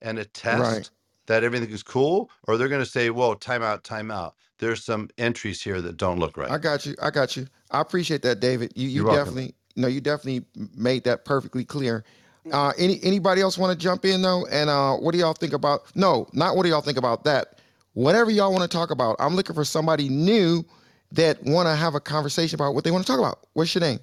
[0.02, 0.18] and
[0.48, 0.90] Right.
[1.32, 4.34] Attest that everything is cool, or they're going to say, "Whoa, time out, time out.
[4.58, 6.50] There's some entries here that don't look right.
[6.50, 6.94] I got you.
[7.02, 7.46] I got you.
[7.70, 8.72] I appreciate that, David.
[8.76, 9.24] You you You're welcome.
[9.24, 10.44] definitely no, you definitely
[10.76, 12.04] made that perfectly clear.
[12.52, 14.46] Uh, any anybody else want to jump in though?
[14.46, 15.82] And uh, what do y'all think about?
[15.94, 17.60] No, not what do y'all think about that.
[17.94, 19.16] Whatever y'all want to talk about.
[19.18, 20.64] I'm looking for somebody new
[21.12, 23.46] that want to have a conversation about what they want to talk about.
[23.52, 24.00] What's your name?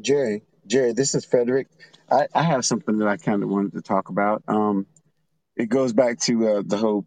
[0.00, 1.68] Jerry, Jerry, this is Frederick.
[2.10, 4.42] I, I have something that I kind of wanted to talk about.
[4.48, 4.86] Um,
[5.58, 7.06] it goes back to uh, the whole.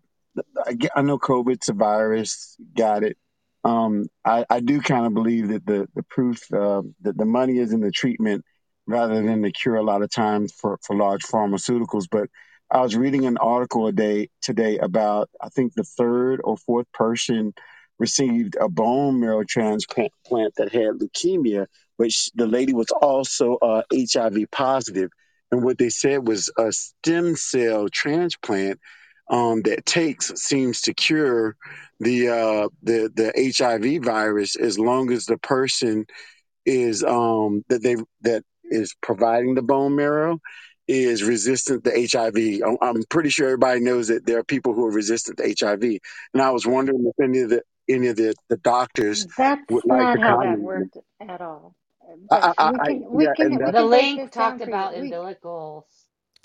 [0.65, 2.55] I, I know COVID's a virus.
[2.75, 3.17] Got it.
[3.63, 7.57] Um, I, I do kind of believe that the the proof uh, that the money
[7.57, 8.43] is in the treatment
[8.88, 9.75] rather than the cure.
[9.75, 12.30] A lot of times for for large pharmaceuticals, but
[12.69, 16.91] I was reading an article a day today about I think the third or fourth
[16.93, 17.53] person
[17.99, 20.11] received a bone marrow transplant
[20.57, 21.67] that had leukemia,
[22.09, 25.11] sh- the lady was also uh, HIV positive.
[25.51, 28.80] And what they said was a stem cell transplant
[29.30, 31.55] um, that takes seems to cure
[31.99, 36.05] the uh, the the HIV virus as long as the person
[36.65, 40.39] is um, that they that is providing the bone marrow
[40.88, 42.61] is resistant to HIV.
[42.65, 45.83] I'm, I'm pretty sure everybody knows that there are people who are resistant to HIV,
[46.33, 49.85] and I was wondering if any of the any of the, the doctors That's would
[49.85, 50.61] like not to how that comment.
[50.61, 51.75] worked at all.
[52.14, 52.30] It.
[52.30, 54.15] But I, I, we I, can we yeah, can and we that, can The break
[54.15, 54.75] this link down talked for you.
[54.75, 55.83] about We umbilicals.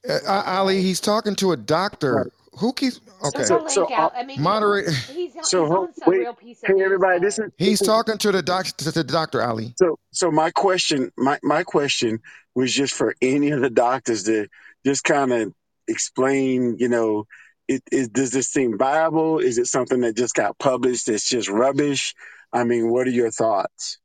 [0.08, 0.84] Uh, uh, Ali, Right.
[0.84, 1.66] he's talking to a right.
[1.66, 2.32] doctor.
[2.58, 3.00] Who keeps?
[3.00, 4.12] There's Okay, so a so link uh, out.
[4.16, 4.88] I mean, he, moderate.
[5.12, 7.44] he's so he's ho- on some wait, real piece of hey news everybody, this though.
[7.44, 9.74] is this He's is talking to the doc to the doctor, Ali.
[9.76, 12.20] So, so my question, my my question
[12.54, 14.48] was just for any of the doctors to
[14.86, 15.52] just kind of
[15.88, 16.76] explain.
[16.78, 17.26] You know,
[17.68, 19.38] it, it does this seem viable?
[19.38, 22.14] Is it something that just got published that's just rubbish?
[22.52, 23.98] I mean, what are your thoughts?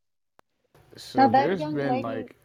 [0.97, 2.35] So now that there's young been lady like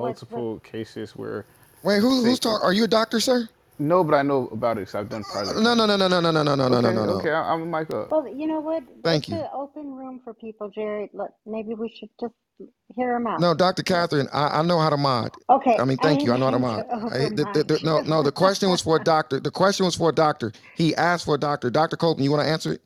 [0.00, 1.46] was was multiple cases where,
[1.82, 2.64] Wait, who, say, who's talking?
[2.64, 3.48] Are you a doctor, sir?
[3.78, 5.86] no, but I know about it because I've done projects No, on no, it.
[5.86, 7.32] no, no, no, no, no, no, no, no, no, Okay, no, okay, no.
[7.32, 8.10] I- I'm a mic up.
[8.10, 8.84] well, you know what?
[9.04, 9.40] Thank It's you.
[9.40, 11.10] an open room for people, Jared.
[11.14, 12.34] Look, maybe we should just
[12.96, 13.42] hear them out.
[13.42, 13.82] No, Dr.
[13.82, 15.36] Catherine, I, I know how to mod.
[15.50, 16.32] Okay, I mean, I thank you.
[16.32, 16.84] I know how to mean mod.
[16.86, 18.22] to I, the, the, overmind the, no, no.
[18.22, 19.40] The question was for a doctor.
[19.40, 20.52] The question was for a doctor.
[20.74, 21.70] He asked for a doctor.
[21.70, 22.82] Doctor Copeland, you want to answer it?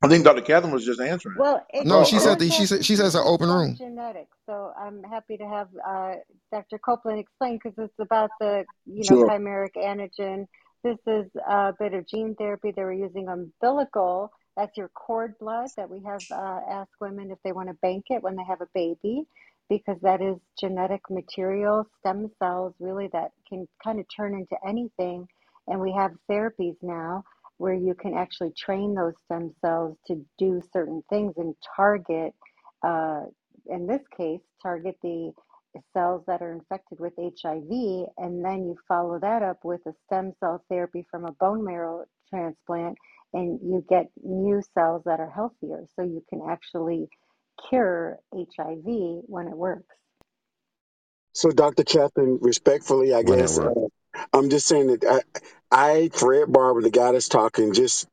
[0.00, 0.42] I think Dr.
[0.42, 1.36] Catherine was just answering.
[1.38, 2.38] Well, it, No, she it said don't.
[2.38, 2.44] that.
[2.46, 3.74] was She said she says an open room.
[3.74, 6.14] genetics, so I'm happy to have uh,
[6.52, 6.78] Dr.
[6.78, 9.28] Copeland explain because it's about the you know Sure.
[9.28, 10.46] chimeric antigen.
[10.84, 12.70] This is a bit of gene therapy.
[12.70, 14.30] They were using umbilical.
[14.56, 18.04] That's your cord blood that we have uh, asked women if they want to bank
[18.10, 19.24] it when they have a baby,
[19.68, 25.26] because that is genetic material, stem cells, really that can kind of turn into anything.
[25.66, 27.24] And we have therapies now
[27.58, 32.32] where you can actually train those stem cells to do certain things and target,
[32.82, 33.22] uh,
[33.66, 35.32] in this case, target the
[35.92, 40.32] cells that are infected with HIV, and then you follow that up with a stem
[40.40, 42.96] cell therapy from a bone marrow transplant,
[43.32, 45.84] and you get new cells that are healthier.
[45.94, 47.08] So you can actually
[47.68, 48.84] cure HIV
[49.26, 49.94] when it works.
[51.32, 51.84] So, Dr.
[51.84, 53.94] Catherine, respectfully, I When it guess uh, works.
[54.32, 55.22] I'm just saying that I,
[55.70, 58.06] I Fred Barber, the guy that's talking, just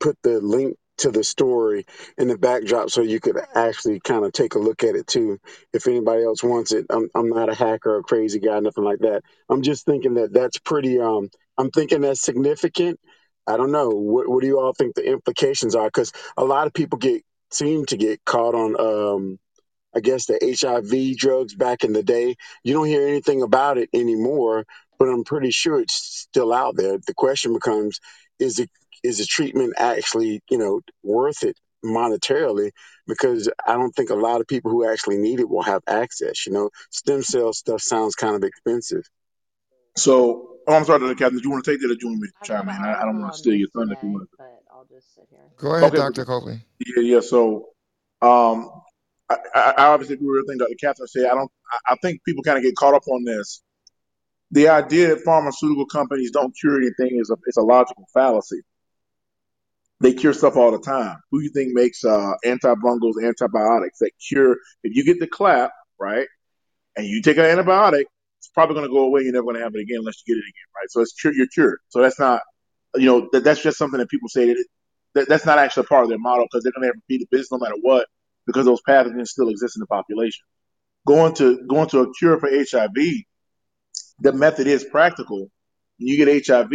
[0.00, 1.86] put the link to the story
[2.18, 5.38] in the backdrop so you could actually kind of take a look at it too.
[5.72, 8.84] If anybody else wants it, I'm, I'm not a hacker or a crazy guy, nothing
[8.84, 9.22] like that.
[9.50, 11.00] I'm just thinking that that's pretty.
[11.00, 13.00] Um, I'm thinking that's significant.
[13.46, 13.90] I don't know.
[13.90, 15.88] What, what do you all think the implications are?
[15.88, 18.80] Because a lot of people get seem to get caught on.
[18.80, 19.38] Um,
[19.94, 22.36] I guess the HIV drugs back in the day.
[22.62, 24.64] You don't hear anything about it anymore,
[25.00, 26.98] but I'm pretty sure it's still out there.
[26.98, 27.98] The question becomes:
[28.38, 28.70] Is it
[29.02, 32.70] is the treatment actually you know worth it monetarily?
[33.08, 36.46] Because I don't think a lot of people who actually need it will have access.
[36.46, 39.08] You know, stem cell stuff sounds kind of expensive.
[39.96, 41.14] So, oh, I'm sorry, Dr.
[41.14, 41.38] Catherine.
[41.38, 42.68] Do you want to take that or do you want me to I got chime
[42.68, 42.82] an in?
[42.82, 44.84] I, I don't article want to steal your thunder if you today, want but I'll
[44.84, 45.40] just sit here.
[45.56, 46.24] Go ahead, Okay, Dr.
[46.26, 46.60] Copeland.
[46.78, 47.20] yeah, yeah.
[47.20, 47.70] So,
[48.20, 48.70] um,
[49.30, 50.76] I, I, I obviously agree with everything Dr.
[50.78, 51.24] Catherine said.
[51.24, 51.50] I don't.
[51.72, 53.62] I, I think people kind of get caught up on this.
[54.52, 58.60] The idea that pharmaceutical companies don't cure anything is a is a logical fallacy.
[60.00, 61.18] They cure stuff all the time.
[61.30, 64.56] Who you think makes uh, antibiotics that cure?
[64.82, 66.26] If you get the clap, right,
[66.96, 68.04] and you take an antibiotic,
[68.38, 69.22] it's probably going to go away.
[69.22, 70.90] You're never going to have it again unless you get it again, right?
[70.90, 71.78] So it's cure, you're cured.
[71.88, 72.40] So that's not,
[72.94, 74.66] you know, that, that's just something that people say that, it,
[75.14, 77.36] that that's not actually part of their model because they're going to have repeat the
[77.36, 78.06] business no matter what
[78.46, 80.42] because those pathogens still exist in the population.
[81.06, 83.24] Going to going to a cure for HIV,
[84.20, 85.50] the method is practical.
[85.98, 86.72] You get HIV,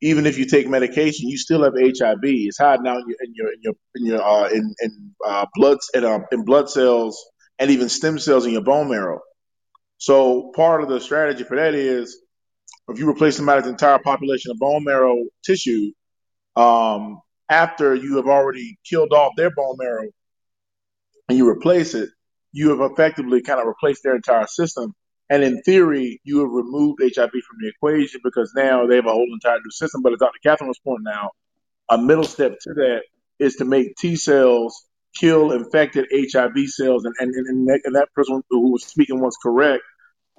[0.00, 2.20] even if you take medication, you still have HIV.
[2.22, 5.46] It's hiding out in your in your in your in your uh, in, in uh,
[5.54, 7.24] blood in, uh, in blood cells
[7.58, 9.20] and even stem cells in your bone marrow.
[9.98, 12.20] So part of the strategy for that is
[12.88, 15.92] if you replace somebody's entire population of bone marrow tissue,
[16.56, 20.08] um, after you have already killed off their bone marrow
[21.28, 22.10] and you replace it,
[22.52, 24.94] you have effectively kind of replaced their entire system.
[25.30, 29.12] And in theory, you have removed HIV from the equation because now they have a
[29.12, 30.02] whole entire new system.
[30.02, 30.38] But as Dr.
[30.42, 31.30] Catherine was pointing out,
[31.88, 33.02] a middle step to that
[33.38, 34.86] is to make T cells
[35.16, 37.04] kill infected HIV cells.
[37.04, 39.82] And, and, and, that, and that person who was speaking was correct.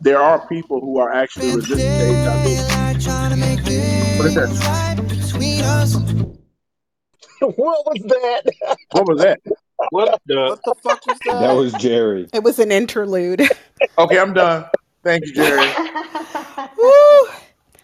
[0.01, 3.25] There are people who are actually resistant to HIV.
[4.17, 4.49] What is that?
[7.39, 8.43] what was that?
[8.91, 9.39] What was that?
[9.91, 10.35] What the?
[10.35, 11.53] What the fuck was That that?
[11.53, 12.27] was Jerry.
[12.33, 13.41] It was an interlude.
[13.97, 14.65] Okay, I'm done.
[15.03, 15.67] Thank you, Jerry.
[16.77, 17.27] Woo!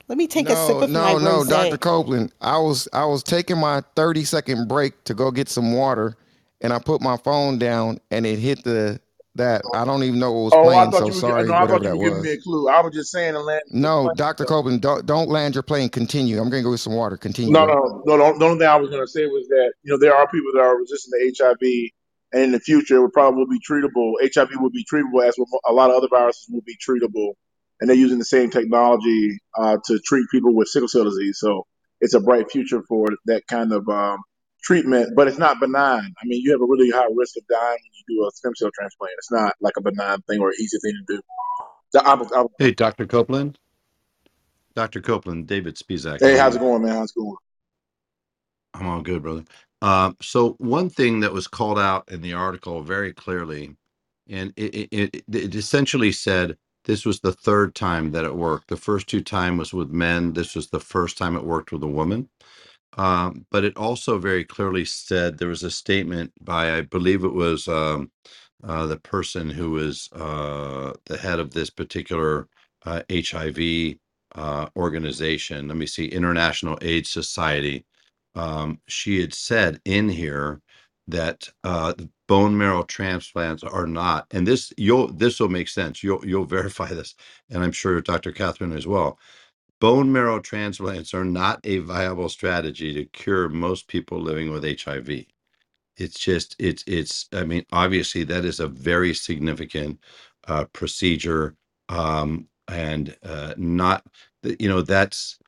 [0.08, 1.44] Let me take a sip No, of my no, no.
[1.45, 1.78] Dr.
[1.78, 2.32] Copeland.
[2.42, 6.18] I was I was taking my 30 second break to go get some water
[6.61, 9.00] and I put my phone down and it hit the
[9.35, 11.19] that I don't even know what was Oh, I playing, thought so you were.
[11.19, 12.34] sorry, No, whatever that giving me was.
[12.34, 12.69] a clue.
[12.69, 13.61] I was just saying, land.
[13.72, 14.45] No, Dr.
[14.45, 15.90] Copeland, don't don't land your plane.
[15.90, 16.40] Continue.
[16.42, 17.18] I'm gonna go get some water.
[17.18, 18.38] Continue, No, no, no.
[18.38, 20.51] The only thing I was going to say was that you know there are people
[20.56, 21.92] that are resistant to HIV,
[22.34, 24.14] and in the future it would probably be treatable.
[24.34, 25.35] HIV would be treatable as
[25.68, 27.34] a lot of other viruses will be treatable,
[27.82, 31.40] and they're using the same technology uh, to treat people with sickle cell disease.
[31.40, 31.66] So
[32.01, 34.19] it's a bright future for that kind of um,
[34.64, 36.14] treatment, but it's not benign.
[36.22, 38.69] I mean, you have a really high risk of dying you do a stem cell
[38.73, 39.13] transplant.
[39.17, 41.21] It's not like a benign thing or an easy thing to do.
[41.99, 43.05] I I Hey, Dr.
[43.05, 43.59] Copeland.
[44.75, 45.01] Dr.
[45.01, 46.21] Copeland, David Spizak.
[46.21, 46.95] hey, how's it going, man?
[46.95, 47.35] How's it going?
[48.73, 49.43] I'm all good, brother.
[49.81, 53.75] Um, so one thing that was called out in the article very clearly,
[54.30, 58.69] and it, it, it, it essentially said this was the third time that it worked.
[58.69, 60.33] The first two time was with men.
[60.33, 62.30] This was the first time it worked with a woman.
[62.98, 67.34] Um, but it also very clearly said there was a statement by, I believe it
[67.34, 68.11] was um,
[68.64, 72.48] uh, the person who was uh, the head of this particular
[72.86, 73.95] uh, HIV
[74.36, 75.68] uh, organization.
[75.70, 77.86] Let me see, International AIDS Society.
[78.36, 80.61] Um, she had said in here
[81.08, 81.94] that uh,
[82.28, 86.03] bone marrow transplants are not, and this you'll this will make sense.
[86.03, 87.16] You'll you'll verify this,
[87.50, 88.32] and I'm sure Dr.
[88.32, 89.20] Catherine as well
[89.82, 95.26] Bone marrow transplants are not a viable strategy to cure most people living with HIV.
[95.98, 100.00] It's just it's it's I mean obviously that is a very significant
[100.48, 101.56] uh, procedure
[101.90, 104.06] um, and uh, not
[104.43, 105.40] you know that's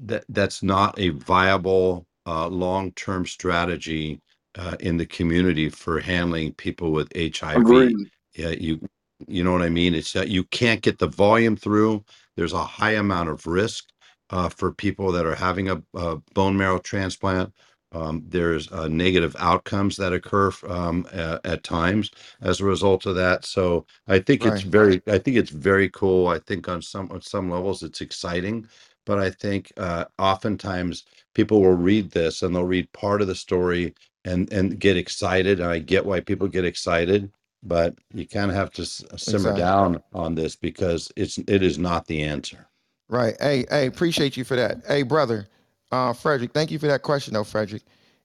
[0.00, 4.20] that that's not a viable uh, long-term strategy
[4.58, 7.56] uh, in the community for handling people with HIV.
[7.56, 7.96] Agreed.
[8.34, 8.86] Yeah, you
[9.26, 9.94] you know what I mean?
[9.94, 12.04] It's that you can't get the volume through.
[12.36, 13.86] There's a high amount of risk
[14.30, 17.52] uh, for people that are having a, a bone marrow transplant.
[17.92, 22.10] Um, there's uh, negative outcomes that occur um, a- at times
[22.42, 23.46] as a result of that.
[23.46, 24.62] So I think it's Right.
[24.62, 26.28] very, I think it's very cool.
[26.28, 28.68] I think on some on some levels it's exciting
[29.06, 33.34] but I think uh, oftentimes people will read this and they'll read part of the
[33.34, 35.60] story and and get excited.
[35.60, 37.30] And I get why people get excited,
[37.62, 39.62] but you kind of have to s- simmer Exactly.
[39.62, 42.66] down on this because it's it is not the answer.
[43.08, 43.36] Right.
[43.40, 44.82] Hey, hey, appreciate you for that.
[44.86, 45.48] Hey, brother,
[45.92, 47.82] uh, Frederick, thank you for that question, though, Frederick.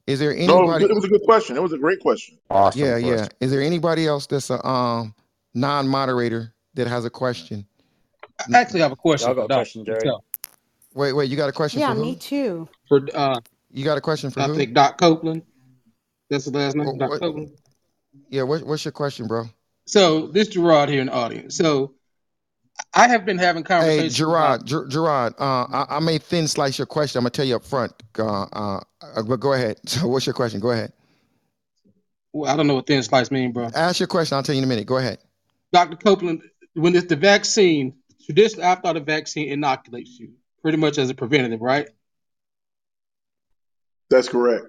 [0.07, 0.83] Is there No, it was, anybody?
[0.83, 1.55] good- it was a good question.
[1.55, 2.37] It was a great question.
[2.49, 3.07] Awesome Yeah, yeah.
[3.09, 3.37] question.
[3.39, 5.15] Is there anybody else that's a um
[5.53, 7.65] non-moderator that has a question?
[8.53, 9.99] I actually have a question Y'all got for a Doctor question, Jerry?
[10.01, 10.25] himself.
[10.93, 11.29] Wait, wait.
[11.29, 12.15] You got a question Yeah, for me who?
[12.15, 12.69] too.
[12.89, 13.39] For uh,
[13.71, 14.55] You got a question for I who?
[14.55, 15.43] think Doc Copeland.
[16.29, 17.51] That's the last name, What, Doc what, Copeland.
[18.29, 18.43] Yeah.
[18.43, 19.45] What, what's your question, bro?
[19.85, 21.55] So this Gerard here in the audience.
[21.57, 21.93] So
[22.93, 24.65] I have been having Hey, conversations about.
[24.65, 25.33] Gerard, Ger- Gerard.
[25.39, 27.19] Uh, I, I may thin slice your question.
[27.19, 27.91] I'm gonna tell you up front.
[28.17, 29.79] Uh, uh, uh, but go ahead.
[29.87, 30.59] So, what's your question?
[30.59, 30.93] Go ahead.
[32.31, 33.69] Well, I don't know what thin slice mean, bro.
[33.75, 34.35] Ask your question.
[34.35, 34.87] I'll tell you in a minute.
[34.87, 35.19] Go ahead.
[35.71, 35.97] Dr.
[35.97, 36.41] Copeland,
[36.73, 41.13] when it's the vaccine, traditionally I thought a vaccine inoculates you pretty much as a
[41.13, 41.89] preventative, right?
[44.09, 44.65] That's correct.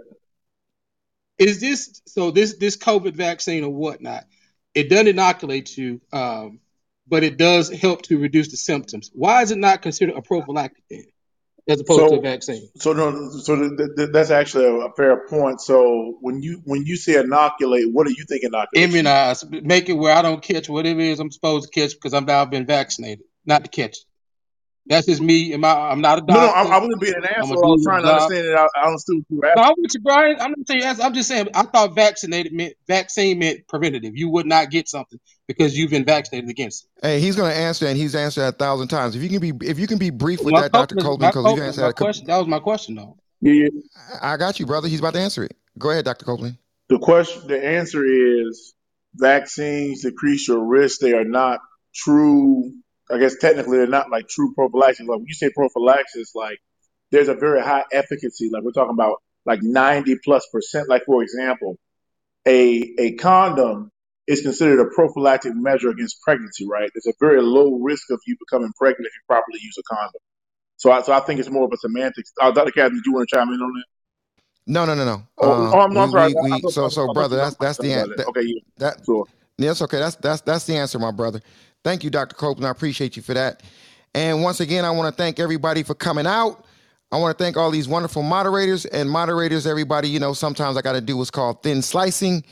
[1.38, 2.30] Is this so?
[2.30, 4.24] This this COVID vaccine or whatnot,
[4.74, 6.60] it doesn't inoculate you, um,
[7.08, 9.10] but it does help to reduce the symptoms.
[9.12, 11.04] Why is it not considered a prophylactic then,
[11.68, 12.68] as opposed to a vaccine?
[12.76, 15.60] so no, so th- th- that's actually a, a fair point.
[15.60, 19.00] So when you when you say inoculate, what do you think inoculates you?
[19.00, 22.14] Immunize, make it where I don't catch whatever it is I'm supposed to catch because
[22.14, 24.04] I've now been vaccinated, not to catch it.
[24.86, 25.54] That's just me.
[25.54, 26.72] Am I, I'm not a No, no, I, doctor.
[26.74, 27.54] I wasn't being an I'm answer.
[27.54, 28.20] gonna I do was your trying to job.
[28.22, 28.54] understand it.
[28.54, 29.64] I, I understood what you were No, asking.
[29.64, 30.36] I'm with you, Brian.
[30.40, 31.00] I'm not saying yes.
[31.00, 34.12] I'm just saying I thought vaccinated meant vaccine meant preventative.
[34.16, 37.06] You would not get something because you've been vaccinated against it.
[37.06, 39.16] Hey, he's gonna answer, and he's answered a thousand times.
[39.16, 41.20] If you can be, if you can be brief with My that, Doctor Copeland, Copeland,
[41.22, 41.90] my because you've Copeland, answered my that.
[41.90, 42.26] A couple, question.
[42.26, 43.16] That was my question, though.
[43.40, 43.68] Yeah, yeah.
[44.22, 44.88] I got you, brother.
[44.88, 45.56] He's about to answer it.
[45.78, 46.58] Go ahead, Doctor Copeland.
[46.88, 48.74] The question, the answer is
[49.14, 51.00] vaccines decrease your risk.
[51.00, 51.60] They are not
[51.94, 52.72] true.
[53.14, 55.06] I guess technically they're not like true prophylaxis.
[55.06, 56.58] Like when you say prophylaxis, like
[57.10, 58.50] there's a very high efficacy.
[58.52, 60.88] Like we're talking about like 90 plus percent.
[60.88, 61.78] Like for example,
[62.46, 63.90] a a condom
[64.26, 66.90] is considered a prophylactic measure against pregnancy, right?
[66.94, 70.20] There's a very low risk of you becoming pregnant if you properly use a condom.
[70.76, 72.32] So I, so I think it's more of a semantics.
[72.40, 72.72] Uh, Dr.
[72.72, 73.84] Catherine, do you want to chime in on that?
[74.66, 75.22] No, no, no, no.
[75.38, 76.70] Oh, Uh, oh I'm, we, we, we.
[76.70, 78.16] So, so, brother, that's that's the about an- that.
[78.16, 78.60] that, Okay, yeah.
[78.78, 79.04] that.
[79.04, 79.26] Sure.
[79.58, 79.98] Yeah, that's okay.
[79.98, 81.40] That's that's that's the answer, my brother.
[81.84, 82.66] Thank you, Doctor Copeland.
[82.66, 83.62] I appreciate you for that.
[84.14, 86.64] And once again, I want to thank everybody for coming out.
[87.12, 89.66] I want to thank all these wonderful moderators and moderators.
[89.66, 92.42] Everybody, you know, sometimes I got to do what's called thin slicing.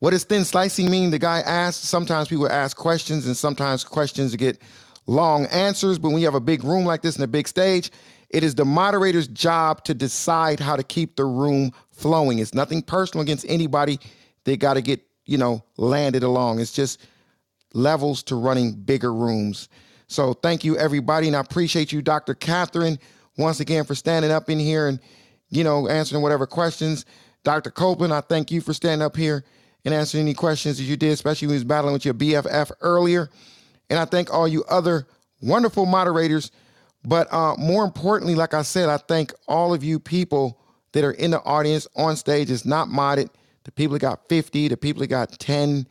[0.00, 1.10] What does thin slicing mean?
[1.10, 1.84] The guy asked.
[1.84, 4.60] Sometimes people ask questions, and sometimes questions get
[5.06, 5.98] long answers.
[5.98, 7.92] But when you have a big room like this and a big stage,
[8.28, 12.40] it is the moderator's job to decide how to keep the room flowing.
[12.40, 14.00] It's nothing personal against anybody.
[14.44, 16.60] They got to get, you know, landed along.
[16.60, 17.00] It's just
[17.74, 19.68] levels to running bigger rooms.
[20.06, 21.26] So thank you, everybody.
[21.26, 22.34] And I appreciate you, Dr.
[22.34, 22.98] Catherine,
[23.36, 25.00] once again for standing up in here and,
[25.50, 27.04] you know, answering whatever questions.
[27.42, 27.70] Dr.
[27.70, 29.44] Copeland, I thank you for standing up here
[29.84, 32.72] and answering any questions that you did, especially when you was battling with your BFF
[32.80, 33.28] earlier.
[33.90, 35.06] And I thank all you other
[35.42, 36.50] wonderful moderators.
[37.04, 40.58] But uh, more importantly, like I said, I thank all of you people
[40.92, 42.50] that are in the audience on stage.
[42.50, 43.28] It's not modded.
[43.64, 45.86] The people that got 50, the people that got 10,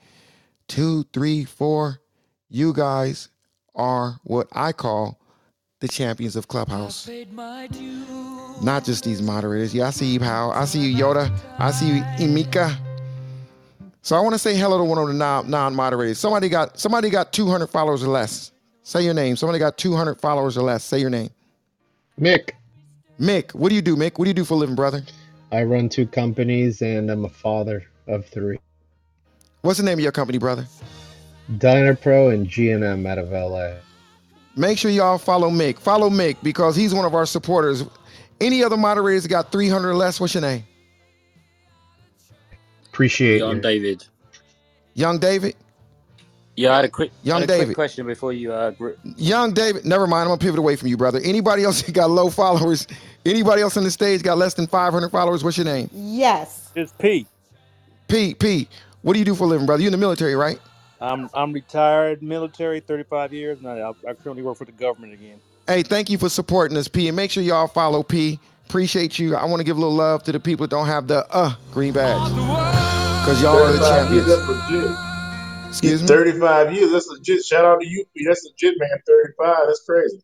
[0.67, 1.99] two, three, four.
[2.49, 3.29] You guys
[3.75, 5.19] are what I call
[5.79, 7.09] the champions of Clubhouse.
[8.61, 9.73] Not just these moderators.
[9.73, 10.51] Yeah, I see you, Powell.
[10.51, 11.31] I see you, Yoda.
[11.59, 12.77] I see you, Emika.
[14.01, 16.19] So I want to say hello to one of the non- non-moderators.
[16.19, 18.51] Somebody got somebody got 200 followers or less.
[18.83, 19.35] Say your name.
[19.37, 20.83] Somebody got 200 followers or less.
[20.83, 21.29] Say your name.
[22.19, 22.51] Mick,
[23.19, 24.19] Mick, what do you do, Mick?
[24.19, 25.03] What do you do for a living, brother?
[25.51, 28.59] I run two companies and I'm a father of three.
[29.63, 30.67] What's the name of your company, brother?
[31.57, 33.75] Diner Pro and G&M out of LA.
[34.57, 35.79] Make sure y'all follow Mick.
[35.79, 37.85] Follow Mick because he's one of our supporters.
[38.41, 40.19] Any other moderators got 300 or less?
[40.19, 40.65] What's your name?
[42.87, 43.39] Appreciate it.
[43.39, 43.61] Young you.
[43.61, 44.05] David.
[44.95, 45.55] Young David?
[46.57, 47.75] Yeah, I had a quick, Young I had a quick David.
[47.75, 48.51] question before you.
[48.51, 49.85] Uh, gr- Young David.
[49.85, 50.23] Never mind.
[50.23, 51.21] I'm going to pivot away from you, brother.
[51.23, 52.85] Anybody else that got low followers?
[53.25, 55.41] Anybody else on the stage got less than 500 followers?
[55.41, 55.89] What's your name?
[55.93, 56.69] Yes.
[56.75, 57.25] It's P.
[58.09, 58.33] P.
[58.35, 58.67] P.
[59.03, 59.81] What do you do for a living, brother?
[59.81, 60.59] You in the military, right?
[61.01, 65.39] I'm I'm retired military, 35 years, and I, I currently work for the government again.
[65.67, 67.09] Hey, thank you for supporting us, P.
[67.09, 68.39] And make sure y'all follow P.
[68.69, 69.35] Appreciate you.
[69.35, 71.53] I want to give a little love to the people that don't have the uh
[71.73, 72.29] green badge.
[72.29, 74.47] Because y'all are the 35 years, champions.
[74.47, 74.97] that's legit.
[75.67, 76.07] Excuse me?
[76.07, 77.43] 35 years, that's legit.
[77.43, 78.05] Shout out to you.
[78.15, 78.25] P.
[78.25, 78.89] That's legit, man.
[79.05, 80.23] 35, that's crazy.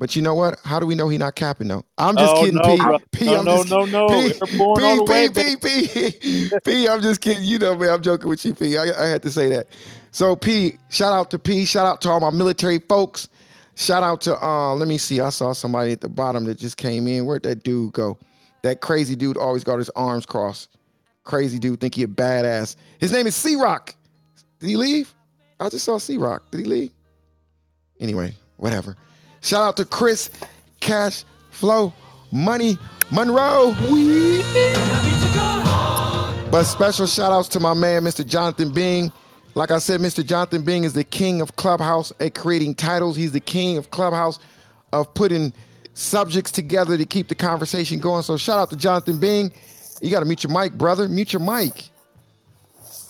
[0.00, 0.58] But you know what?
[0.64, 1.84] How do we know he not capping though?
[1.98, 2.76] I'm just Oh, kidding, no, P.
[2.78, 2.98] bro.
[3.12, 3.24] P.
[3.26, 4.08] No, I'm no, just no, no.
[4.08, 4.32] P.
[4.50, 5.56] Airborne all the way, P.
[5.56, 5.86] P.
[5.86, 6.48] P.
[6.50, 6.58] P.
[6.64, 6.88] P.
[6.88, 7.44] I'm just kidding.
[7.44, 7.90] You know, man.
[7.90, 8.78] I'm joking with you, P.
[8.78, 9.66] I, I had to say that.
[10.10, 10.78] So, P.
[10.88, 11.66] Shout out to P.
[11.66, 13.28] Shout out to all my military folks.
[13.74, 14.74] Shout out to uh.
[14.74, 15.20] Let me see.
[15.20, 17.26] I saw somebody at the bottom that just came in.
[17.26, 18.18] Where'd that dude go?
[18.62, 20.70] That crazy dude always got his arms crossed.
[21.24, 22.74] Crazy dude think he a badass.
[23.00, 23.94] His name is C Rock.
[24.60, 25.12] Did he leave?
[25.60, 26.50] I just saw C Rock.
[26.50, 26.90] Did he leave?
[28.00, 28.96] Anyway, whatever.
[29.40, 30.30] Shout out to Chris
[30.80, 31.92] Cash Flow
[32.32, 32.78] Money
[33.10, 33.74] Monroe.
[36.50, 38.26] But special shout outs to my man, Mr.
[38.26, 39.12] Jonathan Bing.
[39.54, 40.24] Like I said, Mr.
[40.24, 43.16] Jonathan Bing is the king of Clubhouse at creating titles.
[43.16, 44.38] He's the king of Clubhouse
[44.92, 45.52] of putting
[45.94, 48.22] subjects together to keep the conversation going.
[48.22, 49.52] So shout out to Jonathan Bing.
[50.00, 51.08] You got to mute your mic, brother.
[51.08, 51.90] Mute your mic.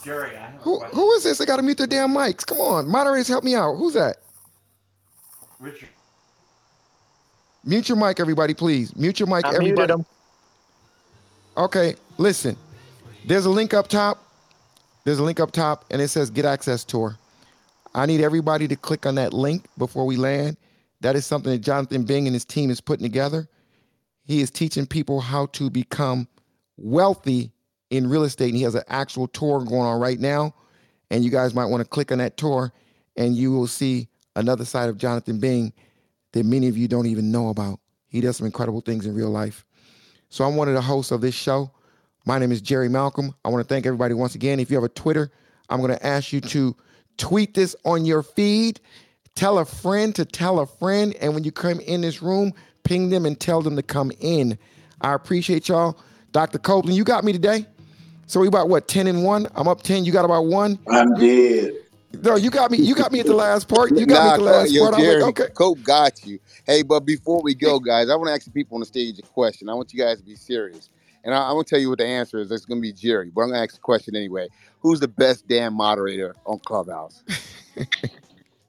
[0.02, 1.38] Jerry, I have Who, who is this?
[1.38, 2.46] They got to mute their damn mics.
[2.46, 3.76] Come on, moderators, help me out.
[3.76, 4.16] Who's that?
[5.58, 5.90] Richard.
[7.64, 8.94] Mute your mic, everybody, please.
[8.96, 9.92] Mute your mic, I everybody.
[11.56, 12.56] Okay, listen.
[13.26, 14.22] There's a link up top.
[15.04, 17.16] There's a link up top, and it says Get Access Tour.
[17.94, 20.56] I need everybody to click on that link before we land.
[21.00, 23.48] That is something that Jonathan Bing and his team is putting together.
[24.24, 26.28] He is teaching people how to become
[26.76, 27.50] wealthy
[27.90, 30.54] in real estate, and he has an actual tour going on right now.
[31.10, 32.72] And you guys might want to click on that tour,
[33.16, 35.72] and you will see another side of Jonathan Bing
[36.32, 37.80] that many of you don't even know about.
[38.08, 39.64] He does some incredible things in real life.
[40.28, 41.70] So I'm one of the hosts of this show.
[42.26, 43.34] My name is Jerry Malcolm.
[43.44, 44.60] I want to thank everybody once again.
[44.60, 45.30] If you have a Twitter,
[45.68, 46.76] I'm going to ask you to
[47.16, 48.80] tweet this on your feed.
[49.34, 51.14] Tell a friend to tell a friend.
[51.20, 52.52] And when you come in this room,
[52.84, 54.58] ping them and tell them to come in.
[55.00, 55.98] I appreciate y'all.
[56.32, 56.58] Dr.
[56.58, 57.66] Copeland, you got me today.
[58.26, 59.48] So we about what, 10 and 1?
[59.54, 60.04] I'm up 10.
[60.04, 60.78] You got about one?
[60.88, 61.72] I'm dead.
[62.12, 62.78] No, you got me.
[62.78, 63.96] You got me at the last part.
[63.96, 64.94] You got me Nah, at the last yo, part.
[64.94, 65.48] I was Jerry, like, okay.
[65.54, 66.40] Cope got you.
[66.66, 69.18] Hey, but before we go, guys, I want to ask the people on the stage
[69.18, 69.68] a question.
[69.68, 70.90] I want you guys to be serious.
[71.24, 72.50] And I, I'm going to tell you what the answer is.
[72.52, 74.48] It's going to be Jerry, but I'm going to ask the question anyway.
[74.80, 77.22] Who's the best damn moderator on Clubhouse?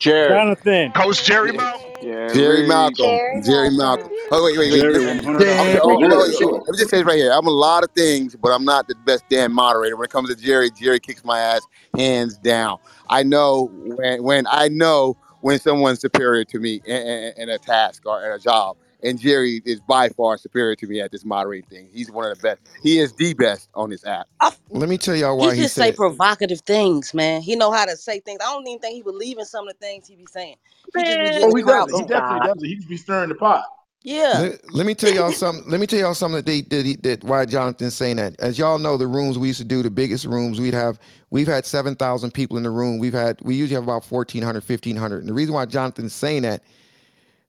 [0.01, 0.29] Jerry.
[0.29, 0.91] Jonathan.
[0.93, 1.91] Coach Jerry Malcolm.
[2.01, 3.43] Jerry Malcolm.
[3.43, 4.09] Jerry, Malcolm.
[4.31, 4.81] Oh, wait, wait, wait.
[4.81, 5.23] Jerry, listen.
[5.23, 5.47] 100.
[5.47, 6.51] I'm, oh, wait, wait, wait.
[6.51, 7.31] Let me just say this right here.
[7.31, 9.95] I'm a lot of things, but I'm not the best damn moderator.
[9.95, 11.61] When it comes to Jerry, Jerry kicks my ass
[11.95, 12.79] hands down.
[13.09, 17.59] I know when, when I know when someone's superior to me in, in, in a
[17.59, 18.77] task or in a job.
[19.03, 21.89] And Jerry is by far superior to me at this moderating thing.
[21.93, 22.61] He's one of the best.
[22.83, 24.27] He is the best on this app.
[24.71, 25.93] Let me tell y'all why he just say said.
[25.93, 27.41] provocative things, man.
[27.41, 28.39] He know how to say things.
[28.41, 30.55] I don't even think he believe in some of the things he be saying.
[30.95, 31.31] He just be Man.
[31.31, 31.95] getting Oh, the he crowd doesn't.
[31.95, 32.07] He going.
[32.07, 32.65] definitely doesn't.
[32.65, 33.65] He just be stirring the pot.
[34.03, 34.41] Yeah.
[34.41, 35.69] Let, let me tell y'all something.
[35.69, 38.39] Let me tell y'all something that they that, he, that why Jonathan's saying that.
[38.39, 40.99] As y'all know, the rooms we used to do, the biggest rooms we'd have,
[41.31, 42.99] we've had seven thousand people in the room.
[42.99, 45.19] We've had we usually have about 1,400, 1,500.
[45.19, 46.63] And the reason why Jonathan's saying that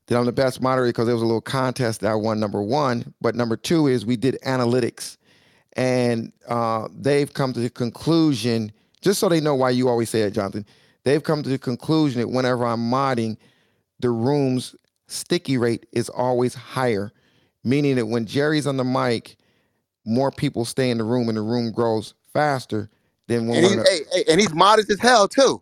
[0.06, 2.62] that I'm the best moderator because there was a little contest that I won number
[2.62, 5.16] one, but number two is we did analytics,
[5.74, 8.72] and uh, they've come to the conclusion.
[9.00, 10.66] Just so they know why you always say it, Jonathan.
[11.04, 13.36] They've come to the conclusion that whenever I'm modding,
[14.00, 14.76] the room's
[15.08, 17.12] sticky rate is always higher,
[17.64, 19.36] meaning that when Jerry's on the mic,
[20.04, 22.90] more people stay in the room and the room grows faster
[23.28, 25.61] than when And, he, hey, hey, and he's modest as hell, too.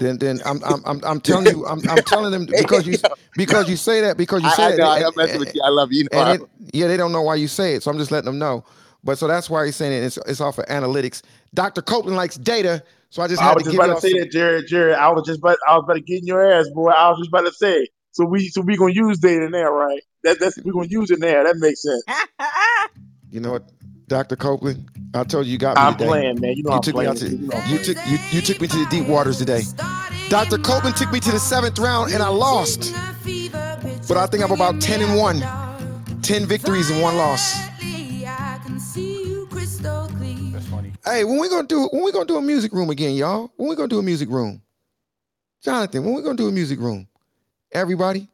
[0.00, 2.96] Then then I'm I'm I'm, I'm telling you I'm, I'm telling them because you
[3.36, 4.88] because you say that because you I, say I that know.
[4.88, 5.62] I, and, I'm messing with you.
[5.64, 5.98] I love you.
[6.00, 8.10] You know, and it, yeah they don't know why you say it so I'm just
[8.10, 8.64] letting them know.
[9.02, 10.04] But so that's why he's saying it.
[10.04, 11.22] It's, it's off of analytics.
[11.54, 11.80] Dr.
[11.80, 14.20] Copeland likes data, so I just I had was to just about to say some,
[14.20, 14.64] that, Jerry.
[14.64, 16.90] Jerry, I was just about, I was about to get in your ass, boy.
[16.90, 17.88] I was just about to say.
[18.12, 20.02] So we, so we gonna use data now, right?
[20.24, 21.44] That, that's we gonna use it now.
[21.44, 22.04] That makes sense.
[23.32, 23.70] You know what,
[24.10, 24.34] Dr.
[24.34, 24.90] Copeland?
[25.14, 26.06] I told you you got me I'm today.
[26.06, 26.54] playing, man.
[26.56, 27.38] You know you I'm took me out playing.
[27.38, 29.62] to You know you took you, you took me to the deep waters today.
[30.28, 30.58] Dr.
[30.58, 32.92] Copeland took me to the seventh round and I lost.
[34.08, 35.42] But I think I'm about 10 and 1.
[36.22, 37.54] 10 victories and one loss.
[40.52, 40.92] That's funny.
[41.04, 43.52] Hey, when we gonna do when we gonna do a music room again, y'all?
[43.56, 44.60] When we gonna do a music room?
[45.62, 47.06] Jonathan, when we gonna do a music room?
[47.72, 48.28] Everybody?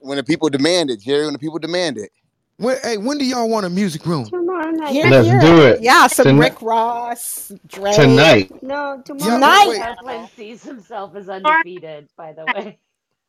[0.00, 2.10] when the people demand it, Jerry, when the people demand it.
[2.58, 4.30] When, hey, when do y'all want a music room?
[4.56, 4.92] Tomorrow night.
[4.92, 5.40] Here, Let's here.
[5.40, 5.82] do it.
[5.82, 7.92] Yeah, some Tonight- Rick Ross, Dre.
[7.92, 8.62] Tonight.
[8.62, 9.96] No, Yeah, tomorrow Night.
[10.02, 12.78] wait, sees himself as undefeated, by the way.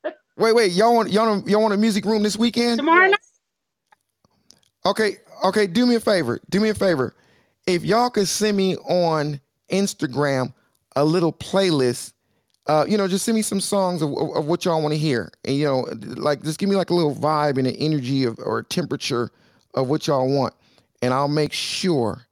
[0.38, 0.72] wait, wait.
[0.72, 2.78] Y'all want y'all, y'all want a music room this weekend?
[2.78, 3.20] Tomorrow night.
[4.86, 6.40] Okay, okay, do me a favor.
[6.50, 7.14] Do me a favor.
[7.66, 10.54] If y'all could send me on Instagram
[10.96, 12.14] a little playlist,
[12.68, 14.98] uh, you know, just send me some songs of, of, of what y'all want to
[14.98, 15.30] hear.
[15.44, 18.40] And you know, like just give me like a little vibe and an energy of
[18.40, 19.30] or temperature
[19.74, 20.54] of what y'all want.
[21.02, 22.26] And I'll make sure,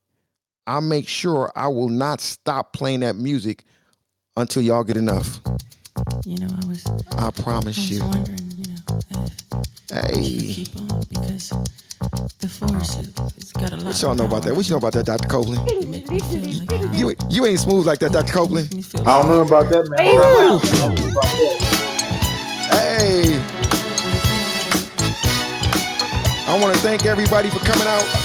[0.68, 3.64] I'll make sure I will not stop playing that music
[4.38, 5.40] until y'all get enough.
[6.26, 6.86] You know, I was,
[7.18, 8.02] I I promise was you.
[8.06, 8.82] wondering, you know,
[9.92, 10.54] if Hey.
[10.54, 11.50] keep on because
[12.40, 13.86] the force it, it's got a lot.
[13.86, 14.56] What y'all know about that?
[14.56, 15.28] What you know about that, Dr.
[15.28, 15.70] Copeland?
[15.70, 18.34] It make me feel like You you ain't smooth like that, Dr.
[18.34, 18.70] Copeland.
[19.06, 20.00] I don't know about that, man.
[20.02, 21.76] I don't know about that.
[22.72, 23.42] Hey.
[26.48, 28.25] I want to thank everybody for coming out.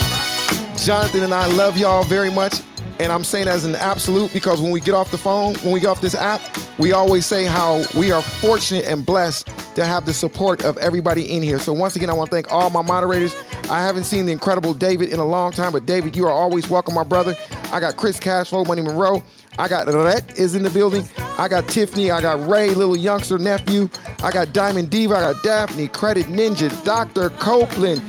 [0.84, 2.60] Jonathan and I love y'all very much.
[3.00, 5.80] And I'm saying as an absolute because when we get off the phone, when we
[5.80, 6.40] get off this app,
[6.78, 11.30] we always say how we are fortunate and blessed to have the support of everybody
[11.30, 11.58] in here.
[11.58, 13.34] So once again, I want to thank all my moderators.
[13.70, 16.68] I haven't seen the incredible David in a long time, but David, you are always
[16.68, 17.36] welcome, my brother.
[17.72, 19.22] I got Chris Cashflow, Money Monroe.
[19.58, 21.08] I got Rhett is in the building.
[21.38, 22.10] I got Tiffany.
[22.10, 23.88] I got Ray, little youngster nephew.
[24.22, 25.14] I got Diamond Diva.
[25.16, 27.30] I got Daphne, Credit Ninja, Dr.
[27.30, 28.02] Copeland,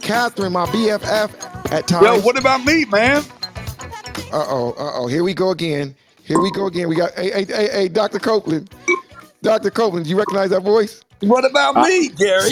[0.00, 2.04] Catherine, my BFF at times.
[2.04, 3.22] Yo, what about me, man?
[4.32, 5.06] Uh oh, uh oh.
[5.06, 5.94] Here we go again.
[6.24, 6.88] Here we go again.
[6.88, 8.18] We got hey, hey, hey, hey Dr.
[8.18, 8.70] Copeland.
[9.42, 9.70] Dr.
[9.70, 11.02] Copeland, do you recognize that voice?
[11.20, 12.48] What about me, Gary?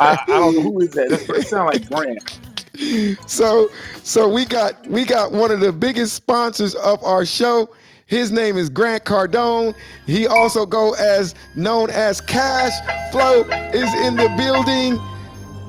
[0.00, 1.10] I, I don't know who is that.
[1.10, 3.28] That- It sounds like Grant.
[3.30, 3.68] so
[4.02, 7.68] so we got we got one of the biggest sponsors of our show.
[8.06, 9.74] His name is Grant Cardone.
[10.06, 12.72] He also go as known as Cash
[13.12, 14.98] Flow is in the building.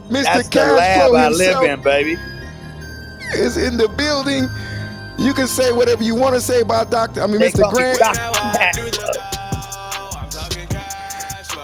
[0.09, 0.23] Mr.
[0.23, 2.17] That's the Cash lab Flow I himself live in, baby.
[3.33, 4.47] Is in the building.
[5.17, 7.21] You can say whatever you want to say about Dr.
[7.21, 7.71] I mean They Mr.
[7.71, 7.99] Grant.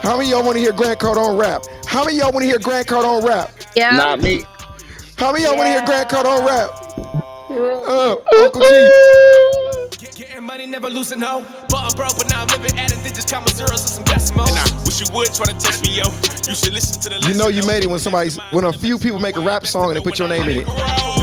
[0.04, 1.64] How many of y'all want to hear Grant Cardone rap?
[1.86, 3.52] How many of y'all want to hear Grant Cardone rap?
[3.76, 3.92] Yeah.
[3.92, 4.44] Not me.
[5.18, 6.70] How many of y'all want to hear Grant Cardone rap?
[7.50, 9.98] Uh, Uncle G.
[10.16, 11.46] Getting money, never losing hope.
[11.70, 12.98] But I'm broke, but now I'm living at it.
[13.04, 14.50] They just count my zeros and some decimals.
[14.52, 16.06] And I wish you would try to test me, yo.
[16.48, 18.98] You should listen to the You know you made it when somebody's when a few
[18.98, 21.17] people make a rap song and they put your name in it.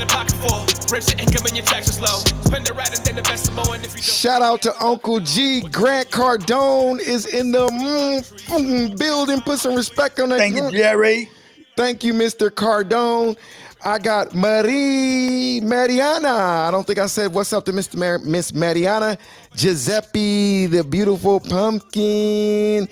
[0.00, 0.92] got a pocket full.
[0.92, 2.18] Rips your income and your taxes low.
[2.44, 3.74] Spend it right and then invest some more.
[3.74, 5.60] And if you Shout out to Uncle G.
[5.60, 9.40] Grant Cardone is in the mm, mm, building.
[9.40, 10.38] Put some respect on that.
[10.38, 10.70] Thank you.
[10.70, 11.30] Jerry.
[11.76, 12.50] Thank you, Mr.
[12.50, 13.36] Cardone.
[13.82, 16.28] I got Marie Mariana.
[16.28, 17.96] I don't think I said what's up to Mr.
[17.96, 19.16] Mar- Miss Mariana.
[19.56, 22.88] Giuseppe, the beautiful pumpkin.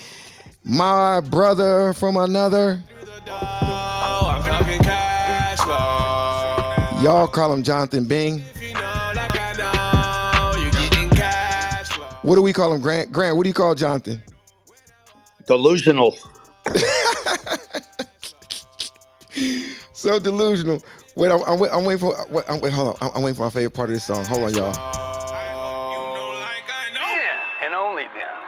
[0.65, 2.83] My brother from another.
[7.03, 8.43] Y'all call him Jonathan Bing.
[8.61, 8.81] You know,
[9.15, 12.07] like I know, you getting cash flow.
[12.23, 13.13] What do we call him, Grant?
[13.13, 14.23] Grant, what do you call Jonathan?
[15.47, 16.17] Delusional.
[19.99, 20.81] So delusional.
[21.17, 22.15] Wait, I'm, I'm, I'm waiting for.
[22.31, 22.97] Wait, I'm, wait, hold on.
[23.01, 24.25] I'm, I'm waiting for my favorite part of this song.
[24.27, 24.69] Hold on, y'all.
[27.65, 28.39] And only then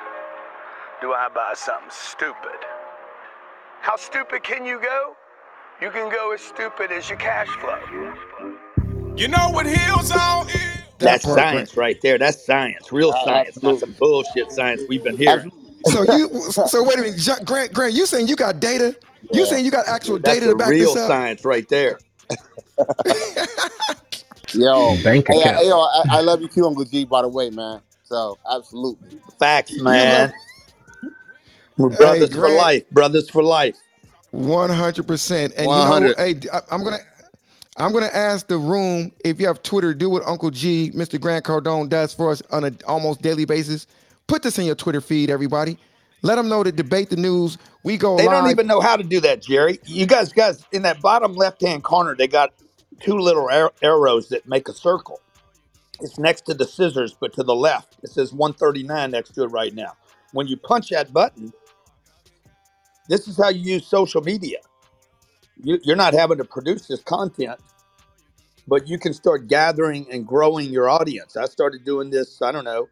[1.00, 2.60] do I buy something stupid.
[3.80, 5.16] How stupid can you go?
[5.82, 8.14] You can go as stupid as your cash flow.
[9.16, 10.56] You know what heels on is?
[10.98, 12.18] That's part, science right there.
[12.18, 12.92] That's science.
[12.92, 15.52] Real uh, science, not some bullshit science we've been hearing.
[15.86, 16.28] So you.
[16.66, 17.72] So wait a minute, Grant.
[17.72, 18.96] Grant, you saying you got data?
[19.32, 20.96] You saying you got actual That's data to back real this up?
[20.96, 21.98] Real science right there.
[24.52, 25.56] Yo, Bank hey, account.
[25.58, 27.04] hey, yo, I, I love you too, Uncle G.
[27.04, 27.80] By the way, man.
[28.02, 29.20] So absolutely.
[29.38, 30.32] Facts, man.
[31.78, 32.90] We're Hey, brothers for life.
[32.90, 33.76] Brothers for life.
[34.32, 35.52] One hundred percent.
[35.56, 36.18] And you know, 100.
[36.18, 36.98] hey, I- I'm gonna.
[37.76, 41.20] I'm gonna ask the room if you have Twitter, do what Uncle G, Mr.
[41.20, 43.86] Grant Cardone does for us on an almost daily basis.
[44.28, 45.78] Put this in your Twitter feed, everybody.
[46.22, 47.58] Let them know to debate the news.
[47.84, 48.28] We go They live.
[48.28, 49.80] don't even know how to do that, Jerry.
[49.86, 52.52] You guys, guys, in that bottom left-hand corner, they got
[53.00, 55.20] two little ar- arrows that make a circle.
[56.00, 57.98] It's next to the scissors, but to the left.
[58.02, 59.94] It says 139 next to it right now.
[60.32, 61.52] When you punch that button,
[63.08, 64.58] this is how you use social media.
[65.64, 67.60] You, you're not having to produce this content,
[68.68, 71.36] but you can start gathering and growing your audience.
[71.36, 72.88] I started doing this, I don't know.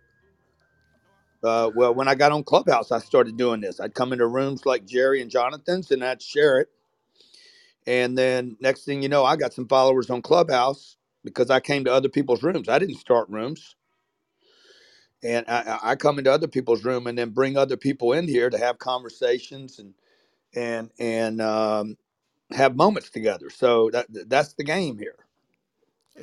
[1.45, 3.81] Uh, well, when I got on Clubhouse, I started doing this.
[3.81, 6.69] I'd come into rooms like Jerry and Jonathan's and I'd share it.
[7.87, 11.85] And then next thing you know, I got some followers on Clubhouse because I came
[11.87, 12.69] to other people's rooms.
[12.69, 13.77] I didn't start rooms.
[15.25, 18.29] And I, I I come into other people's room and then bring other people in
[18.29, 19.95] here to have conversations and
[20.55, 21.97] and and um,
[22.51, 23.51] have moments together.
[23.51, 25.17] So that that's the game here.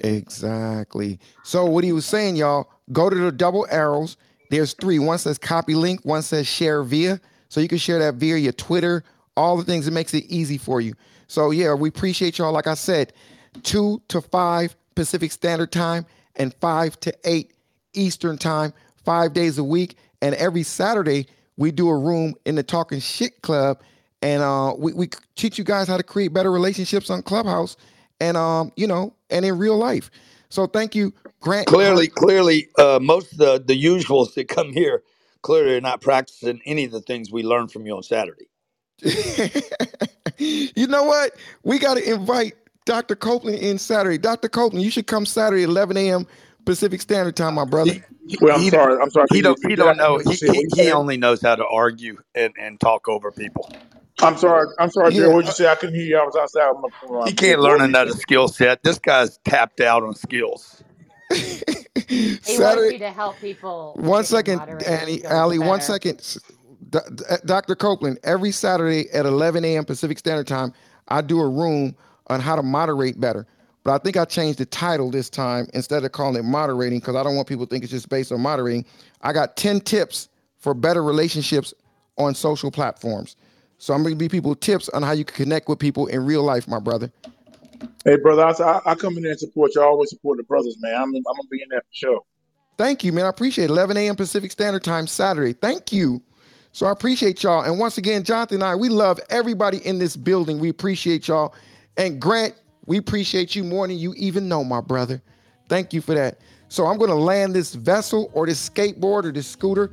[0.02, 1.20] Exactly.
[1.44, 4.18] So what he was saying, y'all, go to the double arrows.
[4.50, 5.00] There's three.
[5.00, 7.20] One says copy link, one says share via.
[7.50, 9.04] So you can share that via your Twitter,
[9.38, 10.94] all the things that makes it easy for you.
[11.28, 12.52] So yeah, we appreciate y'all.
[12.52, 13.14] Like I said,
[13.64, 16.06] two to five Pacific Standard Time
[16.36, 17.54] and five to eight
[17.94, 18.74] Eastern Time,
[19.04, 19.98] five days a week.
[20.22, 23.82] And every Saturday we do a room in the Talking Shit Club,
[24.26, 27.78] and uh, we we teach you guys how to create better relationships on Clubhouse,
[28.20, 30.12] and um, you know, and in real life.
[30.50, 31.68] So thank you, Grant.
[31.68, 35.04] Clearly, clearly, uh, most of the the usuals that come here
[35.44, 38.48] clearly are not practicing any of the things we learned from you on Saturday.
[40.38, 41.34] you know what?
[41.64, 42.56] We got to invite
[42.86, 43.16] Dr.
[43.16, 44.18] Copeland in Saturday.
[44.18, 44.50] Dr.
[44.50, 46.28] Copeland, you should come Saturday at 11 a.m.
[46.66, 47.96] Pacific Standard Time, my brother.
[48.42, 49.00] Well, I'm He- sorry.
[49.02, 49.30] I'm sorry.
[49.32, 49.60] He Can you don't.
[49.64, 49.98] He repeat don't that?
[49.98, 50.20] know.
[50.20, 50.52] He, said?
[50.54, 50.94] What he, you he said?
[50.94, 53.70] only knows how to argue and, and talk over people.
[54.22, 54.68] I'm sorry.
[54.80, 55.34] I'm sorry, Jerry.
[55.34, 55.68] What did you say?
[55.68, 56.18] I couldn't hear you.
[56.18, 56.72] I was outside.
[56.72, 58.82] with my- with my- He can't learn another skill set.
[58.84, 60.84] This guy's tapped out on skills.
[62.08, 62.94] He wants Saturday.
[62.94, 63.94] you to help people.
[63.98, 65.82] One second, get your second, Annie, skills Allie, one better.
[65.82, 66.20] second.
[66.20, 66.38] S-
[66.92, 67.76] D- D- Dr.
[67.76, 69.86] Copeland, every Saturday at 11 a.m.
[69.86, 70.72] Pacific Standard Time,
[71.08, 71.96] I do a room
[72.28, 73.48] on how to moderate better.
[73.84, 77.16] But I think I changed the title this time instead of calling it moderating because
[77.16, 78.86] I don't want people to think it's just based on moderating.
[79.22, 80.30] I got 10 tips
[80.60, 81.74] for better relationships
[82.18, 83.36] on social platforms.
[83.78, 86.26] So I'm going to give people tips on how you can connect with people in
[86.26, 87.12] real life, my brother.
[88.06, 89.82] Hey, brother, I, I, I come in there and support you.
[89.82, 90.96] I always support the brothers, man.
[90.96, 92.22] I'm, I'm gonna be in there for sure.
[92.78, 93.26] Thank you, man.
[93.26, 93.72] I appreciate it.
[93.72, 94.16] 11 a.m.
[94.16, 95.54] Pacific Standard Time, Saturday.
[95.54, 96.22] Thank you.
[96.72, 97.62] So I appreciate y'all.
[97.62, 100.60] And once again, Jonathan and I, we love everybody in this building.
[100.60, 101.56] We appreciate y'all.
[101.96, 102.54] And Grant,
[102.86, 105.22] we appreciate you more than you even know, my brother.
[105.70, 106.40] Thank you for that.
[106.68, 109.92] So I'm going to land this vessel or this skateboard or this scooter.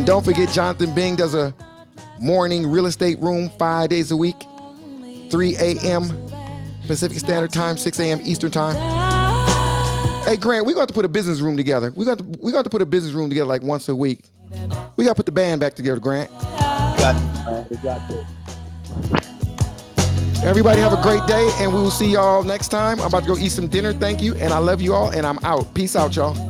[0.00, 1.54] And don't forget, Jonathan Bing does a
[2.18, 4.46] morning real estate room five days a week,
[5.30, 6.10] 3 a.m.
[6.86, 8.18] Pacific Standard Time, 6 a.m.
[8.22, 8.76] Eastern Time.
[10.24, 11.92] Hey Grant, we got to put a business room together.
[11.94, 14.24] We got to we got to put a business room together like once a week.
[14.96, 16.30] We got to put the band back together, Grant.
[16.30, 18.26] Got got this.
[20.42, 23.00] Everybody have a great day, and we will see y'all next time.
[23.00, 23.92] I'm about to go eat some dinner.
[23.92, 25.74] Thank you, and I love you all, and I'm out.
[25.74, 26.49] Peace out, y'all.